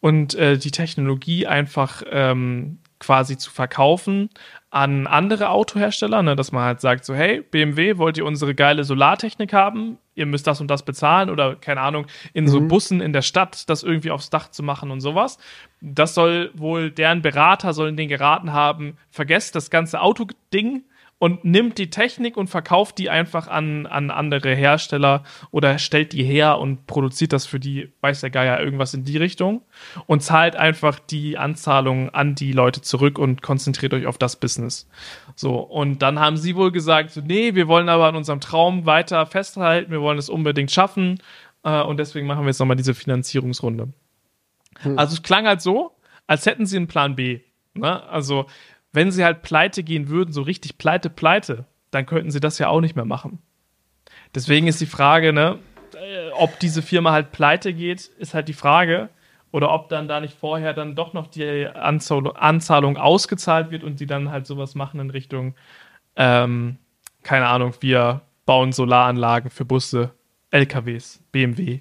und 0.00 0.34
äh, 0.34 0.58
die 0.58 0.70
Technologie 0.70 1.46
einfach 1.46 2.02
ähm, 2.10 2.78
quasi 2.98 3.38
zu 3.38 3.50
verkaufen 3.50 4.28
an 4.70 5.06
andere 5.08 5.48
Autohersteller, 5.48 6.22
ne, 6.22 6.36
dass 6.36 6.52
man 6.52 6.62
halt 6.62 6.80
sagt 6.80 7.04
so, 7.04 7.14
hey, 7.14 7.40
BMW, 7.40 7.98
wollt 7.98 8.18
ihr 8.18 8.24
unsere 8.24 8.54
geile 8.54 8.84
Solartechnik 8.84 9.52
haben? 9.52 9.98
Ihr 10.14 10.26
müsst 10.26 10.46
das 10.46 10.60
und 10.60 10.70
das 10.70 10.84
bezahlen 10.84 11.30
oder 11.30 11.56
keine 11.56 11.80
Ahnung, 11.80 12.06
in 12.34 12.44
mhm. 12.44 12.48
so 12.48 12.60
Bussen 12.60 13.00
in 13.00 13.12
der 13.12 13.22
Stadt 13.22 13.68
das 13.68 13.82
irgendwie 13.82 14.12
aufs 14.12 14.30
Dach 14.30 14.50
zu 14.50 14.62
machen 14.62 14.90
und 14.90 15.00
sowas. 15.00 15.38
Das 15.80 16.14
soll 16.14 16.50
wohl, 16.54 16.90
deren 16.90 17.22
Berater 17.22 17.72
sollen 17.72 17.96
den 17.96 18.08
geraten 18.08 18.52
haben, 18.52 18.96
vergesst 19.10 19.54
das 19.54 19.70
ganze 19.70 20.00
Autoding 20.00 20.84
und 21.20 21.44
nimmt 21.44 21.76
die 21.76 21.90
Technik 21.90 22.38
und 22.38 22.48
verkauft 22.48 22.96
die 22.96 23.10
einfach 23.10 23.46
an, 23.46 23.86
an 23.86 24.10
andere 24.10 24.54
Hersteller 24.54 25.22
oder 25.50 25.78
stellt 25.78 26.14
die 26.14 26.24
her 26.24 26.58
und 26.58 26.86
produziert 26.86 27.34
das 27.34 27.44
für 27.44 27.60
die, 27.60 27.92
weiß 28.00 28.22
der 28.22 28.30
Geier, 28.30 28.58
irgendwas 28.58 28.94
in 28.94 29.04
die 29.04 29.18
Richtung 29.18 29.60
und 30.06 30.22
zahlt 30.22 30.56
einfach 30.56 30.98
die 30.98 31.36
Anzahlung 31.36 32.08
an 32.08 32.34
die 32.34 32.52
Leute 32.52 32.80
zurück 32.80 33.18
und 33.18 33.42
konzentriert 33.42 33.92
euch 33.92 34.06
auf 34.06 34.16
das 34.16 34.36
Business. 34.36 34.88
So, 35.36 35.58
und 35.58 36.00
dann 36.00 36.18
haben 36.18 36.38
sie 36.38 36.56
wohl 36.56 36.72
gesagt, 36.72 37.10
so, 37.10 37.20
nee, 37.20 37.54
wir 37.54 37.68
wollen 37.68 37.90
aber 37.90 38.06
an 38.06 38.16
unserem 38.16 38.40
Traum 38.40 38.86
weiter 38.86 39.26
festhalten, 39.26 39.92
wir 39.92 40.00
wollen 40.00 40.18
es 40.18 40.30
unbedingt 40.30 40.70
schaffen 40.70 41.20
äh, 41.64 41.82
und 41.82 41.98
deswegen 41.98 42.26
machen 42.26 42.44
wir 42.44 42.48
jetzt 42.48 42.60
nochmal 42.60 42.76
diese 42.76 42.94
Finanzierungsrunde. 42.94 43.92
Hm. 44.82 44.98
Also 44.98 45.14
es 45.14 45.22
klang 45.22 45.46
halt 45.46 45.60
so, 45.60 45.92
als 46.26 46.46
hätten 46.46 46.66
sie 46.66 46.76
einen 46.76 46.88
Plan 46.88 47.16
B. 47.16 47.40
Ne? 47.74 48.02
Also 48.08 48.46
wenn 48.92 49.10
sie 49.10 49.24
halt 49.24 49.42
pleite 49.42 49.82
gehen 49.82 50.08
würden, 50.08 50.32
so 50.32 50.42
richtig 50.42 50.78
pleite, 50.78 51.10
pleite, 51.10 51.66
dann 51.90 52.06
könnten 52.06 52.30
sie 52.30 52.40
das 52.40 52.58
ja 52.58 52.68
auch 52.68 52.80
nicht 52.80 52.96
mehr 52.96 53.04
machen. 53.04 53.40
Deswegen 54.34 54.66
ist 54.66 54.80
die 54.80 54.86
Frage, 54.86 55.32
ne, 55.32 55.58
äh, 55.94 56.30
ob 56.32 56.58
diese 56.60 56.82
Firma 56.82 57.12
halt 57.12 57.32
pleite 57.32 57.72
geht, 57.72 58.06
ist 58.18 58.34
halt 58.34 58.48
die 58.48 58.54
Frage. 58.54 59.10
Oder 59.52 59.72
ob 59.72 59.88
dann 59.88 60.06
da 60.06 60.20
nicht 60.20 60.38
vorher 60.38 60.74
dann 60.74 60.94
doch 60.94 61.12
noch 61.12 61.26
die 61.26 61.66
Anzahlung 61.66 62.96
ausgezahlt 62.96 63.72
wird 63.72 63.82
und 63.82 63.98
die 63.98 64.06
dann 64.06 64.30
halt 64.30 64.46
sowas 64.46 64.76
machen 64.76 65.00
in 65.00 65.10
Richtung, 65.10 65.56
ähm, 66.14 66.78
keine 67.24 67.48
Ahnung, 67.48 67.74
wir 67.80 68.22
bauen 68.46 68.72
Solaranlagen 68.72 69.50
für 69.50 69.64
Busse, 69.64 70.12
LKWs, 70.52 71.24
BMW, 71.32 71.80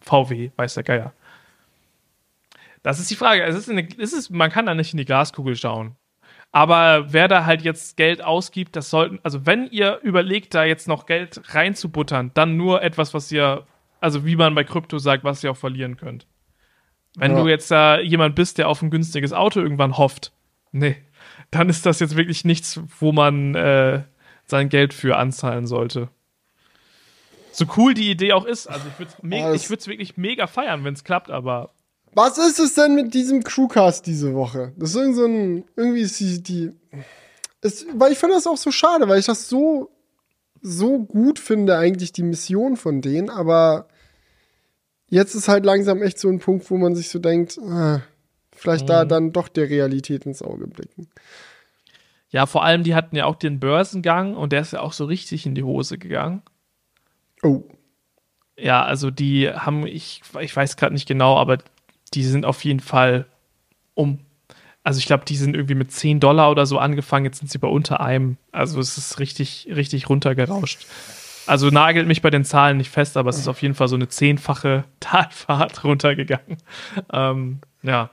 VW, 0.00 0.50
weiß 0.56 0.74
der 0.74 0.82
Geier. 0.82 1.12
Das 2.84 3.00
ist 3.00 3.10
die 3.10 3.16
Frage. 3.16 3.42
Es 3.42 3.56
ist 3.56 3.68
eine, 3.68 3.88
es 3.98 4.12
ist, 4.12 4.30
man 4.30 4.50
kann 4.50 4.66
da 4.66 4.74
nicht 4.74 4.92
in 4.92 4.98
die 4.98 5.06
Glaskugel 5.06 5.56
schauen. 5.56 5.96
Aber 6.52 7.12
wer 7.12 7.26
da 7.26 7.46
halt 7.46 7.62
jetzt 7.62 7.96
Geld 7.96 8.22
ausgibt, 8.22 8.76
das 8.76 8.90
sollten, 8.90 9.18
also 9.24 9.46
wenn 9.46 9.66
ihr 9.70 9.98
überlegt, 10.02 10.54
da 10.54 10.64
jetzt 10.64 10.86
noch 10.86 11.06
Geld 11.06 11.40
reinzubuttern, 11.46 12.30
dann 12.34 12.56
nur 12.56 12.82
etwas, 12.82 13.14
was 13.14 13.32
ihr, 13.32 13.66
also 14.00 14.24
wie 14.24 14.36
man 14.36 14.54
bei 14.54 14.62
Krypto 14.64 14.98
sagt, 14.98 15.24
was 15.24 15.42
ihr 15.42 15.50
auch 15.50 15.56
verlieren 15.56 15.96
könnt. 15.96 16.26
Wenn 17.16 17.32
ja. 17.32 17.42
du 17.42 17.48
jetzt 17.48 17.70
da 17.70 17.98
jemand 17.98 18.36
bist, 18.36 18.58
der 18.58 18.68
auf 18.68 18.82
ein 18.82 18.90
günstiges 18.90 19.32
Auto 19.32 19.60
irgendwann 19.60 19.96
hofft, 19.96 20.32
nee, 20.70 20.96
dann 21.50 21.70
ist 21.70 21.86
das 21.86 22.00
jetzt 22.00 22.16
wirklich 22.16 22.44
nichts, 22.44 22.80
wo 23.00 23.12
man 23.12 23.54
äh, 23.54 24.02
sein 24.44 24.68
Geld 24.68 24.92
für 24.92 25.16
anzahlen 25.16 25.66
sollte. 25.66 26.10
So 27.50 27.64
cool 27.76 27.94
die 27.94 28.10
Idee 28.10 28.34
auch 28.34 28.44
ist, 28.44 28.66
also 28.66 28.86
ich 28.88 28.98
würde 28.98 29.80
es 29.80 29.88
wirklich 29.88 30.16
mega 30.18 30.46
feiern, 30.46 30.84
wenn 30.84 30.94
es 30.94 31.02
klappt, 31.02 31.30
aber 31.30 31.70
was 32.14 32.38
ist 32.38 32.58
es 32.58 32.74
denn 32.74 32.94
mit 32.94 33.14
diesem 33.14 33.42
Crewcast 33.42 34.06
diese 34.06 34.34
Woche? 34.34 34.72
Das 34.76 34.90
ist 34.90 34.96
irgendwie 34.96 35.18
so 35.18 35.26
ein, 35.26 35.64
irgendwie 35.76 36.00
ist 36.00 36.20
die, 36.20 36.42
die 36.42 36.72
ist, 37.60 37.86
weil 37.94 38.12
ich 38.12 38.18
finde 38.18 38.34
das 38.34 38.46
auch 38.46 38.56
so 38.56 38.70
schade, 38.70 39.08
weil 39.08 39.18
ich 39.18 39.26
das 39.26 39.48
so, 39.48 39.90
so 40.60 40.98
gut 41.00 41.38
finde, 41.38 41.76
eigentlich 41.76 42.12
die 42.12 42.22
Mission 42.22 42.76
von 42.76 43.00
denen, 43.00 43.30
aber 43.30 43.88
jetzt 45.08 45.34
ist 45.34 45.48
halt 45.48 45.64
langsam 45.64 46.02
echt 46.02 46.18
so 46.18 46.28
ein 46.28 46.40
Punkt, 46.40 46.70
wo 46.70 46.76
man 46.76 46.94
sich 46.94 47.08
so 47.08 47.18
denkt, 47.18 47.58
ah, 47.58 48.00
vielleicht 48.52 48.84
mhm. 48.84 48.88
da 48.88 49.04
dann 49.04 49.32
doch 49.32 49.48
der 49.48 49.68
Realität 49.68 50.26
ins 50.26 50.42
Auge 50.42 50.66
blicken. 50.66 51.08
Ja, 52.30 52.46
vor 52.46 52.64
allem, 52.64 52.82
die 52.82 52.94
hatten 52.94 53.16
ja 53.16 53.26
auch 53.26 53.36
den 53.36 53.60
Börsengang 53.60 54.34
und 54.36 54.52
der 54.52 54.60
ist 54.60 54.72
ja 54.72 54.80
auch 54.80 54.92
so 54.92 55.04
richtig 55.04 55.46
in 55.46 55.54
die 55.54 55.62
Hose 55.62 55.98
gegangen. 55.98 56.42
Oh. 57.42 57.62
Ja, 58.58 58.84
also 58.84 59.10
die 59.10 59.48
haben, 59.50 59.86
ich, 59.86 60.22
ich 60.40 60.54
weiß 60.54 60.76
gerade 60.76 60.94
nicht 60.94 61.06
genau, 61.06 61.36
aber 61.36 61.58
die 62.14 62.24
sind 62.24 62.44
auf 62.44 62.64
jeden 62.64 62.80
Fall 62.80 63.26
um, 63.94 64.18
also 64.82 64.98
ich 64.98 65.06
glaube, 65.06 65.24
die 65.24 65.36
sind 65.36 65.54
irgendwie 65.54 65.74
mit 65.74 65.90
10 65.92 66.20
Dollar 66.20 66.50
oder 66.50 66.66
so 66.66 66.78
angefangen, 66.78 67.24
jetzt 67.24 67.38
sind 67.38 67.50
sie 67.50 67.58
bei 67.58 67.68
unter 67.68 68.00
einem. 68.00 68.36
Also 68.52 68.80
es 68.80 68.98
ist 68.98 69.18
richtig, 69.18 69.68
richtig 69.74 70.08
runtergerauscht. 70.08 70.86
Also 71.46 71.70
nagelt 71.70 72.06
mich 72.06 72.22
bei 72.22 72.30
den 72.30 72.44
Zahlen 72.44 72.76
nicht 72.76 72.90
fest, 72.90 73.16
aber 73.16 73.30
es 73.30 73.38
ist 73.38 73.48
auf 73.48 73.62
jeden 73.62 73.74
Fall 73.74 73.88
so 73.88 73.96
eine 73.96 74.08
zehnfache 74.08 74.84
Talfahrt 75.00 75.84
runtergegangen. 75.84 76.58
Ähm, 77.12 77.60
ja. 77.82 78.10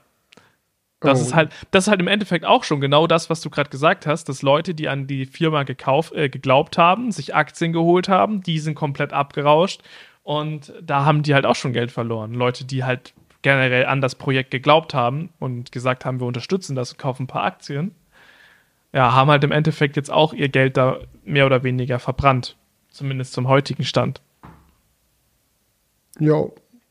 Das 1.00 1.18
oh. 1.18 1.22
ist 1.22 1.34
halt, 1.34 1.50
das 1.72 1.84
ist 1.84 1.90
halt 1.90 2.00
im 2.00 2.06
Endeffekt 2.06 2.44
auch 2.44 2.62
schon 2.62 2.80
genau 2.80 3.08
das, 3.08 3.28
was 3.28 3.40
du 3.40 3.50
gerade 3.50 3.70
gesagt 3.70 4.06
hast, 4.06 4.28
dass 4.28 4.42
Leute, 4.42 4.72
die 4.72 4.88
an 4.88 5.08
die 5.08 5.26
Firma 5.26 5.64
gekauft, 5.64 6.12
äh, 6.12 6.28
geglaubt 6.28 6.78
haben, 6.78 7.10
sich 7.10 7.34
Aktien 7.34 7.72
geholt 7.72 8.08
haben, 8.08 8.42
die 8.42 8.60
sind 8.60 8.76
komplett 8.76 9.12
abgerauscht 9.12 9.82
und 10.22 10.72
da 10.80 11.04
haben 11.04 11.24
die 11.24 11.34
halt 11.34 11.44
auch 11.44 11.56
schon 11.56 11.72
Geld 11.72 11.90
verloren. 11.90 12.34
Leute, 12.34 12.64
die 12.64 12.84
halt 12.84 13.14
generell 13.42 13.86
an 13.86 14.00
das 14.00 14.14
Projekt 14.14 14.50
geglaubt 14.50 14.94
haben 14.94 15.30
und 15.38 15.72
gesagt 15.72 16.04
haben, 16.04 16.20
wir 16.20 16.26
unterstützen 16.26 16.76
das 16.76 16.92
und 16.92 16.98
kaufen 16.98 17.24
ein 17.24 17.26
paar 17.28 17.44
Aktien, 17.44 17.94
ja, 18.92 19.12
haben 19.12 19.30
halt 19.30 19.44
im 19.44 19.52
Endeffekt 19.52 19.96
jetzt 19.96 20.10
auch 20.10 20.32
ihr 20.32 20.48
Geld 20.48 20.76
da 20.76 20.98
mehr 21.24 21.46
oder 21.46 21.62
weniger 21.62 21.98
verbrannt. 21.98 22.56
Zumindest 22.90 23.32
zum 23.32 23.48
heutigen 23.48 23.84
Stand. 23.84 24.20
Ja. 26.18 26.44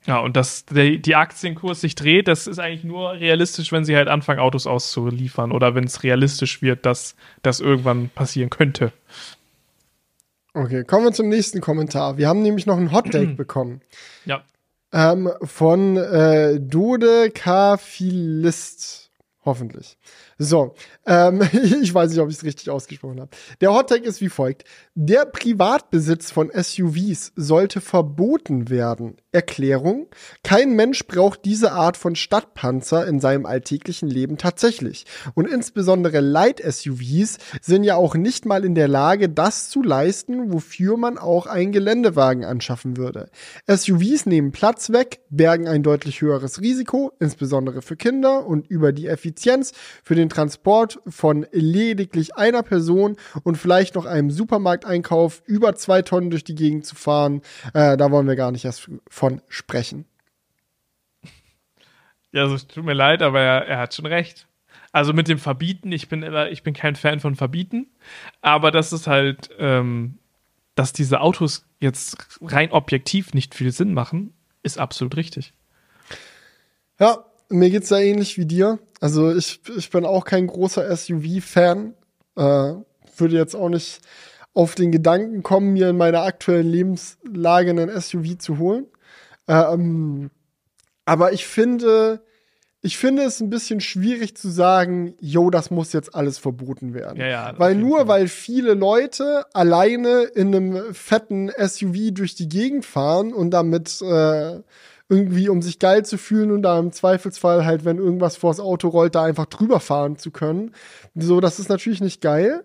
Ja, 0.08 0.18
und 0.18 0.36
dass 0.36 0.66
der, 0.66 0.98
die 0.98 1.16
Aktienkurs 1.16 1.82
sich 1.82 1.94
dreht, 1.94 2.28
das 2.28 2.48
ist 2.48 2.58
eigentlich 2.58 2.84
nur 2.84 3.12
realistisch, 3.12 3.72
wenn 3.72 3.86
sie 3.86 3.96
halt 3.96 4.08
anfangen, 4.08 4.40
Autos 4.40 4.66
auszuliefern 4.66 5.52
oder 5.52 5.76
wenn 5.76 5.84
es 5.84 6.02
realistisch 6.02 6.64
wird, 6.64 6.88
dass 6.88 7.16
das 7.44 7.60
irgendwann 7.60 8.10
passieren 8.10 8.50
könnte. 8.50 8.92
Okay, 10.56 10.84
kommen 10.86 11.06
wir 11.06 11.12
zum 11.14 11.30
nächsten 11.30 11.62
Kommentar. 11.62 12.18
Wir 12.18 12.28
haben 12.28 12.42
nämlich 12.42 12.66
noch 12.66 12.78
ein 12.78 12.92
Hot 12.92 13.12
Take 13.12 13.28
bekommen. 13.36 13.82
Ja 14.26 14.44
ähm, 14.94 15.32
von 15.42 15.98
äh, 15.98 16.60
Dode 16.60 17.32
Kafilist. 17.32 19.12
Hoffentlich. 19.44 19.98
So, 20.44 20.74
ähm, 21.06 21.42
ich 21.82 21.94
weiß 21.94 22.10
nicht, 22.10 22.20
ob 22.20 22.30
ich 22.30 22.38
es 22.38 22.44
richtig 22.44 22.72
ausgesprochen 22.72 23.22
habe. 23.22 23.30
Der 23.62 23.74
Hottag 23.74 24.02
ist 24.02 24.22
wie 24.22 24.30
folgt. 24.30 24.64
Der 24.96 25.26
Privatbesitz 25.26 26.32
von 26.32 26.52
SUVs 26.52 27.32
sollte 27.36 27.80
verboten 27.80 28.70
werden. 28.70 29.18
Erklärung. 29.32 30.08
Kein 30.44 30.76
Mensch 30.76 31.06
braucht 31.06 31.46
diese 31.46 31.72
Art 31.72 31.96
von 31.96 32.16
Stadtpanzer 32.16 33.08
in 33.08 33.20
seinem 33.20 33.46
alltäglichen 33.46 34.10
Leben 34.10 34.38
tatsächlich. 34.38 35.06
Und 35.36 35.48
insbesondere 35.48 36.20
Light-SUVs 36.20 37.38
sind 37.62 37.84
ja 37.84 37.96
auch 37.96 38.16
nicht 38.16 38.46
mal 38.46 38.66
in 38.66 38.76
der 38.76 38.88
Lage, 38.88 39.30
das 39.30 39.70
zu 39.70 39.84
leisten, 39.84 40.52
wofür 40.52 40.98
man 40.98 41.18
auch 41.18 41.46
einen 41.46 41.72
Geländewagen 41.72 42.44
anschaffen 42.44 42.98
würde. 42.98 43.30
SUVs 43.68 44.26
nehmen 44.26 44.52
Platz 44.52 44.92
weg, 44.92 45.22
bergen 45.30 45.68
ein 45.68 45.84
deutlich 45.84 46.22
höheres 46.22 46.60
Risiko, 46.60 47.14
insbesondere 47.20 47.82
für 47.82 47.96
Kinder 47.96 48.46
und 48.46 48.68
über 48.68 48.92
die 48.92 49.08
Effizienz 49.08 49.72
für 50.04 50.16
den 50.16 50.31
Transport 50.32 51.00
von 51.08 51.46
lediglich 51.52 52.36
einer 52.36 52.64
Person 52.64 53.18
und 53.44 53.58
vielleicht 53.58 53.96
noch 53.96 54.06
einem 54.06 54.32
Supermarkteinkauf 54.32 55.44
über 55.46 55.76
zwei 55.76 56.02
Tonnen 56.02 56.30
durch 56.30 56.44
die 56.44 56.56
Gegend 56.56 56.86
zu 56.86 56.96
fahren, 56.96 57.42
äh, 57.74 57.98
da 57.98 58.12
wollen 58.12 58.28
wir 58.28 58.36
gar 58.36 58.52
nicht 58.52 58.66
erst 58.66 58.90
von 59.10 59.42
sprechen. 59.48 60.06
Ja, 62.32 62.44
also, 62.44 62.58
tut 62.58 62.86
mir 62.86 62.94
leid, 62.94 63.22
aber 63.22 63.42
er, 63.42 63.68
er 63.68 63.80
hat 63.80 63.94
schon 63.94 64.06
recht. 64.06 64.48
Also 64.94 65.14
mit 65.14 65.28
dem 65.28 65.38
Verbieten, 65.38 65.92
ich 65.92 66.10
bin 66.10 66.24
immer, 66.24 66.50
ich 66.50 66.64
bin 66.64 66.74
kein 66.74 66.96
Fan 66.96 67.20
von 67.20 67.36
Verbieten, 67.36 67.88
aber 68.42 68.72
das 68.72 68.92
ist 68.92 69.08
halt, 69.08 69.50
ähm, 69.58 70.18
dass 70.76 70.92
diese 70.92 71.22
Autos 71.22 71.66
jetzt 71.80 72.40
rein 72.42 72.72
objektiv 72.72 73.34
nicht 73.34 73.56
viel 73.56 73.72
Sinn 73.72 73.94
machen, 73.94 74.34
ist 74.64 74.78
absolut 74.78 75.16
richtig. 75.16 75.54
Ja, 77.00 77.26
mir 77.52 77.70
geht's 77.70 77.90
da 77.90 78.00
ähnlich 78.00 78.38
wie 78.38 78.46
dir. 78.46 78.80
Also 79.00 79.34
ich, 79.34 79.62
ich 79.78 79.90
bin 79.90 80.06
auch 80.06 80.26
kein 80.26 80.48
großer 80.48 80.96
SUV-Fan. 80.96 81.94
Äh, 82.38 82.74
würde 83.18 83.36
jetzt 83.36 83.56
auch 83.56 83.70
nicht 83.70 84.02
auf 84.54 84.76
den 84.76 84.92
Gedanken 84.92 85.44
kommen, 85.44 85.74
mir 85.74 85.90
in 85.90 85.98
meiner 85.98 86.24
aktuellen 86.24 86.70
Lebenslage 86.70 87.70
einen 87.70 88.02
SUV 88.02 88.38
zu 88.38 88.58
holen. 88.58 88.88
Ähm, 89.48 90.30
aber 91.06 91.34
ich 91.34 91.46
finde, 91.46 92.22
ich 92.82 92.98
finde 92.98 93.24
es 93.24 93.40
ein 93.40 93.50
bisschen 93.50 93.80
schwierig 93.80 94.36
zu 94.36 94.50
sagen, 94.50 95.14
yo, 95.20 95.50
das 95.50 95.72
muss 95.72 95.94
jetzt 95.94 96.16
alles 96.16 96.38
verboten 96.38 96.94
werden. 96.94 97.20
Ja, 97.20 97.28
ja, 97.28 97.54
weil 97.60 97.76
nur 97.76 98.08
weil 98.08 98.28
viele 98.28 98.74
Leute 98.74 99.46
alleine 99.54 100.24
in 100.24 100.56
einem 100.56 100.94
fetten 100.94 101.50
SUV 101.50 102.12
durch 102.12 102.36
die 102.36 102.50
Gegend 102.50 102.86
fahren 102.86 103.34
und 103.34 103.52
damit 103.52 104.02
äh, 104.02 104.60
irgendwie, 105.12 105.50
um 105.50 105.62
sich 105.62 105.78
geil 105.78 106.06
zu 106.06 106.18
fühlen 106.18 106.52
und 106.52 106.62
da 106.62 106.80
im 106.80 106.94
Zweifelsfall 106.94 107.66
halt, 107.66 107.84
wenn 107.84 107.98
irgendwas 107.98 108.38
vors 108.38 108.62
Auto 108.62 108.88
rollt, 108.88 109.14
da 109.14 109.26
einfach 109.26 109.46
drüber 109.46 109.82
fahren 109.82 110.16
zu 110.18 110.32
können. 110.32 110.74
So, 111.16 111.42
das 111.42 111.60
ist 111.60 111.68
natürlich 111.68 112.00
nicht 112.00 112.22
geil. 112.22 112.64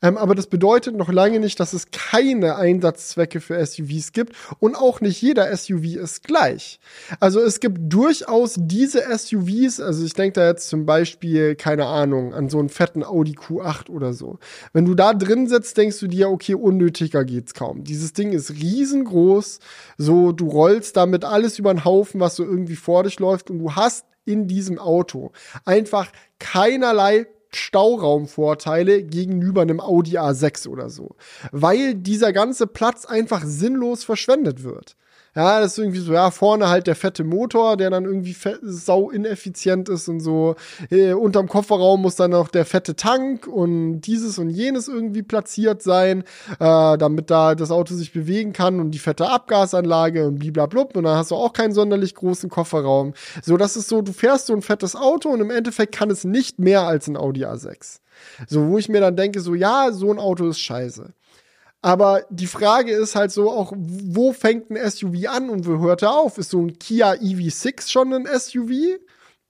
Ähm, 0.00 0.16
aber 0.16 0.34
das 0.34 0.46
bedeutet 0.46 0.96
noch 0.96 1.10
lange 1.10 1.40
nicht, 1.40 1.58
dass 1.58 1.72
es 1.72 1.90
keine 1.90 2.56
Einsatzzwecke 2.56 3.40
für 3.40 3.64
SUVs 3.64 4.12
gibt 4.12 4.34
und 4.60 4.76
auch 4.76 5.00
nicht 5.00 5.20
jeder 5.20 5.54
SUV 5.56 5.96
ist 5.96 6.22
gleich. 6.22 6.78
Also 7.18 7.40
es 7.40 7.58
gibt 7.58 7.92
durchaus 7.92 8.54
diese 8.56 9.02
SUVs, 9.16 9.80
also 9.80 10.04
ich 10.04 10.14
denke 10.14 10.40
da 10.40 10.46
jetzt 10.46 10.68
zum 10.68 10.86
Beispiel, 10.86 11.56
keine 11.56 11.86
Ahnung, 11.86 12.32
an 12.32 12.48
so 12.48 12.60
einen 12.60 12.68
fetten 12.68 13.02
Audi 13.02 13.32
Q8 13.32 13.90
oder 13.90 14.12
so. 14.12 14.38
Wenn 14.72 14.84
du 14.84 14.94
da 14.94 15.14
drin 15.14 15.48
sitzt, 15.48 15.76
denkst 15.76 15.98
du 15.98 16.06
dir, 16.06 16.30
okay, 16.30 16.54
unnötiger 16.54 17.24
geht's 17.24 17.54
kaum. 17.54 17.82
Dieses 17.82 18.12
Ding 18.12 18.32
ist 18.32 18.50
riesengroß, 18.50 19.58
so 19.96 20.30
du 20.30 20.48
rollst 20.48 20.96
damit 20.96 21.24
alles 21.24 21.58
über 21.58 21.74
den 21.74 21.84
Haufen, 21.84 22.20
was 22.20 22.36
so 22.36 22.44
irgendwie 22.44 22.76
vor 22.76 23.02
dich 23.02 23.18
läuft 23.18 23.50
und 23.50 23.58
du 23.58 23.74
hast 23.74 24.06
in 24.24 24.46
diesem 24.46 24.78
Auto 24.78 25.32
einfach 25.64 26.12
keinerlei 26.38 27.26
Stauraumvorteile 27.50 29.02
gegenüber 29.02 29.62
einem 29.62 29.80
Audi 29.80 30.18
A6 30.18 30.68
oder 30.68 30.90
so. 30.90 31.16
Weil 31.52 31.94
dieser 31.94 32.32
ganze 32.32 32.66
Platz 32.66 33.04
einfach 33.04 33.42
sinnlos 33.44 34.04
verschwendet 34.04 34.62
wird. 34.62 34.96
Ja, 35.38 35.60
das 35.60 35.74
ist 35.74 35.78
irgendwie 35.78 36.00
so, 36.00 36.12
ja, 36.12 36.32
vorne 36.32 36.68
halt 36.68 36.88
der 36.88 36.96
fette 36.96 37.22
Motor, 37.22 37.76
der 37.76 37.90
dann 37.90 38.06
irgendwie 38.06 38.34
sau 38.60 39.08
ineffizient 39.08 39.88
ist 39.88 40.08
und 40.08 40.18
so. 40.18 40.56
Äh, 40.90 41.12
unterm 41.12 41.46
Kofferraum 41.46 42.02
muss 42.02 42.16
dann 42.16 42.32
noch 42.32 42.48
der 42.48 42.64
fette 42.64 42.96
Tank 42.96 43.46
und 43.46 44.00
dieses 44.00 44.40
und 44.40 44.50
jenes 44.50 44.88
irgendwie 44.88 45.22
platziert 45.22 45.80
sein, 45.80 46.24
äh, 46.58 46.98
damit 46.98 47.30
da 47.30 47.54
das 47.54 47.70
Auto 47.70 47.94
sich 47.94 48.12
bewegen 48.12 48.52
kann 48.52 48.80
und 48.80 48.90
die 48.90 48.98
fette 48.98 49.30
Abgasanlage 49.30 50.26
und 50.26 50.40
bliblablub. 50.40 50.96
Und 50.96 51.04
dann 51.04 51.16
hast 51.16 51.30
du 51.30 51.36
auch 51.36 51.52
keinen 51.52 51.72
sonderlich 51.72 52.16
großen 52.16 52.50
Kofferraum. 52.50 53.14
So, 53.40 53.56
das 53.56 53.76
ist 53.76 53.88
so, 53.88 54.02
du 54.02 54.12
fährst 54.12 54.48
so 54.48 54.54
ein 54.54 54.62
fettes 54.62 54.96
Auto 54.96 55.28
und 55.28 55.40
im 55.40 55.52
Endeffekt 55.52 55.94
kann 55.94 56.10
es 56.10 56.24
nicht 56.24 56.58
mehr 56.58 56.82
als 56.82 57.06
ein 57.06 57.16
Audi 57.16 57.46
A6. 57.46 58.00
So, 58.48 58.70
wo 58.70 58.78
ich 58.78 58.88
mir 58.88 59.00
dann 59.00 59.14
denke, 59.14 59.38
so, 59.38 59.54
ja, 59.54 59.92
so 59.92 60.10
ein 60.10 60.18
Auto 60.18 60.48
ist 60.48 60.58
scheiße. 60.58 61.12
Aber 61.80 62.24
die 62.30 62.46
Frage 62.46 62.92
ist 62.92 63.14
halt 63.14 63.30
so 63.30 63.50
auch, 63.50 63.72
wo 63.76 64.32
fängt 64.32 64.70
ein 64.70 64.90
SUV 64.90 65.28
an 65.28 65.48
und 65.48 65.66
wo 65.66 65.78
hört 65.78 66.02
er 66.02 66.12
auf? 66.12 66.38
Ist 66.38 66.50
so 66.50 66.60
ein 66.60 66.78
Kia 66.78 67.12
EV6 67.12 67.90
schon 67.90 68.12
ein 68.12 68.26
SUV? 68.26 68.98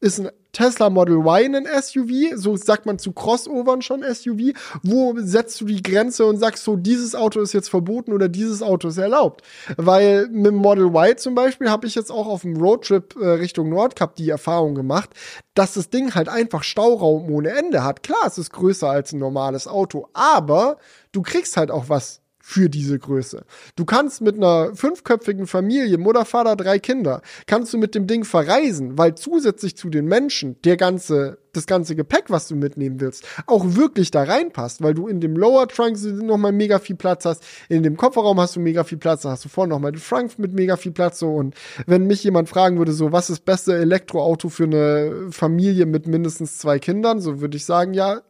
Ist 0.00 0.20
ein 0.20 0.30
Tesla 0.52 0.90
Model 0.90 1.18
Y 1.18 1.54
ein 1.54 1.66
SUV? 1.66 2.36
So 2.36 2.56
sagt 2.56 2.86
man 2.86 2.98
zu 2.98 3.12
Crossovern 3.12 3.82
schon 3.82 4.02
SUV. 4.02 4.54
Wo 4.82 5.14
setzt 5.16 5.60
du 5.60 5.66
die 5.66 5.82
Grenze 5.82 6.26
und 6.26 6.38
sagst 6.38 6.64
so, 6.64 6.76
dieses 6.76 7.14
Auto 7.14 7.40
ist 7.40 7.52
jetzt 7.52 7.68
verboten 7.68 8.12
oder 8.12 8.28
dieses 8.28 8.62
Auto 8.62 8.88
ist 8.88 8.98
erlaubt? 8.98 9.42
Weil 9.76 10.28
mit 10.28 10.46
dem 10.46 10.56
Model 10.56 10.86
Y 10.86 11.16
zum 11.16 11.34
Beispiel 11.34 11.70
habe 11.70 11.86
ich 11.86 11.94
jetzt 11.94 12.10
auch 12.10 12.26
auf 12.26 12.42
dem 12.42 12.56
Roadtrip 12.56 13.16
äh, 13.20 13.28
Richtung 13.28 13.68
Nordkap 13.68 14.16
die 14.16 14.30
Erfahrung 14.30 14.74
gemacht, 14.74 15.10
dass 15.54 15.74
das 15.74 15.90
Ding 15.90 16.14
halt 16.14 16.28
einfach 16.28 16.62
Stauraum 16.62 17.30
ohne 17.30 17.50
Ende 17.50 17.84
hat. 17.84 18.02
Klar, 18.02 18.26
es 18.26 18.38
ist 18.38 18.52
größer 18.52 18.88
als 18.88 19.12
ein 19.12 19.18
normales 19.18 19.66
Auto, 19.66 20.08
aber 20.12 20.78
du 21.12 21.22
kriegst 21.22 21.56
halt 21.56 21.70
auch 21.70 21.88
was 21.88 22.20
für 22.48 22.70
diese 22.70 22.98
Größe. 22.98 23.44
Du 23.76 23.84
kannst 23.84 24.22
mit 24.22 24.36
einer 24.36 24.74
fünfköpfigen 24.74 25.46
Familie, 25.46 25.98
Mutter, 25.98 26.24
Vater, 26.24 26.56
drei 26.56 26.78
Kinder, 26.78 27.20
kannst 27.46 27.74
du 27.74 27.78
mit 27.78 27.94
dem 27.94 28.06
Ding 28.06 28.24
verreisen, 28.24 28.96
weil 28.96 29.16
zusätzlich 29.16 29.76
zu 29.76 29.90
den 29.90 30.06
Menschen 30.06 30.56
der 30.64 30.78
ganze, 30.78 31.36
das 31.52 31.66
ganze 31.66 31.94
Gepäck, 31.94 32.30
was 32.30 32.48
du 32.48 32.56
mitnehmen 32.56 33.02
willst, 33.02 33.26
auch 33.46 33.76
wirklich 33.76 34.10
da 34.10 34.22
reinpasst, 34.22 34.82
weil 34.82 34.94
du 34.94 35.08
in 35.08 35.20
dem 35.20 35.36
Lower 35.36 35.68
Trunk 35.68 36.02
nochmal 36.22 36.52
mega 36.52 36.78
viel 36.78 36.96
Platz 36.96 37.26
hast, 37.26 37.44
in 37.68 37.82
dem 37.82 37.98
Kofferraum 37.98 38.40
hast 38.40 38.56
du 38.56 38.60
mega 38.60 38.82
viel 38.82 38.96
Platz, 38.96 39.22
da 39.22 39.32
hast 39.32 39.44
du 39.44 39.50
vorne 39.50 39.74
nochmal 39.74 39.92
den 39.92 40.00
Frunk 40.00 40.38
mit 40.38 40.54
mega 40.54 40.78
viel 40.78 40.92
Platz, 40.92 41.18
so, 41.18 41.28
und 41.34 41.54
wenn 41.86 42.06
mich 42.06 42.24
jemand 42.24 42.48
fragen 42.48 42.78
würde, 42.78 42.92
so, 42.92 43.12
was 43.12 43.28
ist 43.28 43.40
das 43.40 43.44
beste 43.44 43.76
Elektroauto 43.76 44.48
für 44.48 44.64
eine 44.64 45.26
Familie 45.32 45.84
mit 45.84 46.06
mindestens 46.06 46.56
zwei 46.56 46.78
Kindern, 46.78 47.20
so 47.20 47.42
würde 47.42 47.58
ich 47.58 47.66
sagen, 47.66 47.92
ja, 47.92 48.22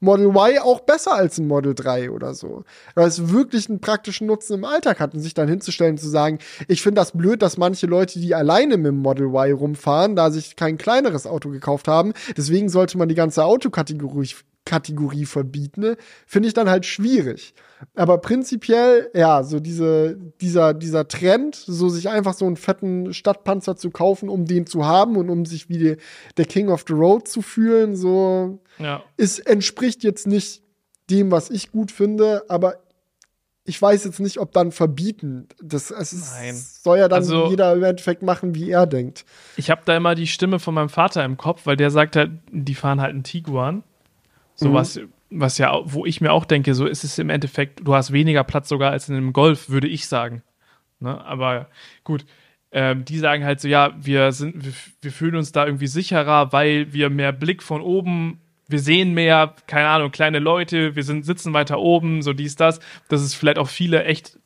Model 0.00 0.26
Y 0.26 0.58
auch 0.58 0.80
besser 0.80 1.14
als 1.14 1.38
ein 1.38 1.46
Model 1.46 1.74
3 1.74 2.10
oder 2.10 2.34
so. 2.34 2.64
Weil 2.94 3.08
es 3.08 3.30
wirklich 3.30 3.68
einen 3.68 3.80
praktischen 3.80 4.26
Nutzen 4.26 4.54
im 4.54 4.64
Alltag 4.64 5.00
hat 5.00 5.14
und 5.14 5.20
sich 5.20 5.34
dann 5.34 5.48
hinzustellen 5.48 5.92
und 5.92 5.98
zu 5.98 6.08
sagen, 6.08 6.38
ich 6.66 6.82
finde 6.82 7.00
das 7.00 7.12
blöd, 7.12 7.42
dass 7.42 7.58
manche 7.58 7.86
Leute, 7.86 8.18
die 8.20 8.34
alleine 8.34 8.76
mit 8.76 8.86
dem 8.86 8.98
Model 8.98 9.26
Y 9.26 9.52
rumfahren, 9.52 10.16
da 10.16 10.30
sich 10.30 10.56
kein 10.56 10.78
kleineres 10.78 11.26
Auto 11.26 11.50
gekauft 11.50 11.88
haben, 11.88 12.12
deswegen 12.36 12.68
sollte 12.68 12.98
man 12.98 13.08
die 13.08 13.14
ganze 13.14 13.44
Autokategorie 13.44 14.28
Kategorie 14.68 15.24
verbieten, 15.24 15.80
ne? 15.80 15.96
finde 16.26 16.48
ich 16.48 16.54
dann 16.54 16.68
halt 16.68 16.84
schwierig. 16.84 17.54
Aber 17.94 18.18
prinzipiell, 18.18 19.10
ja, 19.14 19.42
so 19.42 19.60
diese, 19.60 20.16
dieser, 20.40 20.74
dieser 20.74 21.08
Trend, 21.08 21.56
so 21.56 21.88
sich 21.88 22.10
einfach 22.10 22.34
so 22.34 22.44
einen 22.44 22.56
fetten 22.56 23.14
Stadtpanzer 23.14 23.76
zu 23.76 23.90
kaufen, 23.90 24.28
um 24.28 24.44
den 24.44 24.66
zu 24.66 24.84
haben 24.84 25.16
und 25.16 25.30
um 25.30 25.46
sich 25.46 25.70
wie 25.70 25.78
die, 25.78 25.96
der 26.36 26.44
King 26.44 26.68
of 26.68 26.84
the 26.86 26.92
Road 26.92 27.28
zu 27.28 27.40
fühlen, 27.40 27.96
so, 27.96 28.60
ja. 28.78 29.02
ist, 29.16 29.38
entspricht 29.38 30.04
jetzt 30.04 30.26
nicht 30.26 30.62
dem, 31.08 31.30
was 31.30 31.48
ich 31.48 31.72
gut 31.72 31.90
finde, 31.90 32.44
aber 32.48 32.74
ich 33.64 33.80
weiß 33.80 34.04
jetzt 34.04 34.20
nicht, 34.20 34.38
ob 34.38 34.52
dann 34.52 34.72
verbieten. 34.72 35.46
Das 35.62 35.90
es 35.90 36.12
ist, 36.12 36.82
soll 36.82 36.98
ja 36.98 37.08
dann 37.08 37.18
also, 37.18 37.48
jeder 37.48 37.72
im 37.74 37.82
Endeffekt 37.82 38.22
machen, 38.22 38.54
wie 38.54 38.70
er 38.70 38.86
denkt. 38.86 39.24
Ich 39.56 39.70
habe 39.70 39.82
da 39.84 39.96
immer 39.96 40.14
die 40.14 40.26
Stimme 40.26 40.58
von 40.58 40.74
meinem 40.74 40.88
Vater 40.88 41.24
im 41.24 41.36
Kopf, 41.36 41.66
weil 41.66 41.76
der 41.76 41.90
sagt 41.90 42.16
halt, 42.16 42.32
die 42.50 42.74
fahren 42.74 43.00
halt 43.00 43.10
einen 43.10 43.24
Tiguan. 43.24 43.84
So 44.58 44.70
mhm. 44.70 44.74
was, 44.74 45.00
was 45.30 45.58
ja, 45.58 45.80
wo 45.84 46.04
ich 46.04 46.20
mir 46.20 46.32
auch 46.32 46.44
denke, 46.44 46.74
so 46.74 46.86
ist 46.86 47.04
es 47.04 47.18
im 47.18 47.30
Endeffekt, 47.30 47.86
du 47.86 47.94
hast 47.94 48.12
weniger 48.12 48.44
Platz 48.44 48.68
sogar 48.68 48.90
als 48.90 49.08
in 49.08 49.16
einem 49.16 49.32
Golf, 49.32 49.70
würde 49.70 49.88
ich 49.88 50.06
sagen. 50.06 50.42
Ne? 51.00 51.24
Aber 51.24 51.68
gut, 52.04 52.26
ähm, 52.72 53.04
die 53.04 53.18
sagen 53.18 53.44
halt 53.44 53.60
so, 53.60 53.68
ja, 53.68 53.94
wir 53.98 54.32
sind, 54.32 54.64
wir, 54.64 54.72
wir 55.00 55.12
fühlen 55.12 55.36
uns 55.36 55.52
da 55.52 55.64
irgendwie 55.64 55.86
sicherer, 55.86 56.52
weil 56.52 56.92
wir 56.92 57.08
mehr 57.08 57.32
Blick 57.32 57.62
von 57.62 57.80
oben 57.80 58.40
wir 58.68 58.80
sehen 58.80 59.14
mehr, 59.14 59.54
keine 59.66 59.88
Ahnung, 59.88 60.10
kleine 60.10 60.38
Leute, 60.38 60.94
wir 60.94 61.02
sind, 61.02 61.24
sitzen 61.24 61.54
weiter 61.54 61.78
oben, 61.78 62.20
so 62.20 62.34
dies, 62.34 62.54
das. 62.54 62.80
Dass 63.08 63.22
es 63.22 63.34
vielleicht 63.34 63.58
auch 63.58 63.68
viele 63.68 64.04
echt 64.04 64.38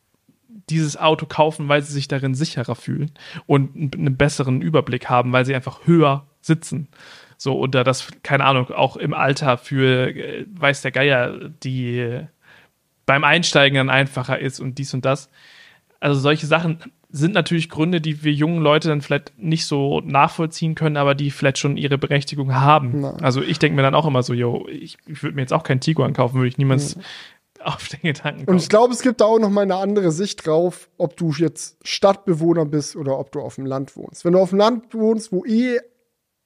dieses 0.70 0.96
Auto 0.96 1.26
kaufen, 1.26 1.68
weil 1.68 1.82
sie 1.82 1.92
sich 1.92 2.06
darin 2.06 2.34
sicherer 2.34 2.76
fühlen 2.76 3.10
und 3.46 3.94
einen 3.94 4.16
besseren 4.16 4.62
Überblick 4.62 5.10
haben, 5.10 5.32
weil 5.32 5.44
sie 5.44 5.54
einfach 5.56 5.86
höher 5.86 6.28
sitzen. 6.40 6.88
So, 7.42 7.58
oder 7.58 7.82
das, 7.82 8.06
keine 8.22 8.44
Ahnung, 8.44 8.70
auch 8.70 8.96
im 8.96 9.14
Alter 9.14 9.58
für, 9.58 10.14
äh, 10.14 10.46
weiß 10.48 10.82
der 10.82 10.92
Geier, 10.92 11.48
die 11.64 12.20
beim 13.04 13.24
Einsteigen 13.24 13.74
dann 13.78 13.90
einfacher 13.90 14.38
ist 14.38 14.60
und 14.60 14.78
dies 14.78 14.94
und 14.94 15.04
das. 15.04 15.28
Also 15.98 16.20
solche 16.20 16.46
Sachen 16.46 16.78
sind 17.10 17.34
natürlich 17.34 17.68
Gründe, 17.68 18.00
die 18.00 18.22
wir 18.22 18.32
jungen 18.32 18.62
Leute 18.62 18.86
dann 18.86 19.00
vielleicht 19.00 19.36
nicht 19.38 19.66
so 19.66 20.00
nachvollziehen 20.02 20.76
können, 20.76 20.96
aber 20.96 21.16
die 21.16 21.32
vielleicht 21.32 21.58
schon 21.58 21.76
ihre 21.76 21.98
Berechtigung 21.98 22.54
haben. 22.54 23.00
Nein. 23.00 23.20
Also 23.20 23.42
ich 23.42 23.58
denke 23.58 23.74
mir 23.74 23.82
dann 23.82 23.96
auch 23.96 24.06
immer 24.06 24.22
so, 24.22 24.34
yo, 24.34 24.68
ich, 24.68 24.98
ich 25.06 25.24
würde 25.24 25.34
mir 25.34 25.42
jetzt 25.42 25.52
auch 25.52 25.64
keinen 25.64 25.80
Tiguan 25.80 26.12
kaufen, 26.12 26.36
würde 26.36 26.48
ich 26.48 26.58
niemals 26.58 26.94
mhm. 26.94 27.02
auf 27.64 27.88
den 27.88 28.02
Gedanken 28.02 28.46
kommen. 28.46 28.54
Und 28.54 28.62
ich 28.62 28.68
glaube, 28.68 28.94
es 28.94 29.02
gibt 29.02 29.20
da 29.20 29.24
auch 29.24 29.40
noch 29.40 29.50
mal 29.50 29.62
eine 29.62 29.74
andere 29.74 30.12
Sicht 30.12 30.46
drauf, 30.46 30.88
ob 30.96 31.16
du 31.16 31.32
jetzt 31.32 31.76
Stadtbewohner 31.82 32.66
bist 32.66 32.94
oder 32.94 33.18
ob 33.18 33.32
du 33.32 33.40
auf 33.40 33.56
dem 33.56 33.66
Land 33.66 33.96
wohnst. 33.96 34.24
Wenn 34.24 34.34
du 34.34 34.38
auf 34.38 34.50
dem 34.50 34.60
Land 34.60 34.94
wohnst, 34.94 35.32
wo 35.32 35.44
eh 35.44 35.80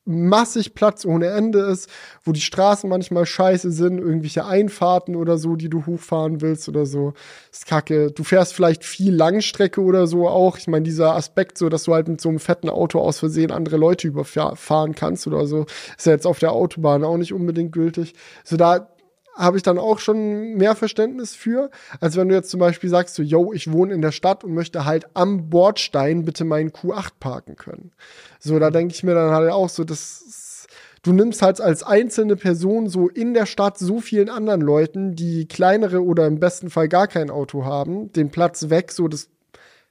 massig 0.07 0.75
Platz 0.75 1.05
ohne 1.05 1.27
Ende 1.27 1.59
ist, 1.59 1.91
wo 2.25 2.33
die 2.33 2.41
Straßen 2.41 2.89
manchmal 2.89 3.27
scheiße 3.27 3.71
sind, 3.73 3.99
irgendwelche 3.99 4.47
Einfahrten 4.47 5.17
oder 5.17 5.37
so, 5.37 5.57
die 5.57 5.69
du 5.69 5.85
hochfahren 5.85 6.41
willst 6.41 6.69
oder 6.69 6.87
so. 6.87 7.13
ist 7.53 7.67
kacke. 7.67 8.13
Du 8.13 8.25
fährst 8.25 8.55
vielleicht 8.55 8.85
viel 8.85 9.15
Langstrecke 9.15 9.83
oder 9.83 10.07
so 10.07 10.29
auch. 10.29 10.59
Ich 10.59 10.69
meine, 10.69 10.85
dieser 10.85 11.15
Aspekt, 11.15 11.59
so 11.59 11.69
dass 11.69 11.85
du 11.85 11.95
halt 11.95 12.09
mit 12.09 12.21
so 12.21 12.29
einem 12.29 12.39
fetten 12.39 12.71
Auto 12.71 13.01
aus 13.01 13.19
Versehen 13.19 13.51
andere 13.51 13.77
Leute 13.77 14.07
überfahren 14.09 14.95
kannst 14.95 15.27
oder 15.27 15.47
so, 15.47 15.67
ist 15.97 16.07
ja 16.07 16.13
jetzt 16.13 16.27
auf 16.27 16.39
der 16.39 16.53
Autobahn 16.53 17.05
auch 17.05 17.17
nicht 17.17 17.33
unbedingt 17.33 17.73
gültig. 17.73 18.15
So 18.45 18.57
da 18.57 18.89
habe 19.37 19.59
ich 19.59 19.63
dann 19.63 19.79
auch 19.79 19.99
schon 19.99 20.55
mehr 20.55 20.75
Verständnis 20.75 21.35
für, 21.35 21.71
als 22.01 22.17
wenn 22.17 22.29
du 22.29 22.35
jetzt 22.35 22.51
zum 22.51 22.59
Beispiel 22.59 22.89
sagst, 22.89 23.15
so, 23.15 23.23
yo, 23.23 23.53
ich 23.53 23.71
wohne 23.71 23.95
in 23.95 24.01
der 24.01 24.13
Stadt 24.13 24.43
und 24.43 24.55
möchte 24.55 24.85
halt 24.85 25.07
am 25.15 25.51
Bordstein 25.51 26.25
bitte 26.25 26.45
meinen 26.45 26.71
Q8 26.71 27.11
parken 27.21 27.57
können. 27.57 27.93
So, 28.41 28.59
da 28.59 28.71
denke 28.71 28.95
ich 28.95 29.03
mir 29.03 29.15
dann 29.15 29.31
halt 29.31 29.51
auch 29.51 29.69
so, 29.69 29.85
das, 29.85 30.67
du 31.03 31.13
nimmst 31.13 31.43
halt 31.43 31.61
als 31.61 31.83
einzelne 31.83 32.37
Person 32.37 32.89
so 32.89 33.09
in 33.09 33.35
der 33.35 33.47
Stadt 33.47 33.79
so 33.79 34.01
vielen 34.01 34.31
anderen 34.31 34.63
Leuten, 34.63 35.15
die 35.15 35.47
kleinere 35.47 36.03
oder 36.03 36.27
im 36.27 36.41
besten 36.41 36.71
Fall 36.71 36.89
gar 36.89 37.07
kein 37.07 37.31
Auto 37.31 37.65
haben, 37.67 38.13
den 38.13 38.31
Platz 38.31 38.71
weg, 38.71 38.91
so, 38.91 39.07
das, 39.07 39.29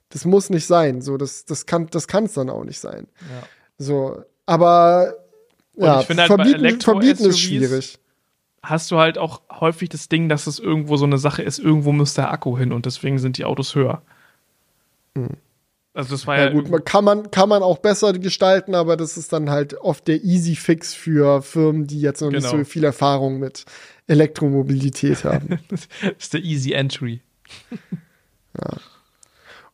das 0.09 0.25
muss 0.25 0.49
nicht 0.49 0.65
sein, 0.65 1.01
so, 1.01 1.17
das, 1.17 1.45
das 1.45 1.67
kann, 1.67 1.87
das 1.91 2.07
kann 2.07 2.25
es 2.25 2.33
dann 2.33 2.49
auch 2.49 2.63
nicht 2.63 2.79
sein. 2.79 3.07
Ja. 3.19 3.47
So, 3.77 4.23
aber, 4.47 5.13
ja, 5.75 5.97
halt 5.97 6.05
verbieten, 6.05 6.81
verbieten 6.81 7.25
ist 7.25 7.39
schwierig 7.39 7.99
hast 8.69 8.91
du 8.91 8.97
halt 8.97 9.17
auch 9.17 9.41
häufig 9.51 9.89
das 9.89 10.09
Ding, 10.09 10.29
dass 10.29 10.47
es 10.47 10.59
irgendwo 10.59 10.97
so 10.97 11.05
eine 11.05 11.17
Sache 11.17 11.43
ist, 11.43 11.59
irgendwo 11.59 11.91
muss 11.91 12.13
der 12.13 12.31
Akku 12.31 12.57
hin 12.57 12.71
und 12.71 12.85
deswegen 12.85 13.19
sind 13.19 13.37
die 13.37 13.45
Autos 13.45 13.75
höher. 13.75 14.01
Hm. 15.17 15.29
Also 15.93 16.13
das 16.13 16.27
war 16.27 16.37
ja, 16.37 16.45
ja 16.45 16.51
gut, 16.51 16.69
man 16.69 16.83
kann 16.83 17.05
man 17.05 17.31
kann 17.31 17.47
man 17.47 17.63
auch 17.63 17.77
besser 17.77 18.11
gestalten, 18.11 18.75
aber 18.75 18.97
das 18.97 19.15
ist 19.15 19.31
dann 19.31 19.49
halt 19.49 19.75
oft 19.75 20.09
der 20.09 20.25
Easy 20.25 20.55
Fix 20.55 20.93
für 20.93 21.41
Firmen, 21.41 21.87
die 21.87 22.01
jetzt 22.01 22.19
noch 22.19 22.31
genau. 22.31 22.41
nicht 22.41 22.49
so 22.49 22.63
viel 22.65 22.83
Erfahrung 22.83 23.39
mit 23.39 23.63
Elektromobilität 24.07 25.23
haben. 25.23 25.59
das 25.69 25.87
ist 26.19 26.33
der 26.33 26.43
Easy 26.43 26.73
Entry. 26.73 27.21
ja. 28.59 28.77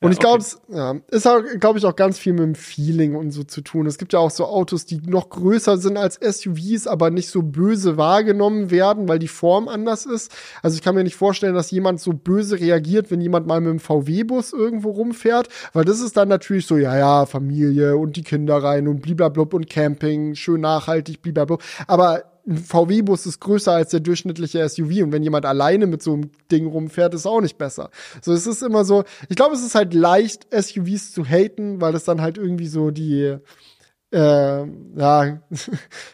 Und 0.01 0.09
ja, 0.09 0.13
ich 0.13 0.19
glaube, 0.19 0.39
es 0.39 0.59
ja, 0.67 0.95
ist 1.11 1.27
glaube 1.59 1.77
ich, 1.77 1.85
auch 1.85 1.95
ganz 1.95 2.17
viel 2.17 2.33
mit 2.33 2.41
dem 2.41 2.55
Feeling 2.55 3.15
und 3.15 3.29
so 3.29 3.43
zu 3.43 3.61
tun. 3.61 3.85
Es 3.85 3.99
gibt 3.99 4.13
ja 4.13 4.19
auch 4.19 4.31
so 4.31 4.45
Autos, 4.45 4.87
die 4.87 4.99
noch 4.99 5.29
größer 5.29 5.77
sind 5.77 5.95
als 5.95 6.15
SUVs, 6.15 6.87
aber 6.87 7.11
nicht 7.11 7.29
so 7.29 7.43
böse 7.43 7.97
wahrgenommen 7.97 8.71
werden, 8.71 9.07
weil 9.07 9.19
die 9.19 9.27
Form 9.27 9.67
anders 9.67 10.07
ist. 10.07 10.31
Also 10.63 10.75
ich 10.75 10.81
kann 10.81 10.95
mir 10.95 11.03
nicht 11.03 11.15
vorstellen, 11.15 11.53
dass 11.53 11.69
jemand 11.69 12.01
so 12.01 12.13
böse 12.13 12.59
reagiert, 12.59 13.11
wenn 13.11 13.21
jemand 13.21 13.45
mal 13.45 13.61
mit 13.61 13.69
dem 13.69 13.79
VW-Bus 13.79 14.53
irgendwo 14.53 14.89
rumfährt, 14.89 15.49
weil 15.73 15.85
das 15.85 15.99
ist 15.99 16.17
dann 16.17 16.29
natürlich 16.29 16.65
so, 16.65 16.77
ja, 16.77 16.97
ja, 16.97 17.27
Familie 17.27 17.95
und 17.95 18.15
die 18.15 18.23
Kinder 18.23 18.57
rein 18.57 18.87
und 18.87 19.03
bliblablub 19.03 19.53
und 19.53 19.69
Camping, 19.69 20.33
schön 20.33 20.61
nachhaltig, 20.61 21.21
bliblablub. 21.21 21.61
Aber 21.85 22.30
ein 22.47 22.57
VW-Bus 22.57 23.25
ist 23.25 23.39
größer 23.39 23.71
als 23.71 23.91
der 23.91 23.99
durchschnittliche 23.99 24.67
SUV 24.67 25.03
und 25.03 25.11
wenn 25.11 25.23
jemand 25.23 25.45
alleine 25.45 25.87
mit 25.87 26.01
so 26.01 26.13
einem 26.13 26.31
Ding 26.51 26.67
rumfährt, 26.67 27.13
ist 27.13 27.25
auch 27.25 27.41
nicht 27.41 27.57
besser. 27.57 27.89
So, 28.21 28.33
es 28.33 28.47
ist 28.47 28.63
immer 28.63 28.83
so, 28.85 29.03
ich 29.29 29.35
glaube, 29.35 29.55
es 29.55 29.63
ist 29.63 29.75
halt 29.75 29.93
leicht, 29.93 30.47
SUVs 30.51 31.11
zu 31.11 31.23
haten, 31.23 31.81
weil 31.81 31.95
es 31.95 32.03
dann 32.03 32.21
halt 32.21 32.37
irgendwie 32.37 32.67
so 32.67 32.91
die, 32.91 33.37
äh, 34.11 34.17
ja, 34.17 34.65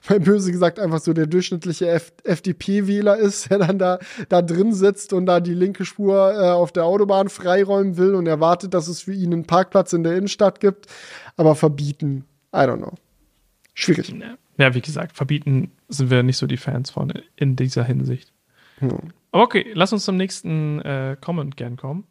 mal 0.10 0.20
böse 0.20 0.52
gesagt, 0.52 0.80
einfach 0.80 1.00
so 1.00 1.14
der 1.14 1.28
durchschnittliche 1.28 1.90
FDP-Wähler 2.24 3.18
ist, 3.18 3.50
der 3.50 3.60
dann 3.60 3.80
da, 3.80 4.00
da 4.30 4.42
drin 4.42 4.74
sitzt 4.74 5.14
und 5.14 5.26
da 5.26 5.40
die 5.40 5.54
linke 5.54 5.86
Spur 5.86 6.34
äh, 6.34 6.50
auf 6.50 6.72
der 6.72 6.86
Autobahn 6.86 7.30
freiräumen 7.30 7.98
will 7.98 8.16
und 8.16 8.28
erwartet, 8.28 8.74
dass 8.74 8.88
es 8.88 9.02
für 9.02 9.14
ihn 9.14 9.34
einen 9.34 9.46
Parkplatz 9.46 9.94
in 9.94 10.04
der 10.04 10.16
Innenstadt 10.16 10.60
gibt. 10.60 10.88
Aber 11.38 11.56
verbieten, 11.56 12.26
I 12.54 12.60
don't 12.60 12.78
know. 12.78 12.94
Schwierig. 13.74 14.14
Ja, 14.58 14.74
wie 14.74 14.82
gesagt, 14.82 15.16
verbieten 15.16 15.72
sind 15.88 16.10
wir 16.10 16.24
nicht 16.24 16.38
so 16.38 16.48
die 16.48 16.58
Fans 16.58 16.90
von 16.90 17.14
in 17.36 17.56
dieser 17.56 17.84
Hinsicht. 17.84 18.34
Hm. 18.80 19.14
Okay, 19.32 19.72
lass 19.74 19.94
uns 19.94 20.06
zum 20.06 20.18
nächsten 20.18 20.82
äh, 20.82 21.18
Comment 21.20 21.58
gern 21.58 21.78
kommen. 21.78 22.06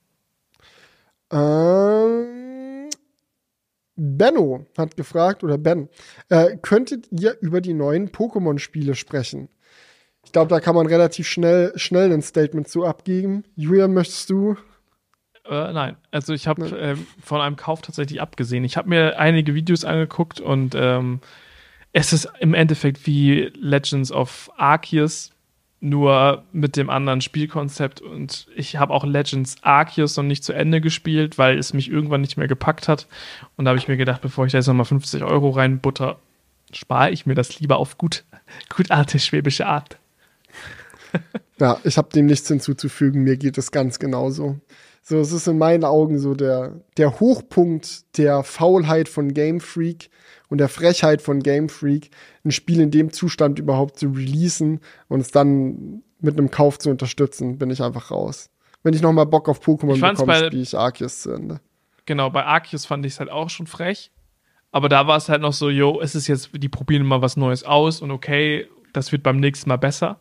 Ähm, 1.33 2.89
Benno 3.97 4.67
hat 4.77 4.97
gefragt, 4.97 5.43
oder 5.43 5.59
Ben, 5.59 5.89
äh, 6.29 6.57
könntet 6.57 7.09
ihr 7.11 7.37
über 7.41 7.61
die 7.61 7.75
neuen 7.75 8.11
Pokémon-Spiele 8.11 8.95
sprechen? 8.95 9.49
Ich 10.25 10.33
glaube, 10.33 10.51
da 10.51 10.61
kann 10.61 10.75
man 10.75 10.87
relativ 10.87 11.27
schnell, 11.29 11.73
schnell 11.77 12.13
ein 12.13 12.23
Statement 12.23 12.69
zu 12.69 12.85
abgeben. 12.85 13.45
Julian, 13.55 13.95
möchtest 13.95 14.29
du? 14.31 14.57
Äh, 15.45 15.73
nein, 15.73 15.97
also 16.11 16.33
ich 16.33 16.47
habe 16.49 16.67
äh, 16.79 16.97
von 17.23 17.41
einem 17.41 17.57
Kauf 17.57 17.81
tatsächlich 17.81 18.21
abgesehen. 18.21 18.65
Ich 18.65 18.77
habe 18.77 18.89
mir 18.89 19.19
einige 19.19 19.55
Videos 19.55 19.85
angeguckt 19.85 20.41
und 20.41 20.75
ähm, 20.77 21.21
es 21.97 22.13
ist 22.13 22.29
im 22.41 22.53
Endeffekt 22.53 23.07
wie 23.07 23.51
Legends 23.59 24.13
of 24.13 24.51
Arceus, 24.59 25.31
nur 25.81 26.45
mit 26.53 26.77
dem 26.77 26.91
anderen 26.91 27.23
Spielkonzept. 27.23 28.03
Und 28.03 28.49
ich 28.55 28.77
habe 28.77 28.93
auch 28.93 29.07
Legends 29.07 29.57
Arceus 29.63 30.15
noch 30.19 30.25
nicht 30.25 30.45
zu 30.45 30.53
Ende 30.53 30.83
gespielt, 30.83 31.39
weil 31.39 31.59
es 31.59 31.73
mich 31.73 31.91
irgendwann 31.91 32.21
nicht 32.21 32.37
mehr 32.37 32.49
gepackt 32.49 32.87
hat. 32.87 33.07
Und 33.57 33.65
da 33.65 33.71
habe 33.71 33.79
ich 33.79 33.89
mir 33.89 33.97
gedacht, 33.97 34.21
bevor 34.21 34.45
ich 34.45 34.53
da 34.53 34.59
jetzt 34.59 34.67
nochmal 34.67 34.85
50 34.85 35.23
Euro 35.23 35.49
reinbutter, 35.49 36.19
spare 36.71 37.13
ich 37.13 37.25
mir 37.25 37.35
das 37.35 37.61
lieber 37.61 37.79
auf 37.79 37.97
gut, 37.97 38.25
gutarte 38.77 39.19
schwäbische 39.19 39.65
Art. 39.65 39.99
ja, 41.59 41.81
ich 41.83 41.97
habe 41.97 42.11
dem 42.11 42.27
nichts 42.27 42.47
hinzuzufügen. 42.49 43.23
Mir 43.23 43.39
geht 43.39 43.57
es 43.57 43.71
ganz 43.71 43.99
genauso. 43.99 44.61
So, 45.01 45.19
es 45.19 45.33
ist 45.33 45.47
in 45.47 45.57
meinen 45.57 45.85
Augen 45.85 46.19
so 46.19 46.35
der, 46.35 46.75
der 46.99 47.21
Hochpunkt 47.21 48.19
der 48.19 48.43
Faulheit 48.43 49.09
von 49.09 49.33
Game 49.33 49.61
Freak 49.61 50.11
und 50.49 50.59
der 50.59 50.69
Frechheit 50.69 51.23
von 51.23 51.41
Game 51.41 51.69
Freak, 51.69 52.11
ein 52.45 52.53
Spiel 52.53 52.81
in 52.81 52.91
dem 52.91 53.13
Zustand 53.13 53.59
überhaupt 53.59 53.99
zu 53.99 54.09
releasen 54.09 54.81
und 55.09 55.21
es 55.21 55.31
dann 55.31 56.03
mit 56.21 56.39
einem 56.39 56.51
Kauf 56.51 56.79
zu 56.79 56.91
unterstützen, 56.91 57.59
bin 57.59 57.71
ich 57.71 57.83
einfach 57.83 58.11
raus. 58.11 58.51
Wenn 58.83 58.95
ich 58.95 59.03
noch 59.03 59.13
mal 59.13 59.25
Bock 59.25 59.49
auf 59.49 59.61
Pokémon 59.61 60.01
bekomme, 60.01 60.47
spiele 60.47 60.63
ich 60.63 60.77
Arceus 60.77 61.23
zu 61.23 61.33
Ende. 61.33 61.61
Genau, 62.07 62.31
bei 62.31 62.45
Arceus 62.45 62.87
fand 62.87 63.05
ich 63.05 63.15
es 63.15 63.21
halt 63.21 63.31
auch 63.31 63.51
schon 63.51 63.67
frech. 63.67 64.13
Aber 64.71 64.89
da 64.89 65.07
war 65.07 65.17
es 65.17 65.29
halt 65.29 65.43
noch 65.43 65.53
so, 65.53 65.71
yo, 65.71 66.01
es 66.01 66.15
ist 66.15 66.27
jetzt, 66.27 66.51
die 66.53 66.69
probieren 66.69 67.05
mal 67.05 67.23
was 67.23 67.37
Neues 67.37 67.65
aus 67.65 68.01
und 68.01 68.11
okay, 68.11 68.69
das 68.93 69.11
wird 69.13 69.23
beim 69.23 69.39
nächsten 69.39 69.69
Mal 69.69 69.77
besser. 69.77 70.21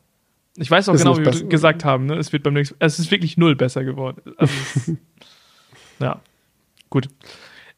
Ich 0.58 0.72
weiß 0.72 0.88
auch 0.90 0.94
ist 0.94 1.04
genau, 1.04 1.18
wie 1.18 1.26
wir 1.26 1.48
gesagt 1.48 1.84
haben, 1.84 2.06
ne? 2.06 2.16
Es 2.16 2.32
wird 2.32 2.44
beim 2.44 2.54
nächsten 2.54 2.76
es 2.80 2.98
ist 2.98 3.12
wirklich 3.12 3.38
null 3.38 3.56
besser 3.56 3.84
geworden. 3.84 4.22
Also 4.38 4.54
ja, 6.00 6.22
gut. 6.90 7.10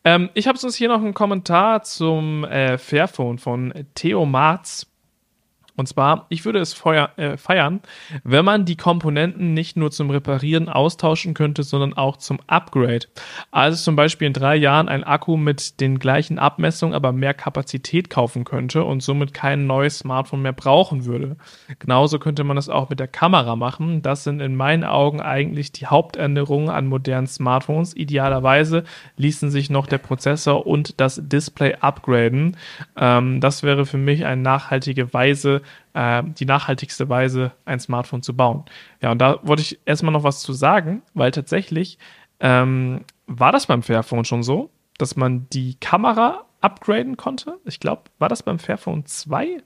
Ähm, 0.08 0.30
ich 0.36 0.48
habe 0.48 0.58
sonst 0.58 0.78
hier 0.78 0.88
noch 0.88 1.02
einen 1.02 1.14
Kommentar 1.14 1.84
zum 1.84 2.46
äh, 2.46 2.78
Fairphone 2.78 3.40
von 3.40 3.74
Theo 3.94 4.26
Marz. 4.26 4.86
Und 5.78 5.88
zwar, 5.88 6.26
ich 6.30 6.44
würde 6.44 6.60
es 6.60 6.74
feuer, 6.74 7.12
äh, 7.18 7.38
feiern, 7.38 7.82
wenn 8.24 8.44
man 8.44 8.66
die 8.66 8.76
Komponenten 8.76 9.54
nicht 9.54 9.78
nur 9.78 9.91
zum 9.91 10.10
Reparieren 10.10 10.70
austauschen 10.70 11.36
könnte, 11.36 11.62
sondern 11.62 11.94
auch 11.94 12.18
zum 12.18 12.40
Upgrade. 12.48 13.06
Also 13.52 13.78
zum 13.78 13.95
Beispiel 13.95 14.26
in 14.26 14.34
drei 14.34 14.56
Jahren 14.56 14.90
ein 14.90 15.04
Akku 15.04 15.38
mit 15.38 15.80
den 15.80 15.99
gleichen 15.99 16.40
Abmessungen, 16.40 16.95
aber 16.95 17.12
mehr 17.12 17.36
Kapazität 17.36 18.10
kaufen 18.10 18.44
könnte 18.44 18.84
und 18.84 19.04
somit 19.04 19.36
kein 19.36 19.68
neues 19.68 19.99
Smartphone 19.99 20.41
mehr 20.41 20.52
brauchen 20.52 21.06
würde. 21.06 21.38
Genauso 21.78 22.18
könnte 22.18 22.44
man 22.44 22.56
das 22.56 22.70
auch 22.70 22.90
mit 22.90 22.99
der 22.99 23.08
Kamera 23.08 23.56
machen. 23.56 24.02
Das 24.02 24.24
sind 24.24 24.41
in 24.41 24.56
meinen 24.56 24.84
Augen 24.84 25.22
eigentlich 25.22 25.72
die 25.72 25.86
Hauptänderungen 25.86 26.70
an 26.70 26.88
modernen 26.88 27.28
Smartphones. 27.28 27.95
Idealerweise 27.95 28.84
ließen 29.18 29.52
sich 29.52 29.70
noch 29.70 29.86
der 29.86 29.99
Prozessor 29.99 30.66
und 30.66 30.99
das 30.99 31.22
Display 31.24 31.76
upgraden. 31.82 32.58
Ähm, 32.98 33.41
das 33.41 33.62
wäre 33.62 33.86
für 33.86 33.98
mich 33.98 34.26
eine 34.26 34.41
nachhaltige 34.41 35.14
Weise, 35.14 35.62
äh, 35.94 36.23
die 36.23 36.45
nachhaltigste 36.45 37.10
Weise, 37.10 37.52
ein 37.65 37.80
Smartphone 37.80 38.22
zu 38.22 38.35
bauen. 38.35 38.65
Ja, 39.02 39.11
und 39.11 39.19
da 39.19 39.39
wollte 39.44 39.61
ich 39.61 39.80
erstmal 39.85 40.14
noch 40.14 40.23
was 40.23 40.41
zu 40.41 40.53
sagen, 40.53 41.02
weil 41.14 41.31
tatsächlich 41.31 41.98
ähm, 42.39 43.06
war 43.26 43.52
das 43.52 43.68
beim 43.68 43.84
Fairphone 43.84 44.26
schon 44.26 44.44
so, 44.44 44.69
dass 44.98 45.15
man 45.15 45.48
die 45.52 45.76
Kamera 45.76 46.45
upgraden 46.61 47.18
konnte. 47.18 47.60
Ich 47.65 47.80
glaube, 47.80 48.03
war 48.19 48.30
das 48.30 48.44
beim 48.44 48.60
Fairphone 48.60 49.06
2, 49.06 49.61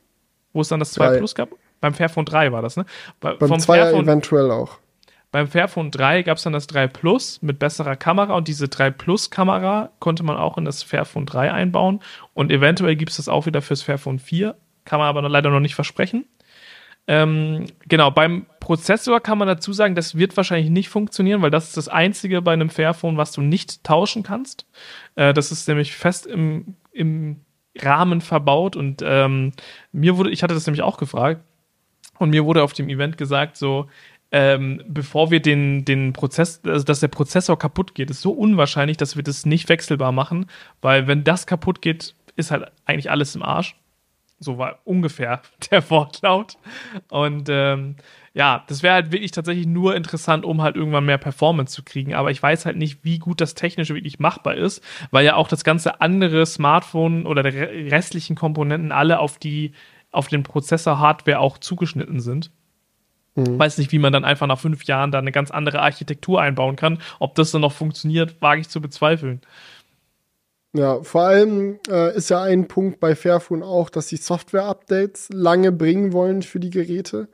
wo 0.54 0.62
es 0.62 0.68
dann 0.68 0.80
das 0.80 0.92
2 0.92 1.10
3. 1.10 1.18
Plus 1.18 1.36
gab? 1.36 1.50
Beim 1.80 1.94
Fairphone 1.94 2.26
3 2.26 2.52
war 2.52 2.62
das, 2.62 2.78
ne? 2.78 2.86
Bei, 3.20 3.34
beim 3.34 3.60
2 3.60 3.92
eventuell 3.92 4.52
auch. 4.52 4.78
Beim 5.32 5.48
Fairphone 5.48 5.92
3 5.92 6.24
gab 6.24 6.38
es 6.38 6.44
dann 6.44 6.54
das 6.54 6.68
3 6.68 6.88
Plus 6.88 7.42
mit 7.42 7.58
besserer 7.58 7.96
Kamera 7.96 8.36
und 8.36 8.50
diese 8.50 8.68
3 8.68 8.92
Plus 8.92 9.32
Kamera 9.32 9.90
konnte 10.00 10.24
man 10.24 10.36
auch 10.36 10.58
in 10.58 10.66
das 10.66 10.84
Fairphone 10.84 11.26
3 11.26 11.54
einbauen 11.54 12.02
und 12.34 12.52
eventuell 12.52 12.98
gibt 12.98 13.12
es 13.12 13.18
das 13.18 13.30
auch 13.30 13.46
wieder 13.46 13.62
fürs 13.62 13.82
Fairphone 13.82 14.20
4 14.20 14.56
kann 14.86 15.00
man 15.00 15.08
aber 15.08 15.28
leider 15.28 15.50
noch 15.50 15.60
nicht 15.60 15.76
versprechen. 15.76 16.26
Ähm, 17.08 17.66
genau, 17.88 18.12
beim 18.12 18.46
Prozessor 18.60 19.20
kann 19.22 19.38
man 19.38 19.48
dazu 19.48 19.74
sagen, 19.74 19.96
das 19.96 20.16
wird 20.16 20.38
wahrscheinlich 20.38 20.70
nicht 20.70 20.90
funktionieren, 20.90 21.42
weil 21.42 21.50
das 21.50 21.70
ist 21.70 21.78
das 21.78 21.88
einzige 21.88 22.42
bei 22.42 22.54
einem 22.54 22.70
Fairphone, 22.70 23.18
was 23.18 23.32
du 23.32 23.42
nicht 23.42 23.84
tauschen 23.84 24.24
kannst. 24.24 24.66
Äh, 25.16 25.34
das 25.34 25.52
ist 25.52 25.68
nämlich 25.68 25.94
fest 25.94 26.28
im, 26.28 26.76
im 26.92 27.42
Rahmen 27.80 28.22
verbaut 28.22 28.76
und 28.76 29.02
ähm, 29.04 29.54
mir 29.92 30.18
wurde, 30.18 30.30
ich 30.30 30.44
hatte 30.44 30.54
das 30.54 30.68
nämlich 30.68 30.84
auch 30.84 30.98
gefragt 30.98 31.42
und 32.20 32.30
mir 32.30 32.46
wurde 32.46 32.64
auf 32.64 32.74
dem 32.74 32.90
Event 32.90 33.18
gesagt, 33.18 33.58
so, 33.58 33.88
ähm, 34.32 34.82
bevor 34.88 35.32
wir 35.32 35.42
den, 35.42 35.84
den 35.84 36.14
Prozess, 36.14 36.62
also 36.66 36.86
dass 36.86 37.00
der 37.00 37.08
Prozessor 37.08 37.58
kaputt 37.58 37.96
geht, 37.96 38.10
ist 38.10 38.22
so 38.22 38.32
unwahrscheinlich, 38.32 38.98
dass 38.98 39.16
wir 39.16 39.24
das 39.24 39.46
nicht 39.46 39.70
wechselbar 39.70 40.12
machen, 40.12 40.46
weil 40.82 41.08
wenn 41.08 41.24
das 41.24 41.48
kaputt 41.48 41.82
geht, 41.82 42.14
ist 42.36 42.52
halt 42.52 42.72
eigentlich 42.86 43.12
alles 43.12 43.36
im 43.36 43.44
Arsch. 43.44 43.76
So 44.44 44.58
war 44.58 44.80
ungefähr 44.84 45.42
der 45.72 45.88
Wortlaut. 45.90 46.58
Und 47.10 47.48
ähm, 47.50 47.96
ja, 48.34 48.64
das 48.68 48.82
wäre 48.82 48.96
halt 48.96 49.12
wirklich 49.12 49.32
tatsächlich 49.32 49.68
nur 49.68 49.96
interessant, 49.96 50.46
um 50.46 50.62
halt 50.62 50.76
irgendwann 50.76 51.06
mehr 51.06 51.20
Performance 51.20 51.76
zu 51.76 51.84
kriegen. 51.84 52.16
Aber 52.16 52.32
ich 52.32 52.42
weiß 52.42 52.66
halt 52.66 52.76
nicht, 52.76 53.04
wie 53.04 53.20
gut 53.20 53.40
das 53.40 53.54
technisch 53.54 53.90
wirklich 53.90 54.20
machbar 54.20 54.56
ist, 54.56 54.84
weil 55.12 55.26
ja 55.26 55.36
auch 55.36 55.48
das 55.48 55.64
ganze 55.64 56.02
andere 56.02 56.46
Smartphone 56.46 57.26
oder 57.28 57.44
die 57.44 57.58
restlichen 57.90 58.36
Komponenten 58.36 58.92
alle 58.92 59.20
auf 59.20 59.38
die, 59.38 59.74
auf 60.12 60.28
den 60.28 60.44
Prozessor-Hardware 60.44 61.40
auch 61.40 61.60
zugeschnitten 61.60 62.20
sind. 62.20 62.52
Mhm. 63.36 63.60
Weiß 63.60 63.78
nicht, 63.78 63.92
wie 63.92 64.00
man 64.00 64.12
dann 64.12 64.26
einfach 64.26 64.48
nach 64.48 64.60
fünf 64.60 64.86
Jahren 64.86 65.12
da 65.12 65.20
eine 65.20 65.32
ganz 65.32 65.52
andere 65.52 65.82
Architektur 65.82 66.42
einbauen 66.42 66.78
kann. 66.78 67.00
Ob 67.20 67.36
das 67.36 67.52
dann 67.52 67.62
noch 67.62 67.74
funktioniert, 67.74 68.42
wage 68.42 68.62
ich 68.62 68.70
zu 68.70 68.82
bezweifeln. 68.82 69.42
Ja, 70.74 71.04
vor 71.04 71.24
allem 71.24 71.80
äh, 71.90 72.16
ist 72.16 72.30
ja 72.30 72.42
ein 72.44 72.70
Punkt 72.70 73.02
bei 73.02 73.14
Fairphone 73.14 73.62
auch, 73.62 73.90
dass 73.90 74.08
die 74.08 74.16
Software-Updates 74.16 75.28
lange 75.34 75.74
bringen 75.74 76.14
wollen 76.14 76.44
für 76.44 76.62
die 76.62 76.70
Geräte. 76.70 77.28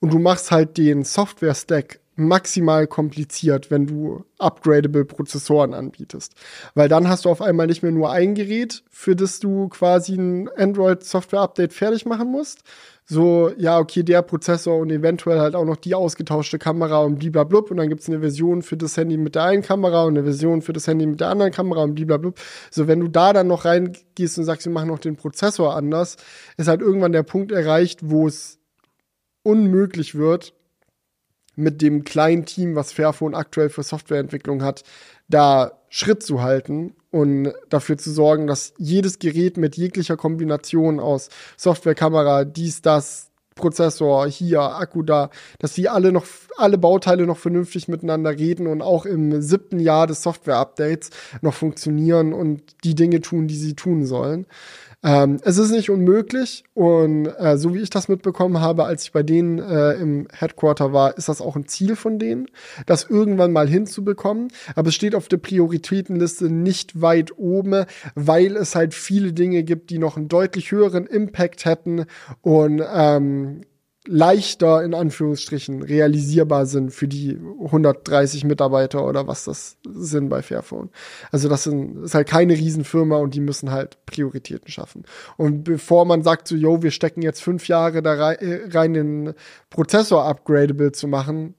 Und 0.00 0.12
du 0.12 0.18
machst 0.18 0.50
halt 0.50 0.76
den 0.76 1.04
Software-Stack 1.04 2.00
maximal 2.16 2.88
kompliziert, 2.88 3.70
wenn 3.70 3.86
du 3.86 4.24
upgradable 4.38 5.04
Prozessoren 5.04 5.72
anbietest. 5.72 6.34
Weil 6.74 6.88
dann 6.88 7.08
hast 7.08 7.24
du 7.24 7.30
auf 7.30 7.40
einmal 7.40 7.68
nicht 7.68 7.82
mehr 7.82 7.92
nur 7.92 8.10
ein 8.10 8.34
Gerät, 8.34 8.82
für 8.90 9.14
das 9.14 9.38
du 9.38 9.68
quasi 9.68 10.16
ein 10.16 10.48
Android-Software-Update 10.48 11.72
fertig 11.72 12.06
machen 12.06 12.30
musst, 12.30 12.64
so, 13.10 13.50
ja, 13.58 13.80
okay, 13.80 14.04
der 14.04 14.22
Prozessor 14.22 14.78
und 14.78 14.88
eventuell 14.92 15.40
halt 15.40 15.56
auch 15.56 15.64
noch 15.64 15.74
die 15.74 15.96
ausgetauschte 15.96 16.60
Kamera 16.60 17.00
und 17.00 17.18
bliblablub. 17.18 17.72
Und 17.72 17.78
dann 17.78 17.88
gibt 17.88 18.02
es 18.02 18.08
eine 18.08 18.20
Version 18.20 18.62
für 18.62 18.76
das 18.76 18.96
Handy 18.96 19.16
mit 19.16 19.34
der 19.34 19.42
einen 19.42 19.62
Kamera 19.62 20.04
und 20.04 20.16
eine 20.16 20.22
Version 20.22 20.62
für 20.62 20.72
das 20.72 20.86
Handy 20.86 21.06
mit 21.06 21.18
der 21.18 21.26
anderen 21.26 21.50
Kamera 21.50 21.82
und 21.82 21.96
bliblablub. 21.96 22.38
So, 22.70 22.86
wenn 22.86 23.00
du 23.00 23.08
da 23.08 23.32
dann 23.32 23.48
noch 23.48 23.64
reingehst 23.64 24.38
und 24.38 24.44
sagst, 24.44 24.64
wir 24.66 24.72
machen 24.72 24.86
noch 24.86 25.00
den 25.00 25.16
Prozessor 25.16 25.74
anders, 25.74 26.18
ist 26.56 26.68
halt 26.68 26.82
irgendwann 26.82 27.10
der 27.10 27.24
Punkt 27.24 27.50
erreicht, 27.50 27.98
wo 28.04 28.28
es 28.28 28.60
unmöglich 29.42 30.14
wird, 30.14 30.54
mit 31.56 31.82
dem 31.82 32.04
kleinen 32.04 32.44
Team, 32.44 32.76
was 32.76 32.92
Fairphone 32.92 33.34
aktuell 33.34 33.70
für 33.70 33.82
Softwareentwicklung 33.82 34.62
hat, 34.62 34.84
da 35.26 35.80
Schritt 35.88 36.22
zu 36.22 36.42
halten 36.42 36.94
und 37.10 37.52
dafür 37.68 37.98
zu 37.98 38.10
sorgen, 38.10 38.46
dass 38.46 38.72
jedes 38.78 39.18
Gerät 39.18 39.56
mit 39.56 39.76
jeglicher 39.76 40.16
Kombination 40.16 41.00
aus 41.00 41.28
Software, 41.56 41.94
Kamera, 41.94 42.44
dies, 42.44 42.82
das, 42.82 43.30
Prozessor, 43.60 44.26
hier, 44.26 44.62
Akku 44.62 45.02
da, 45.02 45.30
dass 45.58 45.74
die 45.74 45.88
alle 45.88 46.12
noch, 46.12 46.24
alle 46.56 46.78
Bauteile 46.78 47.26
noch 47.26 47.36
vernünftig 47.36 47.88
miteinander 47.88 48.30
reden 48.30 48.66
und 48.66 48.80
auch 48.80 49.06
im 49.06 49.42
siebten 49.42 49.78
Jahr 49.78 50.06
des 50.06 50.22
Software-Updates 50.22 51.10
noch 51.42 51.54
funktionieren 51.54 52.32
und 52.32 52.62
die 52.84 52.94
Dinge 52.94 53.20
tun, 53.20 53.48
die 53.48 53.56
sie 53.56 53.74
tun 53.74 54.06
sollen. 54.06 54.46
Ähm, 55.02 55.40
es 55.44 55.56
ist 55.56 55.70
nicht 55.70 55.88
unmöglich 55.88 56.64
und 56.74 57.26
äh, 57.26 57.56
so 57.56 57.72
wie 57.72 57.78
ich 57.78 57.88
das 57.88 58.08
mitbekommen 58.08 58.60
habe, 58.60 58.84
als 58.84 59.04
ich 59.04 59.12
bei 59.12 59.22
denen 59.22 59.58
äh, 59.58 59.92
im 59.94 60.28
Headquarter 60.30 60.92
war, 60.92 61.16
ist 61.16 61.28
das 61.28 61.40
auch 61.40 61.56
ein 61.56 61.66
Ziel 61.66 61.96
von 61.96 62.18
denen, 62.18 62.48
das 62.84 63.08
irgendwann 63.08 63.52
mal 63.52 63.66
hinzubekommen. 63.66 64.48
Aber 64.74 64.88
es 64.88 64.94
steht 64.94 65.14
auf 65.14 65.28
der 65.28 65.38
Prioritätenliste 65.38 66.50
nicht 66.50 67.00
weit 67.00 67.38
oben, 67.38 67.86
weil 68.14 68.56
es 68.56 68.74
halt 68.74 68.92
viele 68.92 69.32
Dinge 69.32 69.62
gibt, 69.62 69.88
die 69.88 69.98
noch 69.98 70.18
einen 70.18 70.28
deutlich 70.28 70.70
höheren 70.70 71.06
Impact 71.06 71.64
hätten 71.64 72.04
und 72.42 72.82
ähm, 72.94 73.62
leichter 74.12 74.82
in 74.82 74.92
Anführungsstrichen 74.92 75.82
realisierbar 75.82 76.66
sind 76.66 76.90
für 76.90 77.06
die 77.06 77.38
130 77.64 78.44
Mitarbeiter 78.44 79.06
oder 79.06 79.28
was 79.28 79.44
das 79.44 79.76
sind 79.88 80.28
bei 80.28 80.42
Fairphone. 80.42 80.90
Also 81.30 81.48
das 81.48 81.62
sind, 81.62 82.02
ist 82.02 82.14
halt 82.16 82.28
keine 82.28 82.54
Riesenfirma 82.54 83.18
und 83.18 83.34
die 83.34 83.40
müssen 83.40 83.70
halt 83.70 84.04
Prioritäten 84.06 84.68
schaffen. 84.68 85.04
Und 85.36 85.62
bevor 85.62 86.06
man 86.06 86.24
sagt 86.24 86.48
so, 86.48 86.56
yo, 86.56 86.82
wir 86.82 86.90
stecken 86.90 87.22
jetzt 87.22 87.40
fünf 87.40 87.68
Jahre 87.68 88.02
da 88.02 88.14
rein, 88.14 88.38
äh, 88.38 88.68
rein 88.70 88.94
den 88.94 89.34
Prozessor 89.70 90.24
upgradable 90.26 90.90
zu 90.90 91.06
machen, 91.06 91.54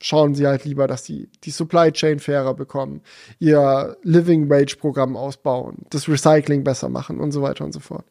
schauen 0.00 0.34
sie 0.34 0.46
halt 0.46 0.64
lieber, 0.64 0.86
dass 0.86 1.04
sie 1.04 1.28
die 1.44 1.50
Supply 1.50 1.92
Chain 1.92 2.18
fairer 2.18 2.54
bekommen, 2.54 3.02
ihr 3.38 3.98
Living 4.02 4.48
Wage 4.48 4.76
Programm 4.78 5.18
ausbauen, 5.18 5.84
das 5.90 6.08
Recycling 6.08 6.64
besser 6.64 6.88
machen 6.88 7.20
und 7.20 7.32
so 7.32 7.42
weiter 7.42 7.62
und 7.62 7.72
so 7.72 7.80
fort. 7.80 8.06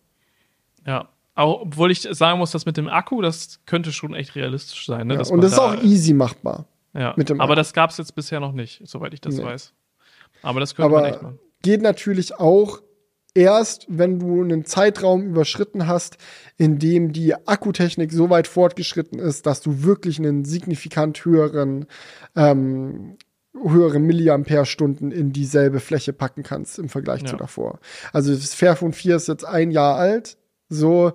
Ja, 0.85 1.09
auch, 1.39 1.61
obwohl 1.61 1.91
ich 1.91 2.01
sagen 2.01 2.37
muss, 2.39 2.51
dass 2.51 2.65
mit 2.65 2.77
dem 2.77 2.87
Akku, 2.87 3.21
das 3.21 3.61
könnte 3.65 3.91
schon 3.91 4.13
echt 4.13 4.35
realistisch 4.35 4.85
sein. 4.85 5.07
Ne? 5.07 5.15
Ja, 5.15 5.21
und 5.21 5.41
das 5.41 5.53
ist 5.53 5.57
da, 5.57 5.73
auch 5.73 5.83
easy 5.83 6.13
machbar. 6.13 6.65
Ja, 6.93 7.15
aber 7.37 7.55
das 7.55 7.73
gab 7.73 7.91
es 7.91 7.97
jetzt 7.97 8.15
bisher 8.15 8.39
noch 8.39 8.51
nicht, 8.51 8.81
soweit 8.85 9.13
ich 9.13 9.21
das 9.21 9.35
nee. 9.35 9.43
weiß. 9.43 9.73
Aber 10.41 10.59
das 10.59 10.75
könnte 10.75 10.91
aber 10.91 11.01
man 11.01 11.11
echt 11.11 11.21
machen. 11.21 11.39
Geht 11.61 11.81
natürlich 11.81 12.39
auch 12.39 12.81
erst, 13.33 13.85
wenn 13.89 14.19
du 14.19 14.41
einen 14.41 14.65
Zeitraum 14.65 15.23
überschritten 15.27 15.87
hast, 15.87 16.17
in 16.57 16.79
dem 16.79 17.13
die 17.13 17.35
Akkutechnik 17.47 18.11
so 18.11 18.29
weit 18.29 18.47
fortgeschritten 18.47 19.19
ist, 19.19 19.45
dass 19.45 19.61
du 19.61 19.83
wirklich 19.83 20.19
einen 20.19 20.45
signifikant 20.45 21.23
höheren 21.23 21.85
ähm, 22.35 23.17
höhere 23.53 23.99
Milliampere-Stunden 23.99 25.11
in 25.11 25.31
dieselbe 25.33 25.79
Fläche 25.79 26.13
packen 26.13 26.43
kannst 26.43 26.79
im 26.79 26.87
Vergleich 26.87 27.21
ja. 27.21 27.27
zu 27.27 27.35
davor. 27.35 27.79
Also 28.13 28.33
das 28.33 28.53
Fairphone 28.53 28.93
4 28.93 29.15
ist 29.15 29.27
jetzt 29.27 29.45
ein 29.45 29.71
Jahr 29.71 29.95
alt 29.95 30.37
so 30.69 31.13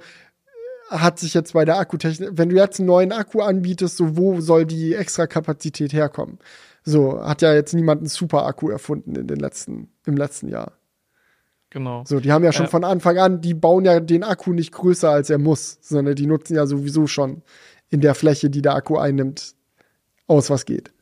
hat 0.91 1.19
sich 1.19 1.35
jetzt 1.35 1.55
bei 1.55 1.65
der 1.65 1.79
Akkutechnik, 1.79 2.31
wenn 2.33 2.51
du 2.51 2.57
jetzt 2.57 2.79
einen 2.79 2.87
neuen 2.87 3.13
Akku 3.13 3.41
anbietest, 3.41 3.97
so 3.97 4.17
wo 4.17 4.41
soll 4.41 4.67
die 4.67 4.95
extra 4.95 5.27
Kapazität 5.27 5.93
herkommen? 5.93 6.39
So 6.85 7.25
hat 7.25 7.43
ja 7.43 7.55
jetzt 7.55 7.73
niemand 7.73 8.01
einen 8.01 8.09
Super 8.09 8.45
Akku 8.45 8.69
erfunden 8.69 9.17
in 9.17 9.27
den 9.27 9.39
letzten 9.39 9.89
im 10.05 10.17
letzten 10.17 10.49
Jahr. 10.49 10.73
Genau. 11.71 12.05
So, 12.07 12.21
die 12.21 12.31
haben 12.31 12.45
ja 12.45 12.53
schon 12.53 12.67
äh, 12.67 12.69
von 12.69 12.85
Anfang 12.85 13.19
an, 13.19 13.41
die 13.41 13.55
bauen 13.55 13.85
ja 13.85 13.99
den 13.99 14.23
Akku 14.23 14.53
nicht 14.53 14.71
größer 14.71 15.11
als 15.11 15.31
er 15.31 15.39
muss, 15.39 15.79
sondern 15.81 16.15
die 16.15 16.27
nutzen 16.27 16.55
ja 16.55 16.67
sowieso 16.67 17.07
schon 17.07 17.43
in 17.91 18.01
der 18.01 18.15
Fläche, 18.15 18.51
die 18.51 18.63
der 18.63 18.75
Akku 18.75 18.97
einnimmt, 18.97 19.55
aus 20.27 20.51
was 20.51 20.67
geht. 20.67 20.93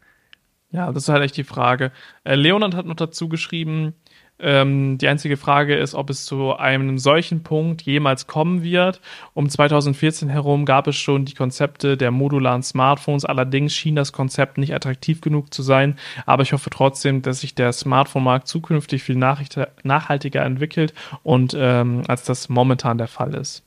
Ja, 0.71 0.91
das 0.91 1.03
ist 1.05 1.09
halt 1.11 1.23
echt 1.23 1.37
die 1.37 1.45
Frage. 1.45 1.93
Äh, 2.25 2.37
Leonard 2.37 2.75
hat 2.75 2.87
noch 2.87 2.97
dazu 2.97 3.29
geschrieben, 3.29 3.93
ähm, 4.39 4.99
die 4.99 5.09
einzige 5.09 5.37
Frage 5.37 5.77
ist, 5.77 5.95
ob 5.95 6.11
es 6.11 6.25
zu 6.25 6.57
einem 6.57 6.99
solchen 6.99 7.43
Punkt 7.43 7.83
jemals 7.83 8.27
kommen 8.27 8.63
wird. 8.63 9.01
Um 9.35 9.49
2014 9.49 10.29
herum 10.29 10.65
gab 10.65 10.87
es 10.89 10.97
schon 10.97 11.25
die 11.25 11.35
Konzepte 11.35 11.97
der 11.97 12.11
modularen 12.11 12.63
Smartphones. 12.63 13.25
Allerdings 13.25 13.73
schien 13.73 13.95
das 13.95 14.13
Konzept 14.13 14.59
nicht 14.59 14.75
attraktiv 14.75 15.21
genug 15.21 15.55
zu 15.55 15.63
sein. 15.63 15.97
Aber 16.27 16.43
ich 16.43 16.53
hoffe 16.53 16.71
trotzdem, 16.71 17.23
dass 17.23 17.41
sich 17.41 17.55
der 17.55 17.73
Smartphone-Markt 17.73 18.49
zukünftig 18.49 19.03
viel 19.03 19.17
nachhaltiger 19.17 20.43
entwickelt 20.45 20.93
und 21.23 21.55
ähm, 21.57 22.03
als 22.09 22.25
das 22.25 22.49
momentan 22.49 22.99
der 22.99 23.09
Fall 23.09 23.35
ist. 23.35 23.65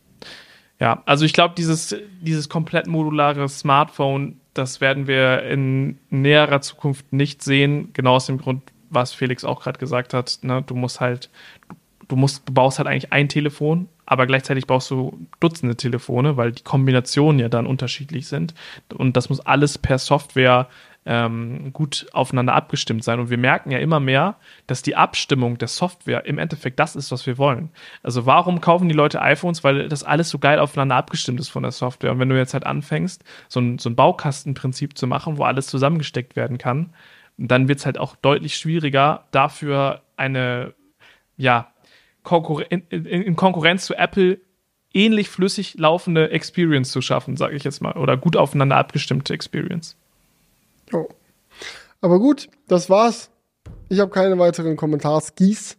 Ja, 0.79 1.03
also 1.05 1.23
ich 1.23 1.31
glaube, 1.31 1.55
dieses, 1.57 1.95
dieses 2.19 2.49
komplett 2.49 2.87
modulare 2.87 3.47
Smartphone, 3.47 4.41
das 4.53 4.81
werden 4.81 5.07
wir 5.07 5.43
in 5.43 5.99
näherer 6.09 6.59
Zukunft 6.59 7.13
nicht 7.13 7.41
sehen. 7.43 7.93
Genau 7.93 8.15
aus 8.15 8.25
dem 8.25 8.37
Grund, 8.39 8.61
was 8.89 9.13
Felix 9.13 9.43
auch 9.43 9.61
gerade 9.61 9.79
gesagt 9.79 10.13
hat, 10.13 10.39
ne, 10.41 10.63
du 10.65 10.75
musst 10.75 10.99
halt, 10.99 11.29
du 12.07 12.15
musst, 12.15 12.47
du 12.47 12.53
baust 12.53 12.77
halt 12.77 12.87
eigentlich 12.87 13.11
ein 13.11 13.29
Telefon, 13.29 13.89
aber 14.05 14.27
gleichzeitig 14.27 14.67
brauchst 14.67 14.91
du 14.91 15.27
Dutzende 15.39 15.75
Telefone, 15.75 16.37
weil 16.37 16.51
die 16.51 16.63
Kombinationen 16.63 17.39
ja 17.39 17.49
dann 17.49 17.65
unterschiedlich 17.65 18.27
sind. 18.27 18.53
Und 18.93 19.17
das 19.17 19.29
muss 19.29 19.39
alles 19.39 19.77
per 19.77 19.97
Software 19.97 20.67
ähm, 21.05 21.71
gut 21.71 22.07
aufeinander 22.13 22.53
abgestimmt 22.53 23.03
sein. 23.03 23.19
Und 23.19 23.29
wir 23.29 23.37
merken 23.37 23.71
ja 23.71 23.79
immer 23.79 23.99
mehr, 23.99 24.37
dass 24.67 24.81
die 24.81 24.95
Abstimmung 24.95 25.57
der 25.57 25.67
Software 25.67 26.25
im 26.25 26.39
Endeffekt 26.39 26.79
das 26.79 26.95
ist, 26.95 27.11
was 27.11 27.27
wir 27.27 27.37
wollen. 27.37 27.69
Also 28.01 28.25
warum 28.25 28.59
kaufen 28.59 28.89
die 28.89 28.95
Leute 28.95 29.21
iPhones? 29.21 29.63
Weil 29.63 29.87
das 29.87 30.03
alles 30.03 30.29
so 30.29 30.39
geil 30.39 30.59
aufeinander 30.59 30.95
abgestimmt 30.95 31.39
ist 31.39 31.49
von 31.49 31.63
der 31.63 31.71
Software. 31.71 32.11
Und 32.11 32.19
wenn 32.19 32.29
du 32.29 32.37
jetzt 32.37 32.53
halt 32.53 32.65
anfängst, 32.65 33.23
so 33.47 33.59
ein, 33.59 33.77
so 33.77 33.89
ein 33.89 33.95
Baukastenprinzip 33.95 34.97
zu 34.97 35.05
machen, 35.05 35.37
wo 35.37 35.43
alles 35.43 35.67
zusammengesteckt 35.67 36.35
werden 36.35 36.57
kann, 36.57 36.93
dann 37.37 37.67
wird 37.67 37.79
es 37.79 37.85
halt 37.85 37.97
auch 37.97 38.15
deutlich 38.15 38.55
schwieriger, 38.55 39.25
dafür 39.31 40.01
eine, 40.15 40.73
ja, 41.37 41.71
Konkurren 42.23 42.65
in, 42.89 43.05
in 43.05 43.35
Konkurrenz 43.35 43.85
zu 43.85 43.93
Apple 43.95 44.39
ähnlich 44.93 45.29
flüssig 45.29 45.75
laufende 45.77 46.31
Experience 46.31 46.91
zu 46.91 47.01
schaffen, 47.01 47.37
sage 47.37 47.55
ich 47.55 47.63
jetzt 47.63 47.81
mal, 47.81 47.93
oder 47.93 48.17
gut 48.17 48.35
aufeinander 48.37 48.77
abgestimmte 48.77 49.33
Experience. 49.33 49.95
Oh. 50.91 51.07
Aber 52.01 52.19
gut, 52.19 52.49
das 52.67 52.89
war's. 52.89 53.29
Ich 53.89 53.99
habe 53.99 54.11
keine 54.11 54.39
weiteren 54.39 54.77
Kommentarskis. 54.77 55.77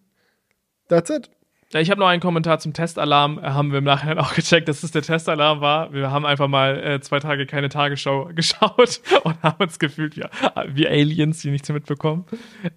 That's 0.89 1.11
it. 1.11 1.31
Ich 1.73 1.91
habe 1.91 2.01
noch 2.01 2.07
einen 2.07 2.21
Kommentar 2.21 2.59
zum 2.59 2.73
Testalarm. 2.73 3.39
Äh, 3.39 3.43
haben 3.43 3.73
wir 3.73 3.79
im 3.79 3.85
Nachhinein 3.85 4.19
auch 4.19 4.35
gecheckt, 4.35 4.69
dass 4.69 4.83
es 4.83 4.93
der 4.93 5.03
Testalarm 5.03 5.61
war. 5.61 5.93
Wir 5.93 6.11
haben 6.11 6.25
einfach 6.25 6.49
mal 6.49 6.79
äh, 6.79 7.01
zwei 7.01 7.19
Tage 7.19 7.47
keine 7.47 7.69
Tagesschau 7.69 8.27
geschaut 8.35 9.01
und 9.25 9.43
haben 9.43 9.63
uns 9.63 9.79
gefühlt 9.79 10.17
wie, 10.17 10.23
wie 10.75 10.89
Aliens, 10.89 11.41
die 11.41 11.51
nichts 11.51 11.69
mitbekommen. 11.69 12.25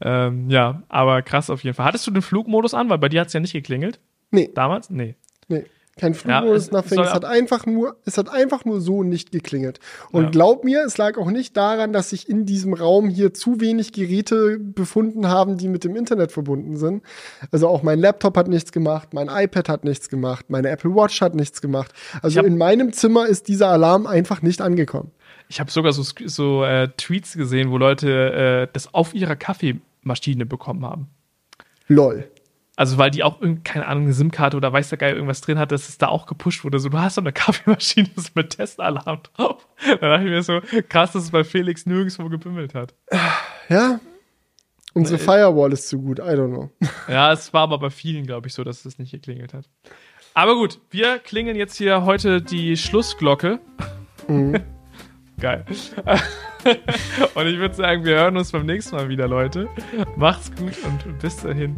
Ähm, 0.01 0.49
ja, 0.49 0.83
aber 0.89 1.21
krass 1.21 1.49
auf 1.49 1.63
jeden 1.63 1.75
Fall. 1.75 1.85
Hattest 1.85 2.07
du 2.07 2.11
den 2.11 2.21
Flugmodus 2.21 2.73
an? 2.73 2.89
Weil 2.89 2.97
bei 2.97 3.09
dir 3.09 3.21
hat 3.21 3.27
es 3.27 3.33
ja 3.33 3.39
nicht 3.39 3.53
geklingelt. 3.53 3.99
Nee. 4.31 4.49
Damals? 4.53 4.89
Nee. 4.89 5.15
Nee. 5.47 5.65
Kein 5.99 6.13
Flugmodus, 6.13 6.67
ja, 6.67 6.73
nothing. 6.73 6.99
Es 6.99 7.13
hat 7.13 7.25
einfach 7.25 7.65
nur, 7.65 7.97
es 8.05 8.17
hat 8.17 8.29
einfach 8.29 8.63
nur 8.63 8.79
so 8.79 9.03
nicht 9.03 9.31
geklingelt. 9.31 9.79
Und 10.11 10.23
ja. 10.23 10.29
glaub 10.29 10.63
mir, 10.63 10.83
es 10.85 10.97
lag 10.97 11.17
auch 11.17 11.29
nicht 11.29 11.57
daran, 11.57 11.91
dass 11.91 12.11
sich 12.11 12.29
in 12.29 12.45
diesem 12.45 12.73
Raum 12.73 13.09
hier 13.09 13.33
zu 13.33 13.59
wenig 13.59 13.91
Geräte 13.91 14.57
befunden 14.59 15.27
haben, 15.27 15.57
die 15.57 15.67
mit 15.67 15.83
dem 15.83 15.97
Internet 15.97 16.31
verbunden 16.31 16.77
sind. 16.77 17.03
Also 17.51 17.67
auch 17.67 17.83
mein 17.83 17.99
Laptop 17.99 18.37
hat 18.37 18.47
nichts 18.47 18.71
gemacht, 18.71 19.13
mein 19.13 19.27
iPad 19.27 19.67
hat 19.67 19.83
nichts 19.83 20.07
gemacht, 20.07 20.45
meine 20.49 20.69
Apple 20.69 20.95
Watch 20.95 21.19
hat 21.21 21.35
nichts 21.35 21.61
gemacht. 21.61 21.91
Also 22.21 22.41
in 22.41 22.57
meinem 22.57 22.93
Zimmer 22.93 23.27
ist 23.27 23.49
dieser 23.49 23.67
Alarm 23.67 24.07
einfach 24.07 24.41
nicht 24.41 24.61
angekommen. 24.61 25.11
Ich 25.49 25.59
habe 25.59 25.69
sogar 25.69 25.91
so, 25.91 26.03
so 26.25 26.63
äh, 26.63 26.87
Tweets 26.95 27.33
gesehen, 27.33 27.71
wo 27.71 27.77
Leute 27.77 28.67
äh, 28.69 28.71
das 28.71 28.93
auf 28.93 29.13
ihrer 29.13 29.35
Kaffeemaschine 29.35 30.45
bekommen 30.45 30.85
haben. 30.85 31.07
Lol. 31.87 32.29
Also 32.79 32.97
weil 32.97 33.11
die 33.11 33.23
auch, 33.23 33.41
keine 33.65 33.87
Ahnung, 33.87 34.05
eine 34.05 34.13
SIM-Karte 34.13 34.55
oder 34.55 34.71
weiß 34.71 34.87
der 34.87 34.97
Geil 34.97 35.13
irgendwas 35.13 35.41
drin 35.41 35.59
hat, 35.59 35.73
dass 35.73 35.89
es 35.89 35.97
da 35.97 36.07
auch 36.07 36.25
gepusht 36.25 36.63
wurde. 36.63 36.79
So, 36.79 36.87
du 36.87 36.97
hast 36.97 37.15
so 37.15 37.21
eine 37.21 37.33
Kaffeemaschine 37.33 38.07
mit 38.35 38.51
Testalarm 38.51 39.19
drauf. 39.35 39.67
Da 39.85 39.97
dachte 39.97 40.23
ich 40.23 40.29
mir 40.29 40.41
so, 40.41 40.61
krass, 40.87 41.11
dass 41.11 41.23
es 41.23 41.31
bei 41.31 41.43
Felix 41.43 41.85
nirgendwo 41.85 42.29
gebimmelt 42.29 42.73
hat. 42.73 42.93
Ja. 43.67 43.99
Unsere 44.93 45.19
Firewall 45.19 45.73
ist 45.73 45.89
zu 45.89 45.99
gut, 45.99 46.19
I 46.19 46.21
don't 46.21 46.53
know. 46.53 46.69
Ja, 47.09 47.33
es 47.33 47.53
war 47.53 47.63
aber 47.63 47.79
bei 47.79 47.89
vielen, 47.89 48.25
glaube 48.25 48.47
ich, 48.47 48.53
so, 48.53 48.63
dass 48.63 48.85
es 48.85 48.97
nicht 48.97 49.11
geklingelt 49.11 49.53
hat. 49.53 49.65
Aber 50.33 50.55
gut, 50.55 50.79
wir 50.89 51.19
klingen 51.19 51.57
jetzt 51.57 51.75
hier 51.75 52.05
heute 52.05 52.41
die 52.41 52.77
Schlussglocke. 52.77 53.59
Mhm. 54.29 54.57
Geil. 55.41 55.65
und 57.35 57.47
ich 57.47 57.57
würde 57.57 57.75
sagen, 57.75 58.05
wir 58.05 58.15
hören 58.15 58.37
uns 58.37 58.53
beim 58.53 58.65
nächsten 58.65 58.95
Mal 58.95 59.09
wieder, 59.09 59.27
Leute. 59.27 59.67
Macht's 60.15 60.49
gut 60.55 60.73
und 60.85 61.19
bis 61.19 61.35
dahin. 61.37 61.77